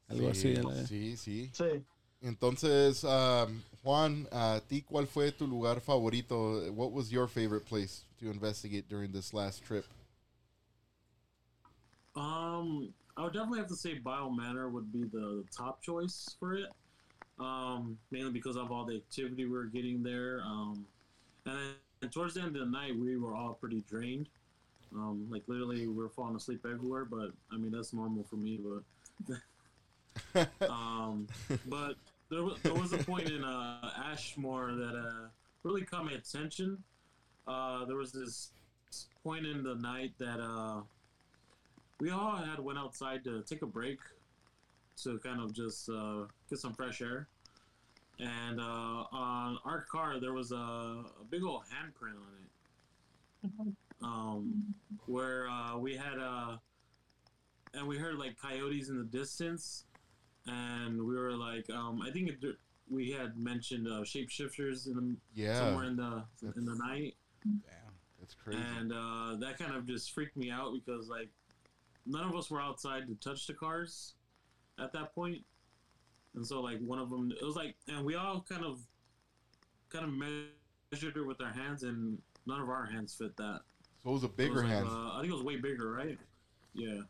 Algo 0.08 0.32
sí, 0.34 0.54
así. 0.54 0.62
la- 0.62 0.86
Sí, 0.86 1.16
sí. 1.16 1.50
Sí. 1.52 1.84
Entonces, 2.22 3.02
um, 3.04 3.62
Juan, 3.82 4.28
¿a 4.30 4.60
ti 4.68 4.82
cuál 4.82 5.06
fue 5.06 5.32
tu 5.32 5.46
lugar 5.46 5.80
favorito? 5.80 6.70
What 6.72 6.92
was 6.92 7.10
your 7.10 7.28
favorite 7.28 7.64
place 7.66 8.04
to 8.18 8.30
investigate 8.30 8.88
during 8.88 9.10
this 9.12 9.32
last 9.32 9.64
trip? 9.64 9.86
Um, 12.14 12.92
I 13.16 13.22
would 13.22 13.32
definitely 13.32 13.60
have 13.60 13.68
to 13.68 13.76
say 13.76 13.98
Biomanor 13.98 14.70
would 14.70 14.92
be 14.92 15.04
the, 15.04 15.42
the 15.42 15.44
top 15.56 15.80
choice 15.80 16.36
for 16.38 16.54
it. 16.54 16.66
Um, 17.40 17.96
mainly 18.10 18.32
because 18.32 18.56
of 18.56 18.70
all 18.70 18.84
the 18.84 18.96
activity 18.96 19.46
we 19.46 19.50
were 19.50 19.64
getting 19.64 20.02
there. 20.02 20.42
Um, 20.44 20.84
and 21.46 21.56
then 22.00 22.10
towards 22.10 22.34
the 22.34 22.42
end 22.42 22.54
of 22.54 22.60
the 22.60 22.70
night, 22.70 22.94
we 22.94 23.16
were 23.16 23.34
all 23.34 23.54
pretty 23.54 23.82
drained. 23.88 24.28
Um, 24.94 25.26
like 25.30 25.42
literally, 25.46 25.86
we 25.86 25.94
were 25.94 26.10
falling 26.10 26.36
asleep 26.36 26.66
everywhere. 26.70 27.06
But 27.06 27.32
I 27.50 27.56
mean, 27.56 27.72
that's 27.72 27.94
normal 27.94 28.24
for 28.28 28.36
me. 28.36 28.60
But 30.34 30.48
um, 30.68 31.26
but 31.66 31.94
there 32.30 32.42
was, 32.42 32.58
there 32.62 32.74
was 32.74 32.92
a 32.92 32.98
point 32.98 33.28
in 33.28 33.44
uh, 33.44 33.90
Ashmore 34.12 34.72
that 34.72 34.94
uh, 34.94 35.28
really 35.62 35.82
caught 35.82 36.04
my 36.04 36.12
attention. 36.12 36.82
Uh, 37.46 37.84
there 37.86 37.96
was 37.96 38.12
this 38.12 38.50
point 39.24 39.46
in 39.46 39.62
the 39.62 39.74
night 39.76 40.12
that 40.18 40.40
uh, 40.40 40.80
we 42.00 42.10
all 42.10 42.36
had 42.36 42.58
went 42.58 42.78
outside 42.78 43.24
to 43.24 43.42
take 43.42 43.62
a 43.62 43.66
break 43.66 43.98
to 45.04 45.18
kind 45.18 45.40
of 45.40 45.52
just 45.52 45.88
uh, 45.88 46.24
get 46.48 46.58
some 46.58 46.72
fresh 46.74 47.00
air. 47.00 47.28
And 48.18 48.60
uh, 48.60 49.04
on 49.12 49.58
our 49.64 49.86
car, 49.90 50.20
there 50.20 50.34
was 50.34 50.52
a, 50.52 50.56
a 50.56 51.04
big 51.30 51.42
old 51.42 51.62
handprint 51.72 52.16
on 52.16 53.68
it, 53.68 53.74
um, 54.02 54.74
where 55.06 55.48
uh, 55.48 55.78
we 55.78 55.94
had 55.96 56.18
uh, 56.18 56.56
and 57.74 57.86
we 57.86 57.96
heard 57.96 58.16
like 58.16 58.36
coyotes 58.40 58.88
in 58.90 58.98
the 58.98 59.04
distance, 59.04 59.84
and 60.46 60.98
we 61.02 61.14
were 61.16 61.32
like, 61.32 61.68
um, 61.70 62.02
I 62.06 62.10
think 62.10 62.28
it, 62.30 62.56
we 62.90 63.10
had 63.10 63.38
mentioned 63.38 63.86
uh, 63.86 64.02
shapeshifters 64.02 64.86
in 64.86 64.94
the, 65.34 65.42
Yeah, 65.42 65.54
somewhere 65.58 65.84
in 65.86 65.96
the 65.96 66.24
in 66.56 66.64
the 66.66 66.72
That's- 66.72 66.78
night, 66.78 67.14
that's 68.18 68.34
crazy. 68.34 68.60
and 68.78 68.92
uh, 68.92 69.36
that 69.40 69.56
kind 69.58 69.74
of 69.74 69.86
just 69.86 70.12
freaked 70.12 70.36
me 70.36 70.50
out 70.50 70.72
because 70.74 71.08
like 71.08 71.28
none 72.06 72.28
of 72.28 72.34
us 72.36 72.50
were 72.50 72.60
outside 72.60 73.06
to 73.06 73.14
touch 73.26 73.46
the 73.46 73.54
cars 73.54 74.14
at 74.80 74.92
that 74.92 75.14
point 75.14 75.38
and 76.34 76.46
so 76.46 76.60
like 76.60 76.78
one 76.80 76.98
of 76.98 77.10
them 77.10 77.32
it 77.40 77.44
was 77.44 77.56
like 77.56 77.76
and 77.88 78.04
we 78.04 78.14
all 78.14 78.44
kind 78.48 78.64
of 78.64 78.80
kind 79.90 80.04
of 80.04 80.10
measured 80.12 81.16
it 81.16 81.26
with 81.26 81.40
our 81.40 81.52
hands 81.52 81.82
and 81.82 82.18
none 82.46 82.60
of 82.60 82.68
our 82.68 82.86
hands 82.86 83.14
fit 83.14 83.36
that 83.36 83.60
so 84.02 84.10
it 84.10 84.12
was 84.12 84.22
a 84.22 84.26
It 84.26 84.28
was 84.28 84.36
bigger 84.36 84.62
like, 84.62 84.66
hand. 84.72 84.86
uh, 84.88 85.12
i 85.14 85.20
think 85.20 85.32
it 85.32 85.34
was 85.36 85.42
way 85.44 85.56
bigger 85.56 85.92
right 85.92 86.18
yeah 86.74 87.00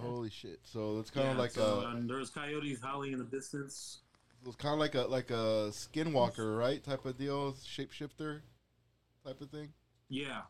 Holy 0.00 0.30
shit! 0.30 0.58
So 0.64 0.98
it's 0.98 1.10
kind 1.10 1.28
of 1.28 1.34
Yeah, 1.36 1.40
like 1.42 1.50
so, 1.52 1.80
a, 1.86 1.90
and 1.90 2.10
there 2.10 2.16
was 2.16 2.30
coyotes 2.30 2.80
howling 2.82 3.12
in 3.12 3.18
the 3.18 3.24
distance 3.26 4.00
it 4.42 4.46
was 4.46 4.56
kind 4.56 4.74
of 4.74 4.80
like 4.80 4.94
a 4.96 5.02
like 5.02 5.30
a 5.30 5.68
skinwalker, 5.70 6.58
right? 6.58 6.82
Type 6.82 7.04
of 7.04 7.16
deal, 7.16 7.52
shapeshifter, 7.52 8.40
type 9.24 9.40
of 9.40 9.50
thing. 9.50 9.68
yeah 10.08 10.40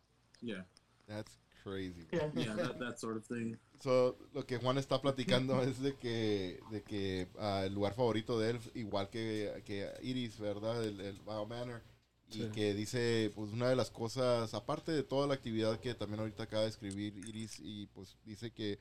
yeah 0.40 0.62
That's 1.06 1.36
crazy. 1.62 2.06
Yeah. 2.12 2.28
yeah 2.34 2.54
that, 2.54 2.78
that 2.78 3.00
sort 3.00 3.16
of 3.16 3.26
thing 3.26 3.58
So, 3.80 4.16
lo 4.32 4.46
que 4.46 4.56
Juan 4.58 4.78
está 4.78 5.00
platicando 5.02 5.62
es 5.62 5.80
de 5.80 5.96
que, 5.96 6.64
de 6.70 6.82
que 6.82 7.28
ah, 7.38 7.62
el 7.66 7.74
lugar 7.74 7.94
favorito 7.94 8.38
de 8.38 8.50
él, 8.50 8.60
igual 8.74 9.10
que, 9.10 9.62
que 9.66 9.90
Iris, 10.02 10.38
¿verdad? 10.38 10.82
El, 10.84 11.00
el 11.00 11.20
Bio 11.22 11.46
Manor. 11.46 11.82
Y 12.30 12.48
Sí. 12.48 12.50
que 12.50 12.74
dice, 12.74 13.30
pues 13.34 13.52
una 13.52 13.68
de 13.68 13.76
las 13.76 13.90
cosas, 13.90 14.54
aparte 14.54 14.90
de 14.92 15.02
toda 15.04 15.26
la 15.26 15.34
actividad 15.34 15.78
que 15.78 15.94
también 15.94 16.20
ahorita 16.20 16.44
acaba 16.44 16.62
de 16.64 16.70
escribir 16.70 17.16
Iris, 17.28 17.60
y 17.60 17.86
pues 17.88 18.16
dice 18.24 18.50
que 18.52 18.78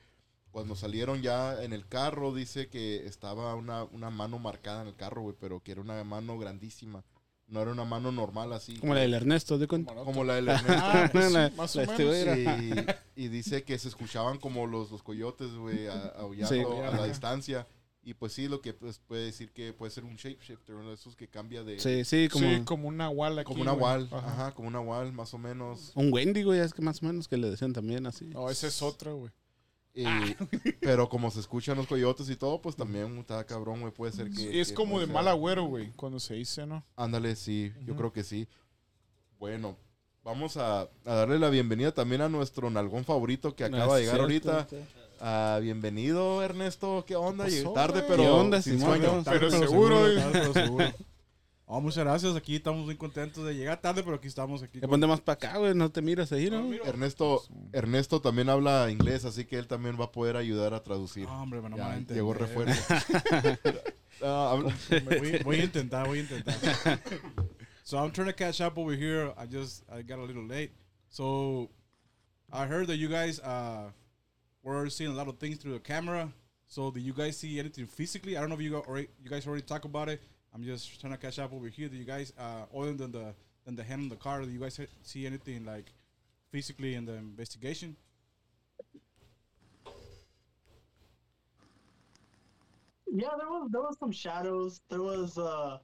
cuando 0.50 0.74
salieron 0.76 1.20
ya 1.22 1.62
en 1.62 1.72
el 1.72 1.86
carro, 1.86 2.34
dice 2.34 2.68
que 2.68 3.06
estaba 3.06 3.54
una, 3.54 3.84
una 3.84 4.10
mano 4.10 4.38
marcada 4.38 4.82
en 4.82 4.88
el 4.88 4.96
carro, 4.96 5.22
güey, 5.22 5.36
pero 5.38 5.62
que 5.62 5.72
era 5.72 5.80
una 5.82 6.02
mano 6.04 6.38
grandísima. 6.38 7.04
No 7.46 7.60
era 7.60 7.70
una 7.72 7.84
mano 7.84 8.10
normal 8.10 8.52
así. 8.52 8.76
Como 8.78 8.94
la 8.94 9.00
del 9.00 9.14
Ernesto, 9.14 9.58
¿de 9.58 9.68
cuenta? 9.68 9.94
Como 9.94 10.24
la 10.24 10.36
del 10.36 10.48
Ernesto. 10.48 10.72
Ah, 10.82 11.10
La- 11.12 11.52
más 11.56 11.76
la 11.76 11.82
o 11.84 11.98
menos. 11.98 12.38
Y, 13.16 13.22
y 13.24 13.28
dice 13.28 13.62
que 13.64 13.78
se 13.78 13.88
escuchaban 13.88 14.38
como 14.38 14.66
los, 14.66 14.90
los 14.90 15.02
coyotes, 15.02 15.52
güey, 15.54 15.86
a- 15.86 16.08
aullando 16.18 16.48
Sí. 16.48 16.60
a 16.60 16.90
la 16.90 17.04
distancia. 17.06 17.66
Y 18.06 18.12
pues 18.14 18.34
sí, 18.34 18.48
lo 18.48 18.60
que 18.60 18.74
pues, 18.74 18.98
puede 18.98 19.24
decir 19.26 19.50
que 19.52 19.72
puede 19.72 19.90
ser 19.90 20.04
un 20.04 20.16
shapeshifter, 20.16 20.74
uno 20.74 20.88
de 20.90 20.94
esos 20.94 21.16
que 21.16 21.26
cambia 21.28 21.64
de... 21.64 21.78
Sí, 21.80 22.04
sí, 22.04 22.28
como, 22.30 22.46
Sí, 22.50 22.60
como 22.64 22.88
una 22.88 23.08
wall 23.08 23.38
aquí. 23.38 23.48
como 23.48 23.62
una 23.62 23.72
wall, 23.72 24.08
Ajá. 24.12 24.26
ajá. 24.28 24.52
como 24.52 24.68
una 24.68 24.80
wall, 24.80 25.12
más 25.12 25.32
o 25.32 25.38
menos. 25.38 25.92
un 25.94 26.12
Wendigo, 26.12 26.54
ya 26.54 26.64
es 26.64 26.74
que 26.74 26.82
más 26.82 27.02
o 27.02 27.06
menos 27.06 27.28
que 27.28 27.38
le 27.38 27.48
decían 27.50 27.72
también 27.72 28.06
así. 28.06 28.26
No, 28.26 28.50
ese 28.50 28.66
es 28.66 28.82
otro, 28.82 29.16
güey. 29.16 29.32
Y- 29.94 30.04
Ah. 30.06 30.24
pero 30.80 31.08
como 31.08 31.30
se 31.30 31.38
escuchan 31.40 31.76
los 31.76 31.86
coyotes 31.86 32.28
y 32.28 32.36
todo, 32.36 32.60
pues 32.60 32.74
también 32.76 33.16
está 33.18 33.44
cabrón, 33.44 33.80
güey, 33.80 33.92
puede 33.92 34.10
ser 34.12 34.30
que... 34.30 34.60
Es 34.60 34.68
que 34.70 34.74
como 34.74 34.98
de 34.98 35.06
ser- 35.06 35.14
mal 35.14 35.28
agüero, 35.28 35.64
güey, 35.64 35.92
cuando 35.92 36.18
se 36.18 36.34
dice, 36.34 36.66
¿no? 36.66 36.84
Ándale, 36.96 37.36
sí, 37.36 37.72
yo 37.84 37.92
Ujú. 37.92 37.96
creo 37.96 38.12
que 38.12 38.24
sí. 38.24 38.48
Bueno, 39.38 39.76
vamos 40.24 40.56
a, 40.56 40.80
a 40.82 40.88
darle 41.14 41.38
la 41.38 41.48
bienvenida 41.50 41.92
también 41.92 42.22
a 42.22 42.28
nuestro 42.28 42.70
nalgón 42.70 43.04
favorito 43.04 43.54
que 43.54 43.64
acaba 43.64 43.94
Ah, 43.94 43.96
de 43.98 44.02
llegar 44.02 44.26
cierto, 44.28 44.50
ahorita. 44.50 44.86
Ah, 45.20 45.58
bienvenido, 45.62 46.42
Ernesto. 46.42 47.04
¿Qué 47.06 47.14
onda? 47.14 47.44
¿Qué 47.44 47.50
Llegué 47.52 47.62
pasó, 47.62 47.74
tarde, 47.74 48.00
güey? 48.00 48.08
pero 48.08 48.22
¿Qué 48.24 48.28
onda, 48.30 48.62
sin 48.62 48.80
sueño. 48.80 49.22
Pero 49.24 49.48
Tarde, 49.48 49.50
seguro, 49.66 50.00
güey. 50.00 50.16
tarde, 50.16 50.30
pero 50.32 50.52
seguro. 50.52 50.84
Oh, 51.66 51.80
muchas 51.80 52.04
gracias. 52.04 52.36
Aquí 52.36 52.56
estamos 52.56 52.84
muy 52.84 52.94
contentos 52.96 53.44
de 53.46 53.54
llegar 53.54 53.80
tarde, 53.80 54.02
pero 54.02 54.16
aquí 54.16 54.28
estamos. 54.28 54.62
Aquí 54.62 54.80
con- 54.80 54.90
ponte 54.90 55.06
más 55.06 55.20
para 55.22 55.34
acá, 55.34 55.56
güey, 55.58 55.74
no 55.74 55.90
te 55.90 56.02
miras 56.02 56.30
ahí, 56.32 56.50
¿no? 56.50 56.70
Ernesto, 56.74 57.42
Ernesto 57.72 58.20
también 58.20 58.50
habla 58.50 58.90
inglés, 58.90 59.24
así 59.24 59.46
que 59.46 59.56
él 59.56 59.66
también 59.66 59.98
va 59.98 60.04
a 60.04 60.12
poder 60.12 60.36
ayudar 60.36 60.74
a 60.74 60.82
traducir. 60.82 61.24
No, 61.26 61.42
hombre, 61.42 61.60
bueno, 61.60 61.76
Ya, 61.78 61.98
llegó 62.00 62.34
refuerzo. 62.34 62.94
Ah, 64.22 64.56
voy, 65.18 65.38
voy 65.42 65.56
a 65.60 65.64
intentar, 65.64 66.06
voy 66.06 66.20
a 66.20 66.22
intentar. 66.22 66.54
so 67.82 67.98
I'm 67.98 68.12
trying 68.12 68.28
to 68.28 68.32
catch 68.32 68.60
up 68.60 68.78
over 68.78 68.94
here. 68.94 69.32
I 69.36 69.44
just 69.46 69.82
I 69.90 70.02
got 70.02 70.20
a 70.20 70.22
little 70.24 70.44
late. 70.46 70.70
So 71.10 71.68
I 72.52 72.64
heard 72.64 72.86
that 72.86 72.96
you 72.96 73.08
guys 73.08 73.40
uh 73.40 73.90
were 74.62 74.88
seeing 74.88 75.10
a 75.10 75.14
lot 75.14 75.26
of 75.28 75.38
things 75.38 75.58
through 75.58 75.74
the 75.74 75.80
camera. 75.80 76.32
So 76.68 76.92
did 76.92 77.02
you 77.02 77.12
guys 77.12 77.36
see 77.36 77.58
anything 77.58 77.86
physically? 77.86 78.36
I 78.36 78.40
don't 78.40 78.50
know 78.50 78.54
if 78.54 78.62
you 78.62 78.70
got 78.70 78.86
already, 78.86 79.08
you 79.20 79.28
guys 79.28 79.46
already 79.48 79.62
talked 79.64 79.84
about 79.84 80.08
it. 80.08 80.22
I'm 80.54 80.62
just 80.62 81.00
trying 81.00 81.12
to 81.12 81.18
catch 81.18 81.38
up 81.38 81.52
over 81.52 81.66
here. 81.68 81.88
Do 81.88 81.96
you 81.96 82.04
guys 82.04 82.32
uh 82.38 82.66
other 82.76 82.94
than 82.94 83.10
the 83.12 83.34
than 83.64 83.74
the 83.74 83.82
hand 83.82 84.02
on 84.02 84.08
the 84.08 84.16
car, 84.16 84.42
do 84.42 84.50
you 84.50 84.60
guys 84.60 84.78
see 85.02 85.26
anything 85.26 85.64
like 85.64 85.92
physically 86.50 86.94
in 86.94 87.04
the 87.06 87.14
investigation? 87.14 87.96
Yeah, 93.12 93.30
there 93.38 93.48
was 93.48 93.68
there 93.72 93.80
was 93.82 93.96
some 93.98 94.12
shadows. 94.12 94.80
There 94.88 95.02
was 95.02 95.38
uh 95.38 95.78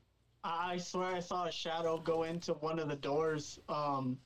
I 0.45 0.79
swear 0.79 1.17
I 1.17 1.21
saw 1.21 1.47
a 1.47 1.53
shadow 1.53 1.99
go 1.99 2.23
into 2.23 2.55
one 2.55 2.79
of 2.79 2.89
the 2.89 2.97
doors. 2.97 3.59
Um 3.69 4.19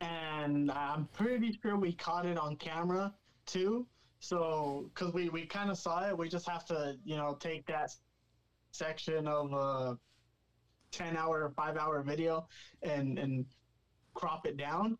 and 0.00 0.70
I'm 0.70 1.06
pretty 1.06 1.58
sure 1.62 1.76
we 1.76 1.92
caught 1.92 2.26
it 2.26 2.38
on 2.38 2.56
camera 2.56 3.14
too. 3.46 3.86
So 4.20 4.90
cuz 4.94 5.12
we 5.12 5.28
we 5.28 5.46
kind 5.46 5.70
of 5.70 5.78
saw 5.78 6.08
it, 6.08 6.18
we 6.18 6.28
just 6.28 6.48
have 6.48 6.64
to, 6.66 6.98
you 7.04 7.16
know, 7.16 7.36
take 7.40 7.66
that 7.66 7.94
section 8.72 9.26
of 9.26 9.52
a 9.52 9.98
10 10.90 11.16
hour 11.16 11.52
5 11.56 11.76
hour 11.76 12.02
video 12.02 12.46
and 12.82 13.18
and 13.18 13.44
crop 14.14 14.46
it 14.46 14.56
down. 14.56 14.96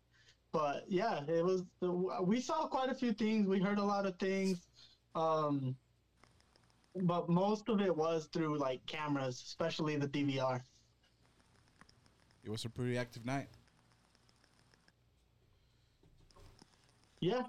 But 0.51 0.83
yeah, 0.87 1.21
it 1.27 1.43
was 1.43 1.63
we 2.23 2.39
saw 2.41 2.67
quite 2.67 2.89
a 2.89 2.95
few 2.95 3.13
things. 3.13 3.47
We 3.47 3.59
heard 3.59 3.79
a 3.79 3.83
lot 3.83 4.05
of 4.05 4.17
things. 4.19 4.67
Um 5.15 5.75
but 7.03 7.29
most 7.29 7.69
of 7.69 7.81
it 7.81 7.95
was 7.95 8.27
through 8.33 8.57
like 8.57 8.85
cameras, 8.87 9.41
especially 9.45 9.95
the 9.95 10.07
DVR. 10.07 10.61
It 12.43 12.49
was 12.49 12.65
a 12.65 12.69
pretty 12.69 12.97
active 12.97 13.25
night. 13.25 13.47
Yeah, 17.21 17.43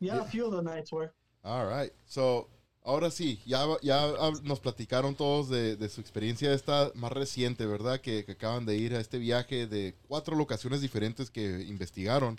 yeah, 0.00 0.16
Yeah. 0.16 0.20
a 0.22 0.24
few 0.24 0.46
of 0.46 0.52
the 0.52 0.62
nights 0.62 0.90
were. 0.90 1.12
All 1.44 1.66
right. 1.66 1.90
So, 2.06 2.48
Ahora 2.86 3.10
sí, 3.10 3.40
ya, 3.44 3.66
ya 3.82 4.14
nos 4.44 4.60
platicaron 4.60 5.16
todos 5.16 5.48
de, 5.48 5.74
de 5.74 5.88
su 5.88 6.00
experiencia 6.00 6.54
esta 6.54 6.92
más 6.94 7.10
reciente, 7.10 7.66
¿verdad? 7.66 8.00
Que, 8.00 8.24
que 8.24 8.32
acaban 8.32 8.64
de 8.64 8.76
ir 8.76 8.94
a 8.94 9.00
este 9.00 9.18
viaje 9.18 9.66
de 9.66 9.96
cuatro 10.06 10.36
locaciones 10.36 10.80
diferentes 10.80 11.28
que 11.28 11.64
investigaron. 11.68 12.38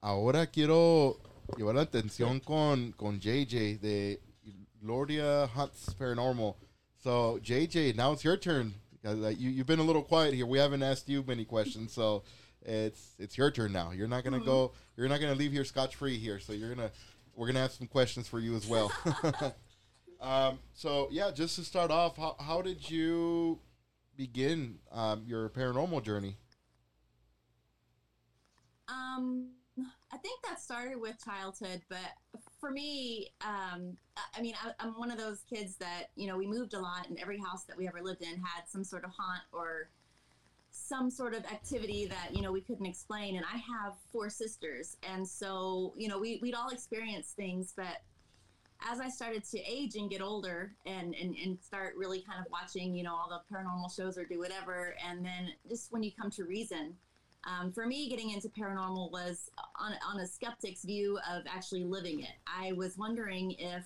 Ahora 0.00 0.46
quiero 0.46 1.18
llevar 1.56 1.74
la 1.74 1.82
atención 1.82 2.38
con, 2.38 2.92
con 2.92 3.18
JJ 3.18 3.80
de 3.80 4.20
Gloria 4.80 5.50
Hunts 5.52 5.96
Paranormal. 5.98 6.54
So, 7.02 7.40
JJ, 7.42 7.96
now 7.96 8.12
it's 8.12 8.22
your 8.22 8.38
turn. 8.38 8.74
Uh, 9.04 9.30
You, 9.30 9.50
you've 9.50 9.66
been 9.66 9.80
a 9.80 9.84
little 9.84 10.04
quiet 10.04 10.32
here. 10.32 10.46
We 10.46 10.60
haven't 10.60 10.84
asked 10.84 11.08
you 11.08 11.24
many 11.26 11.44
questions, 11.44 11.92
so 11.92 12.22
it's 12.64 13.16
it's 13.18 13.36
your 13.36 13.50
turn 13.50 13.72
now. 13.72 13.90
You're 13.90 14.06
not 14.06 14.22
gonna 14.22 14.38
go. 14.38 14.70
You're 14.96 15.08
not 15.08 15.20
gonna 15.20 15.34
leave 15.34 15.50
here 15.50 15.64
scotch 15.64 15.96
free 15.96 16.18
here. 16.18 16.38
So 16.38 16.52
you're 16.52 16.72
gonna 16.72 16.92
we're 17.34 17.48
gonna 17.48 17.58
have 17.62 17.72
some 17.72 17.88
questions 17.88 18.28
for 18.28 18.38
you 18.38 18.54
as 18.54 18.68
well. 18.68 18.92
um, 20.22 20.58
so 20.72 21.08
yeah, 21.10 21.30
just 21.32 21.56
to 21.56 21.64
start 21.64 21.90
off, 21.90 22.16
how 22.16 22.36
how 22.38 22.62
did 22.62 22.88
you 22.90 23.60
begin 24.16 24.78
um, 24.92 25.24
your 25.26 25.48
paranormal 25.50 26.02
journey? 26.04 26.36
Um, 28.88 29.50
I 30.12 30.18
think 30.18 30.40
that 30.44 30.60
started 30.60 31.00
with 31.00 31.16
childhood, 31.24 31.82
but 31.88 32.12
for 32.60 32.70
me, 32.70 33.32
um, 33.40 33.96
I- 34.36 34.42
mean, 34.42 34.54
I, 34.62 34.72
I'm 34.78 34.98
one 34.98 35.10
of 35.10 35.18
those 35.18 35.42
kids 35.48 35.76
that 35.76 36.10
you 36.16 36.26
know 36.26 36.36
we 36.36 36.46
moved 36.46 36.74
a 36.74 36.80
lot, 36.80 37.08
and 37.08 37.18
every 37.18 37.38
house 37.38 37.64
that 37.64 37.76
we 37.76 37.88
ever 37.88 38.02
lived 38.02 38.22
in 38.22 38.36
had 38.38 38.68
some 38.68 38.84
sort 38.84 39.04
of 39.04 39.10
haunt 39.10 39.42
or 39.52 39.90
some 40.70 41.10
sort 41.10 41.34
of 41.34 41.44
activity 41.46 42.06
that 42.06 42.34
you 42.34 42.42
know 42.42 42.52
we 42.52 42.60
couldn't 42.60 42.86
explain. 42.86 43.36
And 43.36 43.44
I 43.46 43.56
have 43.56 43.94
four 44.12 44.28
sisters, 44.30 44.96
and 45.02 45.26
so 45.26 45.94
you 45.96 46.08
know 46.08 46.18
we 46.18 46.38
we'd 46.42 46.54
all 46.54 46.68
experience 46.70 47.32
things, 47.32 47.72
but 47.76 48.02
as 48.90 49.00
I 49.00 49.08
started 49.08 49.44
to 49.50 49.58
age 49.60 49.96
and 49.96 50.10
get 50.10 50.22
older 50.22 50.72
and, 50.86 51.14
and, 51.14 51.34
and 51.36 51.58
start 51.60 51.94
really 51.96 52.20
kind 52.20 52.40
of 52.40 52.50
watching, 52.50 52.94
you 52.94 53.02
know, 53.02 53.14
all 53.14 53.28
the 53.28 53.54
paranormal 53.54 53.94
shows 53.94 54.18
or 54.18 54.24
do 54.24 54.38
whatever, 54.38 54.94
and 55.06 55.24
then 55.24 55.50
just 55.68 55.92
when 55.92 56.02
you 56.02 56.10
come 56.12 56.30
to 56.32 56.44
reason, 56.44 56.94
um, 57.44 57.72
for 57.72 57.86
me, 57.86 58.08
getting 58.08 58.30
into 58.30 58.48
paranormal 58.48 59.10
was 59.10 59.50
on, 59.80 59.92
on 60.08 60.20
a 60.20 60.26
skeptic's 60.26 60.84
view 60.84 61.18
of 61.30 61.42
actually 61.48 61.84
living 61.84 62.20
it. 62.20 62.34
I 62.46 62.72
was 62.72 62.96
wondering 62.96 63.52
if 63.58 63.84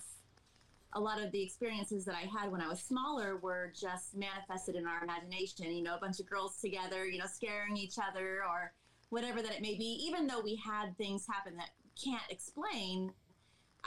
a 0.93 0.99
lot 0.99 1.21
of 1.21 1.31
the 1.31 1.41
experiences 1.41 2.05
that 2.05 2.15
I 2.15 2.27
had 2.27 2.51
when 2.51 2.61
I 2.61 2.67
was 2.67 2.79
smaller 2.79 3.37
were 3.37 3.73
just 3.79 4.15
manifested 4.15 4.75
in 4.75 4.85
our 4.87 5.03
imagination, 5.03 5.71
you 5.71 5.83
know, 5.83 5.95
a 5.95 5.99
bunch 5.99 6.19
of 6.19 6.29
girls 6.29 6.57
together, 6.61 7.05
you 7.05 7.19
know, 7.19 7.25
scaring 7.31 7.77
each 7.77 7.95
other 7.97 8.41
or 8.47 8.73
whatever 9.09 9.41
that 9.41 9.51
it 9.51 9.61
may 9.61 9.75
be, 9.75 10.07
even 10.07 10.27
though 10.27 10.41
we 10.41 10.55
had 10.55 10.97
things 10.97 11.25
happen 11.27 11.55
that 11.57 11.69
can't 12.01 12.23
explain, 12.29 13.11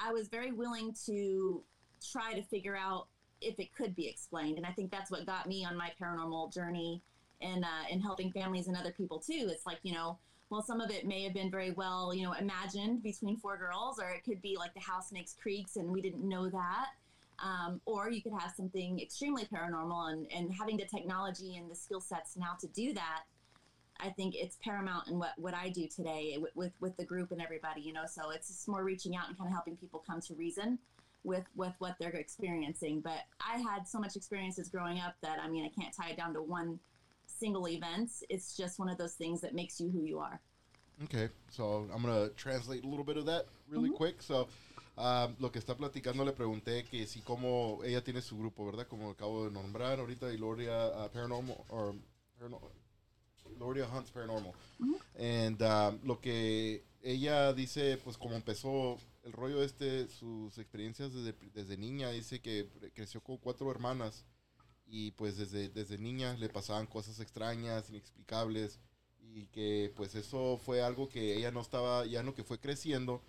I 0.03 0.13
was 0.13 0.29
very 0.29 0.53
willing 0.53 0.95
to 1.07 1.63
try 2.13 2.35
to 2.35 2.43
figure 2.43 2.77
out 2.77 3.07
if 3.41 3.59
it 3.59 3.75
could 3.75 3.95
be 3.95 4.09
explained. 4.09 4.59
And 4.59 4.67
I 4.67 4.71
think 4.71 4.91
that's 4.91 5.11
what 5.11 5.27
got 5.27 5.47
me 5.47 5.65
on 5.65 5.77
my 5.77 5.91
paranormal 6.01 6.53
journey 6.53 7.03
and 7.41 7.65
uh, 7.65 8.01
helping 8.03 8.31
families 8.33 8.69
and 8.69 8.77
other 8.77 8.93
people 8.93 9.19
too. 9.19 9.49
It's 9.51 9.67
like 9.67 9.79
you 9.83 9.93
know, 9.93 10.19
well, 10.51 10.63
some 10.63 10.81
of 10.81 10.91
it 10.91 11.07
may 11.07 11.25
have 11.25 11.35
been 11.35 11.51
very 11.51 11.71
well 11.73 12.15
you 12.15 12.25
know 12.25 12.33
imagined 12.33 13.03
between 13.03 13.37
four 13.37 13.57
girls, 13.57 13.99
or 13.99 14.11
it 14.11 14.25
could 14.25 14.43
be 14.43 14.57
like 14.57 14.75
the 14.75 14.81
house 14.81 15.13
makes 15.13 15.35
creaks 15.41 15.77
and 15.77 15.91
we 15.91 16.01
didn't 16.01 16.27
know 16.27 16.49
that. 16.49 16.89
Um, 17.43 17.81
or 17.87 18.11
you 18.11 18.21
could 18.21 18.35
have 18.39 18.53
something 18.55 19.01
extremely 19.01 19.47
paranormal 19.47 20.13
and, 20.13 20.27
and 20.31 20.53
having 20.53 20.77
the 20.77 20.85
technology 20.85 21.57
and 21.57 21.71
the 21.71 21.75
skill 21.75 22.03
sets 22.03 22.37
now 22.37 22.55
to 22.61 22.67
do 22.67 22.93
that 22.93 23.23
I 24.03 24.11
think 24.11 24.35
it's 24.35 24.57
paramount 24.57 25.09
in 25.09 25.19
what, 25.19 25.33
what 25.37 25.55
I 25.55 25.69
do 25.69 25.87
today 25.89 26.37
with, 26.39 26.55
with, 26.55 26.73
with 26.81 26.97
the 26.97 27.05
group 27.05 27.33
and 27.33 27.41
everybody, 27.41 27.81
you 27.81 27.93
know. 27.93 28.05
So 28.11 28.31
it's 28.31 28.49
just 28.49 28.69
more 28.69 28.85
reaching 28.85 29.17
out 29.17 29.29
and 29.29 29.37
kind 29.37 29.49
of 29.49 29.53
helping 29.53 29.77
people 29.77 30.03
come 30.07 30.21
to 30.23 30.35
reason 30.35 30.79
with 31.23 31.45
with 31.55 31.75
what 31.79 31.97
they're 31.99 32.11
experiencing. 32.11 33.01
But 33.01 33.25
I 33.41 33.59
had 33.59 33.87
so 33.87 33.99
much 33.99 34.17
experiences 34.17 34.69
growing 34.69 34.99
up 35.01 35.15
that 35.23 35.39
I 35.41 35.49
mean 35.49 35.65
I 35.65 35.81
can't 35.81 35.95
tie 35.95 36.11
it 36.11 36.17
down 36.17 36.35
to 36.35 36.43
one 36.43 36.79
single 37.27 37.69
event. 37.69 38.11
It's 38.29 38.57
just 38.57 38.79
one 38.79 38.89
of 38.89 38.99
those 38.99 39.15
things 39.15 39.41
that 39.41 39.55
makes 39.55 39.81
you 39.81 39.91
who 39.91 40.05
you 40.05 40.19
are. 40.19 40.41
Okay, 41.05 41.29
so 41.51 41.89
I'm 41.93 42.03
gonna 42.03 42.29
translate 42.31 42.85
a 42.85 42.89
little 42.89 43.05
bit 43.05 43.17
of 43.17 43.27
that 43.27 43.47
really 43.69 43.91
quick. 43.91 44.21
So, 44.21 44.49
um, 44.99 45.35
lo 45.39 45.51
que 45.51 45.59
está 45.59 45.75
platicando 45.75 46.25
le 46.27 46.33
pregunté 46.33 46.85
que 46.85 47.07
si 47.07 47.21
como 47.21 47.81
ella 47.83 48.03
tiene 48.03 48.21
su 48.21 48.37
grupo, 48.37 48.67
¿verdad? 48.67 48.87
Como 48.87 49.11
acabo 49.11 49.47
de 49.47 49.51
nombrar 49.51 49.99
ahorita, 49.99 50.31
y 50.31 50.37
Gloria 50.37 50.89
uh, 50.89 51.09
Paranormal, 51.09 51.65
or 51.71 51.95
Paranormal, 52.39 52.71
Gloria 53.57 53.89
Hunts 53.89 54.11
Paranormal. 54.11 54.53
Um, 54.79 55.99
lo 56.05 56.21
que 56.21 56.85
ella 57.03 57.53
dice, 57.53 57.99
pues 57.99 58.17
como 58.17 58.35
empezó 58.35 58.99
el 59.23 59.33
rollo 59.33 59.63
este, 59.63 60.09
sus 60.09 60.57
experiencias 60.59 61.13
desde, 61.13 61.35
desde 61.53 61.77
niña, 61.77 62.11
dice 62.11 62.41
que 62.41 62.69
creció 62.95 63.23
con 63.23 63.37
cuatro 63.37 63.71
hermanas 63.71 64.25
y 64.87 65.13
pues 65.13 65.37
desde, 65.37 65.69
desde 65.69 65.99
niña 65.99 66.35
le 66.35 66.49
pasaban 66.49 66.87
cosas 66.87 67.21
extrañas, 67.21 67.91
inexplicables 67.91 68.81
y 69.21 69.47
que 69.47 69.93
pues 69.95 70.15
eso 70.15 70.59
fue 70.65 70.83
algo 70.83 71.09
que 71.09 71.37
ella 71.37 71.51
no 71.51 71.61
estaba, 71.61 72.05
ya 72.07 72.21
en 72.21 72.27
lo 72.27 72.35
que 72.35 72.45
fue 72.45 72.59
creciendo, 72.59 73.23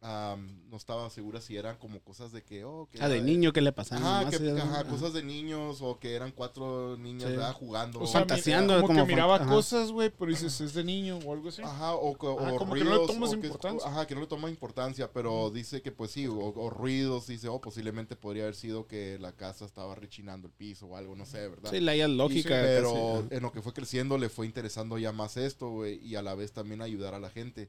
am, 0.00 0.68
no 0.70 0.76
estaba 0.76 1.10
segura 1.10 1.40
si 1.40 1.56
eran 1.56 1.76
como 1.76 2.00
cosas 2.00 2.30
de 2.30 2.42
que, 2.44 2.64
oh, 2.64 2.88
que 2.90 3.02
Ah, 3.02 3.08
de 3.08 3.20
niño 3.20 3.52
que 3.52 3.60
le 3.60 3.72
pasaban. 3.72 4.04
Ajá, 4.04 4.30
que- 4.30 4.88
cosas 4.88 5.12
de 5.12 5.22
niños 5.24 5.78
o 5.82 5.98
que 5.98 6.14
eran 6.14 6.30
cuatro 6.30 6.96
niñas 6.96 7.24
Sí. 7.24 7.36
¿verdad? 7.36 7.52
jugando. 7.54 8.00
O 8.00 8.06
sea, 8.06 8.20
Fantaseando, 8.20 8.74
como, 8.76 8.86
como 8.88 9.06
que 9.06 9.12
miraba 9.12 9.36
ajá. 9.36 9.46
cosas, 9.46 9.90
güey, 9.90 10.10
pero 10.10 10.30
dices, 10.30 10.60
es 10.60 10.74
de 10.74 10.84
niño 10.84 11.18
o 11.24 11.32
algo 11.32 11.48
así. 11.48 11.62
Ajá, 11.62 11.94
o, 11.94 12.16
co- 12.16 12.38
Ah, 12.38 12.52
o 12.52 12.58
como 12.58 12.74
que 12.74 12.80
no 12.80 12.90
le 12.90 12.96
ruidos, 12.96 13.06
tomas 13.12 13.30
o 13.30 13.32
que- 13.40 13.46
importancia. 13.46 13.88
ajá, 13.88 14.06
que 14.06 14.14
no 14.14 14.20
le 14.20 14.26
toma 14.28 14.48
importancia, 14.50 15.10
pero 15.12 15.50
dice 15.50 15.82
que 15.82 15.90
pues 15.90 16.12
sí, 16.12 16.26
o, 16.28 16.36
o 16.38 16.70
ruidos, 16.70 17.26
dice, 17.26 17.48
oh, 17.48 17.60
posiblemente 17.60 18.14
podría 18.14 18.44
haber 18.44 18.54
sido 18.54 18.86
que 18.86 19.18
la 19.18 19.32
casa 19.32 19.64
estaba 19.64 19.94
rechinando 19.96 20.46
el 20.48 20.54
piso 20.54 20.86
o 20.86 20.96
algo, 20.96 21.16
no 21.16 21.26
sé, 21.26 21.48
¿verdad? 21.48 21.70
Sí, 21.70 21.80
la 21.80 21.92
hay 21.92 22.06
lógica. 22.06 22.50
Pero 22.50 23.24
casi, 23.24 23.34
en 23.36 23.42
lo 23.42 23.50
que 23.52 23.62
fue 23.62 23.72
creciendo 23.72 24.16
le 24.16 24.28
fue 24.28 24.46
interesando 24.46 24.96
ya 24.98 25.10
más 25.12 25.36
esto, 25.36 25.70
güey, 25.70 25.98
y 26.04 26.14
a 26.14 26.22
la 26.22 26.34
vez 26.36 26.52
también 26.52 26.82
ayudar 26.82 27.14
a 27.14 27.18
la 27.18 27.30
gente. 27.30 27.68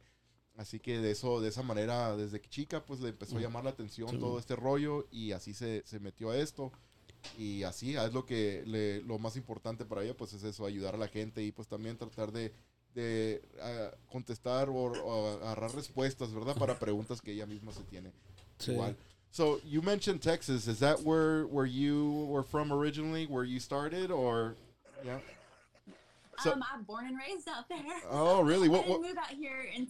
Así 0.60 0.78
que 0.82 1.00
de 1.00 1.12
eso, 1.12 1.40
de 1.40 1.48
esa 1.48 1.64
manera, 1.64 2.18
desde 2.18 2.42
que 2.42 2.50
chica, 2.50 2.84
pues 2.86 3.00
le 3.00 3.10
empezó 3.10 3.38
a 3.38 3.40
llamar 3.40 3.64
la 3.64 3.70
atención 3.70 4.10
Sí. 4.10 4.18
todo 4.20 4.38
este 4.38 4.58
rollo 4.58 5.08
y 5.10 5.32
así 5.32 5.54
se, 5.54 5.84
se 5.86 6.02
metió 6.02 6.32
a 6.32 6.38
esto. 6.38 6.74
Y 7.38 7.64
así 7.64 7.96
es 7.96 8.14
lo 8.14 8.26
que 8.26 8.64
le, 8.66 9.02
lo 9.04 9.18
más 9.20 9.38
importante 9.38 9.86
para 9.86 10.04
ella, 10.04 10.18
pues 10.18 10.34
es 10.34 10.44
eso, 10.44 10.66
ayudar 10.66 10.96
a 10.96 10.98
la 10.98 11.08
gente 11.08 11.42
y 11.42 11.54
pues 11.54 11.70
también 11.70 11.98
tratar 11.98 12.34
de, 12.34 12.54
de 12.94 13.42
ah, 13.62 13.92
contestar 14.12 14.70
o, 14.70 14.74
o 14.74 15.28
agarrar 15.38 15.74
respuestas, 15.74 16.34
¿verdad? 16.34 16.58
Para 16.58 16.78
preguntas 16.78 17.22
que 17.22 17.32
ella 17.32 17.46
misma 17.46 17.72
se 17.72 17.84
tiene. 17.86 18.12
Sí. 18.58 18.72
Igual. 18.74 18.98
So 19.32 19.62
you 19.64 19.82
mentioned 19.82 20.22
Texas. 20.22 20.68
Is 20.68 20.80
that 20.80 21.00
where 21.04 21.46
where 21.46 21.68
you 21.68 22.26
were 22.30 22.44
from 22.44 22.74
originally? 22.74 23.28
Where 23.28 23.46
you 23.46 23.60
started, 23.62 24.12
or 24.12 24.56
yeah? 25.06 25.20
So- 26.44 26.54
um, 26.54 26.64
I'm 26.74 26.84
born 26.84 27.06
and 27.06 27.16
raised 27.18 27.48
out 27.48 27.68
there. 27.70 28.02
Oh, 28.10 28.42
really? 28.42 28.68
I 28.70 28.72
What? 28.72 28.82
didn't 28.86 28.92
what 28.92 29.02
move 29.08 29.18
out 29.18 29.30
here 29.38 29.62
in 29.74 29.88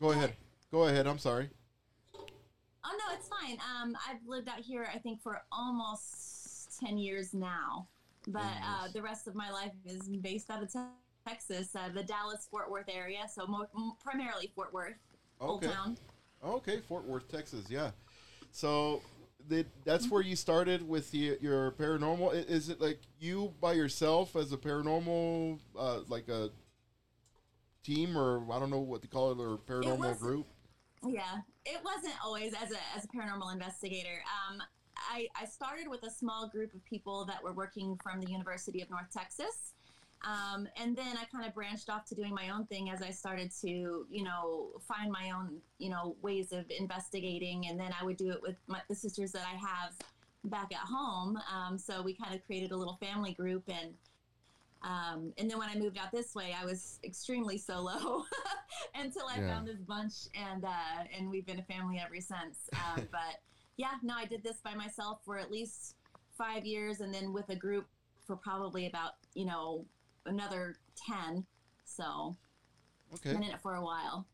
go 0.00 0.12
ahead. 0.12 0.34
Go 0.70 0.84
ahead. 0.84 1.06
I'm 1.06 1.18
sorry. 1.18 1.50
Oh 2.14 2.96
no, 2.98 3.14
it's 3.14 3.28
fine. 3.28 3.58
Um, 3.60 3.96
I've 4.08 4.26
lived 4.26 4.48
out 4.48 4.60
here, 4.60 4.88
I 4.92 4.98
think, 4.98 5.22
for 5.22 5.42
almost 5.52 6.80
ten 6.80 6.98
years 6.98 7.34
now. 7.34 7.88
But 8.28 8.40
10 8.40 8.62
uh, 8.62 8.88
the 8.92 9.02
rest 9.02 9.26
of 9.26 9.34
my 9.34 9.50
life 9.50 9.72
is 9.84 10.08
based 10.08 10.50
out 10.50 10.62
of 10.62 10.72
Te- 10.72 10.78
Texas, 11.26 11.74
uh, 11.74 11.88
the 11.92 12.02
Dallas 12.02 12.46
Fort 12.50 12.70
Worth 12.70 12.88
area. 12.88 13.20
So 13.32 13.46
mo- 13.46 13.96
primarily 14.02 14.52
Fort 14.54 14.72
Worth, 14.72 14.96
Old 15.40 15.62
Town. 15.62 15.96
Okay, 16.44 16.80
Fort 16.80 17.04
Worth, 17.06 17.28
Texas. 17.28 17.66
Yeah. 17.68 17.90
So 18.52 19.02
that 19.48 19.66
that's 19.84 20.10
where 20.10 20.22
you 20.22 20.36
started 20.36 20.86
with 20.86 21.10
the, 21.10 21.38
your 21.40 21.72
paranormal. 21.72 22.34
Is 22.48 22.68
it 22.68 22.80
like 22.80 23.00
you 23.18 23.52
by 23.60 23.72
yourself 23.72 24.36
as 24.36 24.52
a 24.52 24.56
paranormal, 24.56 25.58
uh, 25.78 26.00
like 26.08 26.28
a 26.28 26.50
team, 27.82 28.16
or 28.16 28.44
I 28.52 28.58
don't 28.58 28.70
know 28.70 28.80
what 28.80 29.02
they 29.02 29.08
call 29.08 29.32
it, 29.32 29.38
or 29.38 29.58
paranormal 29.58 29.98
was- 29.98 30.18
group? 30.18 30.46
Yeah, 31.02 31.38
it 31.64 31.80
wasn't 31.82 32.14
always 32.22 32.52
as 32.52 32.70
a 32.72 32.96
as 32.96 33.04
a 33.04 33.08
paranormal 33.08 33.52
investigator. 33.52 34.22
Um, 34.50 34.62
I 34.96 35.28
I 35.34 35.46
started 35.46 35.88
with 35.88 36.02
a 36.02 36.10
small 36.10 36.46
group 36.48 36.74
of 36.74 36.84
people 36.84 37.24
that 37.24 37.42
were 37.42 37.54
working 37.54 37.98
from 38.02 38.20
the 38.20 38.30
University 38.30 38.82
of 38.82 38.90
North 38.90 39.10
Texas. 39.12 39.72
Um, 40.22 40.68
and 40.76 40.94
then 40.94 41.16
I 41.16 41.24
kind 41.24 41.46
of 41.46 41.54
branched 41.54 41.88
off 41.88 42.04
to 42.06 42.14
doing 42.14 42.34
my 42.34 42.50
own 42.50 42.66
thing 42.66 42.90
as 42.90 43.00
I 43.00 43.10
started 43.10 43.50
to, 43.62 44.06
you 44.10 44.22
know, 44.22 44.68
find 44.86 45.10
my 45.10 45.30
own, 45.30 45.62
you 45.78 45.88
know, 45.88 46.14
ways 46.20 46.52
of 46.52 46.66
investigating. 46.70 47.68
And 47.68 47.80
then 47.80 47.90
I 47.98 48.04
would 48.04 48.18
do 48.18 48.30
it 48.30 48.42
with 48.42 48.56
my, 48.66 48.80
the 48.88 48.94
sisters 48.94 49.32
that 49.32 49.46
I 49.50 49.56
have 49.56 49.94
back 50.44 50.72
at 50.72 50.86
home. 50.86 51.38
Um, 51.50 51.78
so 51.78 52.02
we 52.02 52.12
kind 52.12 52.34
of 52.34 52.44
created 52.44 52.70
a 52.72 52.76
little 52.76 52.98
family 53.00 53.32
group. 53.32 53.62
And 53.68 53.94
um, 54.82 55.32
and 55.38 55.50
then 55.50 55.58
when 55.58 55.68
I 55.68 55.76
moved 55.76 55.98
out 55.98 56.10
this 56.12 56.34
way, 56.34 56.54
I 56.58 56.64
was 56.64 56.98
extremely 57.04 57.58
solo 57.58 58.24
until 58.94 59.26
I 59.26 59.38
Yeah. 59.38 59.54
found 59.54 59.68
this 59.68 59.80
bunch, 59.80 60.14
and 60.34 60.64
uh, 60.64 61.04
and 61.16 61.30
we've 61.30 61.46
been 61.46 61.58
a 61.58 61.64
family 61.64 61.98
ever 61.98 62.16
since. 62.20 62.68
Um, 62.74 63.06
but 63.12 63.40
yeah, 63.76 63.92
no, 64.02 64.14
I 64.14 64.24
did 64.24 64.42
this 64.42 64.58
by 64.62 64.74
myself 64.74 65.20
for 65.24 65.38
at 65.38 65.50
least 65.50 65.96
five 66.36 66.64
years, 66.64 67.00
and 67.00 67.12
then 67.12 67.32
with 67.32 67.48
a 67.50 67.56
group 67.56 67.86
for 68.26 68.36
probably 68.36 68.86
about 68.86 69.12
you 69.34 69.44
know 69.44 69.84
another 70.26 70.76
ten. 70.96 71.44
So 71.84 72.36
Okay. 73.14 73.32
been 73.34 73.42
in 73.42 73.50
it 73.50 73.60
for 73.60 73.74
a 73.74 73.82
while. 73.82 74.26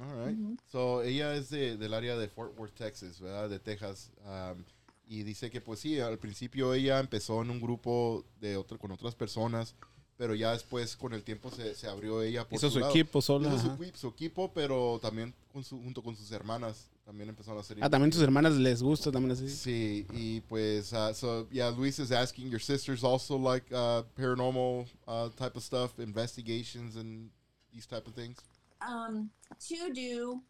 All 0.00 0.26
right. 0.26 0.36
So, 0.70 0.98
ella 0.98 1.32
es 1.36 1.48
de, 1.48 1.76
del 1.76 1.94
área 1.94 2.18
de 2.18 2.28
Fort 2.28 2.54
Worth, 2.58 2.74
Texas, 2.74 3.18
¿verdad? 3.20 3.48
De 3.48 3.58
Texas. 3.58 4.10
Um, 4.26 4.64
y 5.06 5.22
dice 5.22 5.50
que, 5.50 5.60
pues 5.60 5.80
sí, 5.80 6.00
al 6.00 6.18
principio 6.18 6.74
ella 6.74 6.98
empezó 7.00 7.40
en 7.42 7.50
un 7.50 7.60
grupo 7.60 8.24
de 8.40 8.56
otro, 8.56 8.78
con 8.78 8.90
otras 8.90 9.14
personas, 9.14 9.74
pero 10.16 10.34
ya 10.34 10.52
después, 10.52 10.96
con 10.96 11.12
el 11.12 11.22
tiempo, 11.22 11.50
se, 11.50 11.74
se 11.74 11.86
abrió 11.88 12.22
ella 12.22 12.48
por 12.48 12.56
Hizo 12.56 12.70
su 12.70 12.78
lado. 12.80 12.90
equipo 12.90 13.20
sola. 13.22 13.54
Hizo 13.54 13.76
su, 13.76 13.98
su 13.98 14.08
equipo, 14.08 14.50
pero 14.52 14.98
también 15.00 15.34
con 15.52 15.62
su- 15.62 15.78
junto 15.80 16.02
con 16.02 16.16
sus 16.16 16.30
hermanas. 16.32 16.88
También 17.04 17.28
empezaron 17.28 17.58
a 17.58 17.60
hacer. 17.60 17.78
Ah, 17.82 17.88
también 17.88 18.10
tus 18.10 18.20
hermanas 18.20 18.54
les 18.56 18.82
gusta 18.82 19.12
también 19.12 19.30
así. 19.30 19.48
Sí, 19.48 20.04
y 20.12 20.40
pues, 20.40 20.92
uh, 20.92 21.14
so 21.14 21.48
yeah, 21.50 21.70
Luis 21.70 22.00
is 22.00 22.10
asking 22.10 22.50
your 22.50 22.60
sisters 22.60 23.04
also 23.04 23.38
like 23.38 23.64
uh, 23.72 24.02
paranormal 24.16 24.86
uh, 25.06 25.28
type 25.36 25.56
of 25.56 25.62
stuff, 25.62 25.96
investigations 26.00 26.96
and 26.96 27.30
these 27.72 27.86
type 27.86 28.08
of 28.08 28.14
things. 28.14 28.38
Um, 28.80 29.30
two 29.60 29.92
do, 29.94 30.42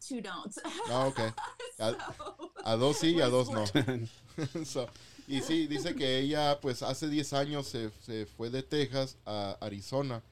two 0.00 0.20
don't. 0.20 0.52
Ah, 0.90 1.06
okay. 1.06 1.30
A, 1.78 1.92
So, 1.92 2.52
a 2.64 2.76
dos 2.76 2.96
sí 2.98 3.14
y 3.16 3.20
a 3.20 3.28
we're 3.28 3.30
dos 3.30 3.50
no. 3.50 3.64
split. 3.66 4.08
So, 4.66 4.86
y 5.28 5.40
sí, 5.42 5.66
dice 5.66 5.94
que 5.94 6.18
ella 6.18 6.58
pues 6.60 6.82
hace 6.82 7.08
10 7.08 7.32
años 7.34 7.66
se, 7.68 7.90
se 8.04 8.26
fue 8.26 8.50
de 8.50 8.62
Texas 8.62 9.16
a 9.26 9.56
Arizona 9.60 10.22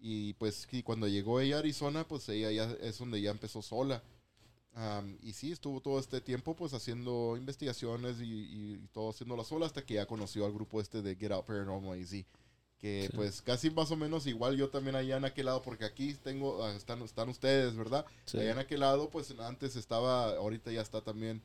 y 0.00 0.32
pues 0.34 0.66
cuando 0.84 1.06
llegó 1.08 1.40
ella 1.40 1.56
a 1.56 1.58
Arizona 1.60 2.04
pues 2.06 2.28
ella 2.28 2.50
ya 2.50 2.64
es 2.80 2.98
donde 2.98 3.20
ya 3.20 3.30
empezó 3.30 3.62
sola. 3.62 4.02
Am, 4.74 5.16
y 5.22 5.32
sí, 5.34 5.52
estuvo 5.52 5.80
todo 5.80 5.98
este 5.98 6.20
tiempo 6.20 6.56
pues 6.56 6.72
haciendo 6.72 7.36
investigaciones 7.36 8.20
y, 8.20 8.24
y- 8.24 8.74
y 8.84 8.88
todo 8.88 9.10
haciéndola 9.10 9.44
sola 9.44 9.66
hasta 9.66 9.84
que 9.84 9.94
ya 9.94 10.06
conoció 10.06 10.44
al 10.46 10.52
grupo 10.52 10.80
este 10.80 11.02
de 11.02 11.14
Get 11.16 11.30
Out 11.32 11.44
Paranormal 11.46 12.00
AZ. 12.02 12.24
Que 12.82 13.06
Sí. 13.08 13.12
pues 13.16 13.40
casi 13.40 13.70
más 13.70 13.90
o 13.92 13.96
menos 13.96 14.26
igual 14.26 14.56
yo 14.56 14.68
también 14.68 14.96
allá 14.96 15.16
en 15.16 15.24
aquel 15.24 15.46
lado, 15.46 15.62
porque 15.62 15.84
aquí 15.84 16.14
tengo, 16.14 16.64
ah, 16.64 16.74
están, 16.74 17.00
están 17.02 17.28
ustedes, 17.28 17.76
¿verdad? 17.76 18.04
Sí. 18.26 18.38
Allá 18.38 18.50
en 18.50 18.58
aquel 18.58 18.80
lado 18.80 19.08
pues 19.08 19.32
antes 19.38 19.76
estaba, 19.76 20.30
ahorita 20.36 20.72
ya 20.72 20.80
está 20.82 21.00
también 21.00 21.40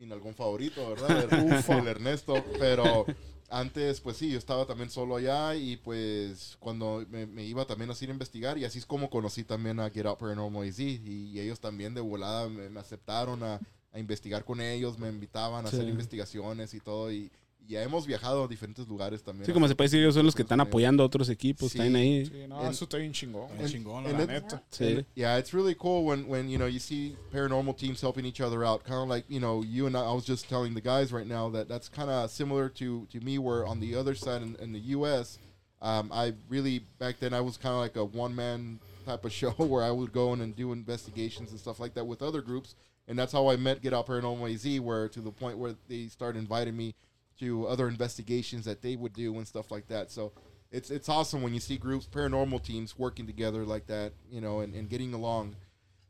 en 0.00 0.10
algún 0.12 0.34
favorito, 0.34 0.88
¿verdad? 0.88 1.24
El, 1.24 1.28
el 1.82 1.88
Ernesto, 1.88 2.42
pero 2.58 3.04
antes, 3.50 4.00
pues 4.00 4.16
sí, 4.16 4.30
yo 4.30 4.38
estaba 4.38 4.64
también 4.64 4.88
solo 4.90 5.16
allá 5.16 5.54
y 5.56 5.76
pues 5.76 6.56
cuando 6.58 7.04
me, 7.10 7.26
me 7.26 7.44
iba 7.44 7.66
también 7.66 7.90
así 7.90 8.06
a 8.06 8.10
investigar 8.10 8.56
y 8.56 8.64
así 8.64 8.78
es 8.78 8.86
como 8.86 9.10
conocí 9.10 9.44
también 9.44 9.80
a 9.80 9.90
Get 9.90 10.06
Out 10.06 10.18
Paranormal 10.18 10.66
AZ 10.68 10.78
y, 10.80 11.00
y 11.32 11.38
ellos 11.40 11.60
también 11.60 11.92
de 11.94 12.00
volada 12.00 12.48
me, 12.48 12.70
me 12.70 12.80
aceptaron 12.80 13.42
a, 13.42 13.60
a 13.92 13.98
investigar 13.98 14.42
con 14.44 14.60
ellos, 14.62 14.98
me 14.98 15.08
invitaban 15.10 15.66
a 15.66 15.70
Sí. 15.70 15.76
hacer 15.76 15.88
investigaciones 15.88 16.72
y 16.72 16.80
todo 16.80 17.12
y 17.12 17.30
ya 17.68 17.82
hemos 17.82 18.06
viajado 18.06 18.44
a 18.44 18.48
diferentes 18.48 18.88
lugares 18.88 19.22
también. 19.22 19.44
Sí, 19.46 19.52
como 19.52 19.68
se 19.68 19.74
puede 19.76 19.86
decir, 19.88 20.00
ellos 20.00 20.14
son 20.14 20.24
los 20.26 20.34
que 20.34 20.42
están 20.42 20.60
apoyando 20.60 21.02
a 21.02 21.06
otros 21.06 21.28
equipos, 21.28 21.70
Sí. 21.72 21.78
están 21.78 21.94
ahí. 21.96 22.26
Sí, 22.26 22.46
no, 22.48 22.62
En- 22.62 22.70
eso 22.70 22.84
está 22.84 22.96
bien 22.96 23.12
chingón. 23.12 23.50
Está 23.52 23.68
chingón, 23.68 24.06
en 24.06 24.12
La 24.16 24.22
it- 24.24 24.28
neta. 24.30 24.62
Sí. 24.70 24.84
And, 24.96 25.06
yeah, 25.14 25.38
it's 25.38 25.52
really 25.52 25.74
cool 25.74 26.04
when, 26.06 26.26
when 26.28 26.48
you 26.48 26.56
know 26.58 26.66
you 26.66 26.78
see 26.80 27.14
paranormal 27.32 27.76
teams 27.76 28.00
helping 28.00 28.24
each 28.24 28.40
other 28.40 28.64
out. 28.64 28.82
Kind 28.84 29.02
of 29.02 29.08
like 29.08 29.26
you 29.28 29.38
know 29.38 29.62
you 29.62 29.86
and 29.86 29.96
I, 29.96 30.00
I 30.00 30.12
was 30.14 30.24
just 30.24 30.48
telling 30.48 30.74
the 30.74 30.80
guys 30.80 31.12
right 31.12 31.26
now 31.26 31.50
that 31.50 31.68
that's 31.68 31.88
kind 31.88 32.08
of 32.10 32.30
similar 32.30 32.68
to 32.70 33.06
to 33.10 33.20
me. 33.20 33.38
Where 33.38 33.66
on 33.66 33.80
the 33.80 33.94
other 33.94 34.14
side 34.14 34.42
in, 34.42 34.56
in 34.60 34.72
the 34.72 34.80
U.S., 34.96 35.38
um, 35.82 36.10
I 36.12 36.32
really 36.48 36.80
back 36.98 37.20
then 37.20 37.32
I 37.34 37.40
was 37.40 37.56
kind 37.58 37.74
of 37.74 37.80
like 37.80 37.96
a 37.96 38.04
one 38.04 38.34
man 38.34 38.80
type 39.06 39.24
of 39.24 39.32
show 39.40 39.50
where 39.52 39.84
I 39.84 39.90
would 39.90 40.12
go 40.12 40.32
in 40.32 40.40
and 40.40 40.56
do 40.56 40.72
investigations 40.72 41.50
and 41.50 41.60
stuff 41.60 41.78
like 41.80 41.94
that 41.94 42.06
with 42.06 42.22
other 42.22 42.40
groups, 42.42 42.74
and 43.06 43.18
that's 43.18 43.32
how 43.32 43.48
I 43.50 43.56
met 43.56 43.80
Get 43.82 43.92
Out 43.94 44.06
Paranormal 44.06 44.52
AZ. 44.52 44.80
Where 44.80 45.08
to 45.08 45.20
the 45.20 45.30
point 45.30 45.58
where 45.58 45.74
they 45.88 46.08
started 46.08 46.38
inviting 46.38 46.76
me 46.76 46.94
to 47.38 47.66
other 47.66 47.88
investigations 47.88 48.64
that 48.64 48.82
they 48.82 48.96
would 48.96 49.12
do 49.12 49.36
and 49.36 49.46
stuff 49.46 49.70
like 49.70 49.88
that. 49.88 50.10
So 50.10 50.32
it's 50.70 50.90
it's 50.90 51.08
awesome 51.08 51.42
when 51.42 51.54
you 51.54 51.60
see 51.60 51.76
groups, 51.76 52.06
paranormal 52.06 52.62
teams 52.62 52.98
working 52.98 53.26
together 53.26 53.64
like 53.64 53.86
that, 53.86 54.12
you 54.30 54.40
know, 54.40 54.60
and, 54.60 54.74
and 54.74 54.88
getting 54.88 55.14
along. 55.14 55.56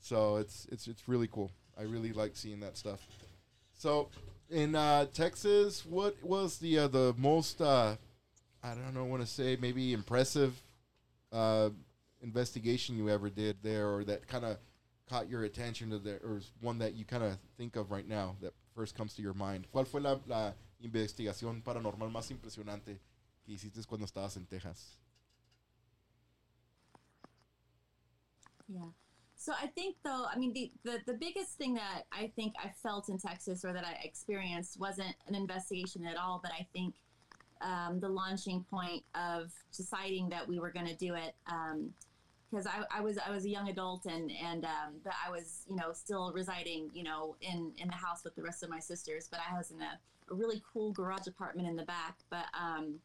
So 0.01 0.37
it's 0.37 0.67
it's 0.73 0.89
it's 0.89 1.09
really 1.09 1.29
cool. 1.29 1.51
I 1.79 1.83
really 1.83 2.13
like 2.13 2.37
seeing 2.37 2.61
that 2.61 2.77
stuff. 2.77 3.07
So 3.75 4.09
in 4.51 4.75
uh, 4.75 5.07
Texas, 5.07 5.85
what 5.85 6.17
was 6.23 6.59
the 6.59 6.79
uh, 6.79 6.89
the 6.89 7.15
most 7.17 7.61
uh, 7.61 7.97
I 8.63 8.75
don't 8.75 8.95
know, 8.95 9.05
want 9.05 9.23
to 9.23 9.29
say 9.29 9.57
maybe 9.61 9.93
impressive 9.93 10.61
uh, 11.33 11.71
investigation 12.21 12.97
you 12.97 13.09
ever 13.09 13.31
did 13.31 13.59
there, 13.63 13.89
or 13.89 14.05
that 14.05 14.27
kind 14.27 14.45
of 14.45 14.59
caught 15.09 15.29
your 15.29 15.45
attention 15.45 15.91
to 15.91 15.99
there, 15.99 16.21
or 16.25 16.41
one 16.61 16.79
that 16.79 16.95
you 16.95 17.05
kind 17.05 17.23
of 17.23 17.39
think 17.57 17.77
of 17.77 17.91
right 17.91 18.07
now 18.07 18.37
that 18.43 18.53
first 18.75 18.97
comes 18.97 19.15
to 19.15 19.23
your 19.23 19.35
mind? 19.35 19.67
¿Cuál 19.73 19.87
fue 19.87 20.01
la, 20.01 20.17
la 20.27 20.53
investigación 20.81 21.63
paranormal 21.63 22.11
más 22.11 22.31
impresionante 22.31 23.01
que 23.45 23.53
hiciste 23.53 23.83
cuando 23.85 24.05
estabas 24.05 24.37
en 24.37 24.47
Texas? 24.47 24.99
Yeah. 28.69 28.91
So 29.37 29.53
I 29.53 29.69
think 29.69 29.97
though, 30.05 30.27
I 30.27 30.37
mean, 30.37 30.53
the, 30.53 30.73
the, 30.85 31.01
the 31.07 31.15
biggest 31.15 31.57
thing 31.57 31.75
that 31.75 32.03
I 32.13 32.33
think 32.35 32.55
I 32.63 32.71
felt 32.83 33.09
in 33.09 33.19
Texas 33.19 33.65
or 33.65 33.73
that 33.73 33.85
I 33.85 33.99
experienced 34.03 34.79
wasn't 34.79 35.15
an 35.27 35.35
investigation 35.35 36.05
at 36.07 36.17
all, 36.17 36.41
but 36.43 36.53
I 36.53 36.67
think 36.73 36.97
um, 37.61 38.01
the 38.01 38.09
launching 38.09 38.65
point 38.69 39.05
of 39.15 39.53
deciding 39.75 40.29
that 40.31 40.47
we 40.47 40.59
were 40.59 40.71
going 40.71 40.87
to 40.87 40.97
do 40.97 41.15
it. 41.15 41.35
because 42.51 42.67
I, 42.67 42.99
I 42.99 43.01
was 43.01 43.19
I 43.19 43.31
was 43.31 43.45
a 43.45 43.49
young 43.49 43.69
adult 43.69 44.07
and 44.07 44.31
and 44.31 44.65
um, 44.65 45.01
but 45.05 45.13
I 45.27 45.31
was 45.31 45.65
you 45.69 45.77
know 45.77 45.93
still 45.93 46.33
residing 46.33 46.91
you 46.93 47.05
know 47.05 47.37
in 47.41 47.73
in 47.79 47.89
the 47.89 47.95
house 47.95 48.25
with 48.25 48.35
the 48.35 48.43
rest 48.43 48.63
of 48.63 48.71
my 48.71 48.81
sisters, 48.81 49.29
but 49.31 49.41
I 49.51 49.57
was 49.57 49.71
in 49.71 49.81
a, 49.81 49.99
a 50.31 50.35
really 50.35 50.63
cool 50.73 50.93
garage 50.93 51.27
apartment 51.27 51.69
in 51.69 51.77
the 51.77 51.85
back. 51.85 52.19
But 52.31 52.47
um, 52.59 52.99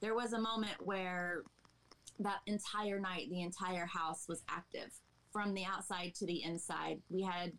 there 0.00 0.14
was 0.14 0.32
a 0.32 0.40
moment 0.40 0.74
where 0.80 1.42
that 2.18 2.40
entire 2.46 2.98
night, 2.98 3.28
the 3.30 3.42
entire 3.42 3.86
house 3.86 4.26
was 4.28 4.42
active 4.48 4.90
from 5.32 5.54
the 5.54 5.64
outside 5.64 6.14
to 6.16 6.26
the 6.26 6.42
inside. 6.42 6.98
We 7.10 7.22
had 7.22 7.52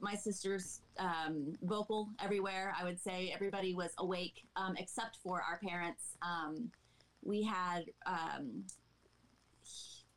my 0.00 0.14
sister's 0.14 0.80
um, 0.98 1.52
vocal 1.62 2.08
everywhere. 2.22 2.74
I 2.78 2.84
would 2.84 2.98
say 2.98 3.30
everybody 3.34 3.74
was 3.74 3.90
awake 3.98 4.44
um, 4.56 4.74
except 4.78 5.18
for 5.22 5.42
our 5.42 5.58
parents. 5.58 6.16
Um, 6.22 6.70
we 7.22 7.42
had 7.42 7.84
um, 8.06 8.64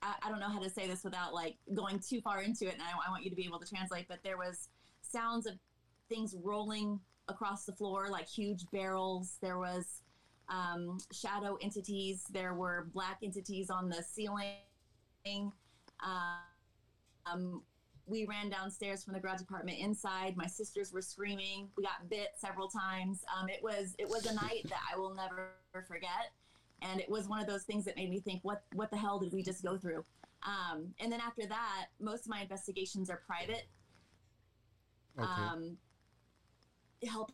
I, 0.04 0.16
I 0.24 0.30
don't 0.30 0.40
know 0.40 0.50
how 0.50 0.60
to 0.60 0.70
say 0.70 0.88
this 0.88 1.04
without 1.04 1.34
like 1.34 1.58
going 1.74 2.00
too 2.00 2.22
far 2.22 2.42
into 2.42 2.68
it, 2.68 2.74
and 2.74 2.82
I, 2.82 2.92
I 3.08 3.10
want 3.10 3.24
you 3.24 3.30
to 3.30 3.36
be 3.36 3.46
able 3.46 3.60
to 3.60 3.68
translate. 3.68 4.08
But 4.08 4.20
there 4.24 4.38
was 4.38 4.70
sounds 5.02 5.46
of 5.46 5.54
things 6.10 6.36
rolling 6.44 7.00
across 7.34 7.66
the 7.66 7.74
floor, 7.74 8.10
like 8.10 8.28
huge 8.28 8.66
barrels. 8.72 9.38
There 9.42 9.58
was 9.58 10.02
um, 10.50 10.98
shadow 11.12 11.58
entities. 11.62 12.24
There 12.32 12.54
were 12.54 12.88
black 12.94 13.18
entities 13.24 13.70
on 13.70 13.90
the 13.90 14.04
ceiling. 14.04 15.52
Um, 17.26 17.64
we 18.06 18.26
ran 18.26 18.50
downstairs 18.50 19.04
from 19.04 19.14
the 19.14 19.20
garage 19.20 19.42
apartment 19.42 19.80
inside. 19.80 20.36
My 20.36 20.48
sisters 20.48 20.92
were 20.92 21.02
screaming. 21.02 21.70
We 21.78 21.84
got 21.84 22.10
bit 22.10 22.30
several 22.38 22.68
times. 22.68 23.24
Um, 23.38 23.48
it 23.50 23.62
was 23.64 23.96
it 23.98 24.08
was 24.08 24.26
a 24.26 24.36
night 24.36 24.64
that 24.66 24.80
I 24.94 24.98
will 24.98 25.16
never 25.16 25.52
forget, 25.88 26.32
and 26.82 27.00
it 27.00 27.10
was 27.10 27.28
one 27.30 27.40
of 27.40 27.48
those 27.48 27.64
things 27.64 27.86
that 27.86 27.96
made 27.96 28.10
me 28.10 28.20
think, 28.20 28.42
what 28.44 28.64
what 28.74 28.92
the 28.92 28.98
hell 28.98 29.20
did 29.20 29.32
we 29.32 29.42
just 29.42 29.64
go 29.64 29.78
through? 29.78 30.04
Um, 30.46 30.94
and 31.00 31.10
then 31.10 31.22
after 31.22 31.48
that, 31.48 31.86
most 32.02 32.26
of 32.26 32.30
my 32.30 32.42
investigations 32.42 33.10
are 33.10 33.22
private. 33.26 33.64
Okay. 35.18 35.28
Um, 35.28 35.78
help. 37.08 37.32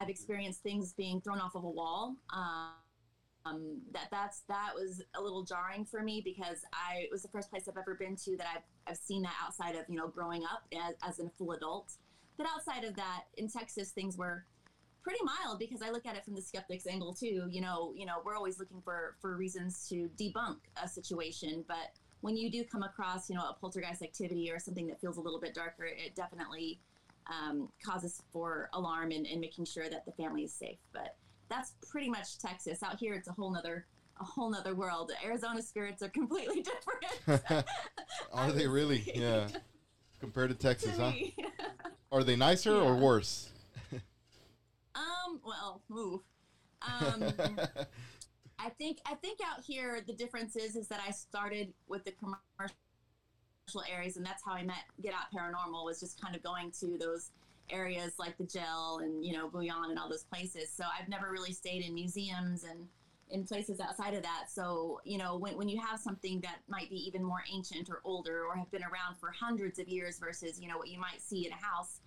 I've 0.00 0.08
experienced 0.08 0.62
things 0.62 0.92
being 0.92 1.20
thrown 1.20 1.40
off 1.40 1.56
of 1.56 1.64
a 1.64 1.70
wall. 1.70 2.16
Um, 2.32 2.74
um, 3.44 3.80
that 3.92 4.08
that's 4.10 4.42
that 4.48 4.70
was 4.74 5.02
a 5.16 5.20
little 5.20 5.42
jarring 5.42 5.84
for 5.84 6.02
me 6.02 6.22
because 6.24 6.64
I 6.72 7.00
it 7.00 7.08
was 7.10 7.22
the 7.22 7.28
first 7.28 7.50
place 7.50 7.68
I've 7.68 7.76
ever 7.76 7.94
been 7.94 8.16
to 8.16 8.36
that 8.36 8.46
I've 8.54 8.62
I've 8.86 8.96
seen 8.96 9.22
that 9.22 9.34
outside 9.44 9.74
of 9.74 9.84
you 9.88 9.96
know 9.96 10.08
growing 10.08 10.44
up 10.44 10.62
as, 10.72 10.94
as 11.06 11.18
a 11.18 11.28
full 11.30 11.52
adult. 11.52 11.92
But 12.38 12.46
outside 12.46 12.84
of 12.84 12.96
that, 12.96 13.24
in 13.36 13.48
Texas, 13.48 13.90
things 13.90 14.16
were 14.16 14.46
pretty 15.02 15.20
mild 15.24 15.58
because 15.58 15.82
I 15.82 15.90
look 15.90 16.06
at 16.06 16.16
it 16.16 16.24
from 16.24 16.34
the 16.34 16.42
skeptics 16.42 16.86
angle 16.86 17.12
too. 17.12 17.46
You 17.50 17.60
know, 17.60 17.92
you 17.96 18.06
know, 18.06 18.22
we're 18.24 18.36
always 18.36 18.58
looking 18.58 18.80
for 18.82 19.16
for 19.20 19.36
reasons 19.36 19.88
to 19.88 20.08
debunk 20.16 20.58
a 20.82 20.88
situation, 20.88 21.64
but 21.66 21.98
when 22.20 22.36
you 22.36 22.50
do 22.50 22.62
come 22.64 22.84
across, 22.84 23.28
you 23.28 23.34
know, 23.34 23.42
a 23.42 23.56
poltergeist 23.60 24.00
activity 24.00 24.50
or 24.50 24.60
something 24.60 24.86
that 24.86 25.00
feels 25.00 25.16
a 25.16 25.20
little 25.20 25.40
bit 25.40 25.54
darker, 25.54 25.84
it 25.84 26.14
definitely 26.14 26.80
um, 27.26 27.68
causes 27.84 28.22
for 28.32 28.68
alarm 28.72 29.10
and, 29.10 29.26
and 29.26 29.40
making 29.40 29.64
sure 29.64 29.88
that 29.88 30.04
the 30.04 30.12
family 30.12 30.44
is 30.44 30.52
safe. 30.52 30.78
But 30.92 31.16
that's 31.48 31.74
pretty 31.88 32.08
much 32.08 32.38
Texas. 32.38 32.82
Out 32.82 32.98
here, 32.98 33.14
it's 33.14 33.28
a 33.28 33.32
whole 33.32 33.52
nother 33.52 33.86
a 34.20 34.24
whole 34.24 34.50
nother 34.50 34.74
world. 34.74 35.12
Arizona 35.24 35.62
spirits 35.62 36.02
are 36.02 36.08
completely 36.20 36.62
different. 36.62 37.66
Are 38.32 38.52
they 38.52 38.66
really? 38.66 39.02
Yeah. 39.14 39.48
Compared 40.20 40.50
to 40.50 40.54
Texas, 40.54 40.96
to 40.96 41.02
huh? 41.02 41.12
Are 42.12 42.22
they 42.22 42.36
nicer 42.36 42.72
or 42.72 42.94
worse? 42.96 43.50
um. 44.94 45.40
Well, 45.44 45.82
move. 45.88 46.20
Um, 46.80 47.32
I 48.60 48.68
think 48.68 48.98
I 49.04 49.14
think 49.14 49.40
out 49.44 49.64
here 49.64 50.00
the 50.06 50.12
difference 50.12 50.54
is 50.54 50.76
is 50.76 50.86
that 50.88 51.00
I 51.04 51.10
started 51.10 51.72
with 51.88 52.04
the 52.04 52.12
commercial 52.12 52.76
areas, 53.90 54.16
and 54.16 54.26
that's 54.26 54.42
how 54.44 54.52
I 54.52 54.62
met 54.62 54.84
Get 55.02 55.14
Out 55.14 55.32
Paranormal 55.34 55.84
was 55.84 56.00
just 56.00 56.20
kind 56.20 56.34
of 56.34 56.42
going 56.42 56.70
to 56.80 56.98
those 56.98 57.30
areas 57.70 58.14
like 58.18 58.36
the 58.36 58.44
Gel 58.44 59.00
and 59.02 59.24
you 59.24 59.32
know 59.32 59.48
Bouillon 59.48 59.90
and 59.90 59.98
all 59.98 60.08
those 60.08 60.24
places. 60.24 60.70
So 60.70 60.84
I've 60.98 61.08
never 61.08 61.30
really 61.30 61.52
stayed 61.52 61.84
in 61.84 61.94
museums 61.94 62.64
and 62.64 62.88
in 63.30 63.44
places 63.44 63.80
outside 63.80 64.12
of 64.12 64.22
that. 64.22 64.44
So, 64.50 65.00
you 65.04 65.16
know, 65.16 65.38
when, 65.38 65.56
when 65.56 65.66
you 65.66 65.80
have 65.80 65.98
something 65.98 66.38
that 66.42 66.58
might 66.68 66.90
be 66.90 66.96
even 66.96 67.24
more 67.24 67.42
ancient 67.50 67.88
or 67.88 68.02
older 68.04 68.44
or 68.44 68.56
have 68.56 68.70
been 68.70 68.82
around 68.82 69.16
for 69.18 69.30
hundreds 69.30 69.78
of 69.78 69.88
years 69.88 70.18
versus, 70.18 70.60
you 70.60 70.68
know, 70.68 70.76
what 70.76 70.88
you 70.88 71.00
might 71.00 71.22
see 71.22 71.46
in 71.46 71.52
a 71.52 71.56
house, 71.56 72.00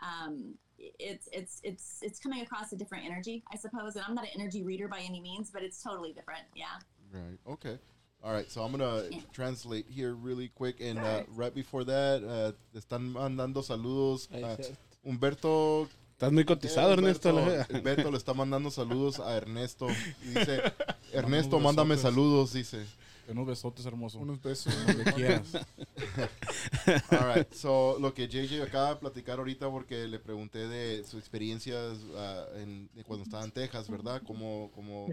um, 0.00 0.54
it's 0.78 1.28
it's 1.30 1.60
it's 1.62 2.00
it's 2.02 2.18
coming 2.18 2.42
across 2.42 2.72
a 2.72 2.76
different 2.76 3.04
energy, 3.04 3.44
I 3.52 3.56
suppose. 3.56 3.94
And 3.94 4.04
I'm 4.08 4.16
not 4.16 4.24
an 4.24 4.30
energy 4.34 4.64
reader 4.64 4.88
by 4.88 4.98
any 4.98 5.20
means, 5.20 5.52
but 5.52 5.62
it's 5.62 5.80
totally 5.80 6.12
different. 6.12 6.42
Yeah. 6.56 6.64
Right. 7.12 7.38
Okay. 7.48 7.78
All 8.22 8.32
right. 8.32 8.48
So 8.50 8.62
I'm 8.62 8.70
gonna 8.72 9.02
Yeah. 9.10 9.18
translate 9.32 9.86
here 9.88 10.14
really 10.14 10.48
quick, 10.48 10.80
and 10.80 10.98
uh, 10.98 11.24
right 11.34 11.54
before 11.54 11.84
that, 11.84 12.22
uh, 12.22 12.52
están 12.78 13.12
mandando 13.12 13.62
saludos. 13.62 14.28
Uh. 14.32 14.56
Humberto. 15.04 15.88
Estás 16.16 16.30
muy 16.32 16.44
cotizado, 16.44 16.92
Ernesto. 16.92 17.30
Humberto, 17.70 18.10
le 18.12 18.16
está 18.16 18.32
mandando 18.32 18.70
saludos 18.70 19.18
a 19.18 19.36
Ernesto. 19.36 19.88
Y 20.24 20.38
dice, 20.38 20.62
Ernesto, 21.12 21.58
mándame 21.58 21.96
saludos, 21.96 22.52
dice. 22.52 22.86
Unos 23.28 23.46
besotes 23.46 23.86
hermoso. 23.86 24.18
Unos 24.18 24.40
besos. 24.42 24.74
Donde 24.86 25.04
quieras. 25.12 25.54
All 27.10 27.34
right. 27.34 27.52
So, 27.52 27.98
lo 28.00 28.12
que 28.12 28.28
JJ 28.28 28.62
acaba 28.62 28.90
de 28.90 28.96
platicar 28.96 29.38
ahorita, 29.38 29.70
porque 29.70 30.06
le 30.08 30.18
pregunté 30.18 30.66
de 30.68 31.04
sus 31.04 31.20
experiencias 31.20 31.98
ah, 32.16 32.46
en, 32.56 32.90
de 32.94 33.04
cuando 33.04 33.24
estaba 33.24 33.44
en 33.44 33.52
Texas, 33.52 33.88
¿verdad? 33.88 34.22
Como, 34.22 34.70
como 34.74 35.06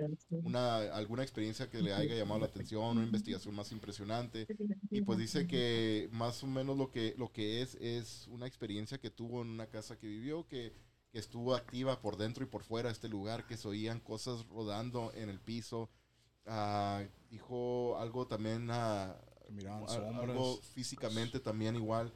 una, 0.44 0.78
alguna 0.96 1.24
experiencia 1.24 1.70
que 1.70 1.82
le 1.82 1.94
haya 1.94 2.16
llamado 2.16 2.40
la 2.40 2.48
atención, 2.48 2.98
una 2.98 3.06
investigación 3.06 3.56
más 3.56 3.72
impresionante. 3.72 4.48
Y 4.90 5.02
pues 5.02 5.20
dice 5.20 5.48
que 5.48 6.10
más 6.12 6.44
o 6.44 6.48
menos 6.48 6.78
lo 6.78 6.92
que, 6.92 7.14
lo 7.18 7.32
que 7.32 7.62
es, 7.62 7.76
es 7.76 8.28
una 8.28 8.48
experiencia 8.48 8.98
que 8.98 9.10
tuvo 9.10 9.42
en 9.42 9.50
una 9.50 9.68
casa 9.68 9.98
que 9.98 10.08
vivió, 10.08 10.48
que, 10.48 10.74
que 11.12 11.20
estuvo 11.20 11.56
activa 11.56 12.02
por 12.02 12.18
dentro 12.18 12.44
y 12.44 12.48
por 12.48 12.64
fuera 12.64 12.90
de 12.90 12.94
este 12.94 13.10
lugar, 13.10 13.46
que 13.46 13.58
se 13.58 13.68
oían 13.68 14.00
cosas 14.00 14.46
rodando 14.48 15.12
en 15.16 15.30
el 15.30 15.40
piso. 15.40 15.90
Ah, 16.52 17.04
dijo 17.30 17.98
algo 18.00 18.26
también, 18.28 18.68
ah, 18.72 19.16
sombras. 19.88 20.30
algo 20.30 20.60
físicamente 20.74 21.40
también 21.40 21.76
igual. 21.76 22.12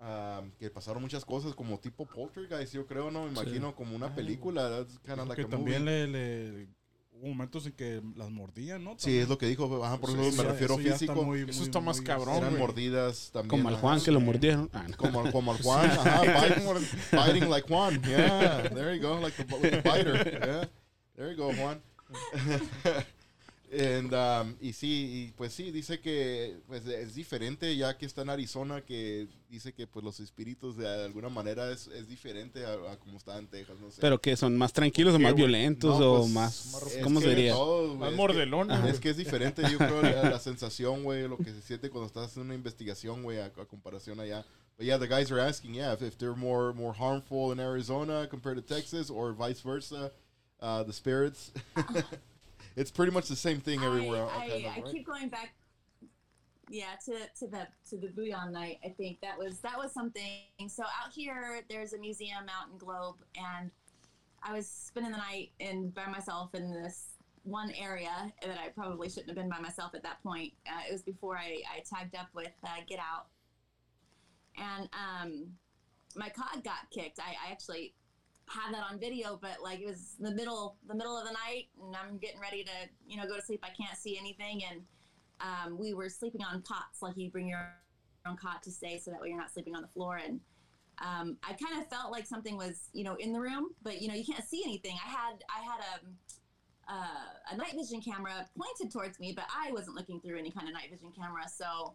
ah, 0.00 0.42
que 0.58 0.68
pasaron 0.70 1.00
muchas 1.02 1.24
cosas 1.24 1.54
como 1.54 1.78
tipo 1.78 2.04
Poltergeist, 2.04 2.74
yo 2.74 2.84
creo, 2.86 3.10
¿no? 3.10 3.24
Me 3.24 3.30
imagino 3.30 3.74
como 3.74 3.94
una 3.96 4.14
película. 4.14 4.80
Of 4.80 4.88
Dijo 5.04 5.16
like 5.24 5.34
que 5.36 5.42
a 5.42 5.48
también 5.48 5.84
movie. 5.84 6.06
le, 6.08 6.52
le- 6.52 6.68
hubo 7.12 7.28
momentos 7.28 7.64
en 7.64 7.72
que 7.72 8.02
las 8.14 8.28
mordían, 8.30 8.84
¿no? 8.84 8.94
Sí, 8.98 9.16
es 9.16 9.26
lo 9.28 9.38
que 9.38 9.46
dijo. 9.46 9.82
Ajá, 9.82 9.96
por 9.98 10.10
eso 10.10 10.20
Eso 10.20 10.42
me 10.42 10.50
refiero 10.50 10.74
eso 10.74 10.82
ya 10.82 10.88
está 10.94 10.98
físico. 11.06 11.22
muy- 11.24 11.40
Eso 11.48 11.60
muy- 11.60 11.66
está 11.68 11.80
más 11.80 11.96
muy- 11.96 12.04
cabrón, 12.06 12.36
Eran 12.36 12.58
mordidas 12.58 13.30
también. 13.32 13.48
Como 13.48 13.68
al 13.68 13.74
ajá. 13.76 13.80
Juan 13.80 14.00
que 14.02 14.10
lo 14.10 14.20
mordieron. 14.20 14.68
Ah, 14.74 14.84
no. 14.86 14.96
Como, 14.98 15.32
como 15.32 15.52
al 15.52 15.62
Juan, 15.62 15.90
ajá, 15.90 16.20
biting, 16.48 16.88
biting 17.12 17.48
like 17.50 17.66
Juan. 17.68 18.02
Yeah, 18.02 18.68
there 18.74 18.94
you 18.96 19.02
go, 19.02 19.18
like 19.20 19.42
the, 19.42 19.54
with 19.54 19.70
the 19.70 19.80
biter. 19.80 20.46
Yeah, 20.46 20.68
there 21.14 21.30
you 21.34 21.36
go, 21.42 21.52
Juan. 21.54 21.80
And, 23.78 24.14
um, 24.14 24.56
y 24.60 24.72
sí, 24.72 24.88
y 25.12 25.32
pues 25.36 25.52
sí, 25.52 25.70
dice 25.70 26.00
que 26.00 26.56
pues, 26.66 26.86
es 26.86 27.14
diferente 27.14 27.76
ya 27.76 27.98
que 27.98 28.06
está 28.06 28.22
en 28.22 28.30
Arizona, 28.30 28.80
que 28.80 29.28
dice 29.50 29.74
que 29.74 29.86
pues 29.86 30.04
los 30.04 30.18
espíritus 30.20 30.76
de 30.76 31.04
alguna 31.04 31.28
manera 31.28 31.70
es, 31.70 31.86
es 31.88 32.08
diferente 32.08 32.64
a, 32.64 32.92
a 32.92 32.96
como 32.98 33.18
está 33.18 33.38
en 33.38 33.48
Texas, 33.48 33.76
no 33.80 33.90
sé. 33.90 34.00
Pero 34.00 34.20
que 34.20 34.36
son 34.36 34.56
más 34.56 34.72
tranquilos 34.72 35.14
o 35.14 35.18
¿Qué, 35.18 35.24
más 35.24 35.34
violentos 35.34 36.00
No, 36.00 36.12
o 36.12 36.20
pues, 36.20 36.32
más. 36.32 36.96
¿Cómo 37.02 37.20
que 37.20 37.26
de 37.26 37.34
sería? 37.34 37.52
todo, 37.52 37.94
Más 37.96 38.14
mordelones. 38.14 38.84
Es 38.86 38.98
que 38.98 39.10
es 39.10 39.16
diferente, 39.18 39.62
yo 39.70 39.76
creo, 39.76 40.00
la, 40.00 40.30
la 40.30 40.38
sensación, 40.40 41.04
güey, 41.04 41.28
lo 41.28 41.36
que 41.36 41.52
se 41.52 41.60
siente 41.60 41.90
cuando 41.90 42.06
estás 42.06 42.26
haciendo 42.26 42.46
una 42.46 42.54
investigación, 42.54 43.22
güey, 43.22 43.38
a, 43.38 43.46
a 43.46 43.66
comparación 43.66 44.20
allá. 44.20 44.44
But 44.78 44.86
yeah, 44.86 44.98
the 44.98 45.08
guys 45.08 45.30
are 45.30 45.40
asking, 45.40 45.74
yeah, 45.74 45.94
if, 45.94 46.02
if 46.02 46.18
they're 46.18 46.36
more 46.36 46.74
more 46.74 46.92
harmful 46.92 47.50
in 47.52 47.60
Arizona 47.60 48.26
compared 48.28 48.56
to 48.56 48.62
Texas, 48.62 49.10
or 49.10 49.32
vice 49.32 49.60
versa, 49.60 50.12
uh, 50.60 50.82
the 50.82 50.92
spirits. 50.92 51.52
it's 52.76 52.90
pretty 52.90 53.12
much 53.12 53.28
the 53.28 53.36
same 53.36 53.60
thing 53.60 53.82
everywhere. 53.82 54.26
I, 54.26 54.42
I, 54.42 54.44
of, 54.44 54.64
I 54.64 54.80
right? 54.82 54.92
keep 54.92 55.06
going 55.06 55.28
back. 55.28 55.54
Yeah, 56.68 56.94
to 57.06 57.12
to 57.38 57.46
the 57.50 57.66
to 57.90 57.96
the 57.96 58.08
Bouillon 58.08 58.52
night. 58.52 58.78
I 58.84 58.88
think 58.88 59.20
that 59.22 59.38
was 59.38 59.60
that 59.60 59.78
was 59.78 59.92
something. 59.92 60.42
So 60.68 60.82
out 60.82 61.12
here, 61.12 61.62
there's 61.70 61.92
a 61.92 61.98
museum 61.98 62.44
Mountain 62.44 62.78
Globe, 62.78 63.16
and 63.36 63.70
I 64.42 64.52
was 64.52 64.68
spending 64.68 65.12
the 65.12 65.18
night 65.18 65.52
in 65.58 65.90
by 65.90 66.06
myself 66.06 66.54
in 66.54 66.72
this 66.72 67.14
one 67.44 67.70
area 67.80 68.32
that 68.42 68.58
I 68.58 68.68
probably 68.70 69.08
shouldn't 69.08 69.28
have 69.28 69.36
been 69.36 69.48
by 69.48 69.60
myself 69.60 69.94
at 69.94 70.02
that 70.02 70.20
point. 70.22 70.52
Uh, 70.66 70.80
it 70.88 70.92
was 70.92 71.02
before 71.02 71.36
I, 71.38 71.62
I 71.72 71.82
tagged 71.88 72.16
up 72.16 72.28
with 72.34 72.52
uh, 72.64 72.80
Get 72.88 72.98
Out, 72.98 73.26
and 74.56 74.88
um, 74.92 75.46
my 76.16 76.28
cod 76.28 76.64
got 76.64 76.90
kicked. 76.92 77.20
I, 77.20 77.30
I 77.48 77.52
actually 77.52 77.94
had 78.48 78.72
that 78.74 78.84
on 78.90 78.98
video, 78.98 79.38
but 79.40 79.62
like 79.62 79.80
it 79.80 79.86
was 79.86 80.14
the 80.20 80.30
middle 80.30 80.76
the 80.86 80.94
middle 80.94 81.16
of 81.16 81.26
the 81.26 81.32
night, 81.32 81.68
and 81.82 81.94
I'm 81.96 82.18
getting 82.18 82.40
ready 82.40 82.64
to 82.64 82.70
you 83.06 83.16
know 83.16 83.26
go 83.26 83.36
to 83.36 83.42
sleep. 83.42 83.64
I 83.64 83.70
can't 83.70 83.98
see 83.98 84.18
anything, 84.18 84.62
and 84.70 84.82
um, 85.40 85.78
we 85.78 85.94
were 85.94 86.08
sleeping 86.08 86.42
on 86.42 86.62
cots. 86.62 87.02
Like 87.02 87.16
you 87.16 87.30
bring 87.30 87.48
your 87.48 87.74
own 88.26 88.36
cot 88.36 88.62
to 88.64 88.70
stay, 88.70 88.98
so 88.98 89.10
that 89.10 89.20
way 89.20 89.28
you're 89.28 89.38
not 89.38 89.52
sleeping 89.52 89.74
on 89.74 89.82
the 89.82 89.88
floor. 89.88 90.16
And 90.16 90.40
um, 91.04 91.36
I 91.42 91.52
kind 91.54 91.80
of 91.80 91.88
felt 91.88 92.12
like 92.12 92.26
something 92.26 92.56
was 92.56 92.88
you 92.92 93.04
know 93.04 93.16
in 93.16 93.32
the 93.32 93.40
room, 93.40 93.70
but 93.82 94.00
you 94.00 94.08
know 94.08 94.14
you 94.14 94.24
can't 94.24 94.44
see 94.44 94.62
anything. 94.64 94.96
I 95.04 95.10
had 95.10 95.44
I 95.50 95.62
had 95.64 95.80
a 95.80 96.92
uh, 96.92 97.52
a 97.52 97.56
night 97.56 97.74
vision 97.74 98.00
camera 98.00 98.46
pointed 98.56 98.92
towards 98.92 99.18
me, 99.18 99.32
but 99.34 99.46
I 99.54 99.72
wasn't 99.72 99.96
looking 99.96 100.20
through 100.20 100.38
any 100.38 100.52
kind 100.52 100.68
of 100.68 100.74
night 100.74 100.90
vision 100.90 101.12
camera, 101.16 101.42
so. 101.48 101.94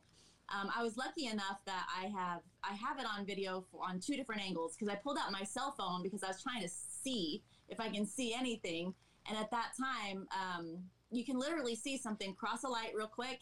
Um, 0.53 0.69
I 0.75 0.83
was 0.83 0.97
lucky 0.97 1.27
enough 1.27 1.59
that 1.65 1.85
I 1.97 2.07
have 2.07 2.41
I 2.63 2.73
have 2.75 2.99
it 2.99 3.05
on 3.05 3.25
video 3.25 3.65
for, 3.71 3.81
on 3.87 3.99
two 3.99 4.15
different 4.15 4.41
angles 4.41 4.75
because 4.75 4.93
I 4.93 4.97
pulled 4.97 5.17
out 5.17 5.31
my 5.31 5.43
cell 5.43 5.73
phone 5.77 6.03
because 6.03 6.23
I 6.23 6.27
was 6.27 6.41
trying 6.41 6.61
to 6.61 6.69
see 6.69 7.43
if 7.69 7.79
I 7.79 7.89
can 7.89 8.05
see 8.05 8.33
anything. 8.33 8.93
And 9.29 9.37
at 9.37 9.51
that 9.51 9.71
time, 9.79 10.27
um, 10.31 10.79
you 11.11 11.23
can 11.23 11.37
literally 11.37 11.75
see 11.75 11.97
something 11.97 12.33
cross 12.33 12.63
a 12.63 12.67
light 12.67 12.91
real 12.95 13.07
quick, 13.07 13.41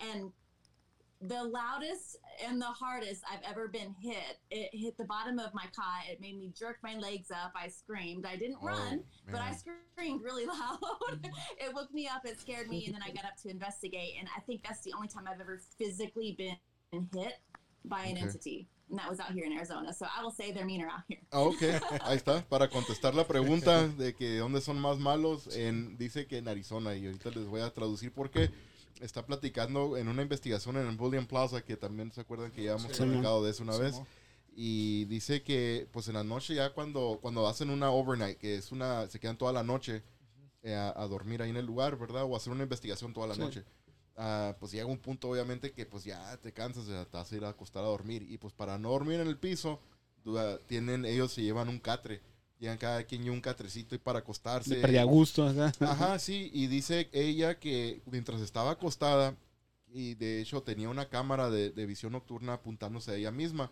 and 0.00 0.32
the 1.20 1.42
loudest 1.44 2.16
and 2.46 2.60
the 2.60 2.64
hardest 2.66 3.22
I've 3.30 3.42
ever 3.48 3.68
been 3.68 3.94
hit. 4.00 4.38
It 4.50 4.70
hit 4.72 4.96
the 4.96 5.04
bottom 5.04 5.38
of 5.38 5.52
my 5.52 5.64
cot. 5.76 6.04
It 6.10 6.20
made 6.20 6.38
me 6.38 6.50
jerk 6.58 6.78
my 6.82 6.96
legs 6.96 7.30
up. 7.30 7.52
I 7.54 7.68
screamed. 7.68 8.24
I 8.26 8.36
didn't 8.36 8.56
Oh, 8.62 8.66
run, 8.66 9.04
but 9.30 9.40
I 9.40 9.52
screamed 9.54 10.22
really 10.22 10.46
loud. 10.46 10.78
it 11.58 11.74
woke 11.74 11.92
me 11.92 12.08
up. 12.08 12.24
It 12.24 12.40
scared 12.40 12.68
me, 12.68 12.86
and 12.86 12.94
then 12.94 13.02
I 13.04 13.10
got 13.14 13.24
up 13.24 13.36
to 13.42 13.50
investigate. 13.50 14.14
And 14.18 14.28
I 14.36 14.40
think 14.40 14.62
that's 14.64 14.82
the 14.82 14.92
only 14.94 15.08
time 15.08 15.24
I've 15.30 15.40
ever 15.40 15.60
physically 15.78 16.34
been 16.38 17.08
hit 17.14 17.34
by 17.84 18.04
an 18.04 18.16
Okay. 18.16 18.20
entity, 18.26 18.68
and 18.90 18.98
that 18.98 19.08
was 19.08 19.20
out 19.20 19.32
here 19.32 19.44
in 19.44 19.52
Arizona. 19.52 19.92
So 19.92 20.06
I 20.06 20.22
will 20.22 20.30
say 20.30 20.52
they're 20.52 20.66
meaner 20.66 20.86
out 20.88 21.00
here. 21.08 21.18
Ah, 21.32 21.40
ok, 21.40 21.60
ahí 22.04 22.16
está. 22.16 22.42
Para 22.48 22.68
contestar 22.68 23.14
la 23.14 23.24
pregunta 23.26 23.88
de 23.88 24.14
que 24.14 24.38
dónde 24.38 24.60
son 24.62 24.78
más 24.80 24.98
malos, 24.98 25.54
en, 25.54 25.96
dice 25.98 26.26
que 26.26 26.38
en 26.38 26.48
Arizona. 26.48 26.94
Y 26.94 27.06
ahorita 27.06 27.30
les 27.30 27.46
voy 27.46 27.60
a 27.60 27.70
traducir 27.72 28.12
porque 28.12 28.50
está 29.00 29.24
platicando 29.26 29.96
en 29.96 30.08
una 30.08 30.22
investigación 30.22 30.76
en 30.76 30.86
el 30.86 30.96
Bullion 30.96 31.26
Plaza, 31.26 31.62
que 31.64 31.76
también 31.76 32.12
se 32.12 32.20
acuerdan 32.20 32.50
que 32.52 32.62
ya 32.64 32.72
hemos 32.72 32.92
Sí, 32.92 33.02
platicado 33.02 33.44
de 33.44 33.50
eso 33.50 33.62
una 33.62 33.74
Sí, 33.74 33.80
vez. 33.82 33.92
mo. 33.92 34.06
Y 34.52 35.04
dice 35.06 35.42
que 35.42 35.88
pues 35.92 36.08
en 36.08 36.14
la 36.14 36.24
noche 36.24 36.54
ya 36.54 36.70
cuando, 36.74 37.18
cuando 37.22 37.46
hacen 37.46 37.70
una 37.70 37.90
overnight, 37.90 38.36
que 38.38 38.56
es 38.56 38.72
una, 38.72 39.08
se 39.08 39.18
quedan 39.20 39.38
toda 39.38 39.52
la 39.52 39.62
noche 39.62 40.02
eh, 40.62 40.74
a, 40.74 40.92
a 41.00 41.06
dormir 41.06 41.40
ahí 41.40 41.50
en 41.50 41.56
el 41.56 41.64
lugar, 41.66 41.96
¿verdad? 41.96 42.24
O 42.24 42.36
hacer 42.36 42.52
una 42.52 42.64
investigación 42.64 43.12
toda 43.14 43.28
la 43.28 43.34
Sí. 43.34 43.40
noche. 43.40 43.64
Ah, 44.16 44.54
pues 44.60 44.72
llega 44.72 44.84
un 44.86 44.98
punto 44.98 45.30
obviamente 45.30 45.72
que 45.72 45.86
pues 45.86 46.04
ya 46.04 46.36
te 46.38 46.52
cansas, 46.52 46.86
ya 46.86 47.06
te 47.06 47.16
vas 47.16 47.32
a 47.32 47.36
ir 47.36 47.44
a 47.44 47.50
acostar 47.50 47.82
a 47.84 47.86
dormir. 47.86 48.22
Y 48.28 48.36
pues 48.38 48.52
para 48.52 48.76
no 48.76 48.90
dormir 48.90 49.20
en 49.20 49.28
el 49.28 49.38
piso, 49.38 49.80
tienen, 50.66 51.04
ellos 51.06 51.32
se 51.32 51.42
llevan 51.42 51.68
un 51.68 51.78
catre. 51.78 52.20
Llegan 52.60 52.78
cada 52.78 53.02
quien 53.04 53.24
y 53.24 53.30
un 53.30 53.40
catrecito 53.40 53.94
y 53.94 53.98
para 53.98 54.20
acostarse. 54.20 54.76
Le 54.76 54.80
perdía 54.82 55.02
gusto. 55.04 55.46
acá. 55.46 55.72
Ajá, 55.80 56.18
sí, 56.18 56.50
y 56.52 56.66
dice 56.66 57.08
ella 57.12 57.58
que 57.58 58.02
mientras 58.04 58.40
estaba 58.42 58.72
acostada, 58.72 59.34
y 59.88 60.14
de 60.14 60.40
hecho 60.40 60.62
tenía 60.62 60.88
una 60.88 61.08
cámara 61.08 61.50
de, 61.50 61.70
de 61.70 61.86
visión 61.86 62.12
nocturna 62.12 62.52
apuntándose 62.52 63.10
a 63.10 63.14
ella 63.16 63.30
misma, 63.32 63.70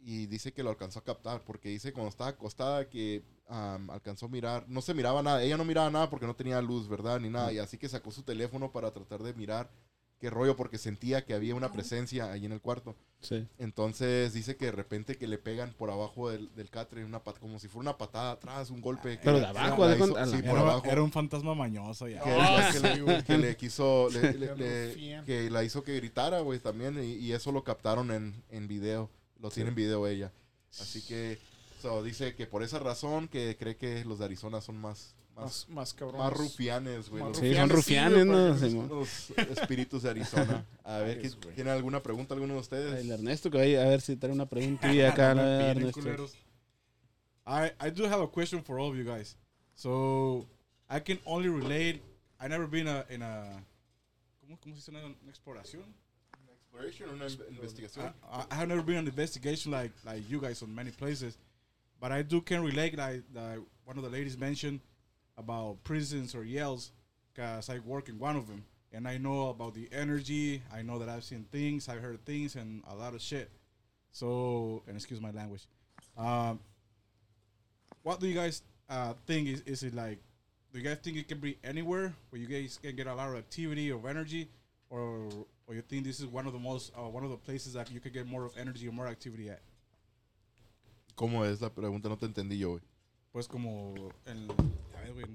y 0.00 0.26
dice 0.26 0.52
que 0.52 0.62
lo 0.62 0.70
alcanzó 0.70 1.00
a 1.00 1.04
captar, 1.04 1.42
porque 1.44 1.68
dice 1.68 1.92
cuando 1.92 2.08
estaba 2.08 2.30
acostada 2.30 2.88
que 2.88 3.22
alcanzó 3.48 4.26
a 4.26 4.28
mirar, 4.28 4.64
no 4.66 4.80
se 4.80 4.94
miraba 4.94 5.22
nada, 5.22 5.42
ella 5.42 5.56
no 5.56 5.64
miraba 5.64 5.90
nada 5.90 6.08
porque 6.08 6.26
no 6.26 6.34
tenía 6.34 6.60
luz, 6.62 6.88
¿verdad? 6.88 7.20
Ni 7.20 7.28
nada, 7.28 7.52
y 7.52 7.58
así 7.58 7.76
que 7.76 7.88
sacó 7.88 8.10
su 8.10 8.22
teléfono 8.22 8.72
para 8.72 8.92
tratar 8.92 9.22
de 9.22 9.34
mirar 9.34 9.70
qué 10.18 10.30
rollo, 10.30 10.56
porque 10.56 10.78
sentía 10.78 11.24
que 11.24 11.34
había 11.34 11.54
una 11.54 11.72
presencia 11.72 12.32
ahí 12.32 12.46
en 12.46 12.52
el 12.52 12.60
cuarto. 12.60 12.96
Sí. 13.20 13.46
Entonces 13.58 14.32
dice 14.32 14.56
que 14.56 14.66
de 14.66 14.72
repente 14.72 15.16
que 15.16 15.26
le 15.26 15.38
pegan 15.38 15.72
por 15.72 15.90
abajo 15.90 16.30
del, 16.30 16.54
del 16.54 16.70
catre 16.70 17.04
una 17.04 17.22
pat- 17.24 17.38
como 17.38 17.58
si 17.58 17.68
fuera 17.68 17.90
una 17.90 17.98
patada 17.98 18.32
atrás, 18.32 18.70
un 18.70 18.80
golpe. 18.80 19.18
que 19.18 19.24
Pero 19.24 19.40
de 19.40 19.46
abajo, 19.46 19.84
haz 19.84 19.90
de 19.90 19.96
hizo- 19.96 20.04
cuenta, 20.04 20.22
a 20.22 20.26
la 20.26 20.36
sí, 20.36 20.42
por 20.42 20.50
Era, 20.52 20.60
abajo. 20.60 20.86
era 20.86 21.02
un 21.02 21.12
fantasma 21.12 21.54
mañoso 21.54 22.08
ya. 22.08 22.22
Que, 22.22 22.30
Ah, 22.30 22.70
que 22.72 22.80
le, 22.80 22.94
sí, 23.18 23.22
que 23.26 23.38
le 23.38 23.56
quiso, 23.56 24.08
le- 24.10 24.32
le- 24.34 24.48
Qué 24.48 24.54
le- 24.56 24.88
rufián. 24.88 25.24
que 25.24 25.50
la 25.50 25.64
hizo 25.64 25.82
que 25.82 25.96
gritara, 25.96 26.40
güey, 26.40 26.58
también. 26.60 27.02
Y, 27.02 27.14
y 27.16 27.32
eso 27.32 27.52
lo 27.52 27.64
captaron 27.64 28.10
en, 28.10 28.42
en 28.50 28.68
video. 28.68 29.10
Lo 29.40 29.50
tiene 29.50 29.70
en 29.70 29.74
video 29.74 30.06
ella. 30.06 30.32
Así 30.80 31.02
que, 31.02 31.38
so, 31.80 32.02
dice 32.02 32.34
que 32.34 32.46
por 32.46 32.62
esa 32.62 32.78
razón 32.78 33.28
que 33.28 33.56
cree 33.58 33.76
que 33.76 34.04
los 34.04 34.18
de 34.18 34.26
Arizona 34.26 34.60
son 34.60 34.76
más, 34.76 35.14
más, 35.36 35.44
Más, 35.44 35.68
más 35.68 35.94
cabrón. 35.94 36.18
más 36.18 36.32
rufianes, 36.32 37.08
güey. 37.10 37.22
Más 37.22 37.36
Sí, 37.36 37.54
son 37.54 37.68
Rufianes, 37.68 38.18
sí, 38.18 38.24
rufianes, 38.24 38.26
güey, 38.26 38.36
¿no? 38.36 38.56
Simón. 38.58 38.88
los 38.88 39.30
espíritus 39.58 40.02
de 40.02 40.10
Arizona. 40.10 40.64
A 40.82 40.98
ver, 40.98 41.20
¿qué- 41.20 41.28
Ay, 41.28 41.34
güey. 41.42 41.54
¿tiene 41.54 41.70
alguna 41.70 42.02
pregunta 42.02 42.34
alguno 42.34 42.54
de 42.54 42.60
ustedes? 42.60 43.00
El 43.04 43.10
Ernesto 43.10 43.50
que 43.50 43.58
vaya 43.58 43.82
a 43.82 43.88
ver 43.88 44.00
si 44.00 44.16
trae 44.16 44.32
una 44.32 44.46
pregunta 44.46 44.92
y 44.92 45.00
acá 45.02 45.34
No 45.34 45.42
Ernesto. 45.42 46.00
I, 47.46 47.70
I 47.80 47.90
do 47.90 48.04
have 48.06 48.22
a 48.22 48.26
question 48.28 48.62
for 48.64 48.78
all 48.80 48.90
of 48.90 48.96
you 48.96 49.04
guys. 49.04 49.36
So 49.74 50.46
I 50.88 51.00
can 51.00 51.18
only 51.26 51.48
relate 51.48 52.02
I 52.40 52.48
never 52.48 52.66
been 52.66 52.88
a, 52.88 53.04
in 53.08 53.22
a, 53.22 53.62
¿cómo, 54.40 54.58
cómo 54.60 54.74
se 54.74 54.80
dice? 54.80 54.90
Una, 54.90 55.04
una 55.04 55.30
exploración. 55.30 55.84
Exploration, 56.62 57.10
una 57.10 57.26
in- 57.26 57.54
investigación. 57.56 58.12
I, 58.30 58.46
I 58.50 58.54
have 58.54 58.66
never 58.68 58.82
been 58.82 58.98
on 58.98 59.06
investigation 59.06 59.70
like 59.72 59.92
like 60.04 60.22
you 60.28 60.40
guys 60.40 60.62
on 60.62 60.74
many 60.74 60.90
places, 60.90 61.38
but 62.00 62.10
I 62.12 62.22
do 62.22 62.42
can 62.42 62.62
relate 62.64 62.96
like, 62.96 63.22
like 63.32 63.60
one 63.84 63.96
of 63.98 64.02
the 64.04 64.10
ladies 64.10 64.36
mentioned 64.36 64.80
about 65.36 65.82
prisons 65.84 66.34
or 66.34 66.44
yells, 66.44 66.92
cause 67.34 67.68
I 67.68 67.78
work 67.80 68.08
in 68.08 68.18
one 68.18 68.36
of 68.36 68.46
them, 68.46 68.64
and 68.92 69.06
I 69.06 69.18
know 69.18 69.50
about 69.50 69.74
the 69.74 69.88
energy. 69.92 70.62
I 70.72 70.82
know 70.82 70.98
that 70.98 71.08
I've 71.08 71.24
seen 71.24 71.46
things, 71.50 71.88
I've 71.88 72.00
heard 72.00 72.24
things, 72.24 72.56
and 72.56 72.82
a 72.88 72.94
lot 72.94 73.14
of 73.14 73.20
shit. 73.20 73.50
So, 74.12 74.82
and 74.86 74.96
excuse 74.96 75.20
my 75.20 75.30
language. 75.30 75.66
Um, 76.16 76.58
what 78.02 78.20
do 78.20 78.26
you 78.26 78.34
guys 78.34 78.62
uh, 78.88 79.14
think? 79.26 79.48
Is 79.48 79.60
is 79.66 79.82
it 79.82 79.94
like? 79.94 80.18
Do 80.72 80.78
you 80.78 80.84
guys 80.84 80.98
think 81.02 81.16
it 81.16 81.28
can 81.28 81.38
be 81.38 81.58
anywhere 81.62 82.14
where 82.30 82.40
you 82.40 82.46
guys 82.46 82.78
can 82.82 82.96
get 82.96 83.06
a 83.06 83.14
lot 83.14 83.28
of 83.28 83.36
activity 83.36 83.92
or 83.92 84.08
energy, 84.08 84.48
or 84.88 85.28
or 85.66 85.74
you 85.74 85.82
think 85.82 86.04
this 86.04 86.20
is 86.20 86.26
one 86.26 86.46
of 86.46 86.52
the 86.52 86.58
most 86.58 86.92
uh, 86.96 87.08
one 87.08 87.24
of 87.24 87.30
the 87.30 87.36
places 87.36 87.74
that 87.74 87.90
you 87.90 88.00
could 88.00 88.12
get 88.12 88.26
more 88.26 88.44
of 88.44 88.56
energy 88.56 88.88
or 88.88 88.92
more 88.92 89.06
activity 89.06 89.50
at? 89.50 89.60
¿Cómo 91.16 91.44
es 91.44 91.60
la 91.60 91.70
pregunta? 91.70 92.08
No 92.08 92.16
te 92.16 92.26
entendí 92.26 92.58
yo. 92.58 92.78
Pues 93.32 93.48
como 93.48 94.12
el 94.26 94.48
güey, 95.10 95.26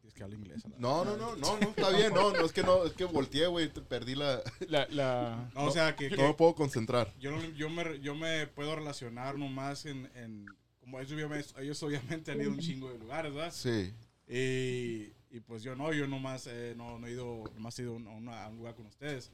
tienes 0.00 0.14
que 0.14 0.22
hablar 0.22 0.38
inglés. 0.38 0.64
a 0.64 0.68
la- 0.68 0.76
No, 0.78 1.04
no, 1.04 1.16
no, 1.16 1.36
no, 1.36 1.58
no, 1.58 1.68
está 1.68 1.90
bien, 1.90 2.12
no, 2.14 2.32
no, 2.32 2.44
es 2.44 2.52
que 2.52 2.62
no, 2.62 2.84
es 2.84 2.92
que 2.92 3.04
volteé, 3.04 3.46
güey, 3.46 3.68
te 3.72 3.80
perdí 3.80 4.14
la... 4.14 4.42
La, 4.68 4.86
la, 4.90 5.50
No, 5.54 5.64
o 5.64 5.70
sea 5.70 5.94
que, 5.96 6.08
que 6.08 6.16
No 6.16 6.28
me 6.28 6.34
puedo 6.34 6.54
concentrar. 6.54 7.12
yo, 7.18 7.30
no- 7.32 7.44
yo 7.50 7.68
me 7.70 8.00
yo 8.00 8.14
me 8.14 8.46
puedo 8.46 8.74
relacionar 8.76 9.38
nomás 9.38 9.86
en, 9.86 10.10
en 10.14 10.46
como 10.80 11.00
ellos 11.00 11.12
obviamente, 11.12 11.48
ellos 11.60 11.82
obviamente 11.82 12.30
han 12.32 12.40
ido 12.40 12.50
a 12.50 12.54
un 12.54 12.60
chingo 12.60 12.90
de 12.92 12.98
lugares, 12.98 13.34
¿verdad? 13.34 13.52
Sí. 13.52 13.92
Y, 14.28 15.12
y 15.30 15.40
pues 15.40 15.62
yo 15.62 15.74
no, 15.76 15.92
yo 15.92 16.06
nomás 16.06 16.46
eh, 16.48 16.74
no, 16.76 16.98
no 16.98 17.06
he 17.06 17.12
ido, 17.12 17.44
nomás 17.54 17.78
he 17.78 17.82
ido 17.82 17.92
a, 17.94 17.96
una- 17.96 18.44
a 18.44 18.48
un 18.48 18.56
lugar 18.56 18.74
con 18.74 18.86
ustedes. 18.86 19.30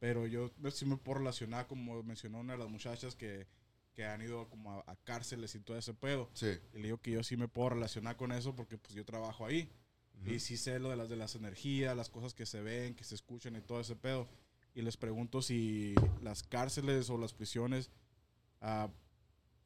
Pero 0.00 0.26
yo 0.28 0.50
sí 0.70 0.84
me 0.86 0.96
puedo 0.96 1.18
relacionar, 1.18 1.66
como 1.66 2.02
mencionó 2.04 2.38
una 2.38 2.52
de 2.52 2.58
las 2.60 2.68
muchachas 2.68 3.16
que, 3.16 3.46
que 3.98 4.04
han 4.04 4.22
ido 4.22 4.48
como 4.48 4.74
a, 4.74 4.84
a 4.86 4.94
cárceles 4.94 5.56
y 5.56 5.58
todo 5.58 5.76
ese 5.76 5.92
pedo. 5.92 6.30
Sí. 6.32 6.56
Y 6.72 6.76
le 6.76 6.84
digo 6.84 6.98
que 6.98 7.10
yo 7.10 7.24
sí 7.24 7.36
me 7.36 7.48
puedo 7.48 7.70
relacionar 7.70 8.16
con 8.16 8.30
eso 8.30 8.54
porque 8.54 8.78
pues 8.78 8.94
yo 8.94 9.04
trabajo 9.04 9.44
ahí. 9.44 9.68
Y 10.24 10.38
sí 10.38 10.56
sé 10.56 10.78
lo 10.78 10.90
de 10.90 10.96
las, 10.96 11.08
de 11.08 11.16
las 11.16 11.34
energías, 11.34 11.96
las 11.96 12.08
cosas 12.08 12.32
que 12.32 12.46
se 12.46 12.60
ven, 12.60 12.94
que 12.94 13.02
se 13.02 13.16
escuchan 13.16 13.56
y 13.56 13.60
todo 13.60 13.80
ese 13.80 13.96
pedo. 13.96 14.28
Y 14.76 14.82
les 14.82 14.96
pregunto 14.96 15.42
si 15.42 15.96
las 16.22 16.44
cárceles 16.44 17.10
o 17.10 17.18
las 17.18 17.32
prisiones 17.32 17.90
ah, 18.60 18.88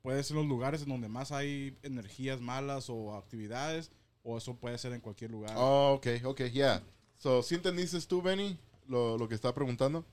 puede 0.01 0.23
ser 0.23 0.37
los 0.37 0.47
lugares 0.47 0.83
en 0.83 0.89
donde 0.89 1.09
más 1.09 1.31
hay 1.31 1.77
energías 1.83 2.41
malas 2.41 2.89
o 2.89 3.15
actividades 3.15 3.93
o 4.23 4.39
eso 4.39 4.55
puede 4.57 4.79
ser 4.79 4.95
en 4.95 5.03
cualquier 5.03 5.31
lugar. 5.31 5.53
Oh, 5.59 5.93
ok, 5.97 6.07
ok, 6.25 6.41
yeah. 6.45 6.83
So, 7.19 7.43
¿sí 7.43 7.55
entendiste 7.55 8.01
tú, 8.01 8.23
Benny, 8.23 8.59
lo, 8.89 9.19
lo 9.19 9.29
que 9.29 9.35
estaba 9.35 9.55
preguntando? 9.55 10.07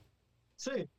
Sí. 0.56 0.90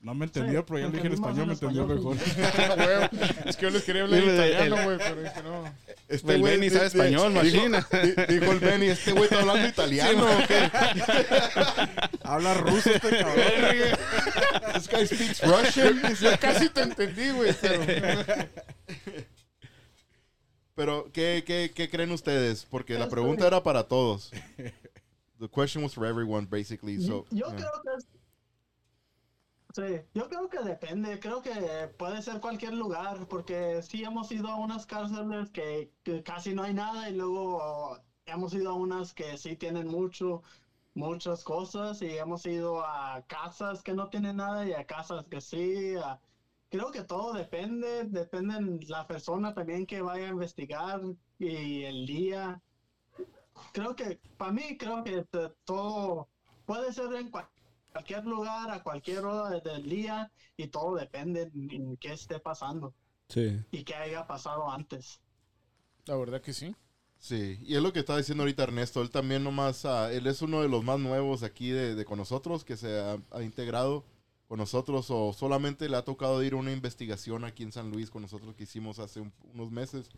No 0.00 0.14
me 0.14 0.26
entendió, 0.26 0.60
Sí, 0.60 0.64
pero 0.68 0.78
ya 0.78 0.86
le 0.86 0.92
dije 0.92 1.06
en 1.08 1.12
español, 1.14 1.36
me 1.36 1.42
en 1.44 1.50
entendió 1.52 1.82
español. 1.82 2.16
mejor. 2.16 2.78
Huevo. 2.86 3.08
Es 3.46 3.56
que 3.56 3.62
yo 3.62 3.70
les 3.70 3.82
quería 3.82 4.02
hablar 4.04 4.20
el- 4.22 4.34
italiano, 4.34 4.76
güey, 4.84 4.98
pero 4.98 5.20
es 5.26 5.32
que 5.32 5.42
no. 5.42 5.64
Este 6.08 6.34
El 6.34 6.42
Benny 6.42 6.70
sabe 6.70 6.86
español, 6.86 7.32
dijo- 7.42 7.68
machina. 7.68 7.88
di- 7.90 8.34
Dijo 8.38 8.52
el 8.52 8.60
Benny, 8.60 8.86
este 8.86 9.10
güey 9.12 9.24
está 9.24 9.40
hablando 9.40 9.66
italiano, 9.66 10.24
¿o 10.24 10.46
qué? 10.46 10.70
Habla 12.22 12.54
ruso 12.54 12.90
este 12.90 13.18
cabrón. 13.18 13.34
This 14.74 14.88
guy 14.88 15.06
speaks 15.06 15.42
Russian. 15.42 16.14
Yo 16.20 16.30
casi 16.40 16.68
te 16.68 16.82
entendí, 16.82 17.30
güey, 17.30 17.52
pero. 17.60 17.82
Pero, 20.74 21.10
¿qué, 21.12 21.42
qué, 21.46 21.72
qué 21.74 21.88
creen 21.88 22.12
ustedes? 22.12 22.66
Porque 22.68 22.94
la 22.98 23.08
pregunta 23.08 23.46
era 23.46 23.62
para 23.62 23.84
todos. 23.84 24.30
The 25.40 25.48
question 25.48 25.82
was 25.82 25.94
for 25.94 26.06
everyone, 26.06 26.46
basically. 26.46 27.00
So, 27.02 27.24
yo 27.30 27.46
yeah. 27.48 27.56
creo 27.56 27.70
que 27.82 27.90
es- 27.98 28.06
Sí, 29.76 29.82
yo 30.14 30.26
creo 30.30 30.48
que 30.48 30.58
depende, 30.60 31.20
creo 31.20 31.42
que 31.42 31.94
puede 31.98 32.22
ser 32.22 32.40
cualquier 32.40 32.72
lugar, 32.72 33.28
porque 33.28 33.82
sí 33.82 34.02
hemos 34.04 34.32
ido 34.32 34.48
a 34.48 34.56
unas 34.56 34.86
cárceles 34.86 35.50
que, 35.50 35.92
casi 36.24 36.54
no 36.54 36.62
hay 36.62 36.72
nada 36.72 37.10
y 37.10 37.14
luego 37.14 37.98
hemos 38.24 38.54
ido 38.54 38.70
a 38.70 38.74
unas 38.74 39.12
que 39.12 39.36
sí 39.36 39.54
tienen 39.54 39.86
mucho, 39.86 40.40
muchas 40.94 41.44
cosas 41.44 42.00
y 42.00 42.16
hemos 42.16 42.46
ido 42.46 42.80
a 42.82 43.22
casas 43.26 43.82
que 43.82 43.92
no 43.92 44.08
tienen 44.08 44.36
nada 44.36 44.66
y 44.66 44.72
a 44.72 44.86
casas 44.86 45.26
que 45.28 45.42
sí. 45.42 45.94
a- 45.96 46.18
creo 46.70 46.90
que 46.90 47.02
todo 47.02 47.34
depende, 47.34 48.04
depende 48.04 48.54
de 48.58 48.86
la 48.86 49.06
persona 49.06 49.52
también 49.52 49.84
que 49.84 50.00
vaya 50.00 50.28
a 50.28 50.30
investigar 50.30 51.02
y 51.38 51.82
el 51.82 52.06
día. 52.06 52.62
Creo 53.74 53.94
que, 53.94 54.18
para 54.38 54.52
mí, 54.52 54.78
creo 54.78 55.04
que 55.04 55.22
t- 55.24 55.50
todo 55.66 56.26
puede 56.64 56.92
ser 56.92 57.12
en 57.12 57.28
cual- 57.30 57.50
cualquier 57.96 58.24
lugar, 58.26 58.70
a 58.70 58.82
cualquier 58.82 59.24
hora 59.24 59.58
del 59.60 59.88
día, 59.88 60.30
y 60.56 60.68
todo 60.68 60.96
depende 60.96 61.50
en, 61.54 61.96
qué 61.96 62.12
esté 62.12 62.38
pasando 62.38 62.94
Sí. 63.28 63.58
y 63.70 63.84
qué 63.84 63.94
haya 63.94 64.26
pasado 64.26 64.70
antes. 64.70 65.20
La 66.04 66.16
verdad 66.16 66.40
que 66.42 66.52
sí. 66.52 66.74
Sí, 67.18 67.58
y 67.62 67.74
es 67.74 67.82
lo 67.82 67.92
que 67.94 68.00
está 68.00 68.16
diciendo 68.18 68.42
ahorita 68.42 68.64
Ernesto. 68.64 69.00
Él 69.00 69.10
también 69.10 69.42
nomás, 69.42 69.86
ah, 69.86 70.12
él 70.12 70.26
es 70.26 70.42
uno 70.42 70.60
de 70.60 70.68
los 70.68 70.84
más 70.84 70.98
nuevos 71.00 71.42
aquí 71.42 71.70
de, 71.70 71.94
de 71.94 72.04
con 72.04 72.18
nosotros, 72.18 72.62
que 72.64 72.76
se 72.76 73.00
ha, 73.00 73.16
ha 73.30 73.42
integrado 73.42 74.04
con 74.46 74.58
nosotros 74.58 75.06
o 75.10 75.32
solamente 75.32 75.88
le 75.88 75.96
ha 75.96 76.04
tocado 76.04 76.42
ir 76.42 76.52
a 76.52 76.56
una 76.56 76.72
investigación 76.72 77.44
aquí 77.44 77.62
en 77.62 77.72
San 77.72 77.90
Luis 77.90 78.10
con 78.10 78.20
nosotros 78.22 78.54
que 78.54 78.64
hicimos 78.64 78.98
hace 78.98 79.20
un- 79.20 79.32
unos 79.54 79.70
meses. 79.72 80.08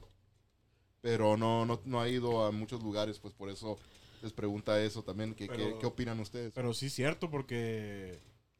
Pero 1.00 1.36
no, 1.36 1.64
no, 1.64 1.80
no 1.84 2.00
ha 2.00 2.08
ido 2.08 2.44
a 2.44 2.50
muchos 2.50 2.82
lugares, 2.82 3.20
pues 3.20 3.32
por 3.32 3.48
eso 3.48 3.78
les 4.22 4.32
pregunta 4.32 4.80
eso 4.82 5.02
también. 5.02 5.34
¿Qué, 5.34 5.48
qué- 5.48 5.54
Pero- 5.56 5.78
qué 5.78 5.86
opinan 5.86 6.20
ustedes? 6.20 6.52
Pero 6.54 6.72
sí 6.74 6.86
es 6.86 6.92
cierto 6.94 7.30
porque 7.30 8.18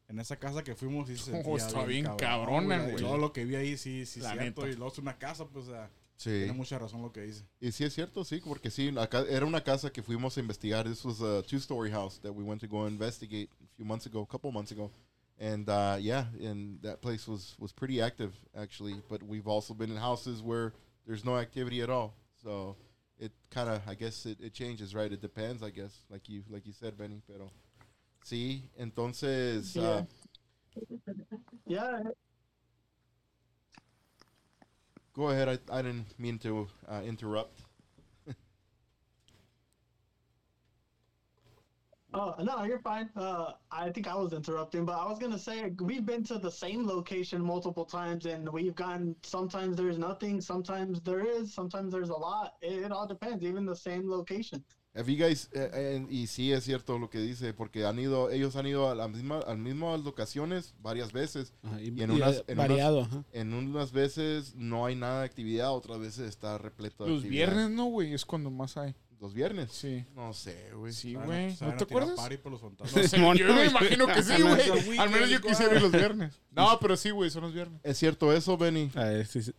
en 0.08 0.18
esa 0.20 0.36
casa 0.36 0.62
que 0.64 0.74
fuimos 0.74 1.08
sí 1.08 1.16
se 1.16 1.32
Oh, 1.46 1.56
está 1.56 1.84
bien 1.84 2.06
cabrona, 2.16 2.82
güey. 2.84 2.96
Todo 2.96 3.18
lo 3.18 3.32
que 3.32 3.44
vi 3.44 3.56
ahí 3.56 3.76
sí, 3.76 4.06
sí, 4.06 4.20
La 4.20 4.32
cierto. 4.32 4.62
neta. 4.62 4.72
Y 4.72 4.76
luego 4.76 4.92
es 4.92 4.98
una 4.98 5.18
casa, 5.18 5.46
pues, 5.46 5.66
o 5.66 5.70
sea, 5.70 5.90
Sí. 6.16 6.30
tiene 6.30 6.52
mucha 6.52 6.78
razón 6.78 7.00
lo 7.02 7.12
que 7.12 7.22
dice. 7.22 7.44
Y 7.60 7.70
sí 7.70 7.84
es 7.84 7.94
cierto, 7.94 8.24
sí, 8.24 8.40
porque 8.44 8.70
sí, 8.70 8.92
acá 8.98 9.24
era 9.28 9.46
una 9.46 9.62
casa 9.62 9.90
que 9.92 10.02
fuimos 10.02 10.36
a 10.36 10.40
investigar. 10.40 10.84
This 10.88 11.04
was 11.04 11.20
a 11.20 11.42
two-story 11.44 11.92
house 11.92 12.18
that 12.22 12.32
we 12.32 12.42
went 12.42 12.60
to 12.62 12.66
go 12.68 12.88
investigate 12.88 13.48
a 13.62 13.76
few 13.76 13.84
months 13.84 14.06
ago, 14.06 14.22
a 14.22 14.26
couple 14.26 14.50
months 14.50 14.72
ago. 14.72 14.90
And 15.40 15.68
uh, 15.68 15.96
yeah, 16.00 16.28
and 16.40 16.80
that 16.82 17.00
place 17.00 17.28
was 17.30 17.54
was 17.60 17.72
pretty 17.72 18.00
active 18.02 18.32
actually. 18.56 19.00
But 19.08 19.22
we've 19.22 19.46
also 19.46 19.72
been 19.74 19.90
in 19.92 19.96
houses 19.96 20.42
where 20.42 20.72
there's 21.06 21.24
no 21.24 21.38
activity 21.38 21.80
at 21.82 21.88
all. 21.88 22.14
So 22.42 22.74
kind 23.50 23.68
of, 23.68 23.82
I 23.88 23.94
guess, 23.94 24.26
it, 24.26 24.38
it 24.40 24.54
changes, 24.54 24.94
right? 24.94 25.10
It 25.10 25.20
depends, 25.20 25.62
I 25.62 25.70
guess, 25.70 26.04
like 26.10 26.28
you 26.28 26.42
like 26.50 26.66
you 26.66 26.72
said, 26.72 26.96
Benny. 26.98 27.22
Pero 27.26 27.50
sí, 28.24 28.62
entonces. 28.78 29.76
uh, 29.76 30.04
Yeah, 31.66 32.02
go 35.12 35.28
ahead. 35.30 35.48
I, 35.48 35.78
I 35.78 35.82
didn't 35.82 36.18
mean 36.18 36.38
to 36.40 36.68
uh, 36.88 37.02
interrupt. 37.04 37.60
Oh 42.14 42.34
no, 42.42 42.64
you're 42.64 42.80
fine. 42.80 43.10
Uh, 43.14 43.52
I 43.70 43.90
think 43.90 44.06
I 44.06 44.14
was 44.14 44.32
interrupting, 44.32 44.86
but 44.86 44.94
I 44.96 45.04
was 45.06 45.18
gonna 45.18 45.38
say 45.38 45.70
we've 45.80 46.06
been 46.06 46.24
to 46.24 46.38
the 46.38 46.50
same 46.50 46.86
location 46.86 47.42
multiple 47.42 47.84
times, 47.84 48.24
and 48.24 48.48
we've 48.48 48.74
gone. 48.74 49.14
Sometimes 49.22 49.76
there's 49.76 49.98
nothing, 49.98 50.40
sometimes 50.40 51.00
there 51.02 51.20
is, 51.20 51.52
sometimes 51.52 51.92
there's 51.92 52.08
a 52.08 52.16
lot. 52.16 52.54
It, 52.62 52.84
it 52.86 52.92
all 52.92 53.06
depends. 53.06 53.44
Even 53.44 53.66
the 53.66 53.76
same 53.76 54.08
location. 54.08 54.64
Have 54.96 55.08
you 55.10 55.16
guys, 55.22 55.48
eh, 55.52 55.68
eh, 55.74 56.06
y 56.08 56.26
sí 56.26 56.50
es 56.50 56.64
cierto 56.64 56.98
lo 56.98 57.08
que 57.10 57.18
dice, 57.20 57.52
porque 57.52 57.84
han 57.84 57.98
ido, 57.98 58.30
ellos 58.30 58.56
han 58.56 58.66
ido 58.66 58.88
a 58.90 58.94
las 58.94 59.10
mismas, 59.10 59.44
a 59.44 59.50
las 59.50 59.58
mismas 59.58 60.02
locaciones 60.02 60.74
varias 60.80 61.12
veces. 61.12 61.52
Ajá, 61.62 61.80
y, 61.80 61.90
Y 61.94 62.02
en 62.02 62.10
y, 62.12 62.14
unas- 62.16 62.38
eh, 62.38 62.44
en 62.48 62.56
variado, 62.56 63.00
ajá. 63.02 63.22
En 63.32 63.52
unas 63.52 63.92
veces 63.92 64.54
no 64.56 64.86
hay 64.86 64.96
nada 64.96 65.20
de 65.20 65.26
actividad, 65.26 65.72
otras 65.72 66.00
veces 66.00 66.26
está 66.30 66.56
repleto 66.56 67.04
de 67.04 67.10
Los 67.10 67.18
actividad. 67.22 67.46
viernes, 67.52 67.70
no, 67.70 67.84
güey, 67.84 68.14
es 68.14 68.24
cuando 68.24 68.50
más 68.50 68.76
hay. 68.78 68.94
¿Los 69.20 69.34
viernes? 69.34 69.72
Sí. 69.72 70.04
No 70.14 70.32
sé, 70.32 70.70
güey. 70.74 70.92
Sí, 70.92 71.14
güey. 71.14 71.56
¿No 71.60 71.74
te 71.74 71.84
acuerdas? 71.84 72.14
party 72.14 72.36
por 72.36 72.52
los 72.52 72.60
fantasmas. 72.60 72.94
No 72.94 73.08
sé, 73.08 73.16
yo 73.38 73.54
me 73.54 73.66
imagino 73.66 74.06
que 74.06 74.22
sí, 74.22 74.40
güey. 74.40 74.90
el 74.92 75.00
Al 75.00 75.10
menos 75.10 75.28
yo 75.28 75.40
quisiera 75.40 75.74
ir 75.74 75.82
los 75.82 75.92
viernes. 75.92 76.40
No, 76.52 76.76
pero 76.80 76.96
sí, 76.96 77.10
güey, 77.10 77.30
son 77.30 77.42
los 77.42 77.54
viernes. 77.54 77.80
¿Es 77.84 77.98
cierto 77.98 78.32
eso, 78.32 78.56
Benny? 78.56 78.90
A 78.96 79.04
ver, 79.04 79.26
sí, 79.26 79.42
sí. 79.42 79.52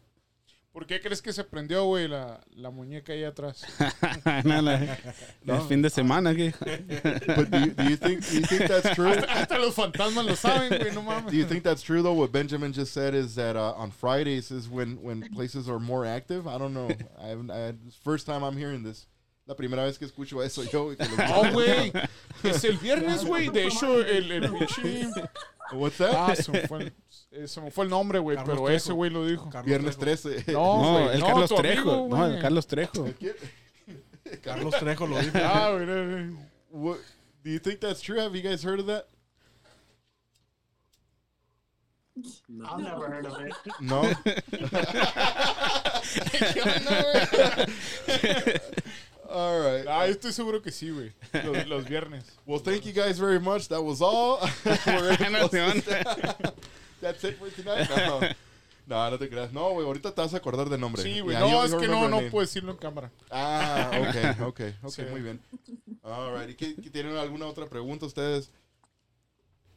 ¿Por 0.74 0.86
qué 0.86 1.02
crees 1.02 1.22
que 1.22 1.34
se 1.34 1.44
prendió, 1.44 1.86
güey, 1.86 2.08
la, 2.08 2.42
la 2.52 2.70
muñeca 2.70 3.14
ahí 3.14 3.24
atrás? 3.24 3.66
No, 4.46 4.62
no, 4.62 5.56
Es 5.56 5.64
fin 5.68 5.82
de 5.82 5.90
semana, 5.90 6.36
¿qué? 6.36 6.54
But 7.36 7.50
do 7.50 7.60
you, 7.60 7.72
do 7.74 7.84
you 7.84 7.96
think, 7.98 8.26
do 8.26 8.36
you 8.36 8.46
think 8.46 8.68
that's 8.68 8.96
true? 8.96 9.12
Hasta 9.28 9.58
los 9.58 9.76
fantasmas 9.76 10.26
lo 10.26 10.36
saben, 10.36 10.78
güey, 10.78 10.94
no 10.94 11.02
mames. 11.02 11.32
Do 11.32 11.38
you 11.38 11.46
think 11.46 11.64
that's 11.64 11.82
true 11.82 12.02
though? 12.02 12.14
What 12.14 12.32
Benjamin 12.32 12.72
just 12.72 12.94
said 12.94 13.14
is 13.14 13.36
that 13.36 13.56
uh, 13.56 13.74
on 13.76 13.92
Fridays 13.92 14.52
is 14.52 14.70
when 14.70 15.02
when 15.02 15.22
places 15.34 15.68
are 15.68 15.80
more 15.80 16.06
active. 16.06 16.48
I 16.48 16.58
don't 16.58 16.74
know. 16.74 16.90
I. 17.18 17.32
I, 17.52 17.74
first 18.04 18.26
time 18.26 18.44
I'm 18.44 18.58
hearing 18.58 18.84
this. 18.84 19.08
La 19.50 19.56
primera 19.56 19.84
vez 19.84 19.98
que 19.98 20.06
escucho 20.06 20.44
eso 20.44 20.64
yo. 20.64 20.94
y 20.94 20.96
que 20.96 21.06
lo- 21.06 21.16
Oh, 21.36 21.52
güey. 21.54 21.92
Es 22.44 22.64
el 22.66 22.78
viernes, 22.78 23.26
güey. 23.26 23.50
De 23.50 23.66
hecho, 23.66 24.00
el, 24.00 24.32
el. 24.32 24.52
What's 25.74 25.98
that? 25.98 26.14
Ah, 26.16 26.36
se 26.36 26.52
me 26.52 26.68
fue 26.68 26.94
el, 27.32 27.50
se 27.50 27.60
me 27.60 27.72
fue 27.72 27.86
el 27.86 27.90
nombre, 27.90 28.20
güey, 28.20 28.38
pero 28.38 28.52
Trejo. 28.58 28.70
ese 28.70 28.94
güey 28.94 29.10
lo 29.10 29.26
dijo. 29.26 29.46
Carlos 29.50 29.66
Viernes 29.66 29.98
Trejo. 29.98 30.30
13. 30.30 30.52
No, 30.54 30.78
No, 30.84 30.92
güey, 31.00 31.16
el 31.16 31.20
no, 31.20 31.26
Carlos 31.26 31.50
Trejo. 31.56 31.92
amigo, 31.92 32.16
no, 32.16 32.26
el. 32.28 32.40
Carlos 32.42 32.68
Trejo. 32.68 33.08
Carlos 34.44 34.76
Trejo 34.80 35.08
lo 35.08 35.20
dijo. 35.20 35.38
Ah, 35.44 35.72
güey, 35.74 35.86
no, 35.88 36.06
no. 36.06 36.38
What, 36.70 36.98
do 37.44 37.50
you 37.50 37.58
think 37.60 37.80
that's 37.80 38.02
true? 38.02 38.20
Have 38.20 38.36
you 38.40 38.48
guys 38.48 38.64
heard 38.64 38.80
of 38.80 38.86
that? 38.86 39.08
I've 42.64 42.84
never 42.84 43.08
heard 43.10 43.26
of 43.26 43.40
it. 43.42 43.54
No. 43.82 44.04
All 49.32 49.62
right. 49.62 49.86
Ah, 49.88 50.08
estoy 50.08 50.34
seguro 50.34 50.62
que 50.62 50.72
sí, 50.72 50.90
güey. 50.90 51.12
Los, 51.46 51.68
los 51.68 51.86
viernes. 51.86 52.26
Well, 52.46 52.60
thank 52.60 52.82
you 52.84 52.94
guys 52.94 53.20
very 53.20 53.40
much. 53.40 53.68
That 53.68 53.82
was 53.84 54.02
all. 54.02 54.40
That's 57.02 57.24
it 57.24 57.38
for 57.38 57.50
tonight. 57.52 57.88
No, 57.90 58.20
no, 58.88 59.12
no 59.12 59.18
te 59.20 59.30
creas. 59.30 59.54
No, 59.54 59.70
güey, 59.74 59.86
ahorita 59.86 60.14
te 60.16 60.22
vas 60.22 60.34
a 60.34 60.38
acordar 60.38 60.68
del 60.68 60.80
nombre. 60.80 61.04
Sí, 61.04 61.20
güey. 61.20 61.38
Yeah, 61.38 61.48
No, 61.48 61.64
es 61.64 61.76
que 61.76 61.88
no, 61.88 62.10
no 62.10 62.22
puedo 62.32 62.42
decirlo 62.42 62.72
en 62.72 62.78
cámara. 62.78 63.12
Ah, 63.30 63.92
ok, 64.02 64.42
ok, 64.48 64.62
ok, 64.84 64.90
Sí. 64.92 65.04
muy 65.12 65.22
bien. 65.22 65.40
All 66.02 66.38
right. 66.40 66.50
¿Y 66.50 66.56
qué, 66.56 66.76
qué 66.76 66.90
tienen 66.90 67.16
alguna 67.16 67.46
otra 67.46 67.68
pregunta 67.68 68.06
ustedes? 68.08 68.50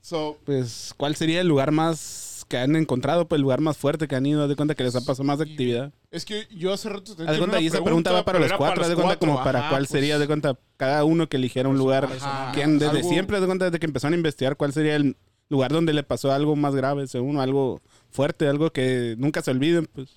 So, 0.00 0.38
Pues, 0.44 0.94
¿cuál 0.96 1.14
sería 1.14 1.40
el 1.42 1.46
lugar 1.46 1.70
más 1.70 1.98
que 2.44 2.56
han 2.58 2.76
encontrado? 2.76 3.26
Pues 3.28 3.38
el 3.38 3.42
lugar 3.42 3.60
más 3.60 3.76
fuerte 3.76 4.06
que 4.08 4.14
han 4.16 4.26
ido. 4.26 4.42
Haz 4.42 4.48
de 4.48 4.56
cuenta 4.56 4.74
que 4.74 4.84
les 4.84 4.94
ha 4.96 5.00
pasado 5.00 5.24
más 5.24 5.40
actividad. 5.40 5.92
Es 6.10 6.24
que 6.24 6.46
yo 6.50 6.72
hace 6.72 6.88
rato 6.88 7.12
Haz 7.12 7.16
de 7.18 7.38
cuenta, 7.38 7.60
y 7.60 7.66
esa 7.66 7.82
pregunta 7.82 8.12
va 8.12 8.24
para 8.24 8.38
los 8.38 8.52
cuatro. 8.52 8.82
Haz 8.82 8.88
de 8.88 8.94
cuenta 8.94 9.16
como 9.18 9.42
para 9.42 9.68
cuál 9.70 9.86
sería. 9.86 10.14
Haz 10.14 10.20
de 10.20 10.26
cuenta, 10.26 10.58
cada 10.76 11.04
uno 11.04 11.28
que 11.28 11.36
eligiera 11.36 11.68
un 11.68 11.78
lugar. 11.78 12.04
Ajá. 12.04 12.52
que 12.52 12.62
han- 12.62 12.78
desde 12.78 12.98
Algo- 12.98 13.08
siempre, 13.08 13.36
haz 13.36 13.40
de 13.42 13.46
cuenta, 13.46 13.64
desde 13.66 13.78
que 13.78 13.86
empezaron 13.86 14.14
a 14.14 14.16
investigar, 14.16 14.56
cuál 14.56 14.72
sería 14.72 14.96
el 14.96 15.16
lugar 15.48 15.70
donde 15.72 15.92
le 15.92 16.02
pasó 16.02 16.32
algo 16.32 16.56
más 16.56 16.74
grave, 16.74 17.06
según 17.06 17.38
algo 17.38 17.80
fuerte, 18.10 18.48
algo 18.48 18.70
que 18.72 19.14
nunca 19.18 19.42
se 19.42 19.50
olviden, 19.50 19.86
pues. 19.86 20.08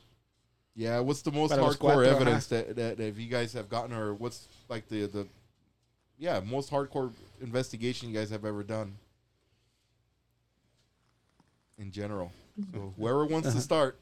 yeah, 0.76 1.02
what's 1.02 1.24
the 1.24 1.32
most 1.32 1.54
hardcore 1.54 1.78
cuatro, 1.78 2.04
evidence 2.04 2.48
that, 2.50 2.76
that, 2.76 2.96
that 2.98 3.14
you 3.18 3.30
guys 3.30 3.54
have 3.56 3.68
gotten, 3.70 3.94
or 3.94 4.14
what's 4.14 4.48
like 4.70 4.88
the, 4.90 5.08
the, 5.08 5.26
yeah, 6.18 6.40
most 6.42 6.72
hardcore 6.72 7.12
investigation 7.42 8.10
you 8.12 8.18
guys 8.18 8.30
have 8.32 8.46
ever 8.48 8.64
done 8.66 8.94
in 11.78 11.92
general? 11.92 12.32
So, 12.74 12.94
whoever 12.98 13.26
wants 13.26 13.54
to 13.54 13.62
start. 13.62 14.00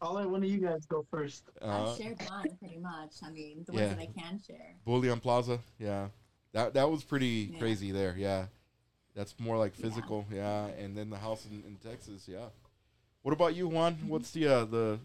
I'll 0.00 0.14
let 0.14 0.28
one 0.28 0.42
of 0.42 0.48
you 0.48 0.58
guys 0.58 0.84
go 0.86 1.06
first. 1.10 1.44
Uh, 1.62 1.92
I 1.92 1.96
shared 1.96 2.20
mine 2.28 2.56
pretty 2.58 2.78
much. 2.78 3.12
I 3.22 3.30
mean, 3.30 3.64
the 3.66 3.72
yeah. 3.72 3.86
ones 3.86 3.96
that 3.96 4.02
I 4.02 4.20
can 4.20 4.40
share. 4.46 4.74
Bullion 4.84 5.20
Plaza, 5.20 5.60
yeah, 5.78 6.08
that 6.52 6.74
that 6.74 6.90
was 6.90 7.02
pretty 7.04 7.50
Yeah. 7.52 7.58
crazy 7.58 7.90
there. 7.90 8.14
Yeah, 8.16 8.46
that's 9.14 9.34
more 9.38 9.56
like 9.56 9.74
physical. 9.74 10.26
Yeah, 10.30 10.66
and 10.66 10.96
then 10.96 11.10
the 11.10 11.18
house 11.18 11.46
in, 11.50 11.62
in 11.66 11.76
Texas. 11.76 12.28
Yeah. 12.28 12.46
What 13.22 13.32
about 13.32 13.54
you, 13.54 13.68
Juan? 13.68 13.94
What's 14.06 14.30
the 14.32 14.46
uh, 14.46 14.64
the 14.64 14.98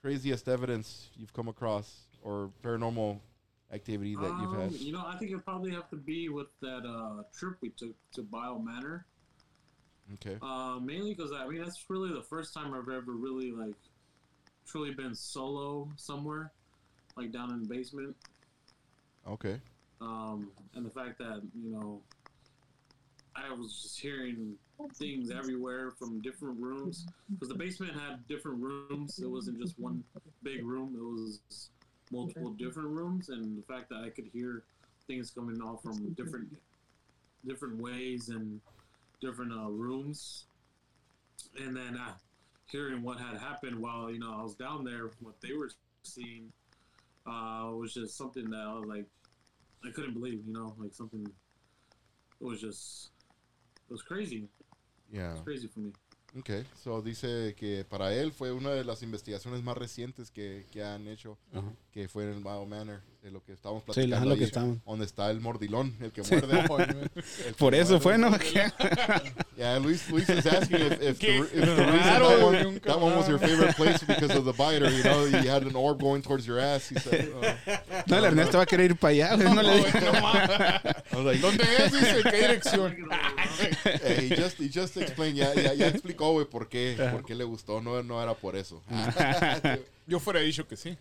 craziest 0.00 0.48
evidence 0.48 1.08
you've 1.16 1.32
come 1.32 1.48
across 1.48 2.06
or 2.22 2.50
paranormal 2.62 3.18
activity 3.72 4.14
that 4.16 4.22
you've 4.40 4.52
Um, 4.54 4.60
had? 4.60 4.72
You 4.72 4.92
know, 4.92 5.04
I 5.06 5.16
think 5.16 5.30
it'd 5.30 5.44
probably 5.44 5.72
have 5.72 5.88
to 5.90 5.96
be 5.96 6.28
with 6.28 6.48
that 6.60 6.84
uh, 6.86 7.22
trip 7.36 7.56
we 7.60 7.70
took 7.70 7.94
to 8.12 8.22
Bio 8.22 8.58
Manor. 8.58 9.06
Okay. 10.14 10.38
Uh, 10.40 10.78
mainly 10.80 11.14
because 11.14 11.32
I 11.32 11.48
mean 11.48 11.60
that's 11.62 11.84
really 11.88 12.12
the 12.12 12.22
first 12.22 12.54
time 12.54 12.72
I've 12.74 12.88
ever 12.88 13.12
really 13.12 13.50
like 13.50 13.74
truly 14.64 14.94
been 14.94 15.14
solo 15.14 15.88
somewhere, 15.96 16.52
like 17.16 17.32
down 17.32 17.50
in 17.50 17.62
the 17.62 17.68
basement. 17.68 18.14
Okay. 19.26 19.60
Um, 20.00 20.50
and 20.74 20.86
the 20.86 20.90
fact 20.90 21.18
that 21.18 21.42
you 21.60 21.70
know 21.72 22.00
I 23.34 23.52
was 23.52 23.82
just 23.82 23.98
hearing 24.00 24.54
things 24.94 25.30
everywhere 25.30 25.90
from 25.90 26.20
different 26.20 26.60
rooms 26.60 27.06
because 27.30 27.48
the 27.48 27.54
basement 27.54 27.94
had 27.94 28.26
different 28.28 28.62
rooms. 28.62 29.18
It 29.18 29.26
wasn't 29.28 29.60
just 29.60 29.76
one 29.78 30.04
big 30.44 30.64
room. 30.64 30.94
It 30.96 31.02
was 31.02 31.70
multiple 32.10 32.50
different 32.50 32.88
rooms, 32.88 33.28
and 33.28 33.58
the 33.58 33.62
fact 33.62 33.88
that 33.90 34.02
I 34.04 34.10
could 34.10 34.26
hear 34.32 34.62
things 35.06 35.30
coming 35.30 35.60
off 35.60 35.82
from 35.82 36.12
different 36.14 36.48
different 37.46 37.80
ways 37.80 38.28
and 38.28 38.60
different 39.20 39.52
uh, 39.52 39.68
rooms, 39.70 40.46
and 41.60 41.76
then 41.76 41.96
uh, 41.96 42.14
hearing 42.70 43.02
what 43.02 43.18
had 43.18 43.36
happened 43.38 43.78
while 43.80 44.10
you 44.10 44.18
know 44.18 44.34
I 44.38 44.42
was 44.42 44.54
down 44.54 44.84
there, 44.84 45.10
what 45.20 45.40
they 45.40 45.52
were 45.52 45.70
seeing 46.02 46.52
uh, 47.26 47.70
was 47.74 47.94
just 47.94 48.16
something 48.16 48.48
that 48.50 48.60
I 48.60 48.72
was 48.74 48.84
like 48.88 49.06
I 49.84 49.90
couldn't 49.90 50.14
believe. 50.14 50.42
You 50.46 50.52
know, 50.52 50.74
like 50.78 50.92
something. 50.94 51.26
It 52.40 52.44
was 52.44 52.60
just 52.60 53.10
it 53.88 53.92
was 53.92 54.02
crazy. 54.02 54.48
Yeah, 55.10 55.20
It 55.20 55.22
Yeah. 55.22 55.32
was 55.32 55.40
crazy 55.42 55.68
for 55.68 55.80
me. 55.80 55.92
Okay. 56.38 56.64
So 56.82 57.00
dice 57.00 57.54
que 57.58 57.84
para 57.88 58.12
él 58.12 58.32
fue 58.32 58.52
una 58.52 58.70
de 58.70 58.84
las 58.84 59.02
investigaciones 59.02 59.62
más 59.62 59.76
recientes 59.76 60.30
que, 60.30 60.66
que 60.70 60.84
han 60.84 61.08
hecho, 61.08 61.38
que 61.92 62.08
fue 62.08 62.24
en 62.24 62.30
el 62.30 62.42
Bio 62.42 62.66
Manor, 62.66 63.00
de 63.22 63.30
lo 63.30 63.42
que 63.42 63.52
estábamos 63.52 63.82
Sí, 63.84 64.06
platicando 64.06 64.36
que 64.36 64.80
donde 64.84 65.04
está 65.04 65.30
el 65.30 65.40
mordilón, 65.40 65.96
el 66.00 66.12
que 66.12 66.22
muerde. 66.22 66.60
El 67.06 67.10
que 67.10 67.52
Por 67.58 67.74
eso 67.74 67.98
muerde. 67.98 68.02
fue, 68.02 68.18
¿no? 68.18 68.30
Yeah, 69.56 69.78
Luis, 69.78 70.08
Luis 70.10 70.28
is 70.28 70.44
asking 70.46 70.76
if, 70.76 71.00
if, 71.00 71.18
the, 71.18 71.38
if 71.38 71.50
the 71.50 71.60
reason 71.60 72.20
raro, 72.20 72.28
that 72.28 72.42
one, 72.44 72.80
that 72.80 73.00
one 73.00 73.16
was 73.16 73.26
your 73.26 73.38
favorite 73.38 73.74
place 73.74 74.02
because 74.04 74.36
of 74.36 74.44
the 74.44 74.52
biter, 74.52 74.90
you 74.90 75.02
know, 75.02 75.24
you 75.24 75.48
had 75.48 75.62
an 75.62 75.74
orb 75.74 75.98
going 75.98 76.20
towards 76.20 76.46
your 76.46 76.58
ass. 76.60 76.90
He 76.90 76.98
said, 76.98 77.32
uh, 77.42 77.76
No, 78.06 78.18
el 78.18 78.24
Ernesto 78.26 78.58
va 78.58 78.64
a 78.64 78.66
querer 78.66 78.90
ir 78.90 78.96
para 78.96 79.14
allá. 79.14 79.36
No 79.38 79.62
le 79.62 81.38
¿Dónde 81.40 81.64
es? 81.78 81.92
Dice, 81.92 82.22
¿qué 82.30 82.36
dirección? 82.36 82.96
Eh, 83.60 84.20
he 84.20 84.28
just, 84.30 84.56
he 84.56 84.68
just 84.68 84.96
explained, 84.96 85.36
ya, 85.36 85.52
ya, 85.52 85.72
ya 85.72 85.86
explicó, 85.86 86.32
güey, 86.32 86.44
por 86.44 86.68
qué, 86.68 86.96
por 87.10 87.22
qué 87.22 87.34
le 87.34 87.44
gustó, 87.44 87.82
no, 87.82 88.02
no 88.02 88.20
era 88.20 88.34
por 88.34 88.56
eso. 88.56 88.82
Yo 90.08 90.18
fuera 90.20 90.40
dicho 90.40 90.66
que 90.68 90.76
sí. 90.76 90.96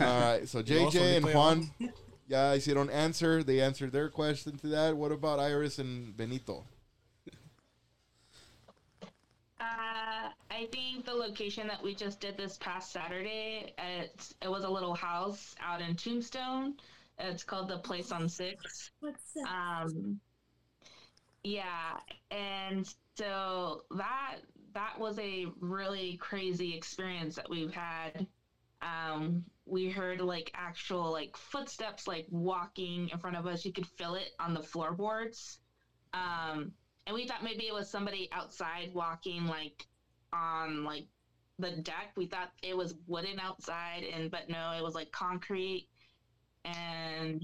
All 0.00 0.20
right, 0.20 0.48
so 0.48 0.62
JJ 0.62 1.16
and 1.16 1.24
solito 1.24 1.32
Juan, 1.32 1.70
ya 2.28 2.54
hicieron 2.54 2.90
answer, 2.92 3.42
they 3.42 3.60
answered 3.60 3.92
their 3.92 4.08
question 4.08 4.56
to 4.58 4.68
that. 4.68 4.96
What 4.96 5.12
about 5.12 5.38
Iris 5.38 5.78
and 5.78 6.16
Benito? 6.16 6.64
Uh, 9.60 10.30
I 10.50 10.66
think 10.72 11.04
the 11.04 11.14
location 11.14 11.66
that 11.68 11.82
we 11.82 11.94
just 11.94 12.20
did 12.20 12.36
this 12.36 12.58
past 12.58 12.92
Saturday, 12.92 13.74
it's, 13.78 14.34
it 14.42 14.48
was 14.48 14.64
a 14.64 14.68
little 14.68 14.94
house 14.94 15.54
out 15.60 15.80
in 15.80 15.94
Tombstone. 15.94 16.74
It's 17.18 17.42
called 17.42 17.68
the 17.68 17.78
Place 17.78 18.12
on 18.12 18.28
Six. 18.28 18.92
What's 19.00 19.32
that? 19.34 19.48
Um, 19.48 20.20
yeah, 21.42 21.96
and 22.30 22.86
so 23.16 23.82
that 23.96 24.36
that 24.74 24.98
was 24.98 25.18
a 25.18 25.46
really 25.60 26.16
crazy 26.18 26.74
experience 26.74 27.36
that 27.36 27.48
we've 27.48 27.72
had. 27.72 28.26
Um, 28.82 29.44
we 29.66 29.90
heard 29.90 30.20
like 30.20 30.50
actual 30.54 31.12
like 31.12 31.36
footsteps 31.36 32.06
like 32.06 32.26
walking 32.30 33.08
in 33.10 33.18
front 33.18 33.36
of 33.36 33.46
us. 33.46 33.64
You 33.64 33.72
could 33.72 33.86
feel 33.86 34.14
it 34.14 34.30
on 34.40 34.54
the 34.54 34.62
floorboards. 34.62 35.58
Um, 36.12 36.72
and 37.06 37.14
we 37.14 37.26
thought 37.26 37.44
maybe 37.44 37.66
it 37.66 37.74
was 37.74 37.90
somebody 37.90 38.28
outside 38.32 38.92
walking 38.94 39.46
like 39.46 39.86
on 40.32 40.84
like 40.84 41.06
the 41.58 41.72
deck. 41.82 42.12
We 42.16 42.26
thought 42.26 42.50
it 42.62 42.76
was 42.76 42.94
wooden 43.06 43.40
outside, 43.40 44.04
and 44.04 44.30
but 44.30 44.48
no, 44.48 44.72
it 44.72 44.82
was 44.82 44.94
like 44.94 45.12
concrete. 45.12 45.88
And 46.64 47.42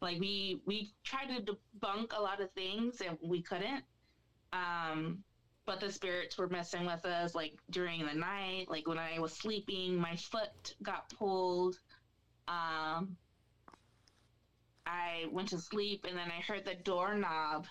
like 0.00 0.18
we 0.18 0.60
we 0.66 0.92
tried 1.04 1.26
to 1.26 1.42
debunk 1.42 2.16
a 2.16 2.20
lot 2.20 2.40
of 2.40 2.50
things 2.52 3.00
and 3.00 3.18
we 3.22 3.42
couldn't. 3.42 3.84
Um, 4.52 5.22
but 5.66 5.80
the 5.80 5.92
spirits 5.92 6.36
were 6.38 6.48
messing 6.48 6.86
with 6.86 7.04
us 7.04 7.34
like 7.34 7.52
during 7.70 8.04
the 8.06 8.14
night. 8.14 8.66
Like 8.68 8.88
when 8.88 8.98
I 8.98 9.18
was 9.18 9.32
sleeping, 9.32 9.96
my 9.96 10.16
foot 10.16 10.74
got 10.82 11.08
pulled. 11.10 11.76
Um, 12.48 13.16
I 14.86 15.26
went 15.30 15.48
to 15.50 15.58
sleep 15.58 16.06
and 16.08 16.16
then 16.16 16.30
I 16.30 16.40
heard 16.40 16.64
the 16.64 16.74
doorknob 16.82 17.66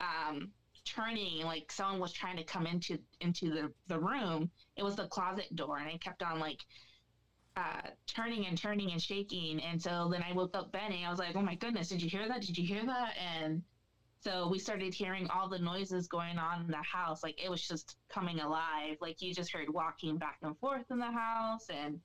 um, 0.00 0.50
turning 0.84 1.44
like 1.44 1.70
someone 1.70 2.00
was 2.00 2.12
trying 2.12 2.36
to 2.36 2.44
come 2.44 2.66
into 2.66 2.98
into 3.20 3.50
the, 3.50 3.72
the 3.86 3.98
room. 3.98 4.50
It 4.76 4.82
was 4.82 4.96
the 4.96 5.06
closet 5.06 5.54
door 5.54 5.78
and 5.78 5.88
I 5.88 5.96
kept 5.98 6.22
on 6.22 6.40
like 6.40 6.60
uh, 7.60 7.80
turning 8.06 8.46
and 8.46 8.56
turning 8.56 8.92
and 8.92 9.02
shaking. 9.02 9.60
And 9.60 9.80
so 9.80 10.08
then 10.10 10.22
I 10.22 10.32
woke 10.32 10.54
up 10.54 10.72
Benny. 10.72 11.04
I 11.04 11.10
was 11.10 11.18
like, 11.18 11.36
oh 11.36 11.42
my 11.42 11.54
goodness, 11.54 11.88
did 11.88 12.02
you 12.02 12.08
hear 12.08 12.26
that? 12.28 12.40
Did 12.40 12.56
you 12.56 12.66
hear 12.66 12.84
that? 12.86 13.14
And 13.18 13.62
so 14.20 14.48
we 14.48 14.58
started 14.58 14.94
hearing 14.94 15.28
all 15.30 15.48
the 15.48 15.58
noises 15.58 16.06
going 16.08 16.38
on 16.38 16.62
in 16.62 16.70
the 16.70 16.82
house. 16.82 17.22
Like 17.22 17.42
it 17.42 17.50
was 17.50 17.66
just 17.66 17.96
coming 18.12 18.40
alive. 18.40 18.96
Like 19.00 19.20
you 19.20 19.34
just 19.34 19.52
heard 19.52 19.68
walking 19.72 20.16
back 20.18 20.38
and 20.42 20.56
forth 20.58 20.84
in 20.90 20.98
the 20.98 21.10
house 21.10 21.66
and 21.70 22.00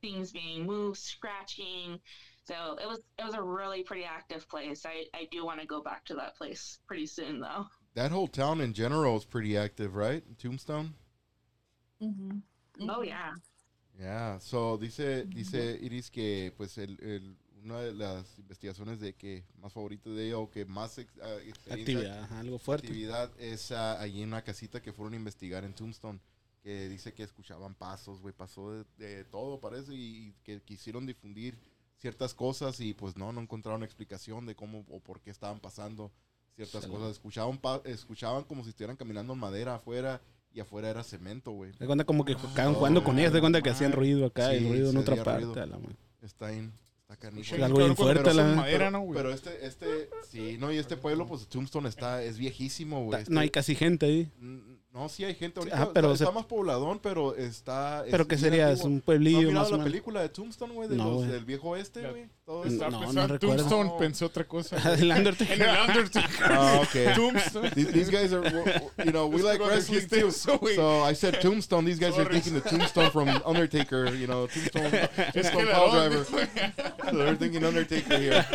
things 0.00 0.32
being 0.32 0.66
moved, 0.66 0.98
scratching. 0.98 1.98
So 2.44 2.76
it 2.80 2.86
was 2.86 3.00
it 3.18 3.24
was 3.24 3.34
a 3.34 3.42
really 3.42 3.82
pretty 3.82 4.04
active 4.04 4.48
place. 4.48 4.84
I, 4.86 5.04
I 5.14 5.26
do 5.30 5.44
want 5.44 5.60
to 5.60 5.66
go 5.66 5.82
back 5.82 6.04
to 6.06 6.14
that 6.14 6.36
place 6.36 6.78
pretty 6.86 7.06
soon 7.06 7.40
though. 7.40 7.66
That 7.94 8.10
whole 8.10 8.28
town 8.28 8.60
in 8.60 8.72
general 8.72 9.16
is 9.16 9.24
pretty 9.24 9.56
active, 9.56 9.96
right? 9.96 10.22
Tombstone? 10.38 10.94
Mm-hmm. 12.02 12.90
Oh 12.90 13.02
yeah. 13.02 13.30
Yeah, 13.98 14.38
so 14.40 14.76
dice, 14.76 15.24
dice 15.24 15.78
Iris 15.80 16.10
que 16.10 16.52
pues 16.56 16.76
el, 16.78 16.98
el- 17.02 17.36
una 17.64 17.80
de 17.80 17.94
las 17.94 18.38
investigaciones 18.38 19.00
de 19.00 19.14
que 19.14 19.42
más 19.60 19.72
favorito 19.72 20.14
de 20.14 20.26
ella 20.26 20.38
o 20.38 20.48
que 20.50 20.64
más 20.66 20.98
ex- 20.98 21.10
experiencia, 21.16 21.74
Actividad, 21.74 22.22
ajá, 22.24 22.38
algo 22.40 22.58
fuerte. 22.60 22.86
actividad 22.86 23.40
es 23.40 23.72
ah, 23.72 24.00
allí 24.00 24.22
en 24.22 24.28
una 24.28 24.42
casita 24.44 24.80
que 24.80 24.92
fueron 24.92 25.14
a 25.14 25.16
investigar 25.16 25.64
en 25.64 25.72
Tombstone, 25.74 26.20
que 26.62 26.88
dice 26.88 27.12
que 27.12 27.24
escuchaban 27.24 27.74
pasos, 27.74 28.20
güey, 28.20 28.32
pasó 28.32 28.70
de, 28.72 28.84
de 28.98 29.24
todo, 29.24 29.58
parece, 29.58 29.94
y 29.94 30.32
que 30.44 30.60
quisieron 30.62 31.06
difundir 31.06 31.58
ciertas 31.98 32.34
cosas 32.34 32.78
y 32.78 32.94
pues 32.94 33.16
no, 33.16 33.32
no 33.32 33.40
encontraron 33.40 33.82
explicación 33.82 34.46
de 34.46 34.54
cómo 34.54 34.84
o 34.88 35.00
por 35.00 35.20
qué 35.20 35.30
estaban 35.30 35.58
pasando 35.58 36.12
ciertas 36.54 36.84
Sí. 36.84 36.90
cosas. 36.90 37.12
Escuchaban, 37.12 37.58
pa- 37.58 37.82
escuchaban 37.84 38.44
como 38.44 38.62
si 38.62 38.70
estuvieran 38.70 38.96
caminando 38.96 39.32
en 39.32 39.40
madera 39.40 39.74
afuera 39.74 40.20
y 40.56 40.60
afuera 40.60 40.88
era 40.88 41.04
cemento, 41.04 41.50
güey. 41.50 41.72
De 41.78 41.84
cuenta 41.86 42.04
como 42.04 42.24
que 42.24 42.32
estaban 42.32 42.72
jugando 42.72 43.04
con 43.04 43.18
ellas, 43.18 43.30
de 43.34 43.40
cuenta 43.40 43.60
que 43.60 43.68
hacían 43.68 43.92
ruido 43.92 44.24
acá 44.24 44.54
y 44.54 44.60
Sí, 44.60 44.68
ruido 44.70 44.88
en 44.90 44.96
otra 44.96 45.22
parte. 45.22 45.44
ruido. 45.44 45.66
la. 45.66 45.78
Está 46.22 46.50
en, 46.50 46.72
está 47.02 47.16
canijo. 47.16 47.54
Algo 47.62 47.78
bien 47.78 47.94
fuerte, 47.94 48.30
son 48.30 48.36
la- 48.38 48.56
madera, 48.56 48.78
pero, 48.78 48.90
¿no, 48.90 49.00
güey? 49.00 49.16
pero 49.18 49.32
este, 49.34 49.66
este, 49.66 50.08
sí, 50.30 50.56
no, 50.58 50.72
y 50.72 50.78
este 50.78 50.96
pueblo, 50.96 51.26
pues 51.26 51.46
Tombstone 51.46 51.90
está, 51.90 52.22
es 52.22 52.38
viejísimo, 52.38 53.04
güey. 53.04 53.22
No 53.28 53.40
hay 53.40 53.46
Este- 53.48 53.52
casi 53.54 53.74
gente 53.74 54.06
ahí. 54.06 54.32
No, 54.96 55.10
sí 55.10 55.24
hay 55.26 55.34
gente 55.34 55.60
ahorita. 55.60 55.76
Ajá, 55.76 55.90
pero 55.92 56.06
está, 56.12 56.16
se- 56.18 56.24
está 56.24 56.34
más 56.34 56.46
pobladón, 56.46 56.98
pero 57.02 57.36
está. 57.36 58.02
Pero 58.10 58.22
es 58.22 58.28
¿qué 58.30 58.38
sería? 58.38 58.68
antiguo. 58.68 58.80
Es 58.80 58.84
un 58.86 58.92
¿No 58.94 58.98
has 58.98 59.04
pueblillo 59.04 59.38
mirado 59.40 59.54
más 59.60 59.70
la 59.70 59.76
menos. 59.76 59.90
película 59.92 60.22
de 60.22 60.28
Tombstone, 60.30 60.72
güey? 60.72 60.88
De 60.88 60.96
No, 60.96 61.20
del 61.20 61.44
viejo 61.44 61.68
oeste, 61.68 62.00
güey. 62.00 62.24
Todo 62.46 62.64
Estaba. 62.64 62.90
No, 62.92 63.12
no 63.12 63.26
recuerdo. 63.26 63.56
Tombstone, 63.56 63.88
No. 63.90 63.98
pensé 63.98 64.24
otra 64.24 64.44
cosa. 64.44 64.76
El. 64.98 65.10
Undertaker. 65.12 65.60
El 65.60 65.90
Undertaker. 65.90 66.46
Ah, 66.50 66.80
okay. 66.82 67.12
Tombstone. 67.14 67.70
These, 67.74 67.92
these 67.92 68.10
guys 68.10 68.32
are, 68.32 68.42
you 69.04 69.10
know, 69.12 69.26
we 69.26 69.42
like 69.42 69.58
que 69.58 69.66
cuando 69.66 69.74
wrestling 69.74 70.08
too. 70.08 70.28
eso, 70.28 70.58
güey. 70.58 70.76
So 70.76 71.04
I 71.04 71.14
said 71.14 71.40
Tombstone. 71.42 71.84
These 71.84 71.98
guys 71.98 72.16
are 72.18 72.24
thinking 72.24 72.54
the 72.54 72.62
Tombstone 72.62 73.10
from 73.10 73.28
Undertaker, 73.44 74.14
you 74.14 74.26
know, 74.26 74.46
Tombstone, 74.46 74.90
Tombstone 75.34 75.66
Power 75.66 75.90
Driver. 75.90 76.24
So 76.24 76.36
they're 77.12 77.36
thinking 77.36 77.64
Undertaker 77.64 78.16
here. 78.18 78.46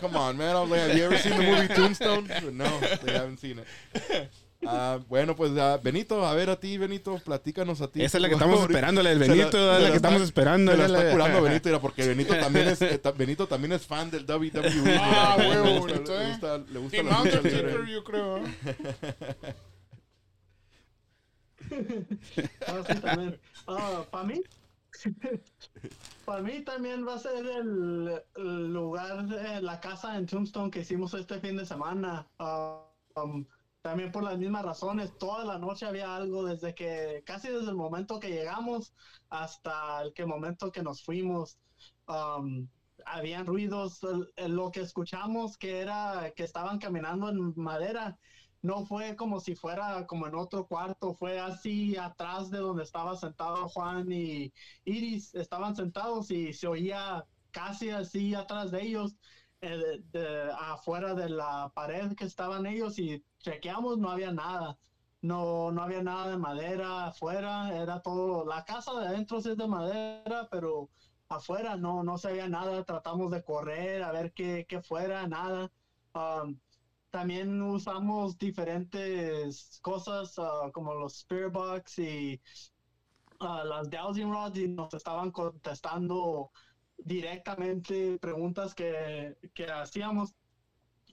Come 0.00 0.16
on, 0.16 0.36
man. 0.36 0.56
I 0.56 0.60
was 0.62 0.70
like, 0.70 0.80
have 0.80 0.96
you 0.96 1.04
ever 1.04 1.18
seen 1.18 1.36
the 1.36 1.42
movie 1.44 1.68
Tombstone? 1.72 2.28
No, 2.56 2.80
they 3.04 3.12
haven't 3.12 3.38
seen 3.38 3.60
it. 3.60 4.28
Ah, 4.66 4.98
bueno, 5.08 5.36
pues 5.36 5.52
ah, 5.56 5.78
Benito, 5.82 6.26
a 6.26 6.34
ver 6.34 6.50
a 6.50 6.58
ti, 6.58 6.76
Benito, 6.78 7.16
platícanos 7.24 7.80
a 7.80 7.88
ti. 7.88 8.02
Esa 8.02 8.18
es 8.18 8.22
la 8.22 8.28
que 8.28 8.34
estamos 8.34 8.60
esperando, 8.62 9.02
la 9.02 9.10
del 9.10 9.20
se 9.20 9.28
la- 9.28 9.34
Benito, 9.34 9.56
la, 9.58 9.78
la 9.78 9.90
que 9.90 9.96
estamos 9.96 10.22
esperando. 10.22 10.72
Se 10.72 10.78
la 10.78 10.86
está 10.86 11.12
curando 11.12 11.42
Benito, 11.42 11.68
mira, 11.68 11.80
porque 11.80 12.06
Benito 12.08 12.36
también 12.36 12.68
es 12.68 12.82
eh, 12.82 12.98
ta- 12.98 13.12
Benito 13.12 13.46
también 13.46 13.72
es 13.72 13.86
fan 13.86 14.10
del 14.10 14.24
WWE. 14.24 14.98
Ah, 15.00 15.36
huevo, 15.38 15.64
le 15.64 15.78
gusta- 15.78 15.92
bonito, 15.94 16.12
le 16.18 16.24
eh. 16.24 16.28
gusta, 16.30 16.58
le 16.58 16.78
gusta 16.80 17.02
la 17.04 17.24
lucha 17.24 17.40
libre. 17.40 17.92
yo 17.92 18.04
creo. 18.04 18.38
¿eh? 18.38 18.44
Ah, 22.66 22.82
sí, 22.86 23.00
también. 23.00 23.40
para 24.10 24.24
mí, 24.24 24.42
para 26.24 26.42
mí 26.42 26.60
también 26.62 27.06
va 27.06 27.14
a 27.14 27.18
ser 27.18 27.44
el, 27.46 28.22
el 28.36 28.72
lugar, 28.72 29.26
de 29.26 29.60
la 29.62 29.78
casa 29.80 30.16
en 30.16 30.26
Tombstone 30.26 30.70
que 30.70 30.80
hicimos 30.80 31.14
este 31.14 31.38
fin 31.40 31.56
de 31.56 31.66
semana. 31.66 32.26
Ah, 32.38 32.80
um, 33.16 33.44
también 33.88 34.12
por 34.12 34.22
las 34.22 34.36
mismas 34.36 34.66
razones, 34.66 35.16
toda 35.16 35.46
la 35.46 35.58
noche 35.58 35.86
había 35.86 36.14
algo 36.14 36.44
desde 36.44 36.74
que, 36.74 37.22
casi 37.24 37.48
desde 37.48 37.70
el 37.70 37.74
momento 37.74 38.20
que 38.20 38.28
llegamos 38.28 38.92
hasta 39.30 40.02
el 40.02 40.12
que 40.12 40.26
momento 40.26 40.70
que 40.70 40.82
nos 40.82 41.02
fuimos. 41.02 41.58
Um, 42.06 42.68
habían 43.06 43.46
ruidos, 43.46 44.00
lo 44.36 44.70
que 44.70 44.80
escuchamos 44.80 45.56
que 45.56 45.80
era 45.80 46.30
que 46.36 46.44
estaban 46.44 46.78
caminando 46.78 47.30
en 47.30 47.54
madera, 47.56 48.18
no 48.60 48.84
fue 48.84 49.16
como 49.16 49.40
si 49.40 49.54
fuera 49.54 50.06
como 50.06 50.26
en 50.26 50.34
otro 50.34 50.66
cuarto, 50.66 51.14
fue 51.14 51.40
así 51.40 51.96
atrás 51.96 52.50
de 52.50 52.58
donde 52.58 52.82
estaba 52.82 53.16
sentado 53.16 53.70
Juan 53.70 54.12
y 54.12 54.52
Iris, 54.84 55.34
estaban 55.34 55.74
sentados 55.74 56.30
y 56.30 56.52
se 56.52 56.66
oía 56.66 57.24
casi 57.52 57.88
así 57.88 58.34
atrás 58.34 58.70
de 58.70 58.82
ellos, 58.82 59.16
eh, 59.60 59.76
de- 59.76 59.98
de- 60.20 60.52
afuera 60.52 61.14
de 61.14 61.28
la 61.28 61.70
pared 61.74 62.14
que 62.14 62.24
estaban 62.24 62.66
ellos 62.66 62.98
y 62.98 63.22
chequeamos, 63.38 63.98
no 63.98 64.10
había 64.10 64.32
nada. 64.32 64.76
No, 65.20 65.72
no 65.72 65.82
había 65.82 66.00
nada 66.02 66.30
de 66.30 66.36
madera 66.36 67.06
afuera, 67.08 67.76
era 67.76 68.00
todo, 68.00 68.44
la 68.46 68.64
casa 68.64 68.92
de 69.00 69.06
adentro 69.08 69.38
es 69.38 69.44
de 69.56 69.66
madera, 69.66 70.46
pero 70.50 70.88
afuera 71.28 71.76
no, 71.76 72.04
no 72.04 72.16
se 72.18 72.28
veía 72.30 72.48
nada, 72.48 72.84
tratamos 72.84 73.30
de 73.32 73.42
correr 73.42 74.02
a 74.02 74.12
ver 74.12 74.32
qué, 74.32 74.64
qué 74.68 74.80
fuera, 74.80 75.26
nada. 75.26 75.70
Um, 76.14 76.56
también 77.10 77.60
usamos 77.62 78.38
diferentes 78.38 79.78
cosas 79.82 80.34
ah, 80.38 80.70
como 80.72 80.94
los 80.94 81.16
Spirit 81.18 81.52
Box 81.52 81.98
y 81.98 82.40
ah, 83.40 83.64
las 83.64 83.90
Dowsing 83.90 84.30
Rods 84.30 84.58
y 84.58 84.68
nos 84.68 84.92
estaban 84.94 85.30
contestando 85.30 86.50
directamente 86.98 88.18
preguntas 88.18 88.74
que, 88.74 89.36
que 89.54 89.66
hacíamos 89.70 90.34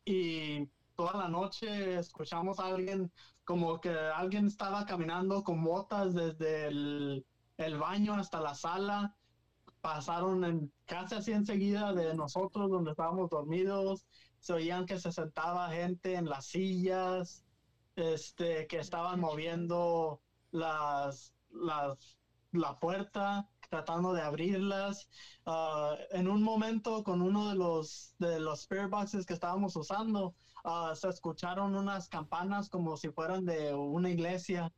y 0.04 0.68
toda 0.96 1.18
la 1.18 1.30
noche 1.30 1.96
escuchamos 1.98 2.60
a 2.60 2.68
alguien 2.68 3.12
como 3.44 3.80
que 3.80 3.90
alguien 3.90 4.48
estaba 4.48 4.86
caminando 4.86 5.44
con 5.44 5.64
botas 5.64 6.14
desde 6.14 6.68
el, 6.68 7.26
el 7.58 7.78
baño 7.78 8.16
hasta 8.16 8.42
la 8.42 8.56
sala 8.56 9.16
pasaron 9.82 10.44
en 10.44 10.74
casi 10.86 11.16
así 11.16 11.32
enseguida 11.32 11.94
de 11.94 12.16
nosotros 12.16 12.72
donde 12.72 12.92
estábamos 12.92 13.30
dormidos 13.30 14.08
se 14.40 14.54
oían 14.54 14.86
que 14.86 15.00
se 15.00 15.12
sentaba 15.12 15.70
gente 15.72 16.14
en 16.14 16.30
las 16.30 16.46
sillas, 16.46 17.44
este, 17.96 18.68
que 18.68 18.78
estaban 18.78 19.20
moviendo 19.20 20.22
las, 20.52 21.34
las, 21.50 22.18
la 22.52 22.78
puerta, 22.80 23.50
tratando 23.70 24.14
de 24.14 24.22
abrirlas. 24.22 25.08
Ah, 25.46 25.96
en 26.12 26.28
un 26.28 26.44
momento, 26.44 27.04
con 27.04 27.22
uno 27.22 27.50
de 27.50 27.56
los, 27.56 28.14
de 28.20 28.40
los 28.40 28.62
spirit 28.62 28.90
boxes 28.90 29.26
que 29.26 29.34
estábamos 29.34 29.76
usando, 29.76 30.36
ah, 30.64 30.94
se 30.96 31.10
escucharon 31.10 31.76
unas 31.76 32.10
campanas 32.10 32.70
como 32.70 32.98
si 32.98 33.10
fueran 33.10 33.46
de 33.46 33.74
una 33.74 34.10
iglesia. 34.10 34.72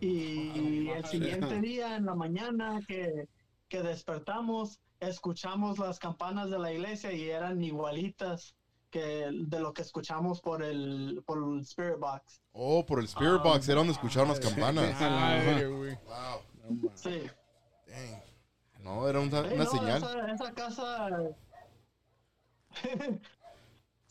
Y 0.00 0.88
el 0.88 1.04
siguiente 1.06 1.60
día, 1.60 1.96
en 1.96 2.06
la 2.06 2.14
mañana 2.14 2.80
que, 2.86 3.28
que 3.68 3.82
despertamos, 3.82 4.80
escuchamos 5.00 5.78
las 5.78 5.98
campanas 5.98 6.50
de 6.50 6.58
la 6.58 6.72
iglesia 6.72 7.12
y 7.12 7.28
eran 7.30 7.62
igualitas 7.62 8.54
que 8.90 9.30
de 9.32 9.60
lo 9.60 9.72
que 9.72 9.82
escuchamos 9.82 10.40
por 10.40 10.62
el, 10.62 11.22
por 11.26 11.38
el 11.38 11.60
Spirit 11.60 11.98
Box. 11.98 12.40
Oh, 12.52 12.84
por 12.84 13.00
el 13.00 13.04
Spirit 13.06 13.42
Box, 13.42 13.68
era 13.68 13.78
donde 13.78 13.92
escucharon 13.92 14.28
las 14.28 14.40
campanas. 14.40 14.96
Wow. 16.68 16.90
Sí. 16.94 17.22
Dang. 17.88 18.22
No, 18.82 19.08
era 19.08 19.20
una, 19.20 19.42
no, 19.42 19.66
señal. 19.66 19.96
Esa, 19.96 20.30
esa 20.32 20.54
casa. 20.54 21.08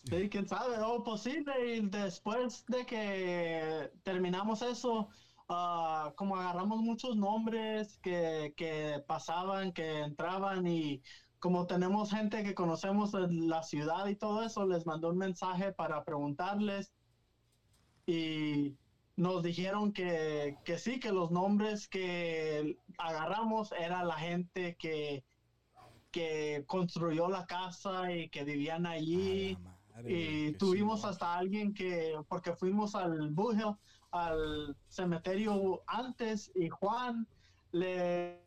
sí, 0.04 0.30
quién 0.30 0.48
sabe, 0.48 0.78
o 0.80 1.04
posible. 1.04 1.76
Y 1.76 1.82
después 1.88 2.66
de 2.68 2.86
que 2.86 3.92
terminamos 4.04 4.62
eso, 4.62 5.10
ah, 5.48 6.12
como 6.16 6.36
agarramos 6.36 6.82
muchos 6.82 7.16
nombres 7.16 7.98
que, 8.00 8.54
que 8.58 9.04
pasaban, 9.08 9.72
que 9.72 10.00
entraban 10.02 10.68
y 10.68 11.02
como 11.40 11.68
tenemos 11.68 12.12
gente 12.12 12.44
que 12.44 12.56
conocemos 12.56 13.14
en 13.14 13.48
la 13.48 13.64
ciudad 13.64 14.08
y 14.08 14.16
todo 14.16 14.44
eso, 14.44 14.66
les 14.66 14.86
mandó 14.86 15.10
un 15.10 15.18
mensaje 15.18 15.72
para 15.72 16.04
preguntarles 16.04 16.92
y 18.08 18.76
nos 19.16 19.44
dijeron 19.44 19.94
que, 19.94 20.58
que 20.64 20.78
sí, 20.78 21.00
que 21.00 21.12
los 21.12 21.32
nombres 21.32 21.88
que 21.88 22.78
agarramos 22.98 23.72
era 23.72 24.04
la 24.04 24.16
gente 24.16 24.76
que, 24.78 25.24
que 26.12 26.64
construyó 26.68 27.28
la 27.30 27.46
casa 27.46 28.12
y 28.12 28.30
que 28.30 28.44
vivían 28.44 28.86
allí. 28.86 29.58
y 30.10 30.54
tuvimos 30.58 31.06
hasta 31.06 31.36
alguien 31.38 31.74
que, 31.74 32.16
porque 32.28 32.56
fuimos 32.56 32.94
al 32.96 33.30
Bugel, 33.32 33.74
al 34.12 34.76
cementerio 34.88 35.82
antes, 35.88 36.52
y 36.56 36.70
Juan 36.70 37.28
le 37.72 38.46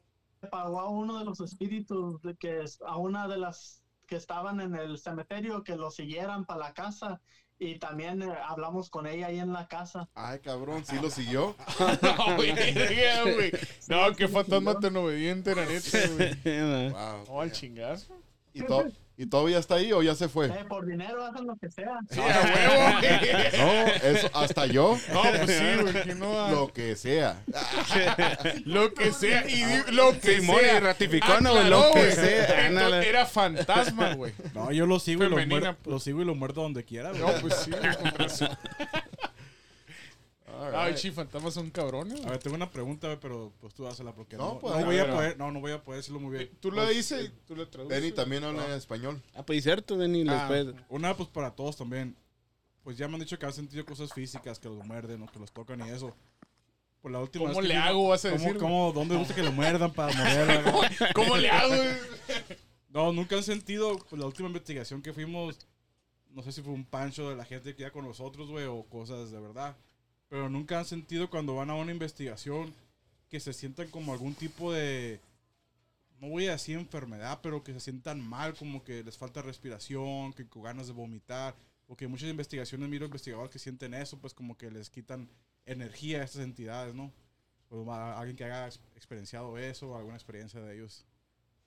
pagó 0.50 0.80
a 0.80 0.88
uno 0.88 1.18
de 1.18 1.24
los 1.24 1.40
espíritus 1.40 2.20
que 2.38 2.60
es- 2.62 2.80
a 2.86 2.96
una 2.96 3.26
de 3.28 3.36
las 3.38 3.82
que 4.06 4.16
estaban 4.16 4.60
en 4.60 4.74
el 4.74 4.96
cementerio 4.98 5.62
que 5.62 5.76
lo 5.76 5.90
siguieran 5.90 6.44
para 6.44 6.60
la 6.60 6.72
casa 6.72 7.20
y 7.62 7.78
también 7.78 8.22
eh, 8.22 8.32
hablamos 8.48 8.88
con 8.88 9.06
ella 9.06 9.26
ahí 9.26 9.38
en 9.38 9.52
la 9.52 9.68
casa. 9.68 10.08
Ay, 10.14 10.38
cabrón, 10.40 10.82
sí 10.84 10.96
lo 11.00 11.10
siguió. 11.10 11.54
No, 12.02 12.34
güey. 12.36 12.54
No, 13.88 14.12
qué 14.16 14.26
fantasma 14.28 14.80
tan 14.80 14.96
obediente, 14.96 15.54
la 15.54 15.66
neta, 15.66 15.98
güey. 16.16 16.90
Wow. 16.90 17.24
No, 17.28 17.40
al 17.42 17.52
chingazo. 17.52 18.16
¿Y, 18.54 18.62
to- 18.62 18.90
¿Y 19.22 19.26
todavía 19.26 19.58
está 19.58 19.74
ahí 19.74 19.92
o 19.92 20.02
ya 20.02 20.14
se 20.14 20.30
fue? 20.30 20.46
Eh, 20.46 20.64
por 20.66 20.86
dinero 20.86 21.22
hacen 21.26 21.46
lo 21.46 21.54
que 21.56 21.70
sea. 21.70 21.98
Sí, 22.10 22.18
a 22.18 22.24
huevo, 22.24 22.98
güey. 23.00 23.58
No, 23.58 23.86
eso, 24.08 24.30
hasta 24.32 24.64
yo. 24.64 24.98
No, 25.12 25.20
pues 25.22 25.58
sí, 25.58 25.64
güey, 25.82 26.02
que 26.04 26.14
no. 26.14 26.40
ah, 26.46 26.50
Lo 26.50 26.72
que 26.72 26.96
sea. 26.96 27.42
Lo 28.64 28.94
que 28.94 29.12
sea, 29.12 29.46
y 29.46 29.62
lo 29.92 30.18
que 30.18 30.40
Simón, 30.40 30.60
sea. 30.60 30.76
y 30.76 30.80
ratificó, 30.80 31.38
no, 31.42 31.54
lo 31.64 31.92
que 31.92 32.00
güey. 32.00 32.12
sea. 32.12 32.66
Entonces. 32.68 33.06
Era 33.06 33.26
fantasma, 33.26 34.14
güey. 34.14 34.32
No, 34.54 34.72
yo 34.72 34.86
lo 34.86 34.98
sigo, 34.98 35.22
y 35.24 35.28
lo, 35.28 35.36
Femenina, 35.36 35.72
muer- 35.72 35.76
pues. 35.82 35.92
lo 35.92 36.00
sigo 36.00 36.22
y 36.22 36.24
lo 36.24 36.34
muerto 36.34 36.62
donde 36.62 36.82
quiera. 36.84 37.10
güey. 37.10 37.20
No, 37.20 37.28
pues 37.42 37.54
sí, 37.56 37.70
All 40.60 40.74
Ay, 40.74 40.88
right. 40.92 40.98
sí, 40.98 41.10
fantasmas 41.10 41.54
son 41.54 41.70
cabrones. 41.70 42.24
A 42.24 42.30
ver, 42.30 42.38
tengo 42.38 42.54
una 42.56 42.70
pregunta, 42.70 43.06
güey, 43.06 43.18
pero 43.20 43.52
pues 43.60 43.72
tú 43.74 43.86
hazla 43.86 44.12
porque 44.14 44.36
No, 44.36 44.54
no, 44.54 44.58
pues, 44.60 44.74
no 44.74 44.80
a 44.80 44.84
voy 44.84 44.96
ver, 44.96 45.08
a 45.08 45.12
a 45.12 45.16
poder, 45.16 45.38
no, 45.38 45.50
no 45.52 45.60
voy 45.60 45.72
a 45.72 45.82
poder 45.82 46.00
decirlo 46.00 46.20
muy 46.20 46.36
bien. 46.36 46.50
Tú 46.60 46.70
lo 46.70 46.86
dices 46.86 47.26
y 47.26 47.28
tú 47.46 47.56
lo 47.56 47.66
traduces. 47.68 47.98
Benny 48.00 48.12
también 48.12 48.44
habla 48.44 48.74
español. 48.76 49.22
Ah, 49.34 49.42
pues 49.44 49.62
cierto, 49.64 49.96
Benny, 49.96 50.24
Ah. 50.28 50.48
después. 50.50 50.74
Una, 50.90 51.16
pues 51.16 51.28
para 51.30 51.50
todos 51.52 51.76
también. 51.76 52.14
Pues 52.82 52.96
ya 52.98 53.08
me 53.08 53.14
han 53.14 53.20
dicho 53.20 53.38
que 53.38 53.46
han 53.46 53.52
sentido 53.52 53.84
cosas 53.84 54.12
físicas, 54.12 54.58
que 54.58 54.68
los 54.68 54.84
muerden 54.84 55.22
o 55.22 55.26
que 55.30 55.38
los 55.38 55.50
tocan 55.52 55.80
y 55.86 55.90
eso. 55.90 56.14
Por 57.00 57.10
la 57.12 57.20
última 57.20 57.46
¿Cómo 57.48 57.62
le 57.62 57.76
hago, 57.76 58.08
vas 58.08 58.24
a 58.26 58.30
¿cómo- 58.30 58.42
decir? 58.44 58.58
cómo- 58.58 58.92
¿Dónde 58.92 59.16
gusta 59.16 59.34
que 59.34 59.42
lo 59.42 59.52
muerdan 59.52 59.92
para 59.92 60.12
morderla? 60.16 60.70
güey? 60.72 60.90
¿Cómo 61.14 61.36
le 61.36 61.50
hago? 61.50 61.74
No, 62.92 63.12
nunca 63.12 63.36
han 63.36 63.42
sentido, 63.44 63.96
pues 64.10 64.18
la 64.20 64.26
última 64.26 64.48
investigación 64.48 65.00
que 65.00 65.12
fuimos, 65.12 65.56
no 66.30 66.42
sé 66.42 66.50
si 66.50 66.60
fue 66.60 66.72
un 66.72 66.84
pancho 66.84 67.30
de 67.30 67.36
la 67.36 67.44
gente 67.44 67.74
que 67.76 67.82
iba 67.82 67.92
con 67.92 68.04
nosotros, 68.04 68.50
güey, 68.50 68.64
o 68.66 68.82
cosas 68.82 69.30
de 69.30 69.40
verdad. 69.40 69.76
Pero 70.30 70.48
nunca 70.48 70.78
han 70.78 70.84
sentido 70.86 71.28
cuando 71.28 71.56
van 71.56 71.68
a 71.68 71.74
una 71.74 71.92
investigación 71.92 72.72
que 73.28 73.38
se 73.40 73.52
sientan 73.52 73.88
como 73.90 74.12
algún 74.12 74.34
tipo 74.34 74.72
de, 74.72 75.20
no 76.20 76.28
voy 76.30 76.46
a 76.46 76.52
decir 76.52 76.78
enfermedad, 76.78 77.40
pero 77.42 77.62
que 77.62 77.72
se 77.74 77.80
sientan 77.80 78.20
mal, 78.26 78.54
como 78.54 78.82
que 78.82 79.04
les 79.04 79.18
falta 79.18 79.42
respiración, 79.42 80.32
que 80.32 80.46
con 80.48 80.62
ganas 80.62 80.86
de 80.86 80.92
vomitar. 80.94 81.54
Porque 81.86 82.04
en 82.06 82.12
muchas 82.12 82.30
investigaciones 82.30 82.88
miro 82.88 83.04
investigadores 83.06 83.50
que 83.50 83.58
sienten 83.58 83.92
eso, 83.94 84.16
pues 84.18 84.32
como 84.32 84.56
que 84.56 84.70
les 84.70 84.88
quitan 84.88 85.28
energía 85.66 86.20
a 86.20 86.24
estas 86.24 86.42
entidades, 86.42 86.94
¿no? 86.94 87.12
A- 87.92 88.18
alguien 88.18 88.36
que 88.36 88.44
haya 88.44 88.66
ex- 88.68 88.80
experienciado 88.96 89.58
eso, 89.58 89.96
alguna 89.96 90.14
experiencia 90.16 90.60
de 90.60 90.74
ellos, 90.76 91.04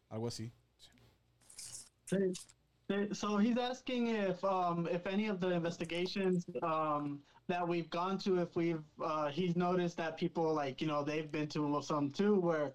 algo 0.10 0.27
así. 0.30 0.52
Say- 2.06 2.34
So 3.14 3.40
he's 3.40 3.57
asking 3.57 4.07
if 4.07 4.44
um, 4.44 4.88
if 4.88 5.06
any 5.07 5.30
of 5.30 5.40
the 5.40 5.56
investigations 5.56 6.45
um, 6.61 7.22
that 7.48 7.68
we've 7.68 7.90
gone 7.90 8.18
to, 8.20 8.40
if 8.41 8.56
we've 8.56 8.84
uh, 9.03 9.28
he's 9.30 9.56
noticed 9.56 9.98
that 9.98 10.18
people 10.18 10.53
like 10.53 10.82
you 10.82 10.88
know 10.88 11.03
they've 11.03 11.32
been 11.32 11.48
to 11.49 11.82
some 11.84 12.10
too, 12.11 12.40
where 12.40 12.74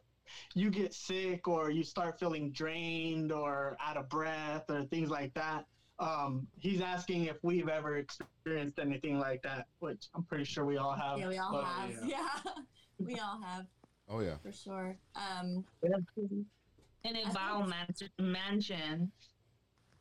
you 0.54 0.70
get 0.70 0.92
sick 0.92 1.48
or 1.48 1.70
you 1.70 1.82
start 1.82 2.18
feeling 2.20 2.50
drained 2.52 3.32
or 3.32 3.76
out 3.80 3.96
of 3.96 4.08
breath 4.10 4.64
or 4.68 4.84
things 4.84 5.08
like 5.10 5.32
that. 5.34 5.64
Um, 6.00 6.46
he's 6.58 6.80
asking 6.80 7.24
if 7.24 7.38
we've 7.42 7.68
ever 7.68 7.96
experienced 7.96 8.78
anything 8.78 9.18
like 9.18 9.42
that, 9.42 9.66
which 9.80 10.04
I'm 10.14 10.22
pretty 10.24 10.44
sure 10.44 10.64
we 10.64 10.76
all 10.76 10.92
have. 10.92 11.18
Yeah, 11.18 11.28
we 11.28 11.38
all 11.38 11.52
but- 11.52 11.64
have. 11.64 11.90
Yeah. 12.04 12.28
we 12.98 13.18
all 13.18 13.40
have 13.42 13.66
Oh, 14.08 14.20
yeah. 14.20 14.36
for 14.42 14.52
sure. 14.52 14.96
Um, 15.16 15.64
En 15.82 17.16
el 17.16 17.32
Bio 17.32 17.62
Man- 17.66 17.86
Mansion. 18.18 19.10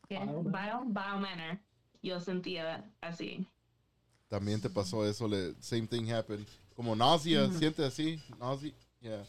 yeah, 0.10 0.26
Bio 0.26 0.44
Bio, 0.44 0.84
Bio 0.86 1.20
Manor. 1.20 1.60
Yo 2.02 2.18
sentía 2.20 2.84
así. 3.02 3.46
También 4.30 4.60
te 4.62 4.70
pasó 4.70 5.06
eso, 5.06 5.28
le, 5.28 5.54
same 5.62 5.88
thing 5.88 6.12
happened. 6.12 6.46
Como 6.76 6.96
náusea, 6.96 7.52
siente 7.54 7.84
así, 7.86 8.22
náusea, 8.40 8.72
yeah. 9.02 9.26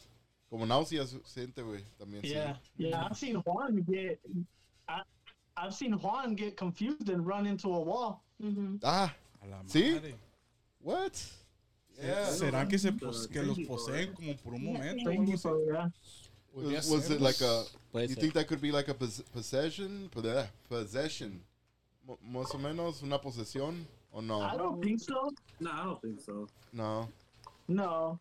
Como 0.49 0.65
náuseas 0.65 1.15
siente, 1.25 1.61
güey, 1.61 1.83
también 1.97 2.21
sí. 2.23 2.29
Yeah, 2.29 2.59
yeah. 2.77 3.05
I've 3.07 3.15
seen 3.17 3.41
Juan 3.41 3.85
get. 3.85 4.19
I, 4.87 5.01
I've 5.55 5.73
seen 5.73 5.93
Juan 5.93 6.35
get 6.35 6.55
confused 6.57 7.09
and 7.09 7.25
run 7.25 7.45
into 7.47 7.73
a 7.73 7.79
wall. 7.79 8.21
Ujú. 8.41 8.79
Ah, 8.83 9.13
A 9.41 9.47
la 9.47 9.63
¿Sí? 9.67 9.99
what? 10.81 11.13
Yeah. 12.01 12.25
¿Será 12.31 12.67
que, 12.67 12.77
se 12.79 12.91
pos- 12.91 13.27
que 13.27 13.41
los 13.43 13.57
poseen 13.59 14.13
como 14.13 14.35
por 14.37 14.53
un 14.53 14.63
momento? 14.65 15.11
Yeah. 15.11 15.91
Was, 16.53 16.89
was 16.89 17.09
it 17.11 17.21
like 17.21 17.41
a, 17.41 17.63
Puede 17.91 18.09
you 18.09 18.15
think 18.15 18.33
that 18.33 18.47
could 18.47 18.61
be 18.61 18.71
like 18.71 18.89
a 18.89 18.93
pos- 18.93 19.21
possession? 19.31 20.09
Pode- 20.11 20.47
Possession. 20.67 21.41
Más 22.23 22.53
o 22.53 22.57
menos 22.57 23.01
una 23.03 23.19
posesión, 23.21 23.85
o 24.13 24.19
I 24.19 24.21
no? 24.21 24.41
I 24.41 24.57
don't 24.57 24.81
think 24.81 24.99
so. 24.99 25.29
No, 25.59 25.71
I 25.71 25.83
don't 25.83 26.01
think 26.01 26.19
so. 26.21 26.47
No. 26.73 27.09
No, 27.67 28.19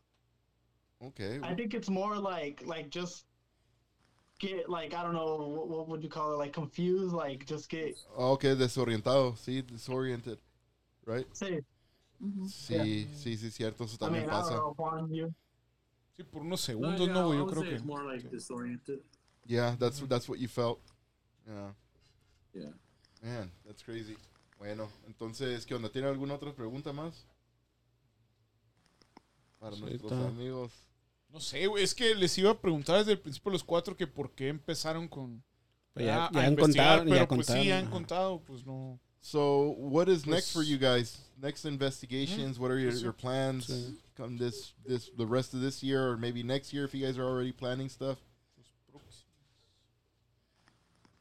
Okay. 1.01 1.39
I 1.43 1.55
think 1.55 1.75
it's 1.75 1.89
more 1.89 2.17
like 2.19 2.63
like 2.67 2.91
just 2.91 3.25
get 4.39 4.69
like 4.69 4.95
I 4.95 5.03
don't 5.03 5.15
know 5.15 5.37
what, 5.49 5.69
what 5.69 5.89
would 5.89 6.03
you 6.03 6.09
call 6.11 6.33
it 6.33 6.37
like 6.37 6.53
confused 6.53 7.13
like 7.15 7.47
just 7.47 7.69
get 7.71 7.97
Okay, 8.19 8.55
desorientado, 8.55 9.37
sí, 9.37 9.63
disoriented. 9.67 10.39
Right? 11.07 11.27
say 11.33 11.61
mhm. 12.23 12.47
Sí, 12.49 13.09
sí, 13.15 13.37
sí, 13.37 13.51
cierto, 13.51 13.85
eso 13.85 13.97
I 13.97 14.09
también 14.09 14.23
mean 14.27 14.31
I 14.31 14.33
don't 14.33 14.43
pasa. 14.43 14.55
know 14.57 14.75
Juan 14.77 15.13
you 15.15 15.35
Sí, 16.17 16.25
por 16.25 16.43
unos 16.43 16.61
No, 16.77 16.89
segundos, 16.89 17.07
yeah, 17.07 17.13
no, 17.15 17.29
güey. 17.29 17.37
I 17.37 17.39
Yo 17.39 17.45
would 17.45 17.55
creo 17.55 17.63
say 17.63 17.69
que. 17.69 17.75
it's 17.77 17.85
more 17.85 18.05
like 18.05 18.29
disoriented. 18.31 19.01
Yeah, 19.47 19.77
that's 19.79 20.01
that's 20.01 20.29
what 20.29 20.39
you 20.41 20.49
felt. 20.49 20.81
Yeah. 21.47 21.73
Yeah. 22.53 22.73
Man, 23.23 23.51
that's 23.65 23.83
crazy. 23.83 24.17
Bueno, 24.59 24.91
entonces, 25.07 25.65
¿qué 25.65 25.75
onda? 25.75 25.89
¿Tiene 25.91 26.09
alguna 26.09 26.35
otra 26.35 26.53
pregunta 26.55 26.93
más? 26.93 27.27
Para 29.59 29.77
Sí, 29.77 29.83
nuestros 29.83 30.13
está. 30.13 30.29
amigos. 30.29 30.73
No 31.29 31.41
sé, 31.41 31.67
güey. 31.67 31.85
Es 31.85 31.95
que 31.95 32.15
les 32.15 32.37
iba 32.39 32.51
a 32.51 32.61
preguntar 32.61 32.99
desde 32.99 33.13
el 33.13 33.21
principio 33.21 33.51
a 33.51 33.53
los 33.53 33.65
cuatro 33.65 33.97
que 33.97 34.07
por 34.07 34.33
qué 34.35 34.49
empezaron 34.49 35.09
con. 35.09 35.43
Pues 35.93 36.07
ya- 36.07 36.27
a- 36.27 36.33
ya 36.33 36.41
a 36.41 36.45
han 36.45 36.53
investigar, 36.55 36.99
contado, 36.99 37.09
ya 37.09 37.15
pero 37.15 37.29
pues 37.29 37.47
sí, 37.47 37.53
contaron, 37.53 37.67
ya 37.69 37.79
han 37.79 37.91
contado, 37.91 38.41
pues 38.45 38.65
no. 38.65 39.01
So, 39.21 39.71
what 39.71 40.09
is 40.09 40.27
next 40.27 40.53
for 40.53 40.61
Pues- 40.63 40.69
you 40.69 40.79
guys? 40.79 41.23
Next 41.37 41.65
investigations? 41.65 42.59
What 42.59 42.71
are 42.71 42.81
your, 42.81 42.93
Pues, 42.93 43.03
your 43.03 43.15
plans? 43.15 43.67
sí. 43.67 43.99
Come 44.17 44.39
this 44.39 44.75
this 44.85 45.11
the 45.17 45.27
rest 45.27 45.55
of 45.55 45.61
this 45.61 45.83
year 45.83 46.09
or 46.09 46.17
maybe 46.17 46.43
next 46.43 46.73
year 46.73 46.85
if 46.85 46.95
you 46.95 47.05
guys 47.05 47.17
are 47.19 47.25
already 47.27 47.53
planning 47.53 47.89
stuff. 47.89 48.19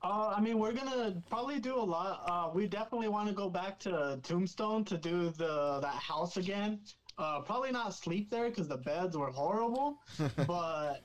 Uh, 0.08 0.34
I 0.34 0.40
mean, 0.40 0.58
we're 0.58 0.72
gonna 0.72 1.22
probably 1.30 1.60
do 1.60 1.76
a 1.76 1.84
lot. 1.84 2.24
Uh, 2.30 2.50
we 2.54 2.66
definitely 2.66 3.10
want 3.10 3.28
to 3.28 3.36
go 3.36 3.50
back 3.50 3.78
to 3.80 4.18
Tombstone 4.24 4.86
to 4.86 4.98
do 4.98 5.32
the 5.32 5.80
that 5.82 5.96
house 5.96 6.38
again. 6.38 6.80
Uh, 7.18 7.42
probably 7.42 7.72
not 7.72 7.94
sleep 7.94 8.30
there 8.30 8.48
because 8.48 8.70
the 8.70 8.78
beds 8.78 9.18
were 9.18 9.32
horrible. 9.32 10.00
but 10.48 11.02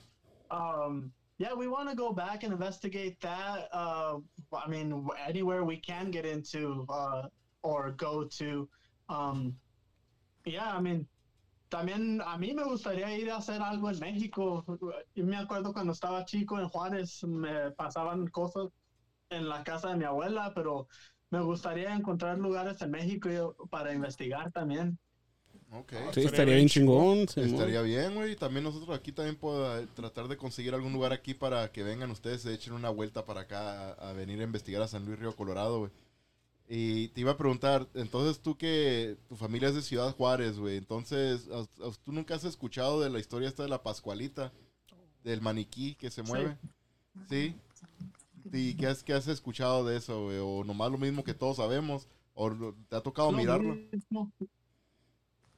um, 0.52 1.10
yeah, 1.38 1.52
we 1.52 1.66
want 1.66 1.90
to 1.90 1.96
go 1.96 2.12
back 2.12 2.44
and 2.44 2.52
investigate 2.52 3.20
that. 3.22 3.68
Uh, 3.72 4.18
I 4.56 4.68
mean, 4.68 5.08
anywhere 5.26 5.64
we 5.64 5.78
can 5.78 6.12
get 6.12 6.24
into 6.24 6.86
uh, 6.88 7.22
or 7.64 7.90
go 7.96 8.28
to. 8.38 8.68
Um, 9.08 9.56
yeah, 10.44 10.70
I 10.70 10.80
mean, 10.80 11.08
también 11.70 12.20
a 12.20 12.38
mí 12.38 12.54
me 12.54 12.62
gustaría 12.62 13.18
ir 13.18 13.30
a 13.30 13.38
hacer 13.38 13.60
algo 13.62 13.90
en 13.90 13.98
México. 13.98 14.64
Yo 15.16 15.24
me 15.24 15.38
acuerdo 15.38 15.72
cuando 15.72 15.92
estaba 15.92 16.24
chico 16.24 16.60
en 16.60 16.68
Juárez, 16.68 17.24
me 17.24 17.72
pasaban 17.72 18.28
cosas 18.28 18.68
en 19.32 19.48
la 19.48 19.64
casa 19.64 19.88
de 19.90 19.96
mi 19.96 20.04
abuela, 20.04 20.52
pero 20.54 20.88
me 21.30 21.40
gustaría 21.42 21.94
encontrar 21.94 22.38
lugares 22.38 22.80
en 22.82 22.90
México 22.90 23.28
para 23.70 23.92
investigar 23.94 24.50
también. 24.52 24.98
Okay. 25.70 25.98
Sí, 25.98 26.04
Estaría 26.08 26.26
estaría 26.26 26.54
bien 26.56 26.68
chingón. 26.68 27.18
Estaría 27.20 27.80
bien, 27.82 28.14
güey. 28.14 28.36
También 28.36 28.64
nosotros 28.64 28.94
aquí 28.94 29.10
también 29.12 29.36
puedo 29.36 29.86
tratar 29.88 30.28
de 30.28 30.36
conseguir 30.36 30.74
algún 30.74 30.92
lugar 30.92 31.12
aquí 31.14 31.32
para 31.32 31.72
que 31.72 31.82
vengan 31.82 32.10
ustedes, 32.10 32.42
se 32.42 32.52
echen 32.52 32.74
una 32.74 32.90
vuelta 32.90 33.24
para 33.24 33.42
acá 33.42 33.92
a, 33.94 34.10
a 34.10 34.12
venir 34.12 34.40
a 34.40 34.44
investigar 34.44 34.82
a 34.82 34.88
San 34.88 35.06
Luis 35.06 35.18
Río 35.18 35.34
Colorado, 35.34 35.78
güey. 35.78 35.90
Y 36.68 37.08
te 37.08 37.22
iba 37.22 37.32
a 37.32 37.36
preguntar, 37.38 37.86
entonces 37.94 38.40
tú 38.40 38.56
que 38.56 39.16
tu 39.28 39.36
familia 39.36 39.68
es 39.68 39.74
de 39.74 39.82
Ciudad 39.82 40.14
Juárez, 40.14 40.58
güey, 40.58 40.76
entonces 40.78 41.48
¿has- 41.50 41.80
has- 41.80 41.98
tú 42.00 42.12
nunca 42.12 42.34
has 42.34 42.44
escuchado 42.44 43.00
de 43.00 43.10
la 43.10 43.18
historia 43.18 43.48
esta 43.48 43.62
de 43.62 43.68
la 43.68 43.82
Pascualita, 43.82 44.52
del 45.24 45.40
maniquí 45.42 45.94
que 45.96 46.10
se 46.10 46.22
mueve, 46.22 46.56
¿sí? 47.28 47.54
¿Y 48.52 48.74
qué 48.76 48.86
has, 48.88 49.02
qué 49.04 49.12
has 49.14 49.28
escuchado 49.28 49.84
de 49.84 49.96
eso, 49.96 50.24
güey? 50.24 50.38
O 50.40 50.64
nomás 50.64 50.90
lo 50.90 50.98
mismo 50.98 51.22
que 51.22 51.34
todos 51.34 51.58
sabemos, 51.58 52.08
o 52.34 52.50
te 52.88 52.96
ha 52.96 53.00
tocado 53.02 53.30
Lo 53.30 53.38
mirarlo. 53.38 53.74
mismo- 53.74 54.32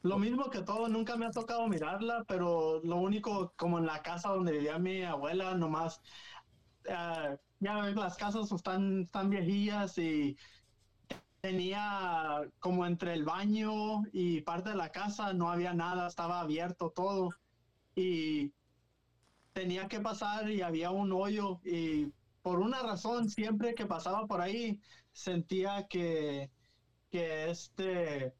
Lo 0.03 0.19
mismo 0.19 0.51
que 0.51 0.61
todo, 0.61 0.87
nunca 0.89 1.17
me 1.17 1.25
ha 1.25 1.31
tocado 1.31 1.67
mirarla, 1.67 2.25
pero 2.29 2.81
lo 2.85 2.97
único, 2.97 3.55
como 3.57 3.79
en 3.79 3.87
la 3.87 4.03
casa 4.03 4.29
donde 4.31 4.53
vivía 4.53 4.79
mi 4.79 5.03
abuela, 5.03 5.55
nomás, 5.55 6.01
eh, 6.85 7.39
ya 7.61 7.81
ves, 7.81 7.97
las 7.97 8.17
casas 8.17 8.53
están, 8.53 9.03
están 9.05 9.31
viejillas 9.31 9.97
y 9.97 10.37
tenía 11.41 12.43
como 12.59 12.87
entre 12.87 13.15
el 13.15 13.25
baño 13.25 14.03
y 14.13 14.41
parte 14.43 14.71
de 14.71 14.77
la 14.77 14.91
casa 14.91 15.33
no 15.33 15.51
había 15.51 15.73
nada, 15.75 16.07
estaba 16.07 16.41
abierto 16.41 16.91
todo 16.91 17.31
y 17.95 18.53
tenía 19.53 19.89
que 19.89 20.01
pasar 20.01 20.51
y 20.51 20.63
había 20.63 20.91
un 20.91 21.13
hoyo 21.13 21.61
y 21.65 22.13
por 22.45 22.61
una 22.61 22.83
razón 22.83 23.31
siempre 23.31 23.75
que 23.75 23.87
pasaba 23.87 24.27
por 24.27 24.43
ahí 24.43 24.79
sentía 25.13 25.87
que, 25.89 26.51
que 27.11 27.51
este 27.51 28.35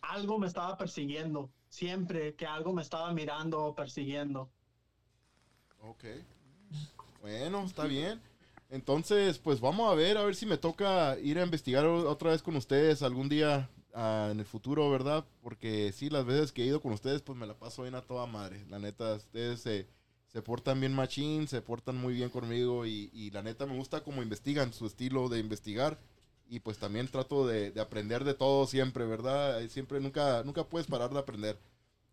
algo 0.00 0.38
me 0.38 0.46
estaba 0.46 0.78
persiguiendo, 0.78 1.50
siempre 1.68 2.34
que 2.36 2.46
algo 2.46 2.72
me 2.72 2.80
estaba 2.80 3.12
mirando 3.12 3.62
o 3.62 3.74
persiguiendo. 3.74 4.50
Ok. 5.82 6.04
Bueno, 7.20 7.64
está 7.64 7.84
bien. 7.84 8.18
Entonces, 8.70 9.38
pues 9.38 9.60
vamos 9.60 9.92
a 9.92 9.94
ver, 9.94 10.16
a 10.16 10.24
ver 10.24 10.34
si 10.34 10.46
me 10.46 10.56
toca 10.56 11.18
ir 11.18 11.38
a 11.38 11.44
investigar 11.44 11.84
otra 11.84 12.30
vez 12.30 12.42
con 12.42 12.56
ustedes 12.56 13.02
algún 13.02 13.28
día 13.28 13.68
ah, 13.92 14.30
en 14.32 14.40
el 14.40 14.46
futuro, 14.46 14.90
¿verdad? 14.90 15.26
Porque 15.42 15.92
sí, 15.92 16.08
las 16.08 16.24
veces 16.24 16.50
que 16.50 16.62
he 16.62 16.66
ido 16.66 16.80
con 16.80 16.94
ustedes, 16.94 17.20
pues 17.20 17.38
me 17.38 17.46
la 17.46 17.58
paso 17.58 17.82
bien 17.82 17.94
a 17.94 18.00
toda 18.00 18.24
madre. 18.24 18.64
La 18.70 18.78
neta, 18.78 19.16
ustedes 19.16 19.60
se, 19.60 19.86
se 20.36 20.42
portan 20.42 20.80
bien 20.80 20.94
machín, 20.94 21.48
se 21.48 21.62
portan 21.62 21.96
muy 21.96 22.12
bien 22.14 22.28
conmigo 22.28 22.84
y, 22.84 23.10
y 23.14 23.30
la 23.30 23.42
neta 23.42 23.64
me 23.64 23.74
gusta 23.76 24.02
como 24.04 24.22
investigan, 24.22 24.74
su 24.74 24.84
estilo 24.86 25.28
de 25.30 25.38
investigar. 25.40 25.98
Y 26.48 26.60
pues 26.60 26.78
también 26.78 27.08
trato 27.08 27.46
de, 27.46 27.70
de 27.72 27.80
aprender 27.80 28.22
de 28.22 28.34
todo 28.34 28.66
siempre, 28.66 29.06
¿verdad? 29.06 29.62
Eh, 29.62 29.68
Siempre, 29.70 29.98
nunca, 30.00 30.42
nunca 30.44 30.64
puedes 30.68 30.86
parar 30.88 31.10
de 31.10 31.18
aprender. 31.20 31.58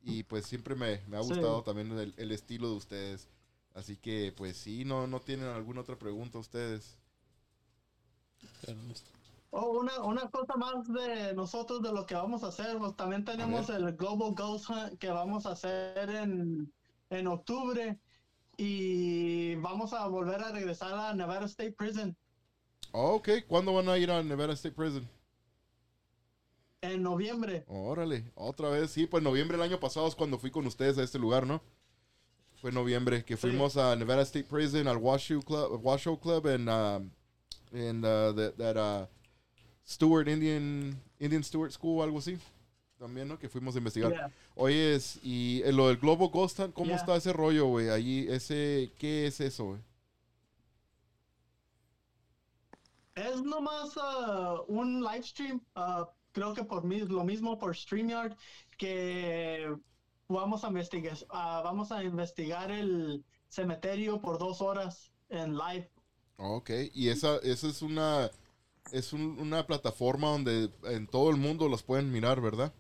Y 0.04 0.24
pues 0.24 0.46
siempre 0.46 0.76
me, 0.76 1.02
me 1.08 1.18
ha 1.18 1.22
Sí. 1.22 1.34
gustado 1.34 1.64
también 1.64 1.92
el, 2.00 2.14
el 2.18 2.32
estilo 2.32 2.70
de 2.70 2.76
ustedes. 2.78 3.28
Así 3.74 3.98
que, 3.98 4.34
pues 4.38 4.58
sí, 4.58 4.86
no, 4.86 5.08
no 5.08 5.20
tienen 5.22 5.48
alguna 5.48 5.82
otra 5.82 5.98
pregunta 6.00 6.40
ustedes. 6.40 6.98
Oh, 9.52 9.80
una, 9.80 10.02
una 10.04 10.30
cosa 10.30 10.56
más 10.58 10.88
de 10.92 11.34
nosotros 11.36 11.82
de 11.84 11.92
lo 11.94 12.06
que 12.06 12.16
vamos 12.16 12.44
a 12.44 12.48
hacer, 12.48 12.78
pues 12.80 12.96
también 12.96 13.24
tenemos 13.24 13.70
el 13.70 13.96
Global 13.96 14.34
Ghost 14.34 14.70
Hunt 14.70 14.98
que 15.00 15.10
vamos 15.12 15.46
a 15.46 15.52
hacer 15.52 16.10
en, 16.10 16.74
en 17.10 17.28
octubre 17.28 18.00
y 18.58 19.56
vamos 19.56 19.94
a 19.94 20.08
volver 20.08 20.42
a 20.42 20.52
regresar 20.52 20.94
a 20.94 21.14
Nevada 21.14 21.46
State 21.46 21.74
Prison 21.74 22.16
Oh, 22.92 23.16
ok, 23.16 23.30
¿cuándo 23.48 23.74
van 23.74 23.90
a 23.90 23.98
ir 23.98 24.12
a 24.12 24.22
Nevada 24.22 24.54
State 24.54 24.76
Prison? 24.76 25.08
en 26.84 27.02
noviembre. 27.02 27.64
Órale, 27.68 28.26
otra 28.36 28.70
vez. 28.70 28.92
Sí, 28.92 29.08
pues 29.08 29.24
noviembre 29.24 29.58
del 29.58 29.66
año 29.66 29.80
pasado 29.80 30.08
es 30.08 30.16
cuando 30.16 30.38
fui 30.38 30.52
con 30.52 30.68
ustedes 30.68 30.98
a 30.98 31.04
este 31.04 31.18
lugar, 31.18 31.48
¿no? 31.48 31.62
Fue 32.62 32.70
en 32.70 32.76
noviembre 32.76 33.24
que 33.24 33.38
fuimos 33.38 33.78
a 33.78 33.96
Nevada 33.96 34.22
State 34.24 34.48
Prison, 34.50 34.88
al 34.88 34.98
Washoe 34.98 35.42
Club, 35.42 35.80
Washoe 35.84 36.20
Club 36.20 36.48
en, 36.48 36.70
um, 36.70 37.10
en 37.72 38.00
uh, 38.00 38.34
that, 38.36 38.58
that, 38.58 38.78
uh, 38.78 39.06
Stewart 39.86 40.28
Indian, 40.28 41.02
Indian 41.20 41.44
Stewart 41.44 41.72
School, 41.72 42.04
algo 42.04 42.20
así. 42.20 42.38
También, 43.04 43.28
¿no? 43.28 43.38
Que 43.38 43.50
fuimos 43.50 43.76
a 43.76 43.80
investigar. 43.80 44.14
Yeah. 44.14 44.32
Oye, 44.56 44.96
es- 44.96 45.20
y 45.22 45.62
eh, 45.66 45.74
lo 45.74 45.90
del 45.90 45.98
Global 45.98 46.30
Ghost 46.30 46.62
¿cómo 46.74 46.86
Yeah. 46.88 46.96
está 46.96 47.18
ese 47.18 47.34
rollo, 47.34 47.66
güey? 47.68 47.90
Allí, 47.90 48.26
ese, 48.30 48.94
¿qué 48.98 49.28
es 49.28 49.42
eso, 49.42 49.66
güey? 49.66 49.80
Es 53.16 53.42
nomás 53.44 53.92
ah, 54.02 54.62
un 54.70 55.02
live 55.04 55.22
stream, 55.24 55.62
ah, 55.76 56.10
creo 56.32 56.54
que 56.54 56.64
por 56.64 56.86
mí, 56.86 57.00
lo 57.00 57.26
mismo 57.26 57.60
por 57.60 57.76
StreamYard, 57.76 58.38
que 58.78 59.76
vamos 60.30 60.64
a 60.64 60.68
investigar, 60.70 61.18
ah, 61.30 61.60
vamos 61.62 61.92
a 61.92 62.06
investigar 62.06 62.72
el 62.72 63.26
cementerio 63.50 64.22
por 64.22 64.40
dos 64.40 64.62
horas 64.62 65.12
en 65.28 65.58
live. 65.58 65.92
Ok, 66.38 66.70
y 66.94 67.10
esa, 67.10 67.36
esa 67.44 67.68
es 67.68 67.82
una, 67.82 68.32
es 68.94 69.12
un- 69.12 69.38
una 69.40 69.68
plataforma 69.68 70.30
donde 70.30 70.72
en 70.86 71.06
todo 71.08 71.30
el 71.32 71.36
mundo 71.36 71.68
los 71.68 71.84
pueden 71.84 72.14
mirar, 72.14 72.40
¿verdad? 72.40 72.74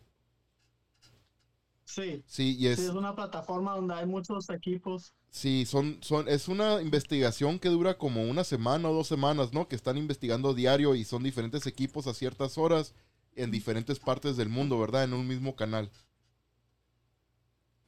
Sí, 1.93 2.23
Sí, 2.25 2.55
y 2.57 2.67
es, 2.67 2.79
sí, 2.79 2.85
es 2.85 2.89
una 2.91 3.15
plataforma 3.15 3.75
donde 3.75 3.93
hay 3.93 4.05
muchos 4.07 4.49
equipos. 4.49 5.13
sí, 5.29 5.65
son, 5.65 5.99
son, 6.01 6.27
es 6.27 6.47
una 6.47 6.81
investigación 6.81 7.59
que 7.59 7.69
dura 7.69 7.97
como 7.97 8.23
una 8.23 8.43
semana 8.43 8.89
o 8.89 8.93
dos 8.93 9.07
semanas, 9.07 9.53
¿no? 9.53 9.67
Que 9.67 9.75
están 9.75 9.97
investigando 9.97 10.53
diario 10.55 10.95
y 10.95 11.03
son 11.05 11.21
diferentes 11.23 11.67
equipos 11.67 12.07
a 12.07 12.13
ciertas 12.13 12.57
horas 12.57 12.95
en 13.35 13.51
diferentes 13.51 13.99
partes 13.99 14.37
del 14.37 14.49
mundo, 14.49 14.79
¿verdad? 14.79 15.03
En 15.03 15.13
un 15.13 15.27
mismo 15.27 15.55
canal. 15.55 15.91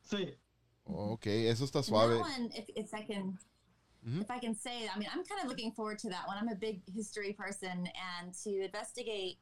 Sí, 0.02 0.36
Ok, 0.84 1.26
eso 1.26 1.66
está 1.66 1.82
suave. 1.82 2.16
that 2.16 2.22
one, 2.22 2.50
if, 2.54 2.66
if 2.76 2.94
I 2.94 3.04
can, 3.08 3.40
if 4.22 4.30
I 4.30 4.40
can 4.40 4.54
say, 4.56 4.88
I 4.88 5.00
mean, 5.00 5.10
I'm 5.12 5.24
kind 5.26 5.42
of 5.44 5.48
looking 5.50 5.72
forward 5.74 5.98
to 6.00 6.10
that 6.10 6.28
one. 6.28 6.38
I'm 6.38 6.48
a 6.50 6.56
big 6.56 6.84
history 6.94 7.34
person, 7.34 7.88
and 8.22 8.32
to 8.44 8.50
investigate 8.66 9.40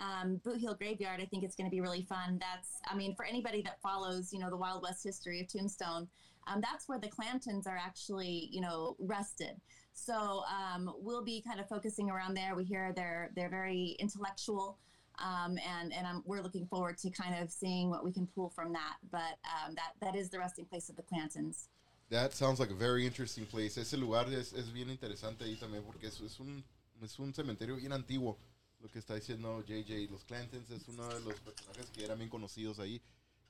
um, 0.00 0.40
Boot 0.44 0.60
Hill 0.60 0.74
Graveyard, 0.74 1.20
I 1.20 1.26
think 1.26 1.44
it's 1.44 1.54
going 1.54 1.68
to 1.68 1.70
be 1.70 1.80
really 1.80 2.02
fun. 2.02 2.40
That's, 2.40 2.78
I 2.90 2.96
mean, 2.96 3.14
for 3.14 3.24
anybody 3.24 3.62
that 3.62 3.80
follows, 3.82 4.32
you 4.32 4.38
know, 4.38 4.50
the 4.50 4.56
Wild 4.56 4.82
West 4.82 5.04
history 5.04 5.40
of 5.40 5.48
Tombstone, 5.48 6.08
um, 6.46 6.60
that's 6.60 6.88
where 6.88 6.98
the 6.98 7.08
Clantons 7.08 7.66
are 7.66 7.76
actually, 7.76 8.48
you 8.50 8.60
know, 8.60 8.96
rested. 8.98 9.60
So 9.92 10.42
um, 10.48 10.92
we'll 10.98 11.24
be 11.24 11.42
kind 11.46 11.60
of 11.60 11.68
focusing 11.68 12.10
around 12.10 12.34
there. 12.34 12.54
We 12.54 12.64
hear 12.64 12.92
they're 12.96 13.30
they're 13.36 13.50
very 13.50 13.96
intellectual. 13.98 14.78
Um, 15.18 15.58
and 15.78 15.92
and 15.92 16.06
I'm, 16.06 16.22
we're 16.24 16.40
looking 16.40 16.66
forward 16.66 16.96
to 16.98 17.10
kind 17.10 17.42
of 17.42 17.50
seeing 17.50 17.90
what 17.90 18.04
we 18.04 18.12
can 18.12 18.26
pull 18.34 18.48
from 18.48 18.72
that. 18.72 18.96
But 19.10 19.36
um, 19.44 19.74
that 19.74 19.92
that 20.00 20.16
is 20.16 20.30
the 20.30 20.38
resting 20.38 20.64
place 20.64 20.88
of 20.88 20.96
the 20.96 21.02
Clantons. 21.02 21.68
That 22.08 22.32
sounds 22.32 22.58
like 22.58 22.70
a 22.70 22.74
very 22.74 23.06
interesting 23.06 23.46
place. 23.46 23.76
Ese 23.76 23.94
lugar 23.94 24.26
es, 24.32 24.52
es 24.52 24.72
bien 24.72 24.90
interesante 24.90 25.44
ahí 25.44 25.56
también 25.56 25.84
porque 25.84 26.08
es, 26.08 26.20
es, 26.20 26.40
un, 26.40 26.64
es 27.00 27.18
un 27.20 27.32
cementerio 27.32 27.76
bien 27.76 27.92
antiguo. 27.92 28.36
Lo 28.80 28.88
que 28.90 28.98
está 28.98 29.14
diciendo 29.14 29.62
JJ, 29.66 30.10
los 30.10 30.24
Clantons 30.24 30.70
es 30.70 30.88
uno 30.88 31.06
de 31.08 31.20
los 31.20 31.34
personajes 31.40 31.86
que 31.90 32.04
eran 32.04 32.18
bien 32.18 32.30
conocidos 32.30 32.78
ahí. 32.78 33.00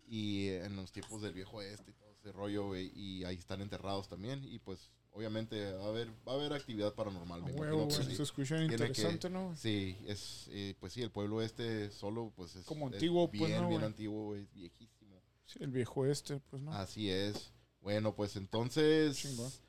Y 0.08 0.48
en 0.48 0.74
los 0.74 0.90
tiempos 0.90 1.22
del 1.22 1.32
viejo 1.32 1.58
oeste 1.58 1.92
y 1.92 1.94
todo 1.94 2.10
ese 2.10 2.32
rollo, 2.32 2.66
güey, 2.66 2.90
Y 2.96 3.24
ahí 3.24 3.36
están 3.36 3.60
enterrados 3.60 4.08
también. 4.08 4.42
Y 4.44 4.58
pues, 4.58 4.90
obviamente, 5.12 5.72
va 5.74 5.84
a 5.84 5.88
haber, 5.88 6.08
va 6.26 6.32
a 6.32 6.34
haber 6.34 6.52
actividad 6.52 6.92
paranormal. 6.94 7.42
me 7.44 7.52
huevo, 7.52 7.86
que 7.86 7.94
sí. 7.94 8.16
se 8.16 8.22
escucha 8.24 8.56
Tiene 8.56 8.68
que- 8.68 8.74
interesante, 8.74 9.30
¿no? 9.30 9.54
Sí, 9.56 9.96
es, 10.08 10.48
eh, 10.50 10.74
pues 10.80 10.92
sí, 10.94 11.02
el 11.02 11.12
pueblo 11.12 11.42
este 11.42 11.92
solo, 11.92 12.32
pues 12.34 12.56
es 12.56 12.64
Como 12.66 12.88
es 12.88 12.94
antiguo, 12.94 13.30
pues, 13.30 13.46
bien, 13.46 13.62
¿no, 13.62 13.68
bien 13.68 13.84
antiguo, 13.84 14.24
güey, 14.26 14.46
viejísimo. 14.52 15.22
Sí, 15.46 15.58
el 15.62 15.70
viejo 15.70 16.06
este, 16.06 16.40
pues 16.50 16.60
no. 16.60 16.72
Así 16.72 17.08
es. 17.08 17.52
Bueno, 17.80 18.14
pues 18.14 18.34
entonces. 18.34 19.60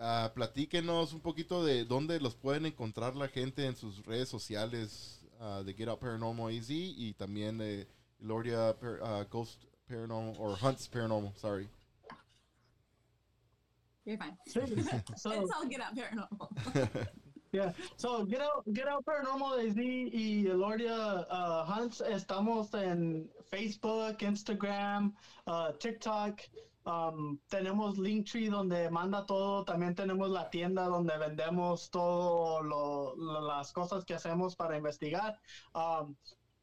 Ah, 0.00 0.32
platíquenos 0.34 1.12
un 1.12 1.20
poquito 1.20 1.64
de 1.64 1.84
dónde 1.84 2.20
los 2.20 2.34
pueden 2.34 2.66
encontrar 2.66 3.16
la 3.16 3.28
gente 3.28 3.66
en 3.66 3.76
sus 3.76 4.04
redes 4.04 4.28
sociales 4.28 5.20
ah, 5.40 5.62
de 5.64 5.74
Get 5.74 5.88
Out 5.88 6.00
Paranormal 6.00 6.56
AZ 6.56 6.70
y 6.70 7.14
también 7.14 7.58
de 7.58 7.86
Gloria 8.18 8.76
ah, 9.02 9.24
Ghost 9.30 9.64
Paranormal, 9.88 10.36
or 10.38 10.56
Hunts 10.60 10.88
Paranormal, 10.88 11.36
sorry. 11.36 11.68
You're 14.04 14.18
fine. 14.18 14.36
so 15.16 15.30
it's 15.30 15.52
all 15.52 15.68
get 15.68 15.80
out 15.80 15.94
paranormal. 15.94 17.06
Yeah, 17.52 17.72
so 17.98 18.24
Get 18.24 18.40
Out, 18.40 18.64
Get 18.72 18.88
Out 18.88 19.04
Paranormal 19.04 19.60
AZ 19.60 19.76
y 19.76 20.46
Eloria 20.48 21.26
uh, 21.30 21.66
Hunts 21.66 22.00
estamos 22.00 22.72
en 22.72 23.28
Facebook, 23.50 24.22
Instagram, 24.22 25.12
uh, 25.46 25.72
TikTok. 25.72 26.40
Um, 26.84 27.38
tenemos 27.48 27.96
Linktree 27.98 28.48
donde 28.48 28.90
manda 28.90 29.24
todo. 29.24 29.64
También 29.64 29.94
tenemos 29.94 30.30
la 30.30 30.50
tienda 30.50 30.86
donde 30.86 31.16
vendemos 31.16 31.90
todo 31.90 32.62
lo, 32.62 33.14
las 33.42 33.72
cosas 33.72 34.04
que 34.04 34.14
hacemos 34.14 34.56
para 34.56 34.76
investigar. 34.76 35.38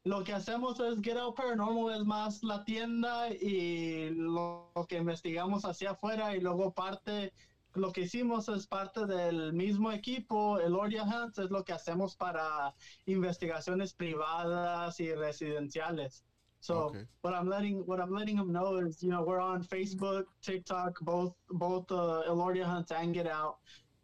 Lo 0.05 0.23
que 0.23 0.33
hacemos 0.33 0.79
es 0.79 1.01
Get 1.01 1.17
Out 1.17 1.35
Paranormal 1.35 1.93
es 1.93 2.05
más 2.05 2.41
la 2.43 2.63
tienda 2.63 3.29
y 3.29 4.09
lo 4.11 4.71
que 4.87 4.97
investigamos 4.97 5.65
hacia 5.65 5.91
afuera 5.91 6.35
y 6.35 6.39
luego 6.39 6.73
parte 6.73 7.33
lo 7.75 7.91
que 7.91 8.01
hicimos 8.01 8.49
es 8.49 8.65
parte 8.65 9.05
del 9.05 9.53
mismo 9.53 9.91
equipo, 9.91 10.59
el 10.59 10.75
Oria 10.75 11.03
Hunts, 11.03 11.37
es 11.37 11.51
lo 11.51 11.63
que 11.63 11.73
hacemos 11.73 12.15
para 12.15 12.73
investigaciones 13.05 13.93
privadas 13.93 14.99
y 14.99 15.13
residenciales. 15.13 16.23
So 16.61 16.75
Okay. 16.85 17.05
what 17.21 17.33
I'm 17.33 17.47
letting 17.47 17.85
what 17.85 17.99
I'm 17.99 18.11
letting 18.13 18.35
them 18.35 18.51
know 18.51 18.75
is, 18.77 19.01
you 19.01 19.09
know, 19.09 19.23
we're 19.23 19.39
on 19.39 19.63
Facebook, 19.63 20.25
TikTok, 20.41 20.99
both 21.01 21.33
both 21.51 21.89
uh, 21.91 22.23
Eloria 22.27 22.63
Hunts 22.65 22.91
and 22.91 23.13
Get 23.13 23.27
Out 23.27 23.57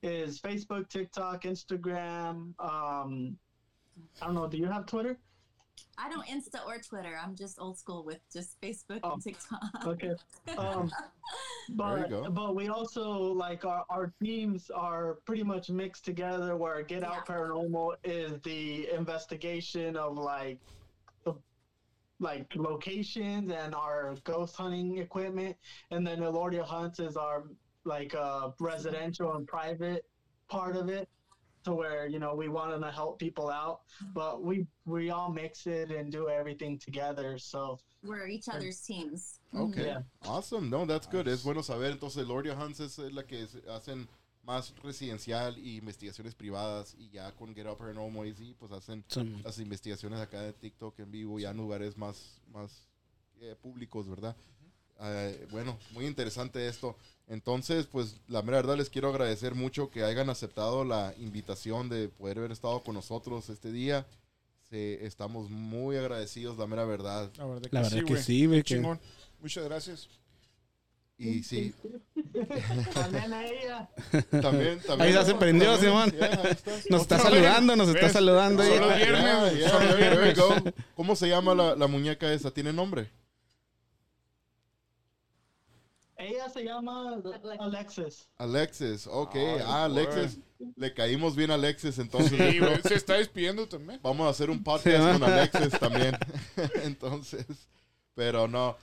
is 0.04 0.40
Facebook, 0.40 0.88
TikTok, 0.90 1.44
Instagram. 1.44 2.54
Um, 2.60 3.38
I 4.22 4.26
don't 4.26 4.36
know. 4.36 4.48
Do 4.48 4.58
you 4.58 4.66
have 4.68 4.86
Twitter? 4.86 5.18
I 5.98 6.10
don't 6.10 6.26
Insta 6.28 6.66
or 6.66 6.78
Twitter. 6.80 7.18
I'm 7.22 7.36
just 7.36 7.60
old 7.60 7.78
school 7.78 8.04
with 8.04 8.20
just 8.32 8.60
Facebook 8.62 9.00
Oh. 9.04 9.14
and 9.14 9.24
TikTok. 9.24 9.62
Okay. 9.86 10.14
Um, 10.58 10.92
There 11.68 11.98
you 11.98 12.04
but 12.04 12.10
go. 12.10 12.30
but 12.30 12.56
we 12.56 12.68
also 12.68 13.34
like 13.34 13.66
our, 13.66 13.84
our 13.90 14.14
teams 14.22 14.70
are 14.70 15.16
pretty 15.26 15.42
much 15.42 15.70
mixed 15.72 16.06
together 16.06 16.56
where 16.56 16.84
Get 16.84 17.04
Out 17.04 17.24
Yeah. 17.28 17.36
Paranormal 17.36 17.96
is 18.04 18.40
the 18.44 18.88
investigation 18.92 19.96
of 19.98 20.16
like 20.16 20.60
the 20.60 20.85
like 22.20 22.48
locations 22.56 23.52
and 23.52 23.76
our 23.76 24.16
ghost 24.24 24.56
hunting 24.56 24.98
equipment. 24.98 25.56
And 25.92 26.06
then 26.06 26.20
Eloria 26.20 26.64
Hunts 26.64 27.00
is 27.00 27.18
our 27.18 27.44
like 27.84 28.16
uh 28.16 28.50
residential 28.60 29.36
and 29.36 29.48
private 29.48 30.06
part 30.50 30.76
of 30.76 30.90
it 30.90 31.08
to 31.66 31.74
where 31.74 32.08
you 32.08 32.20
know 32.20 32.34
we 32.36 32.48
want 32.48 32.80
to 32.82 32.92
help 32.92 33.20
people 33.20 33.50
out. 33.50 33.82
But 34.14 34.44
we 34.44 34.66
we 34.86 35.10
all 35.10 35.30
mix 35.32 35.68
it 35.68 35.92
and 35.92 36.12
do 36.12 36.30
everything 36.30 36.80
together 36.80 37.38
so. 37.38 37.80
We're 38.04 38.28
each 38.28 38.48
other's 38.50 38.82
teams. 38.82 39.40
Ok, 39.58 39.78
Yeah. 39.84 40.02
awesome, 40.28 40.70
no, 40.70 40.86
that's 40.86 41.08
good, 41.08 41.28
es 41.28 41.42
bueno 41.44 41.62
saber, 41.64 41.92
entonces 41.92 42.24
Gloria 42.28 42.54
Hunts 42.54 42.80
es 42.80 43.00
la 43.00 43.24
que 43.24 43.42
es- 43.42 43.56
hacen 43.68 44.08
más 44.46 44.74
residencial 44.84 45.58
y 45.58 45.78
investigaciones 45.78 46.36
privadas 46.36 46.96
y 47.00 47.10
ya 47.10 47.32
con 47.34 47.54
Get 47.56 47.68
Up 47.68 47.78
Paranormal 47.78 48.30
AZ 48.32 48.40
pues 48.60 48.72
hacen 48.72 49.04
las 49.44 49.58
investigaciones 49.60 50.20
acá 50.20 50.42
de 50.42 50.54
TikTok 50.54 51.00
en 51.00 51.12
vivo 51.12 51.40
ya 51.40 51.50
en 51.52 51.58
lugares 51.58 51.98
más, 51.98 52.40
más 52.52 52.88
eh, 53.42 53.56
públicos, 53.62 54.08
¿verdad? 54.08 54.36
Eh, 55.02 55.48
bueno, 55.52 55.78
muy 55.92 56.06
interesante 56.06 56.68
esto. 56.68 56.96
Entonces, 57.28 57.86
pues 57.88 58.16
la 58.28 58.42
mera 58.44 58.58
verdad 58.58 58.78
les 58.78 58.90
quiero 58.90 59.10
agradecer 59.10 59.56
mucho 59.56 59.90
que 59.90 60.04
hayan 60.04 60.30
aceptado 60.30 60.86
la 60.86 61.14
invitación 61.18 61.90
de 61.90 62.08
poder 62.08 62.38
haber 62.38 62.52
estado 62.52 62.82
con 62.84 62.94
nosotros 62.96 63.50
este 63.50 63.72
día. 63.72 64.06
Se- 64.70 65.06
estamos 65.06 65.50
muy 65.50 65.98
agradecidos, 65.98 66.58
la 66.58 66.66
mera 66.68 66.86
verdad. 66.86 67.32
La 67.38 67.46
verdad 67.46 67.64
que 67.64 67.76
La 67.76 67.82
verdad 67.82 67.98
sí, 67.98 68.04
que 68.06 68.14
sí. 68.24 68.24
Muchas 69.42 69.66
gracias. 69.66 70.08
Y 71.18 71.44
sí, 71.44 71.74
también 72.94 73.34
a 73.34 73.46
ella 73.46 73.90
también, 74.42 74.80
también. 74.82 75.02
Ahí 75.02 75.14
ya 75.14 75.24
se 75.24 75.34
prendió, 75.36 75.72
también, 75.72 75.94
Simón. 75.94 76.12
yeah, 76.12 76.42
ahí 76.44 76.52
está. 76.52 76.72
Nos 76.90 77.02
está 77.04 77.16
vez. 77.16 77.24
saludando, 77.24 77.76
nos 77.78 77.88
está 77.88 78.02
¿Ves? 78.02 78.12
saludando. 78.12 78.64
Solo 78.64 78.98
Yeah, 78.98 79.54
yeah, 79.54 79.70
solo 79.70 79.96
viernes. 79.96 80.40
¿Cómo 80.94 81.16
se 81.16 81.30
llama 81.30 81.56
la, 81.56 81.76
la 81.76 81.88
muñeca 81.88 82.32
esa? 82.34 82.52
¿Tiene 82.52 82.74
nombre? 82.74 83.10
ella 86.18 86.50
se 86.50 86.64
llama 86.64 87.22
Alexis. 87.60 88.28
Alexis, 88.38 89.08
ok. 89.08 89.36
Ah, 89.66 89.86
Alexis. 89.86 90.40
Le 90.76 90.94
caímos 90.94 91.36
bien 91.36 91.52
a 91.52 91.56
Alexis, 91.56 91.98
entonces. 92.00 92.38
Sí, 92.38 92.60
güey, 92.60 92.82
se 92.82 92.96
está 92.96 93.16
despidiendo 93.16 93.68
también. 93.68 94.00
Vamos 94.02 94.26
a 94.28 94.30
hacer 94.30 94.50
un 94.50 94.64
podcast 94.64 95.20
con 95.20 95.24
Alexis 95.24 95.70
también. 95.80 96.18
entonces, 96.84 97.46
pero 98.14 98.48
no. 98.48 98.78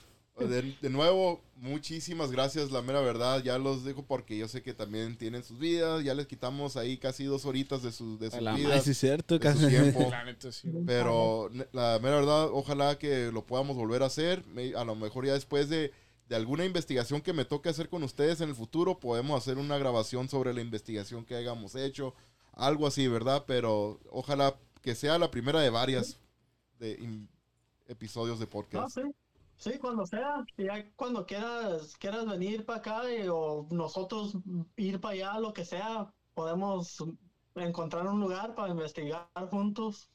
De, 0.49 0.77
de 0.81 0.91
nuevo, 0.91 1.41
muchísimas 1.57 2.31
gracias, 2.31 2.71
la 2.71 2.83
mera 2.83 3.01
verdad. 3.01 3.43
Ya 3.43 3.59
los 3.59 3.85
dejo 3.85 4.05
porque 4.05 4.37
yo 4.37 4.49
sé 4.49 4.63
que 4.63 4.75
también 4.75 5.17
tienen 5.17 5.43
sus 5.43 5.59
vidas. 5.59 6.03
Ya 6.05 6.15
les 6.15 6.27
quitamos 6.27 6.77
ahí 6.77 6.99
casi 6.99 7.25
dos 7.25 7.45
horitas 7.47 7.83
de, 7.83 7.93
su, 7.93 8.19
de 8.19 8.31
sus 8.31 8.41
La 8.43 8.55
vidas. 8.55 8.85
sí 8.85 8.91
es 8.91 8.99
cierto, 8.99 9.39
de 9.39 9.53
su 9.53 9.59
casi. 9.61 9.69
tiempo. 9.69 10.09
La 10.11 10.25
neta, 10.25 10.53
sí. 10.53 10.69
güey. 10.69 10.85
Pero 10.85 11.51
la 11.73 11.99
mera 12.03 12.17
verdad, 12.17 12.49
ojalá 12.53 12.99
que 12.99 13.31
lo 13.33 13.47
podamos 13.47 13.77
volver 13.77 14.03
a 14.03 14.07
hacer. 14.07 14.45
A 14.77 14.85
lo 14.85 14.95
mejor 14.95 15.27
ya 15.27 15.33
después 15.35 15.69
de, 15.69 15.93
de 16.29 16.37
alguna 16.37 16.65
investigación 16.65 17.21
que 17.21 17.33
me 17.33 17.45
toque 17.45 17.69
hacer 17.69 17.89
con 17.89 18.03
ustedes 18.03 18.41
en 18.41 18.49
el 18.49 18.55
futuro, 18.55 18.99
podemos 19.01 19.41
hacer 19.41 19.59
una 19.59 19.79
grabación 19.79 20.29
sobre 20.29 20.53
la 20.55 20.61
investigación 20.61 21.25
que 21.25 21.35
hayamos 21.37 21.75
hecho. 21.75 22.15
Algo 22.55 22.87
así, 22.87 23.09
¿verdad? 23.09 23.45
Pero 23.47 23.99
ojalá 24.11 24.55
que 24.83 24.95
sea 24.95 25.19
la 25.19 25.31
primera 25.31 25.61
de 25.61 25.71
varias 25.71 26.19
de 26.79 26.93
in- 27.01 27.29
episodios 27.87 28.39
de 28.41 28.47
No, 28.47 28.51
podcast. 28.51 28.95
sí. 28.95 29.03
Sí, 29.63 29.79
cuando 29.79 30.05
sea. 30.07 30.45
Ya 30.57 30.91
cuando 30.97 31.25
quieras, 31.25 31.97
quieras 31.99 32.27
venir 32.27 32.65
para 32.67 32.79
acá 32.81 33.13
y- 33.15 33.29
o 33.29 33.67
nosotros 33.71 34.37
ir 34.77 35.01
para 35.01 35.15
allá, 35.15 35.39
lo 35.41 35.53
que 35.53 35.65
sea, 35.65 36.13
podemos 36.35 36.97
encontrar 37.55 38.07
un 38.09 38.21
lugar 38.21 38.55
para 38.55 38.71
investigar 38.71 39.29
juntos. 39.51 40.11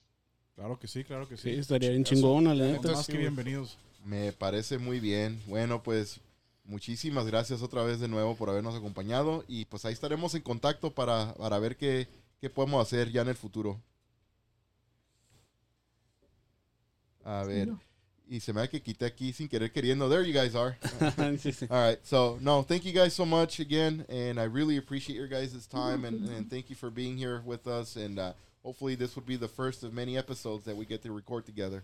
Claro 0.56 0.78
que 0.80 0.88
sí, 0.88 1.04
claro 1.04 1.28
que 1.30 1.38
sí. 1.38 1.54
Sí, 1.54 1.60
estaría 1.60 1.92
bien 1.92 2.04
chingona, 2.04 2.54
la 2.54 2.66
Gente 2.66 2.88
neta. 2.88 2.98
más 2.98 3.06
sí, 3.06 3.12
que 3.14 3.20
bienvenidos. 3.20 3.78
Me 4.06 4.32
parece 4.34 4.78
muy 4.78 5.00
bien. 5.00 5.42
Bueno, 5.48 5.84
pues 5.84 6.20
muchísimas 6.66 7.26
gracias 7.28 7.62
otra 7.62 7.84
vez 7.84 8.00
de 8.00 8.08
nuevo 8.08 8.36
por 8.36 8.50
habernos 8.50 8.76
acompañado 8.76 9.44
y 9.48 9.66
pues 9.66 9.86
ahí 9.86 9.94
estaremos 9.94 10.34
en 10.36 10.42
contacto 10.42 10.92
para, 10.94 11.34
para 11.36 11.60
ver 11.60 11.78
qué, 11.78 12.08
qué 12.42 12.50
podemos 12.50 12.82
hacer 12.82 13.12
ya 13.12 13.22
en 13.22 13.30
el 13.30 13.36
futuro. 13.36 13.80
A 17.24 17.44
ver. 17.44 17.70
Y 18.30 18.40
se 18.40 18.52
me 18.52 18.60
da 18.62 18.68
que 18.68 18.82
quité 18.82 19.06
aquí 19.06 19.34
sin 19.34 19.48
querer 19.48 19.70
queriendo. 19.72 20.10
There 20.10 20.22
you 20.22 20.34
guys 20.34 20.54
are. 20.56 20.76
Sí, 21.38 21.52
sí. 21.54 21.68
All 21.72 21.78
right. 21.82 22.00
So, 22.06 22.38
no, 22.42 22.62
thank 22.62 22.84
you 22.86 22.92
guys 22.92 23.14
so 23.14 23.26
much 23.26 23.60
again. 23.62 24.06
And 24.10 24.38
I 24.40 24.44
really 24.44 24.76
appreciate 24.78 25.16
your 25.16 25.28
guys' 25.30 25.66
time. 25.68 26.04
And, 26.04 26.28
and 26.36 26.50
thank 26.50 26.70
you 26.70 26.76
for 26.76 26.90
being 26.90 27.18
here 27.18 27.42
with 27.46 27.68
us. 27.68 27.96
And 27.96 28.20
uh, 28.20 28.34
hopefully, 28.64 28.96
this 28.96 29.16
would 29.16 29.26
be 29.26 29.38
the 29.38 29.48
first 29.48 29.84
of 29.84 29.94
many 29.94 30.18
episodes 30.18 30.66
that 30.66 30.76
we 30.76 30.86
get 30.86 31.02
to 31.04 31.12
record 31.14 31.46
together. 31.46 31.84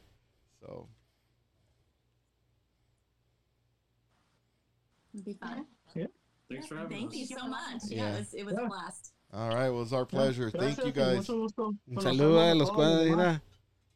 So, 0.61 0.87
It'd 5.13 5.25
be 5.25 5.33
fun. 5.33 5.65
Thanks 6.49 6.67
for 6.67 6.75
having 6.75 6.97
Thank 6.97 7.11
us. 7.11 7.15
you 7.17 7.25
so 7.27 7.47
much. 7.47 7.81
Yeah. 7.87 7.97
Yeah, 7.97 8.13
it 8.15 8.19
was, 8.19 8.33
it 8.33 8.45
was 8.45 8.55
Yeah. 8.57 8.65
a 8.65 8.67
blast. 8.69 9.13
all 9.33 9.49
right. 9.49 9.69
Well, 9.69 9.81
it's 9.83 9.93
our 9.93 10.05
pleasure. 10.05 10.49
Thank 10.51 10.83
you 10.85 10.91
guys. 10.91 11.17
Mucho 11.27 11.37
gusto. 11.41 11.73
Un 11.89 11.95
saludo 12.03 12.39
a 12.39 12.53
los 12.53 12.69
todos, 12.69 12.75
cuadros, 12.77 13.05
demás. 13.05 13.17
mira. 13.17 13.41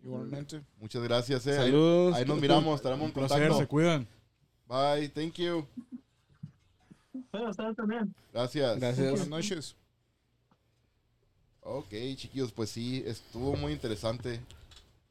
Igualmente. 0.07 0.61
Muchas 0.79 1.03
gracias. 1.03 1.45
Eh. 1.47 1.51
Ahí, 1.51 1.65
Saludos. 1.65 2.15
ahí 2.15 2.25
nos 2.25 2.39
miramos. 2.39 2.75
Estaremos 2.77 3.01
en 3.03 3.07
Un 3.07 3.13
placer, 3.13 3.41
se 3.41 3.47
contacto. 3.49 3.67
cuidan. 3.69 4.07
Bye. 4.65 5.09
Thank 5.09 5.33
you. 5.33 5.67
Ustedes 7.33 7.75
también. 7.75 8.15
Gracias. 8.31 8.79
Gracias. 8.79 9.09
Buenas 9.09 9.27
noches. 9.27 9.75
Ok, 11.59 11.89
chiquillos. 12.15 12.53
Pues 12.53 12.69
sí, 12.69 13.03
estuvo 13.05 13.57
muy 13.57 13.73
interesante. 13.73 14.39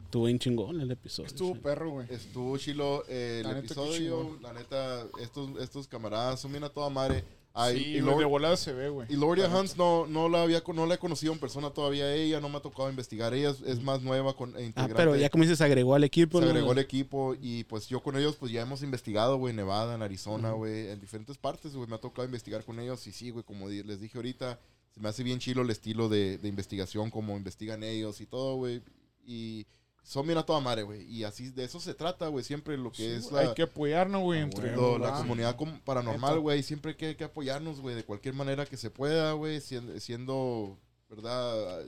Estuvo 0.03 0.25
bien 0.25 0.39
chingón 0.39 0.81
el 0.81 0.91
episodio. 0.91 1.27
Estuvo 1.27 1.55
sí. 1.55 1.61
perro, 1.61 1.91
güey. 1.91 2.07
Estuvo 2.09 2.57
chilo 2.57 3.05
eh, 3.07 3.43
el 3.45 3.57
episodio. 3.59 4.39
La 4.41 4.55
neta, 4.55 5.05
estos, 5.21 5.61
estos 5.61 5.87
camaradas 5.89 6.41
son 6.41 6.53
bien 6.53 6.65
a 6.65 6.71
toda 6.71 6.89
madre. 6.89 7.23
Ay, 7.59 7.79
sí, 7.79 7.85
y, 7.97 8.01
Lord- 8.01 8.19
de 8.19 8.25
volada 8.27 8.57
se 8.57 8.73
ve, 8.73 8.89
güey. 8.91 9.07
y 9.11 9.17
Loria 9.17 9.45
La 9.45 9.49
neta. 9.49 9.61
Hans 9.61 9.77
no, 9.79 10.07
no, 10.07 10.29
la 10.29 10.43
había, 10.43 10.63
no 10.75 10.85
la 10.87 10.95
he 10.95 10.99
conocido 10.99 11.33
en 11.33 11.39
persona 11.39 11.71
todavía. 11.71 12.15
Ella 12.15 12.39
no 12.41 12.49
me 12.51 12.59
ha 12.59 12.61
tocado 12.61 12.91
investigar. 12.91 13.33
Ella 13.33 13.51
es, 13.51 13.63
es 13.63 13.83
más 13.83 14.03
nueva 14.03 14.35
con, 14.37 14.55
e 14.59 14.73
Ah, 14.77 14.89
pero 14.95 15.17
ya 15.17 15.31
como 15.31 15.43
dices, 15.43 15.59
se 15.59 15.65
agregó 15.65 15.95
al 15.95 16.05
equipo. 16.05 16.39
se 16.39 16.45
¿no? 16.45 16.51
agregó 16.51 16.73
el 16.73 16.79
equipo 16.79 17.35
y 17.41 17.65
pues 17.65 17.89
yo 17.89 18.03
con 18.03 18.17
ellos 18.17 18.37
pues 18.37 18.53
ya 18.53 18.61
hemos 18.63 18.83
investigado, 18.83 19.39
güey, 19.39 19.51
en 19.51 19.57
Nevada, 19.57 19.95
en 19.95 20.03
Arizona, 20.03 20.53
güey, 20.53 20.89
en 20.89 21.01
diferentes 21.01 21.39
partes, 21.39 21.75
güey, 21.75 21.89
me 21.89 21.95
ha 21.97 21.99
tocado 21.99 22.25
investigar 22.27 22.63
con 22.65 22.79
ellos 22.79 23.07
y 23.07 23.13
sí, 23.13 23.31
güey, 23.31 23.43
como 23.45 23.69
di- 23.71 23.83
les 23.83 24.01
dije 24.01 24.19
ahorita, 24.19 24.61
se 24.93 25.01
me 25.01 25.09
hace 25.09 25.23
bien 25.23 25.39
chilo 25.39 25.63
el 25.63 25.71
estilo 25.71 26.09
de, 26.11 26.37
de 26.39 26.49
investigación, 26.49 27.11
como 27.11 27.37
investigan 27.37 27.83
ellos 27.83 28.21
y 28.21 28.27
todo, 28.27 28.57
güey, 28.57 28.83
y 29.25 29.67
son 30.09 30.25
bien 30.25 30.39
a 30.39 30.47
toda 30.47 30.61
madre, 30.61 30.85
güey, 30.85 31.03
y 31.03 31.25
así 31.25 31.51
de 31.51 31.65
eso 31.65 31.81
se 31.81 31.93
trata, 31.93 32.29
güey, 32.29 32.45
siempre 32.45 32.77
lo 32.79 32.93
que 32.93 32.99
Sí, 32.99 33.07
es 33.07 33.33
la, 33.33 33.41
Hay 33.41 33.55
que 33.55 33.63
apoyarnos, 33.63 34.23
güey, 34.23 34.41
entre 34.41 34.75
lo- 34.77 34.99
la 34.99 35.17
ah, 35.17 35.19
comunidad 35.19 35.57
com- 35.57 35.81
paranormal, 35.81 36.39
güey, 36.39 36.63
siempre 36.63 36.93
hay 36.93 36.97
que, 36.97 37.07
hay 37.07 37.15
que 37.17 37.25
apoyarnos, 37.25 37.81
güey, 37.81 37.97
de 37.97 38.05
cualquier 38.05 38.35
manera 38.35 38.65
que 38.67 38.77
se 38.77 38.89
pueda, 38.91 39.33
güey, 39.33 39.61
siendo, 39.61 39.99
siendo, 39.99 40.79
¿verdad? 41.11 41.83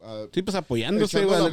Ah, 0.00 0.24
Sí, 0.32 0.42
pues 0.42 0.54
apoyándose, 0.56 1.24
güey. 1.24 1.38
sí, 1.38 1.44
ajá, 1.44 1.50
güey, 1.50 1.52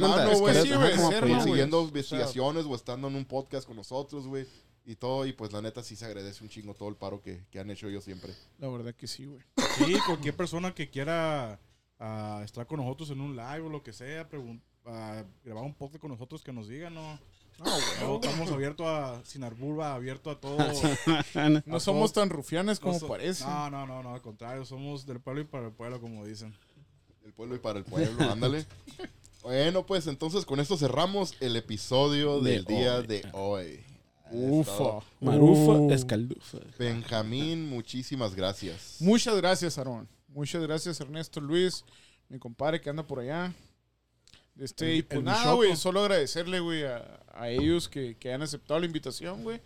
como 0.96 1.08
ser, 1.10 1.16
apoyar. 1.18 1.20
güey. 1.26 1.34
consiguiendo 1.36 1.78
O 1.78 1.82
sea- 1.82 1.88
investigaciones 1.88 2.64
o 2.64 2.74
estando 2.74 3.08
en 3.08 3.16
un 3.16 3.24
podcast 3.26 3.66
con 3.66 3.76
nosotros, 3.76 4.26
güey. 4.26 4.46
Y 4.88 4.94
todo, 4.94 5.26
y 5.26 5.32
pues 5.32 5.52
la 5.52 5.60
neta 5.60 5.82
sí 5.82 5.96
se 5.96 6.04
agradece 6.06 6.44
un 6.44 6.48
chingo 6.48 6.72
todo 6.72 6.88
el 6.88 6.94
paro 6.94 7.20
que, 7.20 7.44
que 7.50 7.58
han 7.58 7.68
hecho 7.70 7.88
ellos 7.88 8.04
siempre. 8.04 8.32
La 8.58 8.68
verdad 8.68 8.94
que 8.94 9.08
sí, 9.08 9.24
güey. 9.26 9.42
Sí, 9.78 9.96
cualquier 10.06 10.36
persona 10.36 10.72
que 10.72 10.88
quiera 10.88 11.58
ah, 11.98 12.40
estar 12.44 12.66
con 12.68 12.78
nosotros 12.78 13.10
en 13.10 13.20
un 13.20 13.34
live 13.34 13.62
o 13.62 13.68
lo 13.68 13.82
que 13.82 13.92
sea, 13.92 14.28
pregun- 14.30 14.62
ah, 14.86 15.22
grabar 15.44 15.64
un 15.64 15.74
podcast 15.74 16.00
con 16.00 16.10
nosotros, 16.10 16.42
que 16.42 16.52
nos 16.52 16.68
digan, 16.68 16.94
¿no? 16.94 17.18
No, 17.58 18.16
estamos 18.16 18.50
abiertos 18.52 18.86
a, 18.86 19.24
sin 19.24 19.42
arbura, 19.42 19.94
abierto 19.94 20.30
a 20.30 20.38
todo. 20.38 20.58
No 21.64 21.76
A 21.76 21.80
somos 21.80 22.12
todos. 22.12 22.12
tan 22.12 22.30
rufianes 22.30 22.78
como 22.78 22.94
No 22.94 23.00
so- 23.00 23.08
parece. 23.08 23.44
No, 23.44 23.70
no, 23.70 23.86
no, 23.86 24.02
no, 24.02 24.14
al 24.14 24.20
contrario, 24.20 24.64
somos 24.64 25.06
del 25.06 25.20
pueblo 25.20 25.40
y 25.42 25.44
para 25.44 25.66
el 25.68 25.72
pueblo, 25.72 26.00
como 26.00 26.24
dicen. 26.26 26.54
Del 27.22 27.32
pueblo 27.32 27.56
y 27.56 27.58
para 27.58 27.78
el 27.78 27.84
pueblo, 27.84 28.30
ándale. 28.30 28.66
Bueno, 29.42 29.86
pues 29.86 30.08
entonces 30.08 30.44
con 30.44 30.58
esto 30.58 30.76
cerramos 30.76 31.36
el 31.38 31.54
episodio 31.54 32.40
De 32.40 32.50
del 32.54 32.64
día 32.64 32.96
hoy. 32.96 33.06
de 33.06 33.28
hoy. 33.32 33.84
Ufa. 34.32 35.06
Marufa, 35.20 35.72
Uh. 35.78 35.92
escaldufa. 35.92 36.58
Benjamín, 36.80 37.68
muchísimas 37.70 38.34
gracias. 38.34 38.96
Muchas 38.98 39.36
gracias, 39.36 39.78
Aarón. 39.78 40.08
Muchas 40.26 40.60
gracias, 40.62 41.00
Ernesto 41.00 41.40
Luis, 41.40 41.84
mi 42.28 42.40
compadre 42.40 42.80
que 42.80 42.90
anda 42.90 43.06
por 43.06 43.20
allá. 43.20 43.54
Este, 44.58 44.92
El- 44.92 44.96
y 44.98 45.02
pues 45.02 45.18
el 45.18 45.24
nada, 45.24 45.52
güey, 45.52 45.76
solo 45.76 46.00
agradecerle, 46.00 46.60
güey, 46.60 46.84
a, 46.84 47.20
a 47.34 47.50
ellos 47.50 47.88
que, 47.88 48.16
que 48.18 48.32
han 48.32 48.42
aceptado 48.42 48.80
la 48.80 48.86
invitación, 48.86 49.42
güey. 49.42 49.60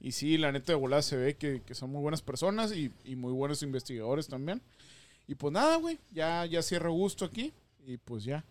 Y 0.00 0.12
sí, 0.12 0.36
la 0.36 0.52
neta 0.52 0.72
de 0.72 0.76
volada 0.78 1.00
se 1.02 1.16
ve 1.16 1.34
que, 1.36 1.62
que 1.62 1.74
son 1.74 1.90
muy 1.90 2.02
buenas 2.02 2.20
personas 2.20 2.72
y, 2.72 2.92
y 3.04 3.16
muy 3.16 3.32
buenos 3.32 3.62
investigadores 3.62 4.28
también. 4.28 4.60
Y 5.26 5.34
pues 5.34 5.50
nada, 5.52 5.76
güey, 5.76 5.98
ya, 6.12 6.44
ya 6.44 6.62
cierro 6.62 6.92
gusto 6.92 7.24
aquí. 7.24 7.54
Y 7.86 7.96
pues 7.96 8.24
ya, 8.24 8.44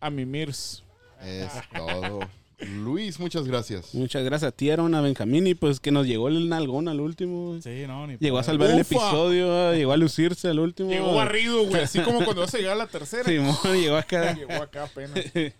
a 0.00 0.08
mimirs. 0.10 0.82
Es 1.22 1.52
todo. 1.74 2.20
Luis, 2.64 3.18
muchas 3.20 3.46
gracias. 3.46 3.94
Muchas 3.94 4.24
gracias 4.24 4.48
a 4.48 4.52
ti, 4.52 4.70
Aaron, 4.70 4.94
a 4.94 5.00
Benjamín. 5.00 5.46
Y 5.46 5.54
pues 5.54 5.80
que 5.80 5.90
nos 5.90 6.06
llegó 6.06 6.28
el 6.28 6.48
nalgón 6.48 6.88
al 6.88 7.00
último, 7.00 7.48
güey. 7.48 7.62
Sí, 7.62 7.84
no, 7.86 8.06
ni 8.06 8.16
Llegó 8.18 8.38
a 8.38 8.42
salvar 8.42 8.70
el 8.70 8.80
episodio, 8.80 9.52
ah, 9.52 9.74
llegó 9.74 9.92
a 9.92 9.96
lucirse 9.96 10.48
al 10.48 10.58
último. 10.58 10.90
Llegó 10.90 11.14
barrido, 11.14 11.66
güey, 11.66 11.82
así 11.82 12.00
como 12.00 12.24
cuando 12.24 12.42
vas 12.42 12.54
a 12.54 12.58
llegar 12.58 12.72
a 12.72 12.76
la 12.76 12.86
tercera. 12.86 13.24
Simón, 13.24 13.56
llegó 13.74 13.96
acá. 13.96 14.34
Llegó 14.34 14.54
acá 14.54 14.84
apenas. 14.84 15.18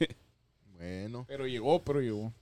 Bueno, 0.76 1.24
Pero 1.26 1.47
llegó, 1.47 1.82
pero 1.82 2.02
llegó. 2.02 2.35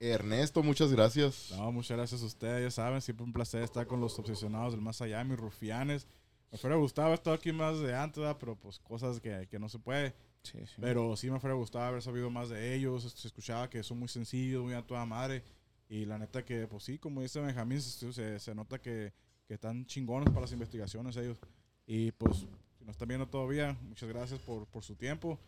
Ernesto, 0.00 0.62
muchas 0.62 0.90
gracias. 0.90 1.52
No, 1.52 1.70
muchas 1.70 1.96
gracias 1.96 2.20
a 2.22 2.26
ustedes, 2.26 2.64
ya 2.64 2.70
saben, 2.70 3.00
siempre 3.00 3.24
un 3.24 3.32
placer 3.32 3.62
estar 3.62 3.86
con 3.86 4.00
los 4.00 4.18
obsesionados 4.18 4.72
del 4.72 4.80
más 4.80 5.00
allá, 5.00 5.22
mis 5.22 5.38
rufianes. 5.38 6.08
Me 6.50 6.58
fuera 6.58 6.76
gustado 6.76 7.14
estar 7.14 7.34
aquí 7.34 7.52
más 7.52 7.78
de 7.80 7.94
antes, 7.94 8.18
¿verdad? 8.18 8.36
pero 8.40 8.56
pues 8.56 8.78
cosas 8.80 9.20
que, 9.20 9.46
que 9.50 9.58
no 9.58 9.68
se 9.68 9.78
puede. 9.78 10.14
Sí, 10.52 10.58
sí. 10.66 10.74
Pero 10.80 11.16
sí 11.16 11.30
me 11.30 11.40
fuera 11.40 11.54
gustado 11.54 11.84
haber 11.84 12.02
sabido 12.02 12.30
más 12.30 12.48
de 12.48 12.74
ellos. 12.74 13.02
Se 13.16 13.28
escuchaba 13.28 13.68
que 13.70 13.82
son 13.82 13.98
muy 13.98 14.08
sencillos, 14.08 14.62
muy 14.64 14.74
a 14.74 14.82
toda 14.86 15.04
madre. 15.06 15.42
Y 15.88 16.04
la 16.04 16.18
neta 16.18 16.44
que, 16.44 16.66
pues 16.66 16.84
sí, 16.84 16.98
como 16.98 17.22
dice 17.22 17.40
Benjamín, 17.40 17.80
se, 17.80 18.38
se- 18.40 18.54
nota 18.54 18.78
que, 18.80 19.12
que 19.46 19.54
están 19.54 19.86
chingones 19.86 20.28
para 20.30 20.42
las 20.42 20.52
investigaciones 20.52 21.16
ellos. 21.16 21.38
Y 21.86 22.10
pues, 22.12 22.38
si 22.78 22.84
no 22.84 22.90
están 22.90 23.08
viendo 23.08 23.26
todavía, 23.28 23.76
muchas 23.82 24.08
gracias 24.08 24.40
por, 24.40 24.66
por 24.66 24.82
su 24.82 24.96
tiempo. 24.96 25.38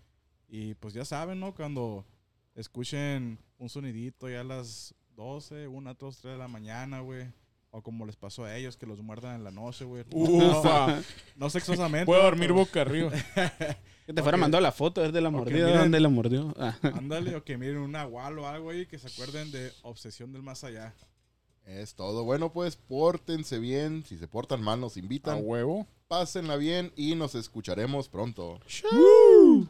Y 0.49 0.75
pues 0.75 0.95
ya 0.95 1.05
saben, 1.05 1.41
¿no? 1.41 1.55
Cuando 1.55 2.05
escuchen 2.55 3.39
un 3.59 3.69
sonidito 3.69 4.29
ya 4.29 4.41
a 4.41 4.45
las 4.45 4.95
12, 5.17 5.67
1, 5.69 5.95
2, 5.95 6.19
3 6.21 6.33
de 6.33 6.39
la 6.39 6.49
mañana, 6.49 7.01
güey. 7.01 7.27
O 7.71 7.83
como 7.83 8.07
les 8.07 8.17
pasó 8.17 8.45
a 8.45 8.57
ellos, 8.57 8.77
que 8.77 8.87
los 8.87 9.03
muerdan 9.03 9.35
en 9.37 9.45
la 9.45 9.51
noche, 9.51 9.85
güey. 9.85 10.05
Ufa. 10.11 10.87
No, 10.97 11.03
no 11.37 11.51
sexosamente. 11.51 12.07
Puedo 12.07 12.23
dormir 12.23 12.49
Pero- 12.49 12.55
boca 12.55 12.81
arriba. 12.83 13.11
Que 14.09 14.15
te 14.15 14.23
fuera 14.23 14.39
Ok. 14.39 14.41
mandado 14.41 14.63
la 14.63 14.73
foto, 14.73 15.05
es 15.05 15.13
de 15.13 15.21
la 15.21 15.29
mordida, 15.29 15.67
miren. 15.67 15.81
¿dónde 15.83 16.01
la 16.01 16.09
mordió? 16.09 16.55
Ah. 16.59 16.75
Ándale, 16.95 17.37
o 17.37 17.45
que 17.45 17.59
miren 17.59 17.77
un 17.77 17.93
nahual 17.93 18.39
o 18.39 18.49
algo 18.49 18.71
ahí, 18.71 18.87
que 18.87 18.99
se 18.99 19.07
acuerden 19.07 19.51
de 19.51 19.71
Obsesión 19.83 20.33
del 20.33 20.41
Más 20.43 20.65
Allá. 20.65 20.95
Es 21.67 21.95
todo. 21.95 22.25
Bueno, 22.25 22.51
pues 22.51 22.77
pórtense 22.77 23.59
bien. 23.59 24.03
Si 24.07 24.17
se 24.17 24.27
portan 24.27 24.63
mal, 24.63 24.81
nos 24.81 24.97
A 24.97 25.01
invitan. 25.01 25.41
huevo. 25.43 25.87
Pásenla 26.07 26.57
bien 26.57 26.91
y 26.97 27.17
nos 27.17 27.35
escucharemos 27.35 28.09
pronto. 28.09 28.59
Woo. 28.91 29.69